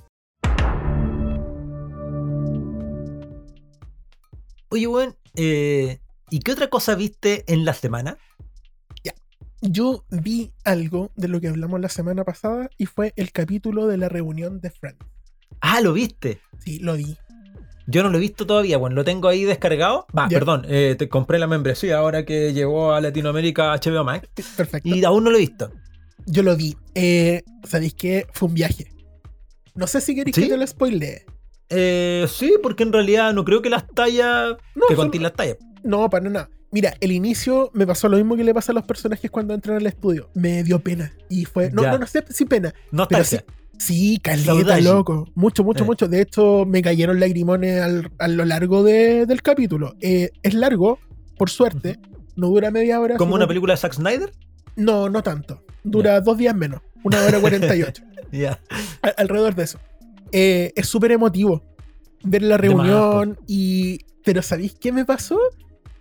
Oye, 4.69 4.86
weón, 4.86 5.16
eh, 5.36 5.98
¿y 6.31 6.40
qué 6.40 6.52
otra 6.52 6.69
cosa 6.69 6.94
viste 6.94 7.44
en 7.47 7.64
la 7.64 7.74
semana? 7.74 8.19
Yo 9.62 10.05
vi 10.10 10.52
algo 10.64 11.12
de 11.14 11.28
lo 11.28 11.40
que 11.40 11.48
hablamos 11.48 11.80
la 11.80 11.89
semana 11.89 12.24
pasada 12.24 12.68
y 12.78 12.86
fue 12.86 13.12
el 13.16 13.30
capítulo 13.32 13.86
de 13.86 13.97
la 13.97 14.09
reunión 14.09 14.60
de 14.60 14.70
Friends. 14.70 14.98
Ah, 15.60 15.80
lo 15.80 15.93
viste. 15.93 16.40
Sí, 16.59 16.80
lo 16.80 16.94
vi. 16.94 17.16
Yo 17.86 18.02
no 18.02 18.10
lo 18.10 18.18
he 18.18 18.20
visto 18.20 18.47
todavía, 18.47 18.76
bueno, 18.78 18.97
lo 18.97 19.05
tengo 19.05 19.28
ahí 19.28 19.44
descargado. 19.44 20.06
Va, 20.16 20.28
Ya. 20.28 20.39
perdón, 20.39 20.64
eh, 20.68 20.97
te 20.98 21.09
compré 21.09 21.39
la 21.39 21.47
membresía 21.47 21.98
ahora 21.98 22.24
que 22.24 22.52
llegó 22.52 22.93
a 22.93 23.01
Latinoamérica 23.01 23.72
HBO 23.74 24.05
Max 24.05 24.28
Perfecto. 24.56 24.89
y 24.89 25.05
aún 25.05 25.24
no 25.24 25.30
lo 25.30 25.36
he 25.36 25.40
visto. 25.40 25.70
Yo 26.26 26.43
lo 26.43 26.56
vi. 26.56 26.76
Eh, 26.94 27.43
¿Sabéis 27.64 27.94
qué? 27.94 28.26
Fue 28.32 28.48
un 28.48 28.55
viaje. 28.55 28.93
No 29.74 29.86
sé 29.86 30.01
si 30.01 30.14
queréis 30.14 30.34
¿Sí? 30.34 30.43
que 30.43 30.48
te 30.51 30.56
lo 30.56 30.66
spoilee. 30.66 31.24
Eh, 31.68 32.26
sí, 32.28 32.55
porque 32.62 32.82
en 32.82 32.93
realidad 32.93 33.32
no 33.32 33.44
creo 33.44 33.62
que 33.62 33.70
las 33.70 33.86
tallas. 33.89 34.56
No, 34.74 35.10
que 35.10 35.18
las 35.18 35.32
tallas. 35.32 35.56
No, 35.82 36.09
para 36.10 36.28
nada. 36.28 36.51
Mira, 36.73 36.94
el 37.01 37.12
inicio 37.12 37.70
me 37.74 37.86
pasó 37.86 38.09
lo 38.09 38.16
mismo 38.16 38.35
que 38.35 38.44
le 38.44 38.55
pasa 38.55 38.73
a 38.73 38.74
los 38.74 38.85
personajes 38.85 39.31
cuando 39.31 39.53
entran 39.55 39.77
al 39.77 39.86
estudio. 39.86 40.31
Me 40.35 40.62
dio 40.65 40.81
pena. 40.81 41.12
Y 41.28 41.44
fue. 41.44 41.70
No, 41.70 41.82
Ya. 41.82 41.93
no, 41.93 41.99
no 41.99 42.07
sé 42.07 42.24
si 42.31 42.44
pena. 42.47 42.73
No 42.90 43.07
Pero 43.07 43.23
está 43.23 43.44
Sí, 43.78 44.19
caleta, 44.23 44.81
loco. 44.81 45.28
Mucho, 45.35 45.65
mucho, 45.65 45.82
Eh. 45.82 45.86
mucho. 45.86 46.09
De 46.09 46.20
hecho, 46.23 46.65
me 46.66 46.82
cayeron 46.82 47.19
lagrimones 47.20 47.81
al- 47.82 48.11
a 48.19 48.28
lo 48.28 48.44
largo 48.44 48.82
de- 48.85 49.27
del 49.27 49.43
capítulo. 49.43 49.94
Eh, 50.01 50.31
es 50.43 50.55
largo, 50.55 50.99
por 51.36 51.51
suerte. 51.51 51.99
No 52.36 52.47
dura 52.49 52.70
media 52.70 53.01
hora. 53.01 53.16
Como 53.16 53.35
una 53.35 53.47
película 53.49 53.74
de 53.74 53.78
Zack 53.78 53.94
Snyder. 53.94 54.32
No, 54.77 55.09
no 55.11 55.23
tanto. 55.23 55.65
Dura 55.85 56.20
dos 56.20 56.39
días 56.39 56.55
menos. 56.55 56.81
Una 57.03 57.20
hora 57.23 57.39
48. 57.90 58.03
Ya. 58.31 58.61
Al- 59.03 59.15
alrededor 59.19 59.55
de 59.57 59.65
eso. 59.65 59.78
Eh, 60.31 60.73
es 60.77 60.86
súper 60.89 61.12
emotivo 61.12 61.62
ver 62.24 62.43
la 62.43 62.55
más, 62.57 62.61
reunión 62.61 63.39
y... 63.47 63.99
Pero 64.24 64.40
¿sabéis 64.43 64.74
qué 64.81 64.93
me 64.93 65.05
pasó? 65.05 65.39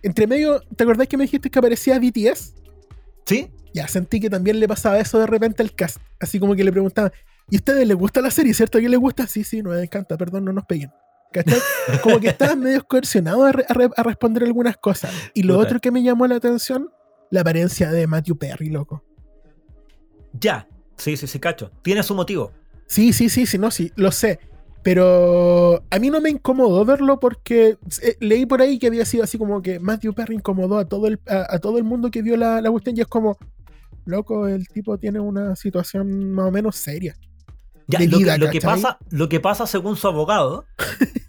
Entre 0.02 0.26
medio, 0.26 0.60
¿te 0.76 0.84
acordás 0.84 1.06
que 1.08 1.16
me 1.16 1.24
dijiste 1.24 1.48
que 1.50 1.58
aparecía 1.58 1.98
BTS? 1.98 2.54
¿Sí? 3.26 3.50
Ya, 3.72 3.86
sentí 3.88 4.20
que 4.20 4.28
también 4.28 4.58
le 4.60 4.68
pasaba 4.68 4.98
eso 4.98 5.18
de 5.18 5.26
repente 5.26 5.62
al 5.62 5.74
cast. 5.74 5.98
Así 6.20 6.38
como 6.38 6.54
que 6.54 6.64
le 6.64 6.72
preguntaban, 6.72 7.12
¿y 7.48 7.56
a 7.56 7.58
ustedes 7.58 7.86
les 7.86 7.96
gusta 7.96 8.20
la 8.20 8.30
serie, 8.30 8.52
cierto? 8.52 8.78
¿A 8.78 8.80
quién 8.80 8.90
les 8.90 9.00
gusta? 9.00 9.26
Sí, 9.26 9.44
sí, 9.44 9.62
nos 9.62 9.76
encanta, 9.80 10.16
perdón, 10.16 10.44
no 10.44 10.52
nos 10.52 10.64
peguen. 10.64 10.90
¿Cachai? 11.32 11.58
Como 12.02 12.20
que 12.20 12.28
estaban 12.28 12.60
medio 12.60 12.84
coercionados 12.86 13.46
a, 13.48 13.52
re- 13.52 13.64
a 13.66 13.72
re- 13.72 13.90
a 13.96 14.02
responder 14.02 14.42
algunas 14.44 14.76
cosas. 14.76 15.10
Y 15.32 15.44
lo 15.44 15.58
otro 15.58 15.80
que 15.80 15.90
me 15.90 16.02
llamó 16.02 16.26
la 16.26 16.36
atención, 16.36 16.90
la 17.30 17.40
apariencia 17.40 17.90
de 17.90 18.06
Matthew 18.06 18.36
Perry, 18.36 18.68
loco. 18.68 19.02
Ya. 20.38 20.68
Sí, 20.98 21.16
sí, 21.16 21.26
sí, 21.26 21.38
cacho. 21.38 21.70
Tiene 21.82 22.02
su 22.02 22.14
motivo. 22.14 22.52
Sí, 22.86 23.14
sí, 23.14 23.30
sí, 23.30 23.46
sí, 23.46 23.56
no, 23.56 23.70
sí, 23.70 23.90
lo 23.96 24.12
sé. 24.12 24.40
Pero 24.82 25.84
a 25.90 25.98
mí 25.98 26.10
no 26.10 26.20
me 26.20 26.30
incomodó 26.30 26.84
verlo 26.84 27.20
porque 27.20 27.78
eh, 28.02 28.16
leí 28.20 28.46
por 28.46 28.60
ahí 28.60 28.78
que 28.78 28.88
había 28.88 29.04
sido 29.04 29.22
así 29.22 29.38
como 29.38 29.62
que 29.62 29.78
Matthew 29.78 30.14
Perry 30.14 30.34
incomodó 30.34 30.78
a 30.78 30.88
todo 30.88 31.06
el, 31.06 31.20
a, 31.28 31.54
a 31.54 31.58
todo 31.60 31.78
el 31.78 31.84
mundo 31.84 32.10
que 32.10 32.22
vio 32.22 32.36
la, 32.36 32.60
la 32.60 32.70
cuestión 32.70 32.96
y 32.96 33.00
es 33.00 33.06
como, 33.06 33.38
loco, 34.04 34.48
el 34.48 34.66
tipo 34.68 34.98
tiene 34.98 35.20
una 35.20 35.54
situación 35.54 36.32
más 36.32 36.46
o 36.46 36.50
menos 36.50 36.76
seria. 36.76 37.16
Ya, 37.86 38.00
lo, 38.00 38.18
vida, 38.18 38.34
que, 38.34 38.44
lo 38.44 38.50
que 38.50 38.60
¿cachai? 38.60 38.82
pasa, 38.82 38.98
lo 39.10 39.28
que 39.28 39.40
pasa 39.40 39.66
según 39.66 39.96
su 39.96 40.08
abogado 40.08 40.64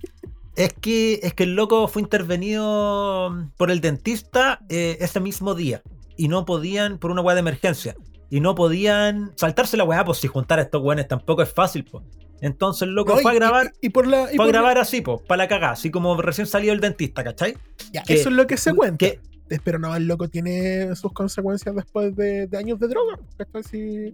Es 0.56 0.74
que, 0.74 1.20
es 1.24 1.34
que 1.34 1.44
el 1.44 1.56
loco 1.56 1.88
fue 1.88 2.02
intervenido 2.02 3.50
por 3.58 3.72
el 3.72 3.82
dentista 3.82 4.60
eh, 4.70 4.98
ese 5.00 5.20
mismo 5.20 5.56
día. 5.56 5.82
Y 6.16 6.28
no 6.28 6.46
podían, 6.46 7.00
por 7.00 7.10
una 7.10 7.22
weá 7.22 7.34
de 7.34 7.40
emergencia. 7.40 7.96
Y 8.30 8.40
no 8.40 8.54
podían 8.54 9.32
saltarse 9.36 9.78
la 9.78 9.84
weá, 9.84 10.06
pues 10.06 10.20
si 10.20 10.28
juntar 10.28 10.60
a 10.60 10.64
estos 10.64 10.82
weones 10.82 11.08
tampoco 11.08 11.42
es 11.42 11.52
fácil, 11.52 11.86
pues. 11.86 12.04
Entonces 12.42 12.82
el 12.84 12.94
loco 12.96 13.16
No, 13.16 13.22
fue 13.22 13.32
a 13.32 13.36
grabar, 13.36 13.72
Y, 13.82 13.88
y 13.88 13.90
por 13.90 14.06
la. 14.08 14.24
y 14.32 14.36
fue 14.36 14.36
a 14.36 14.38
por 14.38 14.46
la- 14.48 14.52
grabar 14.52 14.78
así, 14.78 15.02
pues, 15.02 15.22
para 15.22 15.44
la 15.44 15.48
cagada, 15.48 15.74
así 15.74 15.90
como 15.92 16.20
recién 16.22 16.46
salió 16.48 16.74
el 16.74 16.80
dentista, 16.82 17.24
¿cachai? 17.24 17.56
Ya, 17.94 18.04
que- 18.04 18.16
eso 18.16 18.30
es 18.30 18.36
lo 18.36 18.46
que 18.48 18.58
se 18.58 18.74
cuenta. 18.74 18.98
Que, 18.98 19.20
Pero 19.64 19.78
no, 19.80 19.96
el 19.96 20.08
loco 20.08 20.28
tiene 20.30 20.96
sus 20.96 21.14
consecuencias 21.14 21.74
después 21.76 22.16
de, 22.16 22.48
de 22.48 22.58
años 22.58 22.80
de 22.80 22.88
droga. 22.88 23.18
¿cachai? 23.38 23.64
Si 23.64 24.14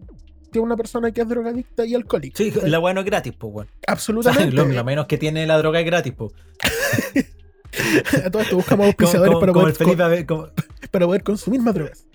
tiene 0.52 0.66
una 0.66 0.76
persona 0.76 1.12
que 1.12 1.22
es 1.22 1.30
drogadicta 1.30 1.86
y 1.86 1.96
alcohólica. 1.96 2.38
sí, 2.38 2.52
¿cachai? 2.52 2.70
la 2.70 2.80
weá 2.80 2.94
no 2.94 3.00
es 3.02 3.06
gratis, 3.06 3.34
pues, 3.38 3.54
weón. 3.54 3.68
Absolutamente. 3.88 4.56
lo, 4.56 4.66
lo 4.66 4.84
menos 4.84 5.06
que 5.08 5.18
tiene 5.18 5.48
la 5.48 5.58
droga 5.58 5.80
es 5.80 5.86
gratis, 5.86 6.14
pues. 6.16 6.32
A 8.26 8.30
todo 8.32 8.41
esto 8.41 8.56
buscamos 8.56 8.88
auspiciadores 8.88 9.38
para, 9.40 9.54
poder, 9.54 9.70
el 9.70 9.76
Felipe 9.76 10.26
como, 10.26 10.44
co- 10.46 10.52
para 10.91 11.06
poder 11.06 11.24
consumir 11.24 11.62
más 11.62 11.74
drogas. 11.76 12.06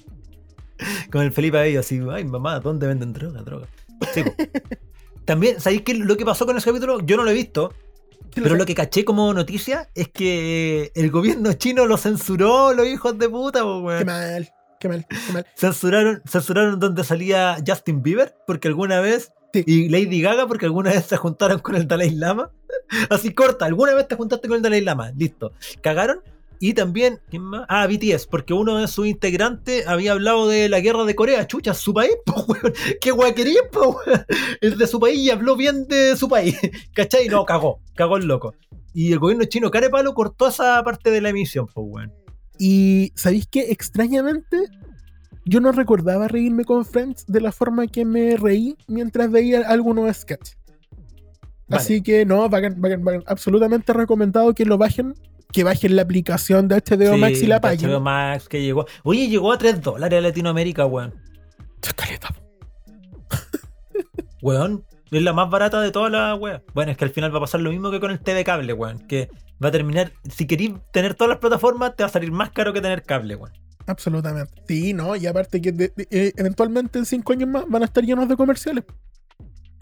Con 1.11 1.23
el 1.23 1.33
Felipe 1.33 1.59
Abello, 1.59 1.81
así, 1.81 2.01
ay 2.11 2.25
mamá, 2.25 2.59
¿dónde 2.61 2.87
venden 2.89 3.13
droga? 3.13 3.41
Droga. 3.43 3.69
Sí, 4.13 4.23
po. 4.25 4.35
También, 5.25 5.61
¿sabéis 5.61 5.83
qué? 5.83 5.95
Lo 5.95 6.17
que 6.17 6.25
pasó 6.25 6.47
con 6.47 6.57
ese 6.57 6.69
capítulo? 6.71 7.01
Yo 7.01 7.17
no 7.17 7.25
lo 7.25 7.31
he 7.31 7.35
visto, 7.35 7.73
pero 8.35 8.55
lo 8.57 8.67
que 8.67 8.75
caché 8.75 9.05
como 9.05 9.33
noticia 9.33 9.89
es 9.95 10.09
que 10.09 10.93
el 10.95 11.11
gobierno 11.11 11.53
chino 11.55 11.87
lo 11.87 11.97
censuró, 11.97 12.73
los 12.75 12.87
hijos 12.87 13.19
de 13.19 13.29
puta, 13.29 13.63
po, 13.63 13.79
Qué 13.81 13.85
weón. 13.87 14.07
mal, 14.07 14.49
qué 14.81 14.89
mal, 14.89 15.07
qué 15.09 15.33
mal. 15.33 15.47
Censuraron, 15.57 16.23
censuraron 16.27 16.79
donde 16.79 17.05
salía 17.05 17.57
Justin 17.67 18.03
Bieber, 18.03 18.35
porque 18.47 18.69
alguna 18.69 19.01
vez, 19.01 19.33
Sí. 19.53 19.63
y 19.67 19.89
Lady 19.89 20.21
Gaga, 20.21 20.49
porque 20.49 20.67
alguna 20.67 20.91
vez 20.91 21.05
se 21.07 21.17
juntaron 21.17 21.61
con 21.61 21.77
el 21.77 21.87
Dalai 21.87 22.11
Lama. 22.11 22.51
Así 23.09 23.33
corta, 23.33 23.67
alguna 23.67 23.95
vez 23.95 24.09
te 24.09 24.17
juntaste 24.17 24.49
con 24.49 24.57
el 24.57 24.63
Dalai 24.63 24.81
Lama, 24.81 25.13
listo. 25.17 25.53
Cagaron. 25.81 26.21
Y 26.61 26.75
también, 26.75 27.21
¿quién 27.31 27.43
más? 27.43 27.67
Ah, 27.69 27.87
BTS, 27.87 28.27
porque 28.27 28.55
uno 28.55 28.79
de 28.79 28.89
sus 28.89 29.07
integrantes 29.07 29.87
había 29.87 30.13
hablado 30.13 30.49
de 30.49 30.69
la 30.69 30.81
guerra 30.81 31.05
de 31.05 31.15
Corea. 31.15 31.47
Chucha, 31.47 31.75
su 31.75 31.93
país, 31.93 32.13
po, 32.27 32.45
weón. 32.49 32.73
¿Qué 33.01 33.13
weón 33.13 33.35
quería, 33.35 33.61
po, 33.71 34.01
weón? 34.07 34.25
Es 34.61 34.79
de 34.79 34.87
su 34.87 35.01
país 35.01 35.19
y 35.19 35.31
habló 35.31 35.57
bien 35.57 35.87
de 35.89 36.17
su 36.17 36.29
país. 36.29 36.57
¿Cachai? 36.95 37.29
No, 37.29 37.45
cagó, 37.45 37.81
cagó 37.95 38.17
el 38.17 38.27
loco. 38.27 38.55
Y 38.93 39.13
el 39.13 39.19
gobierno 39.19 39.45
chino, 39.45 39.71
carepalo, 39.71 40.15
cortó 40.15 40.49
esa 40.49 40.83
parte 40.85 41.11
de 41.11 41.21
la 41.21 41.31
emisión, 41.31 41.67
pues, 41.67 41.87
weón. 41.89 42.13
Y 42.59 43.13
¿sabéis 43.17 43.49
qué? 43.49 43.71
Extrañamente, 43.71 44.57
yo 45.45 45.61
no 45.61 45.73
recordaba 45.73 46.29
reírme 46.29 46.65
con 46.65 46.85
Friends 46.85 47.27
de 47.27 47.41
la 47.41 47.53
forma 47.53 47.87
que 47.89 48.05
me 48.05 48.37
reí 48.37 48.77
mientras 48.87 49.31
veía 49.31 49.69
algunos 49.69 50.17
sketches. 50.17 50.57
Vale. 51.67 51.83
Así 51.83 52.03
que 52.03 52.25
no, 52.25 52.49
bacán, 52.49 52.81
bacán, 52.81 53.05
bacán. 53.05 53.25
absolutamente 53.27 53.93
recomendado 53.93 54.55
que 54.55 54.65
lo 54.65 54.79
bajen, 54.79 55.15
que 55.55 55.63
bajen 55.65 55.95
la 55.95 56.03
aplicación 56.03 56.67
de 56.67 56.75
HBO 56.77 57.15
Sí, 57.15 57.21
Max 57.21 57.41
y 57.43 57.47
la 57.47 57.57
HBO 57.57 57.61
paguen. 57.63 58.03
Max 58.03 58.49
que 58.49 58.61
llegó. 58.61 58.87
Oye, 59.05 59.29
llegó 59.29 59.53
a 59.53 59.59
3 59.59 59.81
dólares 59.81 60.19
a 60.19 60.21
Latinoamérica, 60.21 60.85
weón. 60.85 61.15
Caleta. 61.97 62.35
Weón, 64.43 64.85
es 65.11 65.23
la 65.23 65.33
más 65.33 65.49
barata 65.51 65.81
de 65.81 65.91
todas 65.91 66.11
las 66.11 66.39
weas. 66.39 66.63
Bueno, 66.75 66.91
es 66.93 66.99
que 66.99 67.05
al 67.05 67.11
final 67.11 67.33
va 67.33 67.39
a 67.39 67.43
pasar 67.43 67.61
lo 67.61 67.71
mismo 67.71 67.91
que 67.91 68.01
con 68.01 68.11
el 68.11 68.21
TV 68.21 68.45
cable, 68.45 68.73
weón. 68.73 68.99
Que 69.07 69.29
va 69.63 69.69
a 69.69 69.73
terminar, 69.73 70.13
si 70.29 70.47
queréis 70.47 70.73
tener 70.93 71.15
todas 71.15 71.31
las 71.31 71.39
plataformas, 71.39 71.95
te 71.97 72.03
va 72.03 72.09
a 72.09 72.13
salir 72.13 72.33
más 72.33 72.51
caro 72.51 72.73
que 72.73 72.81
tener 72.81 73.03
cable, 73.05 73.37
weón. 73.37 73.53
Absolutamente. 73.87 74.53
Sí, 74.67 74.93
no, 74.93 75.15
y 75.15 75.27
aparte 75.27 75.61
que 75.61 75.71
de- 75.73 75.93
de- 75.95 76.09
eh, 76.11 76.33
eventualmente 76.37 76.99
en 76.99 77.07
cinco 77.07 77.33
años 77.33 77.49
más 77.49 77.65
van 77.69 77.83
a 77.83 77.85
estar 77.85 78.03
llenos 78.05 78.29
de 78.29 78.37
comerciales. 78.37 78.85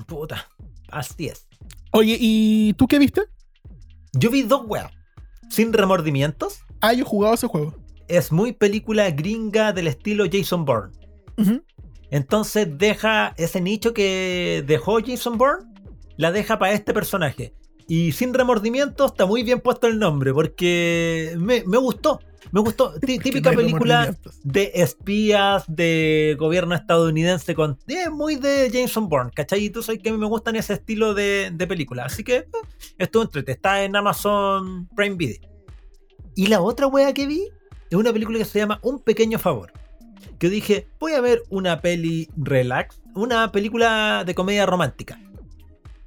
Puta, 0.07 0.49
así 0.91 1.29
es. 1.29 1.49
Oye, 1.93 2.17
¿y 2.21 2.75
tú 2.75 2.87
qué 2.87 2.99
viste? 2.99 3.23
Yo 4.13 4.31
vi 4.31 4.43
dos 4.43 4.63
weas. 4.67 4.91
Sin 5.53 5.71
remordimientos. 5.75 6.61
Ah, 6.81 6.95
yo 6.95 7.03
he 7.03 7.07
jugado 7.07 7.35
ese 7.35 7.47
juego. 7.47 7.75
Es 8.09 8.33
muy 8.33 8.53
película 8.53 9.11
gringa 9.11 9.75
del 9.75 9.87
estilo 9.87 10.25
Jason 10.33 10.65
Bourne. 10.65 10.95
Entonces 12.11 12.67
deja 12.79 13.35
ese 13.37 13.61
nicho 13.61 13.93
que 13.93 14.65
dejó 14.67 14.99
Jason 15.05 15.37
Bourne, 15.37 15.67
la 16.17 16.33
deja 16.33 16.59
para 16.59 16.73
este 16.73 16.95
personaje. 16.95 17.53
Y 17.87 18.13
sin 18.13 18.33
remordimientos 18.33 19.11
está 19.11 19.27
muy 19.27 19.43
bien 19.43 19.61
puesto 19.61 19.89
el 19.89 19.99
nombre 19.99 20.33
porque 20.33 21.35
me, 21.37 21.65
me 21.67 21.77
gustó. 21.77 22.19
Me 22.51 22.61
gustó. 22.61 22.93
Típica 23.01 23.53
película 23.53 24.07
remordimientos. 24.07 24.41
de 24.43 24.73
espías, 24.75 25.65
de 25.69 26.37
gobierno 26.39 26.75
estadounidense 26.75 27.55
con... 27.55 27.79
eh, 27.87 28.11
muy 28.11 28.37
de 28.37 28.71
Jason 28.73 29.09
Bourne, 29.09 29.31
¿cachai? 29.35 29.65
Y 29.65 29.71
tú 29.71 29.83
sabes 29.83 30.03
que 30.03 30.09
a 30.09 30.13
mí 30.13 30.19
me 30.19 30.27
gustan 30.27 30.57
ese 30.57 30.75
estilo 30.75 31.15
de, 31.15 31.51
de 31.53 31.67
película. 31.67 32.05
Así 32.05 32.25
que 32.25 32.37
eh, 32.37 32.47
estuvo 32.99 33.23
entrete. 33.23 33.53
Está 33.53 33.85
en 33.85 33.95
Amazon 33.95 34.89
Prime 34.97 35.17
Video. 35.17 35.41
Y 36.35 36.49
la 36.49 36.61
otra 36.61 36.87
wea 36.87 37.13
que 37.13 37.27
vi 37.27 37.49
es 37.91 37.97
una 37.97 38.13
película 38.13 38.39
que 38.39 38.45
se 38.45 38.59
llama 38.59 38.81
Un 38.83 39.01
Pequeño 39.01 39.39
Favor. 39.39 39.73
Que 40.39 40.49
dije, 40.49 40.89
voy 40.99 41.13
a 41.13 41.21
ver 41.21 41.43
una 41.51 41.81
peli 41.81 42.29
relax, 42.37 43.01
una 43.15 43.53
película 43.53 44.25
de 44.27 44.35
comedia 44.35 44.67
romántica. 44.67 45.21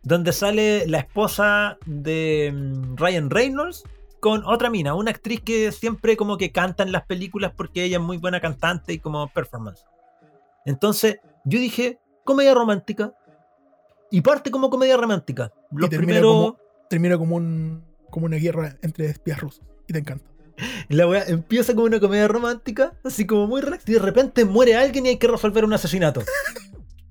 Donde 0.03 0.33
sale 0.33 0.85
la 0.87 0.99
esposa 0.99 1.77
de 1.85 2.51
mm, 2.53 2.95
Ryan 2.97 3.29
Reynolds 3.29 3.83
con 4.25 4.43
otra 4.43 4.71
mina, 4.71 4.95
una 4.95 5.11
actriz 5.11 5.39
que 5.41 5.71
siempre 5.71 6.17
como 6.17 6.35
que 6.39 6.51
canta 6.51 6.81
en 6.81 6.91
las 6.91 7.05
películas 7.05 7.51
porque 7.55 7.83
ella 7.83 7.97
es 7.97 8.03
muy 8.03 8.17
buena 8.17 8.41
cantante 8.41 8.91
y 8.93 8.97
como 8.97 9.27
performance. 9.31 9.85
Entonces, 10.65 11.17
yo 11.43 11.59
dije, 11.59 11.99
comedia 12.23 12.55
romántica. 12.55 13.13
Y 14.09 14.21
parte 14.21 14.49
como 14.49 14.71
comedia 14.71 14.97
romántica. 14.97 15.53
Los 15.69 15.91
termina 15.91 16.07
primeros... 16.13 16.33
como- 16.33 16.57
Termina 16.89 17.17
como, 17.19 17.35
un, 17.35 17.85
como 18.09 18.25
una 18.25 18.37
guerra 18.37 18.77
entre 18.81 19.05
espías 19.05 19.39
rusos. 19.39 19.61
Y 19.87 19.93
te 19.93 19.99
encanta. 19.99 20.25
La 20.89 21.05
weá 21.07 21.23
empieza 21.27 21.73
como 21.75 21.85
una 21.85 21.99
comedia 21.99 22.27
romántica, 22.27 22.93
así 23.03 23.27
como 23.27 23.45
muy 23.45 23.61
relax, 23.61 23.87
y 23.87 23.93
de 23.93 23.99
repente 23.99 24.43
muere 24.43 24.75
alguien 24.75 25.05
y 25.05 25.09
hay 25.09 25.17
que 25.17 25.27
resolver 25.27 25.65
un 25.65 25.73
asesinato. 25.73 26.23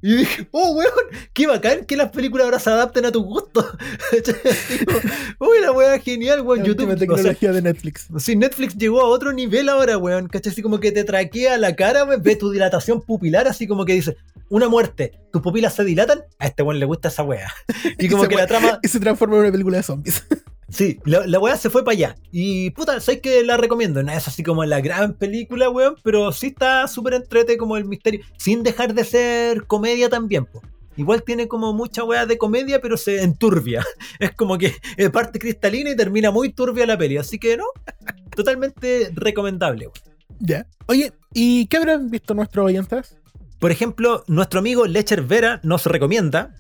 Y 0.07 0.17
dije, 0.17 0.47
oh 0.51 0.73
weón, 0.73 0.93
qué 1.33 1.47
bacán 1.47 1.87
que 1.87 1.97
las 1.97 2.11
películas 2.11 2.45
ahora 2.45 2.59
se 2.59 2.69
adapten 2.69 3.07
a 3.07 3.11
tu 3.11 3.25
gusto. 3.25 3.67
Uy, 5.41 5.63
la 5.63 5.73
weá 5.73 5.99
genial, 5.99 6.43
weón. 6.43 6.59
La 6.59 6.67
YouTube. 6.67 6.91
última 6.91 7.15
o 7.15 7.17
sea, 7.17 7.25
tecnología 7.25 7.53
de 7.53 7.63
Netflix. 7.63 8.09
Sí, 8.19 8.37
Netflix 8.37 8.77
llegó 8.77 9.01
a 9.01 9.07
otro 9.07 9.33
nivel 9.33 9.67
ahora, 9.71 9.97
weón. 9.97 10.29
¿Cachai? 10.29 10.53
Así 10.53 10.61
como 10.61 10.79
que 10.79 10.93
te 10.93 11.05
traquea 11.05 11.57
la 11.57 11.75
cara, 11.75 12.05
weón. 12.05 12.23
Ve 12.23 12.37
tu 12.37 12.51
dilatación 12.51 13.01
pupilar, 13.01 13.49
así 13.49 13.67
como 13.67 13.87
que 13.87 13.95
dice, 13.95 14.19
una 14.51 14.69
muerte, 14.69 15.13
tus 15.33 15.41
pupilas 15.41 15.75
se 15.75 15.85
dilatan. 15.85 16.21
A 16.39 16.49
este 16.49 16.63
weón 16.63 16.81
le 16.81 16.85
gusta 16.85 17.09
esa 17.09 17.23
weá. 17.23 17.51
Y 17.99 18.09
como 18.11 18.29
que 18.29 18.37
la 18.37 18.47
trama. 18.47 18.81
Y 18.83 18.89
se 18.89 19.01
transforma 19.01 19.37
en 19.37 19.41
una 19.41 19.53
película 19.53 19.79
de 19.79 19.85
zombies. 19.85 20.23
Sí, 20.69 20.99
la, 21.05 21.27
la 21.27 21.39
weá 21.39 21.57
se 21.57 21.71
fue 21.71 21.85
para 21.85 21.95
allá. 21.95 22.17
Y 22.33 22.71
puta, 22.71 22.99
sabes 23.01 23.21
que 23.21 23.43
la 23.43 23.57
recomiendo. 23.57 24.03
No 24.03 24.13
es 24.13 24.27
así 24.27 24.43
como 24.43 24.65
la 24.65 24.81
gran 24.81 25.15
película, 25.15 25.69
weón, 25.69 25.97
pero 26.03 26.33
sí 26.33 26.49
está 26.49 26.89
súper 26.89 27.15
entrete 27.15 27.57
como 27.57 27.77
el 27.77 27.85
misterio. 27.85 28.21
Sin 28.39 28.63
dejar 28.63 28.95
de 28.95 29.05
ser 29.05 29.67
comedia 29.67 30.09
también, 30.09 30.47
po. 30.47 30.63
Igual 30.97 31.25
tiene 31.25 31.49
como 31.49 31.73
mucha 31.73 32.05
weá 32.05 32.25
de 32.25 32.39
comedia, 32.39 32.81
pero 32.81 32.97
se 32.97 33.23
enturbia. 33.23 33.85
Es 34.21 34.33
como 34.33 34.57
que 34.59 34.75
eh, 34.97 35.11
parte 35.11 35.39
cristalina 35.39 35.91
y 35.91 35.97
termina 35.97 36.31
muy 36.31 36.53
turbia 36.53 36.87
la 36.87 36.97
peli. 36.97 37.17
Así 37.17 37.39
que 37.39 37.57
no, 37.57 37.65
totalmente 38.37 39.11
recomendable, 39.15 39.87
weón. 39.87 40.17
ya. 40.39 40.67
Oye, 40.87 41.13
¿y 41.33 41.67
qué 41.67 41.79
habrán 41.79 42.11
visto 42.11 42.35
nuestros 42.35 42.67
oyentes? 42.67 43.17
Por 43.59 43.71
ejemplo, 43.71 44.25
nuestro 44.27 44.61
amigo 44.61 44.87
Lecher 44.87 45.23
Vera 45.23 45.61
nos 45.63 45.87
recomienda. 45.87 46.55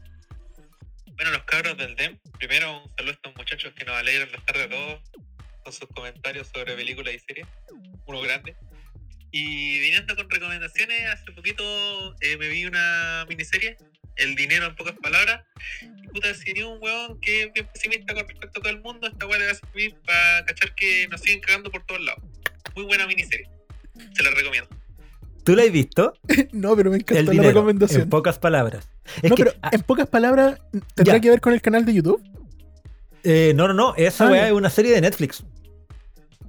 Bueno, 1.16 1.30
los 1.30 1.44
cabros 1.44 1.76
del 1.76 1.94
DEM, 1.94 2.18
primero 2.38 2.82
un 2.82 2.90
saludo 2.96 3.12
a 3.12 3.14
estos 3.14 3.36
muchachos 3.36 3.72
que 3.74 3.84
nos 3.84 3.96
alegran 3.96 4.32
las 4.32 4.44
tardes 4.44 4.66
a 4.66 4.68
todos 4.68 5.00
con 5.62 5.72
sus 5.72 5.88
comentarios 5.90 6.48
sobre 6.52 6.74
películas 6.74 7.14
y 7.14 7.18
series, 7.20 7.46
uno 8.06 8.20
grande. 8.20 8.56
Y 9.30 9.78
viniendo 9.78 10.16
con 10.16 10.28
recomendaciones, 10.28 11.06
hace 11.08 11.30
poquito 11.30 12.16
eh, 12.20 12.36
me 12.36 12.48
vi 12.48 12.66
una 12.66 13.26
miniserie, 13.28 13.76
El 14.16 14.34
dinero 14.34 14.66
en 14.66 14.74
pocas 14.74 14.94
palabras. 15.00 15.44
Y 15.82 16.08
puta, 16.08 16.34
si 16.34 16.52
ni 16.52 16.62
un 16.62 16.78
weón 16.82 17.20
que 17.20 17.44
es 17.44 17.52
bien 17.52 17.66
pesimista 17.72 18.12
con 18.12 18.28
respecto 18.28 18.58
a 18.58 18.62
todo 18.62 18.72
el 18.72 18.80
mundo, 18.80 19.06
esta 19.06 19.26
weá 19.26 19.38
le 19.38 19.46
va 19.46 19.52
a 19.52 19.54
servir 19.54 19.94
para 20.04 20.44
cachar 20.46 20.74
que 20.74 21.06
nos 21.08 21.20
siguen 21.20 21.40
cagando 21.40 21.70
por 21.70 21.86
todos 21.86 22.00
lados. 22.00 22.22
Muy 22.74 22.84
buena 22.84 23.06
miniserie, 23.06 23.48
se 24.14 24.22
la 24.22 24.30
recomiendo. 24.32 24.83
¿Tú 25.44 25.54
la 25.54 25.62
has 25.64 25.70
visto? 25.72 26.14
no, 26.52 26.74
pero 26.76 26.90
me 26.90 26.96
El 26.96 27.02
encantó 27.02 27.22
la 27.24 27.30
dinero. 27.32 27.48
recomendación. 27.50 28.02
En 28.02 28.08
pocas 28.10 28.38
palabras. 28.38 28.88
Es 29.22 29.30
no, 29.30 29.36
que, 29.36 29.44
pero 29.44 29.56
ah, 29.62 29.70
en 29.72 29.82
pocas 29.82 30.06
palabras, 30.08 30.58
¿tendrá 30.94 31.14
Ya. 31.14 31.20
que 31.20 31.30
ver 31.30 31.40
con 31.40 31.52
el 31.52 31.60
canal 31.62 31.84
de 31.84 31.94
YouTube? 31.94 32.22
eh, 33.22 33.52
no, 33.56 33.68
no, 33.68 33.74
no. 33.74 33.94
Esa 33.96 34.26
Ah, 34.26 34.30
weá 34.30 34.46
es 34.48 34.52
una 34.52 34.70
serie 34.70 34.92
de 34.92 35.00
Netflix. 35.00 35.44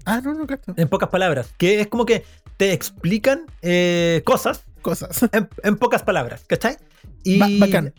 Ah, 0.05 0.21
no, 0.23 0.33
no, 0.33 0.45
gasto. 0.45 0.73
En 0.77 0.87
pocas 0.87 1.09
palabras. 1.09 1.49
Que 1.57 1.79
es 1.81 1.87
como 1.87 2.05
que 2.05 2.23
te 2.57 2.73
explican 2.73 3.45
eh, 3.61 4.21
cosas 4.25 4.63
Cosas. 4.81 5.23
en, 5.31 5.49
en 5.63 5.77
pocas 5.77 6.03
palabras, 6.03 6.43
¿cachai? 6.47 6.77
Y, 7.23 7.39
Ba- 7.39 7.47
bacán. 7.65 7.93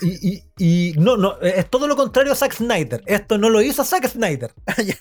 Y, 0.00 0.28
y- 0.28 0.42
y 0.58 0.92
no, 0.98 1.16
no, 1.16 1.38
es 1.40 1.68
todo 1.70 1.86
lo 1.86 1.94
contrario 1.96 2.32
a 2.32 2.36
Zack 2.36 2.54
Snyder. 2.54 3.02
Esto 3.06 3.38
no 3.38 3.50
lo 3.50 3.60
hizo 3.62 3.84
Zack 3.84 4.08
Snyder. 4.08 4.52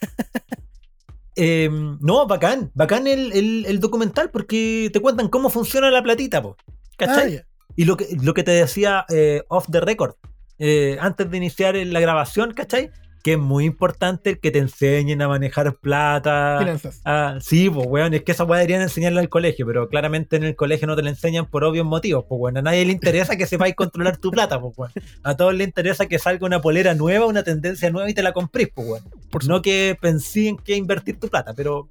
Eh, 1.35 1.69
no, 1.99 2.27
bacán, 2.27 2.72
bacán 2.76 3.07
el, 3.07 3.31
el- 3.34 3.65
el 3.68 3.80
documental 3.80 4.30
porque 4.30 4.89
te 4.93 4.99
cuentan 4.99 5.30
cómo 5.30 5.49
funciona 5.49 5.89
la 5.89 6.03
platita, 6.03 6.41
po, 6.41 6.55
¿cachai? 6.97 7.38
Ah. 7.38 7.45
Y 7.76 7.85
lo 7.85 7.97
que, 7.97 8.07
lo 8.22 8.34
que 8.35 8.43
te 8.43 8.51
decía 8.51 9.05
eh, 9.10 9.43
off 9.47 9.65
the 9.72 9.80
record, 9.80 10.14
eh, 10.60 10.97
antes 11.01 11.30
de 11.31 11.38
iniciar 11.38 11.76
la 11.76 11.99
grabación, 11.99 12.53
¿cachai? 12.53 12.91
Que 13.24 13.34
es 13.34 13.40
muy 13.40 13.64
importante 13.66 14.38
que 14.38 14.52
te 14.52 14.60
enseñen 14.60 15.22
a 15.22 15.30
manejar 15.30 15.76
plata. 15.76 16.58
Finanzas. 16.60 17.02
Ah, 17.06 17.38
sí, 17.41 17.70
pues, 17.70 17.88
weón, 17.88 18.14
es 18.14 18.24
que 18.24 18.34
esa 18.34 18.44
weá 18.44 18.60
deberían 18.60 18.82
enseñarla 18.82 19.22
al 19.22 19.30
colegio, 19.30 19.66
pero 19.66 19.88
claramente 19.88 20.36
en 20.36 20.44
el 20.44 20.58
colegio 20.58 20.88
no 20.88 20.95
te 20.98 21.04
la 21.04 21.10
enseñan 21.10 21.45
por 21.45 21.64
obvios 21.64 21.86
motivos, 21.86 22.26
pues, 22.28 22.40
weón. 22.40 22.58
A 22.58 22.62
nadie 22.62 22.86
le 22.86 22.91
interesa 22.91 23.38
que 23.38 23.48
sepáis 23.48 23.76
controlar 23.76 24.18
tu 24.18 24.30
plata, 24.30 24.60
pues, 24.60 24.78
weón. 24.78 24.91
A 25.24 25.38
todos 25.38 25.54
les 25.54 25.66
interesa 25.66 26.06
que 26.06 26.20
salga 26.20 26.45
una 26.45 26.62
polera 26.62 26.94
nueva, 26.95 27.26
una 27.26 27.44
tendencia 27.44 27.90
nueva 27.90 28.10
y 28.10 28.14
te 28.14 28.24
la 28.24 28.34
comprís, 28.34 28.70
pues, 28.76 28.88
weón. 28.88 29.04
Por 29.32 29.48
No 29.48 29.62
que 29.62 29.98
pensé 30.00 30.50
en 30.50 30.58
qué 30.58 30.76
invertir 30.76 31.18
tu 31.18 31.30
plata, 31.30 31.54
pero 31.54 31.90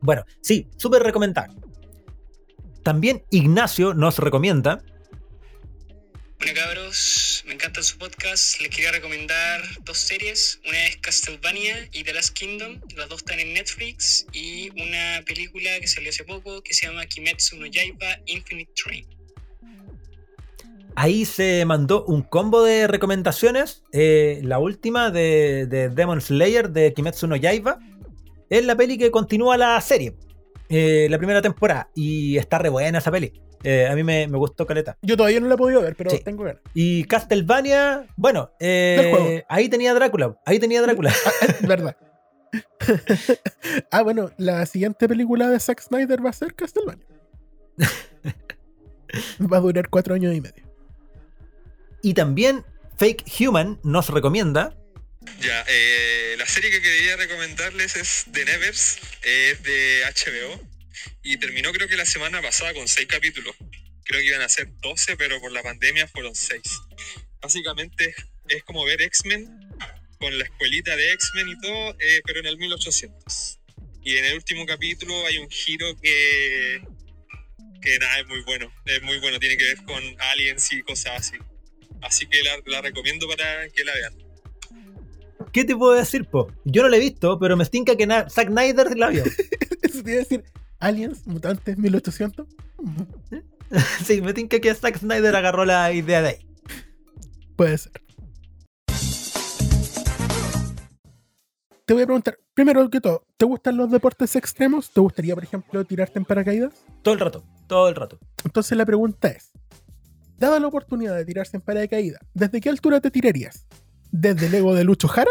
bueno, 0.00 0.24
sí, 0.40 0.68
súper 0.76 1.02
recomendable. 1.02 1.56
También 2.82 3.22
Ignacio 3.30 3.94
nos 3.94 4.18
recomienda 4.18 4.80
Bueno 6.38 6.54
cabros, 6.54 7.15
me 7.46 7.54
encanta 7.54 7.82
su 7.82 7.96
podcast. 7.98 8.60
Les 8.60 8.70
quería 8.70 8.92
recomendar 8.92 9.62
dos 9.84 9.98
series. 9.98 10.60
Una 10.68 10.86
es 10.86 10.96
Castlevania 10.96 11.88
y 11.92 12.02
The 12.04 12.12
Last 12.12 12.34
Kingdom. 12.34 12.80
Las 12.96 13.08
dos 13.08 13.18
están 13.18 13.38
en 13.40 13.54
Netflix. 13.54 14.26
Y 14.32 14.70
una 14.70 15.22
película 15.24 15.70
que 15.80 15.86
salió 15.86 16.10
hace 16.10 16.24
poco 16.24 16.62
que 16.62 16.74
se 16.74 16.86
llama 16.86 17.06
Kimetsu 17.06 17.56
no 17.56 17.66
Yaiba 17.66 18.18
Infinite 18.26 18.72
Train. 18.82 19.06
Ahí 20.96 21.24
se 21.24 21.64
mandó 21.66 22.04
un 22.06 22.22
combo 22.22 22.62
de 22.62 22.86
recomendaciones. 22.86 23.82
Eh, 23.92 24.40
la 24.42 24.58
última 24.58 25.10
de, 25.10 25.66
de 25.66 25.88
Demon 25.90 26.20
Slayer 26.20 26.70
de 26.70 26.92
Kimetsu 26.94 27.26
no 27.26 27.36
Yaiba. 27.36 27.78
Es 28.50 28.64
la 28.64 28.76
peli 28.76 28.96
que 28.98 29.10
continúa 29.10 29.56
la 29.56 29.80
serie. 29.80 30.14
eh, 30.68 31.06
la 31.10 31.18
primera 31.18 31.42
temporada. 31.42 31.90
Y 31.94 32.38
está 32.38 32.58
re 32.58 32.70
buena 32.70 32.98
esa 32.98 33.10
peli. 33.10 33.32
Eh, 33.64 33.86
a 33.90 33.94
mí 33.94 34.02
me, 34.04 34.26
me 34.28 34.38
gustó 34.38 34.66
Caleta. 34.66 34.96
Yo 35.02 35.16
todavía 35.16 35.40
no 35.40 35.48
la 35.48 35.54
he 35.54 35.58
podido 35.58 35.82
ver, 35.82 35.96
pero 35.96 36.10
Sí. 36.10 36.20
tengo 36.24 36.44
ganas. 36.44 36.62
Y 36.74 37.04
Castlevania, 37.04 38.06
bueno, 38.16 38.50
eh, 38.60 39.44
ahí 39.48 39.68
tenía 39.68 39.92
Drácula. 39.94 40.36
Ahí 40.44 40.58
tenía 40.58 40.82
Drácula. 40.82 41.12
Verdad. 41.62 41.96
ah, 43.90 44.02
bueno, 44.02 44.30
la 44.38 44.64
siguiente 44.66 45.08
película 45.08 45.48
de 45.48 45.58
Zack 45.60 45.80
Snyder 45.80 46.24
va 46.24 46.30
a 46.30 46.32
ser 46.32 46.54
Castlevania. 46.54 47.04
va 49.52 49.56
a 49.56 49.60
durar 49.60 49.88
cuatro 49.88 50.14
años 50.14 50.34
y 50.34 50.40
medio. 50.40 50.64
y 52.02 52.14
también 52.14 52.64
Fake 52.96 53.24
Human 53.40 53.78
nos 53.82 54.08
recomienda. 54.10 54.74
Ya, 55.40 55.64
eh, 55.68 56.36
la 56.38 56.46
serie 56.46 56.70
que 56.70 56.80
quería 56.80 57.16
recomendarles 57.16 57.96
es 57.96 58.26
The 58.32 58.44
Nevers, 58.44 58.98
es 59.22 59.62
de 59.62 60.02
HBO 60.06 60.60
y 61.22 61.36
terminó 61.38 61.72
creo 61.72 61.88
que 61.88 61.96
la 61.96 62.06
semana 62.06 62.42
pasada 62.42 62.74
con 62.74 62.88
seis 62.88 63.06
capítulos. 63.06 63.54
Creo 64.04 64.20
que 64.20 64.26
iban 64.26 64.42
a 64.42 64.48
ser 64.48 64.68
12, 64.80 65.16
pero 65.16 65.40
por 65.40 65.50
la 65.52 65.62
pandemia 65.62 66.06
fueron 66.06 66.34
seis. 66.34 66.80
Básicamente 67.40 68.14
es 68.48 68.62
como 68.62 68.84
ver 68.84 69.02
X-Men 69.02 69.48
con 70.18 70.38
la 70.38 70.44
escuelita 70.44 70.94
de 70.96 71.12
X-Men 71.12 71.48
y 71.48 71.60
todo, 71.60 71.90
eh, 71.98 72.20
pero 72.24 72.40
en 72.40 72.46
el 72.46 72.56
1800. 72.56 73.60
Y 74.02 74.16
en 74.16 74.24
el 74.24 74.34
último 74.34 74.64
capítulo 74.64 75.26
hay 75.26 75.38
un 75.38 75.50
giro 75.50 75.96
que, 76.00 76.80
que 77.82 77.98
nada, 77.98 78.20
es 78.20 78.26
muy 78.28 78.42
bueno. 78.42 78.72
Es 78.84 79.02
muy 79.02 79.18
bueno, 79.18 79.38
tiene 79.40 79.56
que 79.56 79.64
ver 79.64 79.84
con 79.84 80.02
aliens 80.32 80.72
y 80.72 80.82
cosas 80.82 81.18
así. 81.18 81.36
Así 82.02 82.26
que 82.26 82.42
la, 82.42 82.58
la 82.66 82.82
recomiendo 82.82 83.26
para 83.26 83.68
que 83.70 83.84
la 83.84 83.94
vean. 83.94 84.14
¿Qué 85.52 85.64
te 85.64 85.74
puedo 85.74 85.94
decir, 85.94 86.24
po? 86.26 86.52
Yo 86.64 86.82
no 86.82 86.88
la 86.88 86.96
he 86.98 87.00
visto, 87.00 87.38
pero 87.38 87.56
me 87.56 87.64
stinca 87.64 87.96
que 87.96 88.06
Zack 88.06 88.48
Snyder 88.48 88.96
la 88.96 89.08
vio. 89.08 89.24
Eso 89.82 90.02
te 90.02 90.10
iba 90.10 90.20
a 90.20 90.24
decir, 90.24 90.44
Aliens, 90.86 91.26
Mutantes, 91.26 91.76
1800. 91.76 92.46
Mm, 92.78 93.02
sí, 94.04 94.22
me 94.22 94.32
tinca 94.32 94.60
que 94.60 94.72
Zack 94.72 94.98
Snyder 94.98 95.34
agarró 95.34 95.64
la 95.64 95.92
idea 95.92 96.22
de 96.22 96.28
ahí. 96.28 96.46
Puede 97.56 97.76
ser. 97.76 97.92
Te 101.84 101.94
voy 101.94 102.02
a 102.02 102.06
preguntar, 102.06 102.38
primero 102.54 102.88
que 102.88 103.00
todo, 103.00 103.24
¿te 103.36 103.44
gustan 103.44 103.76
los 103.76 103.90
deportes 103.90 104.34
extremos? 104.36 104.90
¿Te 104.90 105.00
gustaría, 105.00 105.34
por 105.34 105.44
ejemplo, 105.44 105.84
tirarte 105.84 106.18
en 106.18 106.24
paracaídas? 106.24 106.74
Todo 107.02 107.14
el 107.14 107.20
rato, 107.20 107.44
todo 107.66 107.88
el 107.88 107.94
rato. 107.94 108.18
Entonces 108.44 108.76
la 108.76 108.84
pregunta 108.84 109.28
es, 109.28 109.52
dada 110.36 110.58
la 110.60 110.66
oportunidad 110.66 111.16
de 111.16 111.24
tirarse 111.24 111.56
en 111.56 111.62
paracaídas, 111.62 112.20
¿desde 112.34 112.60
qué 112.60 112.68
altura 112.68 113.00
te 113.00 113.10
tirarías? 113.10 113.66
¿Desde 114.10 114.46
el 114.46 114.54
ego 114.54 114.74
de 114.74 114.84
Lucho 114.84 115.06
Jara? 115.08 115.30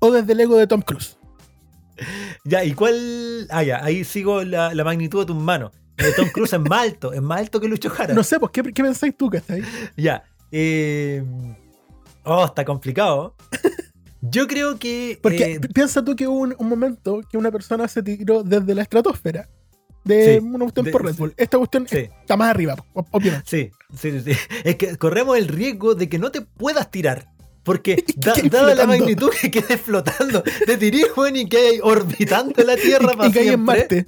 ¿O 0.00 0.10
desde 0.10 0.32
el 0.32 0.40
ego 0.40 0.56
de 0.56 0.66
Tom 0.66 0.82
Cruise? 0.82 1.18
Ya, 2.44 2.64
¿y 2.64 2.72
cuál? 2.74 3.46
Ah, 3.50 3.62
ya, 3.62 3.84
ahí 3.84 4.04
sigo 4.04 4.42
la, 4.44 4.74
la 4.74 4.84
magnitud 4.84 5.20
de 5.20 5.26
tus 5.26 5.36
manos. 5.36 5.72
Eh, 5.96 6.12
Tom 6.16 6.28
Cruise 6.32 6.52
es 6.52 6.60
más 6.60 6.82
alto, 6.82 7.12
es 7.12 7.22
más 7.22 7.38
alto 7.40 7.60
que 7.60 7.68
Lucho 7.68 7.88
Jara. 7.90 8.14
No 8.14 8.22
sé, 8.24 8.40
pues, 8.40 8.50
¿qué, 8.52 8.62
qué 8.62 8.82
pensáis 8.82 9.16
tú, 9.16 9.30
cachai? 9.30 9.62
Ya. 9.96 10.24
eh, 10.50 11.22
Oh, 12.24 12.44
está 12.46 12.64
complicado. 12.64 13.36
Yo 14.22 14.46
creo 14.46 14.78
que. 14.78 15.18
Porque 15.22 15.52
eh, 15.54 15.60
pi- 15.60 15.68
piensa 15.68 16.02
tú 16.02 16.16
que 16.16 16.26
hubo 16.26 16.38
un, 16.38 16.54
un 16.58 16.68
momento 16.68 17.20
que 17.30 17.36
una 17.36 17.50
persona 17.52 17.86
se 17.86 18.02
tiró 18.02 18.42
desde 18.42 18.74
la 18.74 18.80
estratosfera 18.82 19.48
de 20.04 20.38
Sí, 20.38 20.44
una 20.44 20.60
cuestión 20.60 20.86
de- 20.86 20.90
por 20.92 21.04
Red 21.04 21.16
Bull. 21.16 21.34
Esta 21.36 21.58
cuestión 21.58 21.86
sí. 21.86 22.08
está 22.20 22.36
más 22.36 22.48
arriba, 22.48 22.76
ob- 22.94 23.06
obviamente. 23.10 23.46
Sí, 23.46 23.70
sí, 23.94 24.20
sí. 24.20 24.32
Es 24.64 24.76
que 24.76 24.96
corremos 24.96 25.36
el 25.36 25.48
riesgo 25.48 25.94
de 25.94 26.08
que 26.08 26.18
no 26.18 26.30
te 26.32 26.40
puedas 26.40 26.90
tirar. 26.90 27.28
Porque 27.64 28.04
da- 28.16 28.34
dada 28.50 28.74
la 28.74 28.86
magnitud 28.86 29.30
que 29.40 29.50
quedes 29.50 29.80
flotando, 29.80 30.42
te 30.66 30.76
tiré, 30.76 31.02
weón, 31.16 31.36
y 31.36 31.48
que 31.48 31.56
hay 31.58 31.80
orbitando 31.82 32.62
la 32.62 32.76
Tierra 32.76 33.12
Y, 33.14 33.16
para 33.16 33.28
y 33.28 33.32
caí 33.32 33.42
en 33.48 33.48
siempre. 33.48 33.78
Marte. 33.80 34.06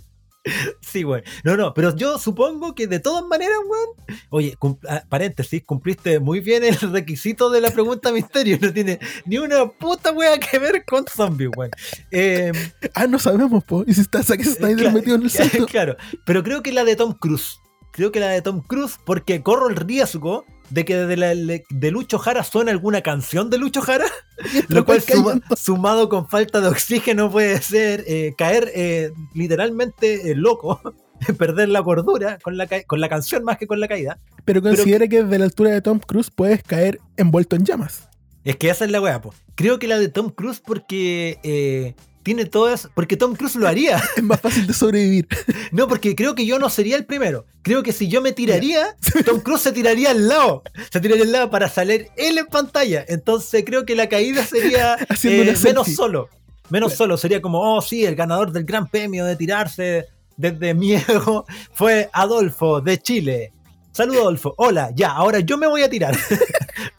Sí, 0.81 1.03
weón. 1.05 1.25
No, 1.43 1.57
no, 1.57 1.75
pero 1.75 1.97
yo 1.97 2.19
supongo 2.19 2.73
que 2.77 2.87
de 2.87 3.01
todas 3.01 3.25
maneras, 3.25 3.57
weón. 3.69 4.19
Oye, 4.31 4.55
cum- 4.57 4.79
ah, 4.89 5.03
paréntesis, 5.09 5.61
cumpliste 5.67 6.21
muy 6.21 6.39
bien 6.39 6.63
el 6.63 6.77
requisito 6.77 7.51
de 7.51 7.61
la 7.61 7.73
pregunta 7.73 8.13
misterio. 8.13 8.57
No 8.61 8.73
tiene 8.73 9.01
ni 9.25 9.39
una 9.39 9.67
puta 9.69 10.13
wea 10.13 10.39
que 10.39 10.59
ver 10.61 10.85
con 10.85 11.05
zombies, 11.07 11.51
weón. 11.57 11.73
Eh, 12.13 12.53
Ah, 12.95 13.09
no 13.09 13.19
sabemos, 13.19 13.65
po. 13.65 13.83
Y 13.89 13.95
si 13.95 14.03
está 14.03 14.23
Zack 14.23 14.41
Snyder 14.45 14.77
Claro, 14.77 14.93
metido 14.93 15.17
en 15.17 15.23
el 15.23 15.31
salto. 15.31 15.67
Claro, 15.67 15.97
pero 16.25 16.45
creo 16.45 16.63
que 16.63 16.71
la 16.73 16.85
de 16.85 16.95
Tom 16.95 17.15
Cruise. 17.19 17.59
Creo 17.91 18.13
que 18.13 18.21
la 18.21 18.29
de 18.29 18.43
Tom 18.43 18.61
Cruise, 18.61 18.99
porque 19.05 19.43
corro 19.43 19.69
el 19.69 19.75
riesgo 19.77 20.45
de 20.71 20.85
que 20.85 20.97
desde 20.97 21.17
la, 21.17 21.35
de 21.69 21.91
Lucho 21.91 22.19
Jara 22.19 22.43
suene 22.45 22.71
alguna 22.71 23.01
canción 23.03 23.51
de 23.51 23.59
Lucho 23.59 23.81
Jara, 23.83 24.07
lo 24.69 24.85
cual 24.85 25.01
suma- 25.01 25.41
sumado 25.57 26.09
con 26.09 26.29
falta 26.29 26.61
de 26.61 26.69
oxígeno 26.69 27.31
puede 27.31 27.61
ser 27.63 28.05
eh, 28.07 28.35
caer 28.37 28.71
eh, 28.75 29.13
literalmente 29.35 30.31
eh, 30.31 30.35
loco, 30.35 30.81
perder 31.39 31.69
la 31.69 31.83
cordura 31.83 32.39
con 32.43 32.57
la, 32.57 32.67
con 32.87 33.01
la 33.01 33.09
canción 33.09 33.45
más 33.45 33.59
que 33.59 33.67
con 33.67 33.81
la 33.81 33.89
caída. 33.89 34.19
Pero 34.45 34.63
considera 34.63 35.09
que 35.09 35.23
desde 35.23 35.39
la 35.39 35.45
altura 35.45 35.71
de 35.71 35.81
Tom 35.81 35.99
Cruise 35.99 36.31
puedes 36.31 36.63
caer 36.63 37.01
envuelto 37.17 37.57
en 37.57 37.65
llamas. 37.65 38.09
Es 38.45 38.57
que 38.57 38.71
esa 38.71 38.85
es 38.85 38.91
la 38.93 39.01
weá. 39.01 39.21
Creo 39.57 39.79
que 39.79 39.89
la 39.89 39.99
de 39.99 40.09
Tom 40.09 40.31
Cruise 40.31 40.61
porque 40.65 41.95
tiene 42.27 42.45
todas. 42.45 42.89
Porque 42.93 43.17
Tom 43.17 43.37
Cruise 43.37 43.55
lo 43.55 43.69
haría. 43.69 44.03
Es 44.17 44.23
más 44.23 44.41
fácil 44.41 44.67
de 44.67 44.75
sobrevivir. 44.75 45.29
No, 45.73 45.89
porque 45.89 46.15
creo 46.15 46.35
que 46.35 46.47
yo 46.47 46.59
no 46.59 46.71
sería 46.71 46.97
el 46.97 47.07
primero. 47.07 47.45
Creo 47.63 47.83
que 47.83 47.93
si 47.93 48.09
yo 48.09 48.23
me 48.23 48.33
tiraría, 48.33 48.97
Tom 49.25 49.41
Cruise 49.41 49.61
se 49.61 49.73
tiraría 49.73 50.11
al 50.11 50.27
lado. 50.27 50.63
Se 50.91 51.01
tiraría 51.01 51.25
al 51.25 51.33
lado 51.33 51.51
para 51.51 51.69
salir 51.69 52.09
él 52.17 52.39
en 52.39 52.47
pantalla. 52.47 53.05
Entonces 53.09 53.63
creo 53.65 53.85
que 53.85 53.95
la 53.95 54.09
caída 54.09 54.45
sería 54.45 54.97
eh, 55.25 55.55
menos 55.63 55.89
solo. 55.89 56.29
Menos 56.69 56.95
solo. 56.95 57.17
Sería 57.17 57.41
como, 57.41 57.61
oh, 57.61 57.81
sí, 57.81 58.05
el 58.05 58.17
ganador 58.17 58.53
del 58.53 58.65
gran 58.65 58.89
premio 58.89 59.25
de 59.25 59.37
tirarse 59.37 60.07
desde 60.37 60.75
mi 60.75 60.95
ego 60.95 61.45
fue 61.73 62.11
Adolfo 62.13 62.81
de 62.81 62.99
Chile. 62.99 63.53
Saludos, 63.93 64.23
Adolfo. 64.23 64.55
Hola, 64.57 64.91
ya, 64.95 65.13
ahora 65.13 65.41
yo 65.41 65.59
me 65.59 65.67
voy 65.67 65.83
a 65.83 65.91
tirar. 65.91 66.17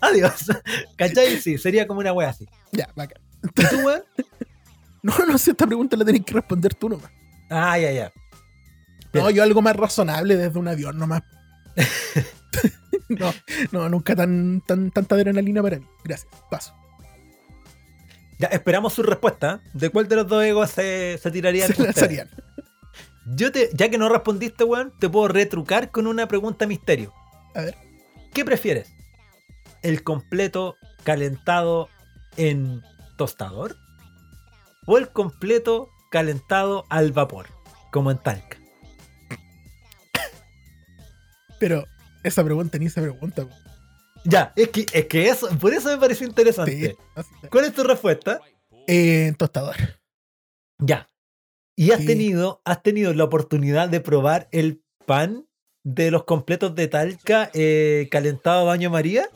Adiós. 0.01 0.45
¿Cachai? 0.95 1.39
Sí, 1.41 1.57
sería 1.57 1.85
como 1.87 1.99
una 1.99 2.13
wea 2.13 2.29
así. 2.29 2.47
Ya, 2.71 2.89
bacán. 2.95 3.21
¿Y 3.43 3.65
tú, 3.65 3.77
wea? 3.85 4.03
No, 5.03 5.13
no 5.25 5.37
sé, 5.37 5.51
esta 5.51 5.65
pregunta 5.65 5.95
la 5.95 6.05
tenés 6.05 6.25
que 6.25 6.33
responder 6.33 6.73
tú 6.73 6.89
nomás. 6.89 7.11
Ah, 7.49 7.77
ya, 7.77 7.91
ya. 7.91 8.11
No, 9.13 9.29
yo 9.29 9.43
algo 9.43 9.61
más 9.61 9.75
razonable 9.75 10.35
desde 10.35 10.59
un 10.59 10.67
avión 10.67 10.97
nomás. 10.97 11.23
no, 13.09 13.33
no, 13.71 13.89
nunca 13.89 14.15
tan, 14.15 14.61
tan, 14.61 14.91
tanta 14.91 15.15
adrenalina 15.15 15.61
para 15.61 15.79
mí. 15.79 15.85
Gracias. 16.03 16.31
Paso. 16.49 16.73
Ya, 18.39 18.47
esperamos 18.47 18.93
su 18.93 19.03
respuesta. 19.03 19.61
¿De 19.73 19.89
cuál 19.89 20.07
de 20.07 20.17
los 20.17 20.27
dos 20.27 20.43
egos 20.43 20.69
se, 20.69 21.17
se 21.17 21.31
tiraría 21.31 21.67
Se 21.67 21.81
lanzarían. 21.81 22.29
Yo 23.25 23.51
te, 23.51 23.69
ya 23.73 23.89
que 23.89 23.97
no 23.97 24.09
respondiste, 24.09 24.63
weón, 24.63 24.93
te 24.99 25.09
puedo 25.09 25.27
retrucar 25.27 25.91
con 25.91 26.07
una 26.07 26.27
pregunta 26.27 26.65
misterio. 26.67 27.13
A 27.55 27.61
ver. 27.61 27.75
¿Qué 28.33 28.45
prefieres? 28.45 28.93
¿El 29.81 30.03
completo 30.03 30.77
calentado 31.03 31.89
en 32.37 32.81
tostador? 33.17 33.75
¿O 34.87 34.97
el 34.97 35.09
completo 35.11 35.89
calentado 36.09 36.85
al 36.89 37.11
vapor? 37.11 37.47
Como 37.91 38.09
en 38.09 38.17
Talca. 38.17 38.57
Pero 41.59 41.85
esa 42.23 42.43
pregunta 42.43 42.77
ni 42.77 42.89
se 42.89 43.01
pregunta. 43.01 43.45
po. 43.45 43.55
Ya, 44.23 44.51
es 44.55 44.69
que, 44.69 44.85
es 44.93 45.05
que 45.07 45.29
eso, 45.29 45.47
por 45.59 45.73
eso 45.73 45.89
me 45.89 45.97
pareció 45.97 46.27
interesante. 46.27 46.95
Sí. 47.15 47.23
¿Cuál 47.49 47.65
es 47.65 47.73
tu 47.73 47.83
respuesta? 47.83 48.39
Eh, 48.87 49.33
tostador. 49.37 49.75
Ya. 50.79 51.07
¿Y 51.75 51.91
has 51.91 51.99
Sí. 52.01 52.05
tenido, 52.07 52.61
has 52.65 52.81
tenido 52.83 53.13
la 53.13 53.23
oportunidad 53.23 53.89
de 53.89 53.99
probar 54.01 54.47
el 54.51 54.83
pan 55.05 55.47
de 55.83 56.11
los 56.11 56.25
completos 56.25 56.75
de 56.75 56.87
Talca 56.87 57.49
eh, 57.53 58.07
calentado 58.11 58.61
a 58.61 58.63
baño 58.63 58.89
María? 58.89 59.29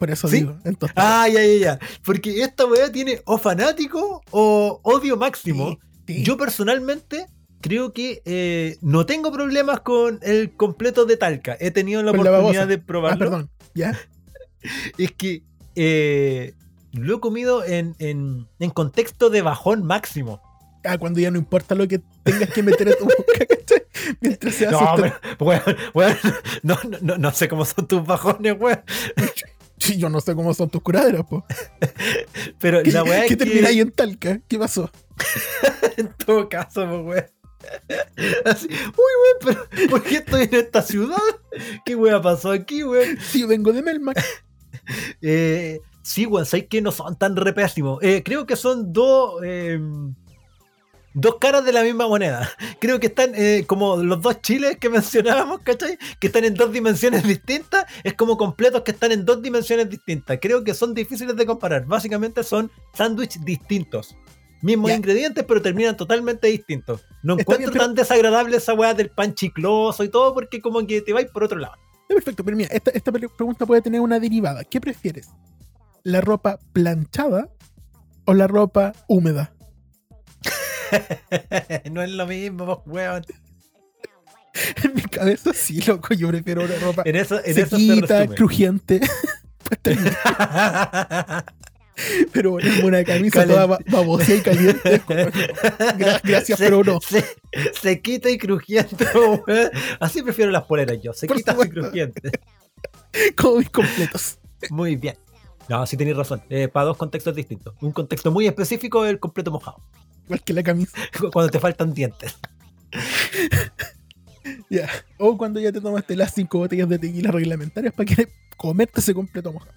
Por 0.00 0.10
eso 0.10 0.26
¿Sí? 0.26 0.38
digo. 0.38 0.56
Entonces, 0.64 0.94
Ah, 0.98 1.28
ya, 1.28 1.40
ya, 1.44 1.54
ya. 1.60 1.78
Porque 2.04 2.42
esta 2.42 2.64
weá 2.66 2.90
tiene 2.90 3.20
o 3.26 3.38
fanático 3.38 4.22
o 4.32 4.80
odio 4.82 5.16
máximo. 5.16 5.78
sí. 6.08 6.24
Yo 6.24 6.36
personalmente 6.36 7.26
creo 7.60 7.92
que 7.92 8.22
eh, 8.24 8.78
no 8.80 9.06
tengo 9.06 9.30
problemas 9.30 9.80
con 9.80 10.18
el 10.22 10.56
completo 10.56 11.04
de 11.04 11.16
Talca. 11.18 11.56
He 11.60 11.70
tenido 11.70 12.02
la 12.02 12.10
oportunidad 12.10 12.66
de 12.66 12.74
Ah, 12.76 12.82
probarlo. 12.84 13.18
perdón. 13.18 13.50
¿Ya? 13.74 13.96
Es 14.98 15.12
que 15.12 15.42
eh, 15.76 16.54
lo 16.92 17.16
he 17.16 17.20
comido 17.20 17.64
en, 17.64 17.94
en- 17.98 18.48
en 18.58 18.70
contexto 18.70 19.30
de 19.30 19.42
bajón 19.42 19.84
máximo. 19.86 20.40
Ah, 20.84 20.96
cuando 20.98 21.20
ya 21.20 21.30
no 21.30 21.36
importa 21.38 21.74
lo 21.74 21.86
que 21.86 22.00
tengas 22.24 22.48
que 22.50 22.62
meter 22.62 22.88
en 22.88 22.94
tu 22.98 23.04
boca, 23.04 23.14
¿cachai? 23.48 23.82
Mientras 24.22 24.54
se 24.54 24.66
hace 24.66 24.76
No, 24.82 24.94
pero, 24.96 25.60
no, 26.62 26.78
no, 27.02 27.18
no 27.18 27.32
sé 27.32 27.48
cómo 27.48 27.64
son 27.66 27.86
tus 27.86 28.04
bajones, 28.04 28.56
weón. 28.58 28.80
Sí, 29.90 29.96
yo 29.96 30.10
no 30.10 30.20
sé 30.20 30.34
cómo 30.34 30.52
son 30.52 30.68
tus 30.68 30.82
curaderas, 30.82 31.24
po. 31.24 31.44
Pero 32.60 32.82
¿Qué, 32.82 32.92
la 32.92 33.02
weá 33.02 33.20
¿qué 33.20 33.24
es 33.24 33.28
que 33.30 33.36
termináis 33.36 33.78
en 33.80 33.90
Talca? 33.90 34.40
¿Qué 34.46 34.58
pasó? 34.58 34.90
en 35.96 36.12
todo 36.24 36.48
caso, 36.48 36.86
pues, 36.86 37.02
weón. 37.06 37.26
Así, 38.44 38.66
uy, 38.68 39.46
weón, 39.46 39.66
pero 39.70 39.88
¿por 39.90 40.02
qué 40.02 40.16
estoy 40.16 40.42
en 40.44 40.54
esta 40.54 40.82
ciudad? 40.82 41.16
¿Qué 41.84 41.94
weá 41.94 42.20
pasó 42.20 42.50
aquí, 42.50 42.82
weón? 42.84 43.18
Sí, 43.20 43.44
vengo 43.44 43.72
de 43.72 43.82
Melmac. 43.82 44.22
Eh, 45.22 45.80
sí, 46.02 46.26
weón, 46.26 46.46
sabes 46.46 46.66
que 46.68 46.80
no 46.82 46.92
son 46.92 47.16
tan 47.16 47.36
re 47.36 47.52
pésimos. 47.52 48.02
Eh, 48.02 48.22
creo 48.24 48.46
que 48.46 48.56
son 48.56 48.92
dos. 48.92 49.40
eh, 49.44 49.80
dos 51.14 51.36
caras 51.40 51.64
de 51.64 51.72
la 51.72 51.82
misma 51.82 52.06
moneda. 52.08 52.48
Creo 52.80 53.00
que 53.00 53.08
están 53.08 53.32
eh, 53.34 53.64
como 53.66 53.96
los 53.96 54.20
dos 54.22 54.40
chiles 54.42 54.76
que 54.78 54.88
mencionábamos, 54.90 55.60
¿cachai? 55.62 55.98
Que 56.18 56.28
están 56.28 56.44
en 56.44 56.54
dos 56.54 56.72
dimensiones 56.72 57.22
distintas. 57.26 57.84
Es 58.04 58.14
como 58.14 58.36
completos 58.36 58.82
que 58.82 58.92
están 58.92 59.12
en 59.12 59.24
dos 59.24 59.42
dimensiones 59.42 59.88
distintas. 59.90 60.38
Creo 60.40 60.62
que 60.64 60.74
son 60.74 60.94
difíciles 60.94 61.36
de 61.36 61.46
comparar. 61.46 61.84
Básicamente 61.86 62.42
son 62.44 62.70
sándwiches 62.94 63.44
distintos. 63.44 64.16
Mismos 64.62 64.90
Ya. 64.90 64.96
ingredientes, 64.96 65.42
pero 65.48 65.62
terminan 65.62 65.96
totalmente 65.96 66.46
distintos. 66.48 67.00
No 67.22 67.32
Está 67.32 67.42
encuentro 67.42 67.58
bien, 67.58 67.72
pero- 67.72 67.84
tan 67.86 67.94
desagradable 67.94 68.56
esa 68.58 68.74
weá 68.74 68.92
del 68.92 69.08
pan 69.10 69.34
chicloso 69.34 70.04
y 70.04 70.10
todo, 70.10 70.34
porque 70.34 70.60
como 70.60 70.86
que 70.86 71.00
te 71.00 71.12
vais 71.14 71.30
por 71.30 71.44
otro 71.44 71.58
lado. 71.58 71.74
Perfecto, 72.06 72.44
pero 72.44 72.56
mira, 72.56 72.68
esta, 72.72 72.90
esta 72.90 73.10
pre- 73.10 73.28
pregunta 73.28 73.64
puede 73.64 73.80
tener 73.80 74.00
una 74.02 74.20
derivada. 74.20 74.64
¿Qué 74.64 74.80
prefieres? 74.80 75.30
¿La 76.02 76.20
ropa 76.20 76.58
planchada 76.74 77.48
o 78.26 78.34
la 78.34 78.46
ropa 78.48 78.92
húmeda? 79.08 79.54
no 81.90 82.02
es 82.02 82.10
lo 82.10 82.26
mismo, 82.26 82.82
pues, 82.84 82.94
weón. 83.08 83.24
En 84.82 84.94
mi 84.94 85.02
cabeza 85.02 85.52
sí, 85.54 85.80
loco, 85.82 86.12
yo 86.14 86.28
prefiero 86.28 86.64
una 86.64 86.74
ropa 86.76 87.02
En 87.06 87.14
eso, 87.16 87.36
en 87.44 87.56
eso 87.56 87.76
se 87.76 87.86
sequita, 87.86 88.18
resume. 88.20 88.36
crujiente. 88.36 89.00
Puesta 89.64 89.90
en- 89.92 91.44
pero 92.32 92.52
ponerme 92.52 92.84
una 92.84 93.04
camisa 93.04 93.40
Calen- 93.44 93.48
toda 93.48 93.66
ba- 93.66 93.78
babosa 93.88 94.34
y 94.34 94.40
caliente. 94.40 95.02
gracias, 96.24 96.58
Se- 96.58 96.64
pero 96.64 96.82
no. 96.82 96.98
Se, 97.00 97.24
sequita 97.80 98.30
y 98.30 98.38
crujiente, 98.38 99.06
weón. 99.14 99.42
Así 100.00 100.22
prefiero 100.22 100.50
las 100.50 100.64
poleras 100.64 100.98
yo, 101.02 101.12
sequitas 101.12 101.40
y 101.46 101.50
supuesto. 101.50 101.74
crujientes. 101.80 102.32
Como 103.36 103.58
mis 103.58 103.70
completos. 103.70 104.38
Muy 104.70 104.96
bien. 104.96 105.16
No, 105.68 105.86
sí 105.86 105.96
tenéis 105.96 106.16
razón. 106.16 106.42
Eh, 106.50 106.68
para 106.68 106.86
dos 106.86 106.96
contextos 106.96 107.34
distintos. 107.34 107.74
Un 107.80 107.92
contexto 107.92 108.30
muy 108.32 108.46
específico 108.46 109.04
es 109.04 109.10
el 109.10 109.20
completo 109.20 109.50
mojado. 109.50 109.76
Igual 110.30 110.44
que 110.44 110.52
la 110.52 110.62
camisa. 110.62 110.96
Cuando 111.32 111.50
te 111.50 111.58
faltan 111.58 111.92
dientes. 111.92 112.38
Ya. 114.68 114.88
O 115.18 115.36
cuando 115.36 115.60
ya 115.60 115.70
te 115.70 115.80
tomaste 115.80 116.16
las 116.16 116.32
cinco 116.32 116.58
botellas 116.58 116.88
de 116.88 116.98
tequila 116.98 117.30
reglamentarias 117.30 117.92
para 117.92 118.06
que 118.06 118.28
comerte 118.56 119.00
ese 119.00 119.12
completo 119.12 119.52
mojado. 119.52 119.72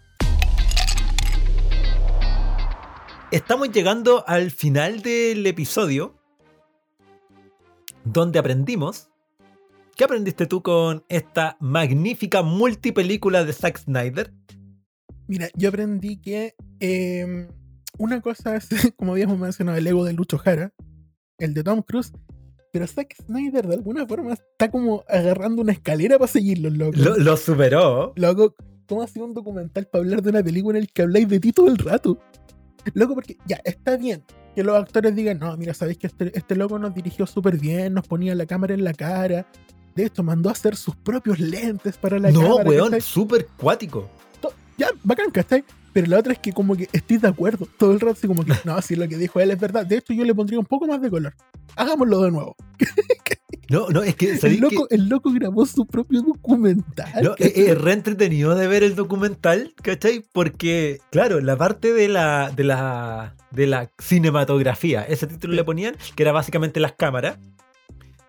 Estamos 3.29 3.71
llegando 3.71 4.23
al 4.27 4.51
final 4.51 5.01
del 5.01 5.45
episodio 5.45 6.15
donde 8.03 8.39
aprendimos. 8.39 9.09
¿Qué 9.95 10.05
aprendiste 10.05 10.45
tú 10.45 10.61
con 10.61 11.03
esta 11.09 11.57
magnífica 11.59 12.41
multipelícula 12.41 13.43
de 13.43 13.53
Zack 13.53 13.79
Snyder? 13.79 14.31
Mira, 15.27 15.49
yo 15.55 15.69
aprendí 15.69 16.17
que 16.21 16.55
eh, 16.79 17.47
una 17.97 18.21
cosa 18.21 18.55
es, 18.55 18.67
como 18.97 19.13
habíamos 19.13 19.39
mencionado, 19.39 19.77
el 19.77 19.87
ego 19.87 20.03
de 20.05 20.13
Lucho 20.13 20.37
Jara, 20.37 20.73
el 21.39 21.53
de 21.53 21.63
Tom 21.63 21.81
Cruise, 21.81 22.11
pero 22.71 22.87
Zack 22.87 23.15
Snyder 23.25 23.67
de 23.67 23.75
alguna 23.75 24.05
forma 24.07 24.33
está 24.33 24.71
como 24.71 25.03
agarrando 25.07 25.61
una 25.61 25.73
escalera 25.73 26.17
para 26.17 26.31
seguirlo, 26.31 26.69
loco. 26.69 26.97
Lo, 26.97 27.17
lo 27.17 27.37
superó. 27.37 28.13
Loco, 28.15 28.55
¿cómo 28.87 29.03
hacer 29.03 29.21
un 29.21 29.33
documental 29.33 29.87
para 29.87 30.03
hablar 30.03 30.21
de 30.21 30.29
una 30.31 30.43
película 30.43 30.77
en 30.79 30.83
el 30.85 30.91
que 30.91 31.03
habláis 31.03 31.27
de 31.27 31.39
ti 31.39 31.51
todo 31.51 31.67
el 31.67 31.77
rato? 31.77 32.19
Loco, 32.93 33.13
porque 33.15 33.37
ya, 33.45 33.61
está 33.63 33.95
bien 33.97 34.23
que 34.55 34.63
los 34.63 34.75
actores 34.75 35.15
digan, 35.15 35.39
no, 35.39 35.55
mira, 35.57 35.73
sabéis 35.73 35.97
que 35.97 36.07
este, 36.07 36.37
este 36.37 36.55
loco 36.55 36.77
nos 36.77 36.93
dirigió 36.93 37.25
súper 37.25 37.57
bien, 37.57 37.93
nos 37.93 38.07
ponía 38.07 38.35
la 38.35 38.45
cámara 38.45 38.73
en 38.73 38.83
la 38.83 38.93
cara. 38.93 39.47
De 39.95 40.03
esto 40.03 40.21
mandó 40.23 40.49
a 40.49 40.51
hacer 40.51 40.75
sus 40.75 40.95
propios 40.95 41.39
lentes 41.39 41.97
para 41.97 42.19
la 42.19 42.31
No, 42.31 42.41
cámara. 42.41 42.69
weón, 42.69 42.85
¿cachai? 42.85 43.01
súper 43.01 43.47
cuático. 43.57 44.09
Ya, 44.77 44.89
bacán, 45.03 45.29
¿cachai? 45.31 45.63
Pero 45.93 46.07
la 46.07 46.19
otra 46.19 46.33
es 46.33 46.39
que 46.39 46.51
como 46.51 46.75
que 46.75 46.89
estoy 46.91 47.17
de 47.17 47.27
acuerdo 47.27 47.67
todo 47.77 47.91
el 47.93 47.99
rato, 47.99 48.13
así 48.17 48.27
como 48.27 48.43
que, 48.43 48.51
no, 48.65 48.81
si 48.81 48.95
lo 48.95 49.07
que 49.07 49.17
dijo 49.17 49.39
él 49.39 49.51
es 49.51 49.59
verdad. 49.59 49.85
De 49.85 49.97
hecho, 49.97 50.11
yo 50.13 50.25
le 50.25 50.33
pondría 50.35 50.59
un 50.59 50.65
poco 50.65 50.87
más 50.87 51.01
de 51.01 51.09
color. 51.09 51.33
Hagámoslo 51.75 52.21
de 52.23 52.31
nuevo. 52.31 52.55
No, 53.69 53.87
no, 53.89 54.03
es 54.03 54.15
que, 54.15 54.31
El 54.31 54.39
¿sabéis 54.39 54.59
loco, 54.59 54.87
que- 54.87 54.95
el 54.95 55.07
loco 55.07 55.31
grabó 55.31 55.65
su 55.65 55.85
propio 55.87 56.21
documental. 56.21 57.23
No, 57.23 57.33
es, 57.37 57.53
es 57.55 57.81
re 57.81 57.93
entretenido 57.93 58.55
de 58.55 58.67
ver 58.67 58.83
el 58.83 58.93
documental, 58.93 59.73
¿cachai? 59.81 60.23
Porque, 60.33 60.99
claro, 61.11 61.39
la 61.39 61.57
parte 61.57 61.93
de 61.93 62.09
la, 62.09 62.51
de 62.55 62.65
la, 62.65 63.35
de 63.51 63.65
la 63.65 63.89
cinematografía, 63.99 65.03
ese 65.03 65.27
título 65.27 65.53
le 65.53 65.63
ponían, 65.63 65.95
que 66.15 66.23
era 66.23 66.31
básicamente 66.33 66.79
las 66.81 66.91
cámaras. 66.91 67.37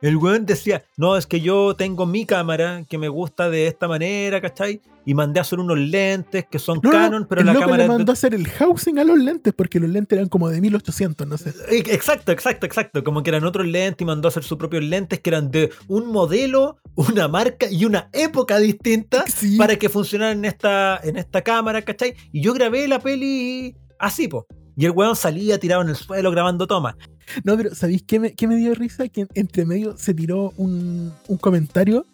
El 0.04 0.18
weón 0.18 0.44
decía, 0.44 0.84
no, 0.98 1.16
es 1.16 1.26
que 1.26 1.40
yo 1.40 1.74
tengo 1.76 2.04
mi 2.04 2.26
cámara 2.26 2.84
que 2.86 2.98
me 2.98 3.08
gusta 3.08 3.48
de 3.48 3.68
esta 3.68 3.88
manera, 3.88 4.38
¿cachai? 4.42 4.82
Y 5.06 5.14
mandé 5.14 5.40
a 5.40 5.42
hacer 5.42 5.58
unos 5.58 5.78
lentes 5.78 6.44
que 6.50 6.58
son 6.58 6.78
No, 6.82 6.92
no, 6.92 6.98
Canon, 6.98 7.26
pero 7.26 7.40
el 7.40 7.46
la 7.46 7.54
loco 7.54 7.64
cámara 7.64 7.84
le 7.84 7.88
mandó 7.88 8.12
a 8.12 8.14
hacer 8.14 8.34
el 8.34 8.46
housing 8.46 8.98
a 8.98 9.04
los 9.04 9.18
lentes 9.18 9.54
porque 9.56 9.80
los 9.80 9.88
lentes 9.88 10.14
eran 10.18 10.28
como 10.28 10.50
de 10.50 10.60
1800, 10.60 11.26
no 11.26 11.38
sé. 11.38 11.54
Eh, 11.70 11.82
Exacto, 11.86 12.32
exacto, 12.32 12.66
exacto. 12.66 13.02
Como 13.02 13.22
que 13.22 13.30
eran 13.30 13.44
otros 13.44 13.66
lentes 13.66 14.02
y 14.02 14.04
mandó 14.04 14.28
a 14.28 14.30
hacer 14.30 14.44
sus 14.44 14.58
propios 14.58 14.84
lentes 14.84 15.20
que 15.20 15.30
eran 15.30 15.50
de 15.50 15.70
un 15.88 16.06
modelo, 16.12 16.76
una 16.96 17.26
marca 17.26 17.70
y 17.70 17.86
una 17.86 18.10
época 18.12 18.58
distinta 18.58 19.24
Sí. 19.34 19.56
para 19.56 19.76
que 19.76 19.88
funcionaran 19.88 20.36
en 20.36 20.44
esta, 20.44 21.00
en 21.02 21.16
esta 21.16 21.40
cámara, 21.40 21.80
¿cachai? 21.80 22.12
Y 22.30 22.42
yo 22.42 22.52
grabé 22.52 22.86
la 22.88 22.98
peli 22.98 23.74
así, 23.98 24.28
po. 24.28 24.46
Y 24.76 24.86
el 24.86 24.90
weón 24.90 25.16
salía 25.16 25.58
tirado 25.58 25.82
en 25.82 25.88
el 25.88 25.96
suelo 25.96 26.30
grabando 26.30 26.66
tomas. 26.66 26.96
No, 27.44 27.56
pero 27.56 27.74
¿sabéis 27.74 28.02
qué 28.02 28.18
me, 28.18 28.56
dio 28.56 28.74
risa? 28.74 29.08
Que 29.08 29.26
entre 29.34 29.64
medio 29.64 29.96
se 29.96 30.14
tiró 30.14 30.52
un, 30.56 31.12
comentario 31.40 32.06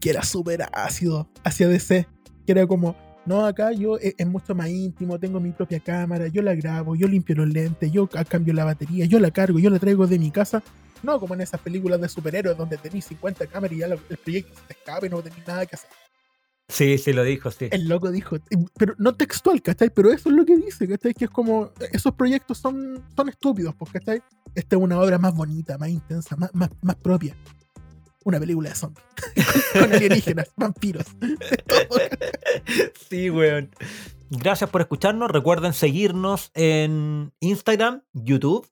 que 0.00 0.10
era 0.10 0.22
súper 0.22 0.66
ácido 0.72 1.28
hacia 1.44 1.68
DC. 1.68 2.06
Que 2.46 2.52
era 2.52 2.66
como, 2.66 2.96
no, 3.26 3.44
acá 3.44 3.72
yo 3.72 3.98
es, 3.98 4.14
es 4.16 4.26
mucho 4.26 4.54
más 4.54 4.68
íntimo, 4.68 5.18
tengo 5.18 5.40
mi 5.40 5.52
propia 5.52 5.78
cámara, 5.78 6.26
yo 6.28 6.42
la 6.42 6.54
grabo, 6.54 6.96
yo 6.96 7.06
limpio 7.06 7.36
los 7.36 7.48
lentes, 7.48 7.92
yo 7.92 8.06
ca- 8.06 8.24
cambio 8.24 8.54
la 8.54 8.64
batería, 8.64 9.04
yo 9.04 9.20
la 9.20 9.30
cargo, 9.30 9.58
yo 9.58 9.68
la 9.70 9.78
traigo 9.78 10.06
de 10.06 10.18
mi 10.18 10.30
casa. 10.30 10.62
No 11.02 11.18
como 11.18 11.34
en 11.34 11.42
esas 11.42 11.60
películas 11.60 12.00
de 12.00 12.08
superhéroes 12.08 12.56
donde 12.56 12.76
tenéis 12.76 13.06
50 13.06 13.46
cámaras 13.46 13.76
y 13.76 13.80
ya 13.80 13.86
el 13.86 13.98
proyecto 13.98 14.54
se 14.54 14.66
te 14.66 14.72
escapa 14.72 15.06
y 15.06 15.10
no 15.10 15.22
tenéis 15.22 15.46
nada 15.46 15.64
que 15.64 15.76
hacer. 15.76 15.90
Sí, 16.70 16.96
sí, 16.98 17.12
lo 17.12 17.24
dijo, 17.24 17.50
sí. 17.50 17.68
El 17.72 17.88
loco 17.88 18.10
dijo, 18.10 18.36
pero 18.78 18.94
no 18.98 19.14
textual, 19.14 19.60
¿cachai? 19.60 19.90
Pero 19.90 20.12
eso 20.12 20.28
es 20.30 20.34
lo 20.36 20.44
que 20.46 20.56
dice, 20.56 20.86
¿cachai? 20.88 21.12
Que 21.14 21.24
es 21.26 21.30
como, 21.30 21.72
esos 21.92 22.14
proyectos 22.14 22.58
son, 22.58 23.02
son 23.16 23.28
estúpidos, 23.28 23.74
pues, 23.76 23.90
¿cachai? 23.92 24.22
Esta 24.54 24.76
es 24.76 24.82
una 24.82 24.98
obra 25.00 25.18
más 25.18 25.34
bonita, 25.34 25.76
más 25.78 25.88
intensa, 25.88 26.36
más, 26.36 26.54
más, 26.54 26.70
más 26.82 26.96
propia. 26.96 27.36
Una 28.24 28.38
película 28.38 28.68
de 28.68 28.74
zombies. 28.74 29.04
con, 29.72 29.82
con 29.82 29.92
alienígenas, 29.94 30.50
vampiros. 30.56 31.06
sí, 33.08 33.30
weón. 33.30 33.70
Gracias 34.30 34.70
por 34.70 34.80
escucharnos. 34.80 35.30
Recuerden 35.30 35.72
seguirnos 35.72 36.50
en 36.54 37.32
Instagram, 37.40 38.02
YouTube 38.12 38.68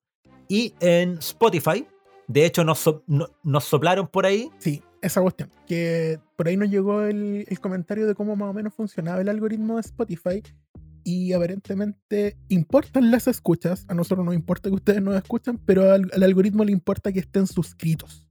y 0.49 0.75
en 0.81 1.19
Spotify. 1.19 1.87
De 2.29 2.45
hecho, 2.47 2.63
nos, 2.63 2.79
so- 2.79 3.03
no- 3.07 3.31
nos 3.43 3.65
soplaron 3.65 4.07
por 4.07 4.27
ahí. 4.27 4.51
Sí, 4.59 4.83
esa 5.03 5.21
cuestión. 5.21 5.51
Que 5.67 6.21
por 6.37 6.49
ahí 6.49 6.57
nos 6.57 6.71
llegó 6.71 7.03
el, 7.03 7.45
el 7.49 7.61
comentario 7.61 8.07
de 8.07 8.15
cómo 8.15 8.37
más 8.37 8.51
o 8.51 8.53
menos 8.53 8.75
funcionaba 8.75 9.21
el 9.21 9.29
algoritmo 9.29 9.75
de 9.75 9.81
Spotify. 9.81 10.43
Y 11.05 11.33
aparentemente 11.33 12.37
importan 12.49 13.11
las 13.11 13.29
escuchas. 13.29 13.87
A 13.89 13.95
nosotros 13.95 14.25
nos 14.25 14.35
importa 14.35 14.69
que 14.69 14.75
ustedes 14.75 15.01
nos 15.01 15.17
escuchen, 15.17 15.59
pero 15.59 15.91
al, 15.91 16.11
al 16.13 16.23
algoritmo 16.23 16.65
le 16.65 16.73
importa 16.73 17.13
que 17.13 17.21
estén 17.21 17.47
suscritos. 17.47 18.27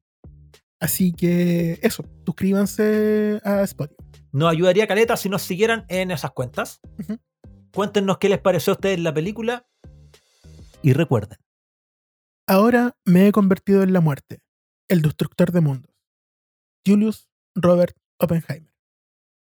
Así 0.80 1.12
que 1.12 1.80
eso, 1.82 2.06
suscríbanse 2.26 3.42
a 3.44 3.64
Spotify. 3.64 4.04
Nos 4.32 4.52
ayudaría 4.52 4.86
caleta 4.86 5.18
si 5.18 5.28
nos 5.28 5.42
siguieran 5.42 5.86
en 5.88 6.12
esas 6.12 6.32
cuentas. 6.32 6.80
Cuéntenos 7.74 8.20
qué 8.20 8.30
les 8.30 8.40
pareció 8.40 8.74
a 8.74 8.76
ustedes 8.76 9.00
la 9.00 9.14
película. 9.14 9.66
Y 10.84 10.94
recuerden, 10.94 11.40
Ahora 12.50 12.96
me 13.04 13.28
he 13.28 13.34
convertido 13.34 13.84
en 13.84 13.92
la 13.92 14.00
muerte, 14.00 14.40
el 14.88 15.02
destructor 15.02 15.52
de 15.52 15.60
mundos. 15.60 15.92
Julius 16.88 17.28
Robert 17.66 17.94
Oppenheimer. 18.20 18.67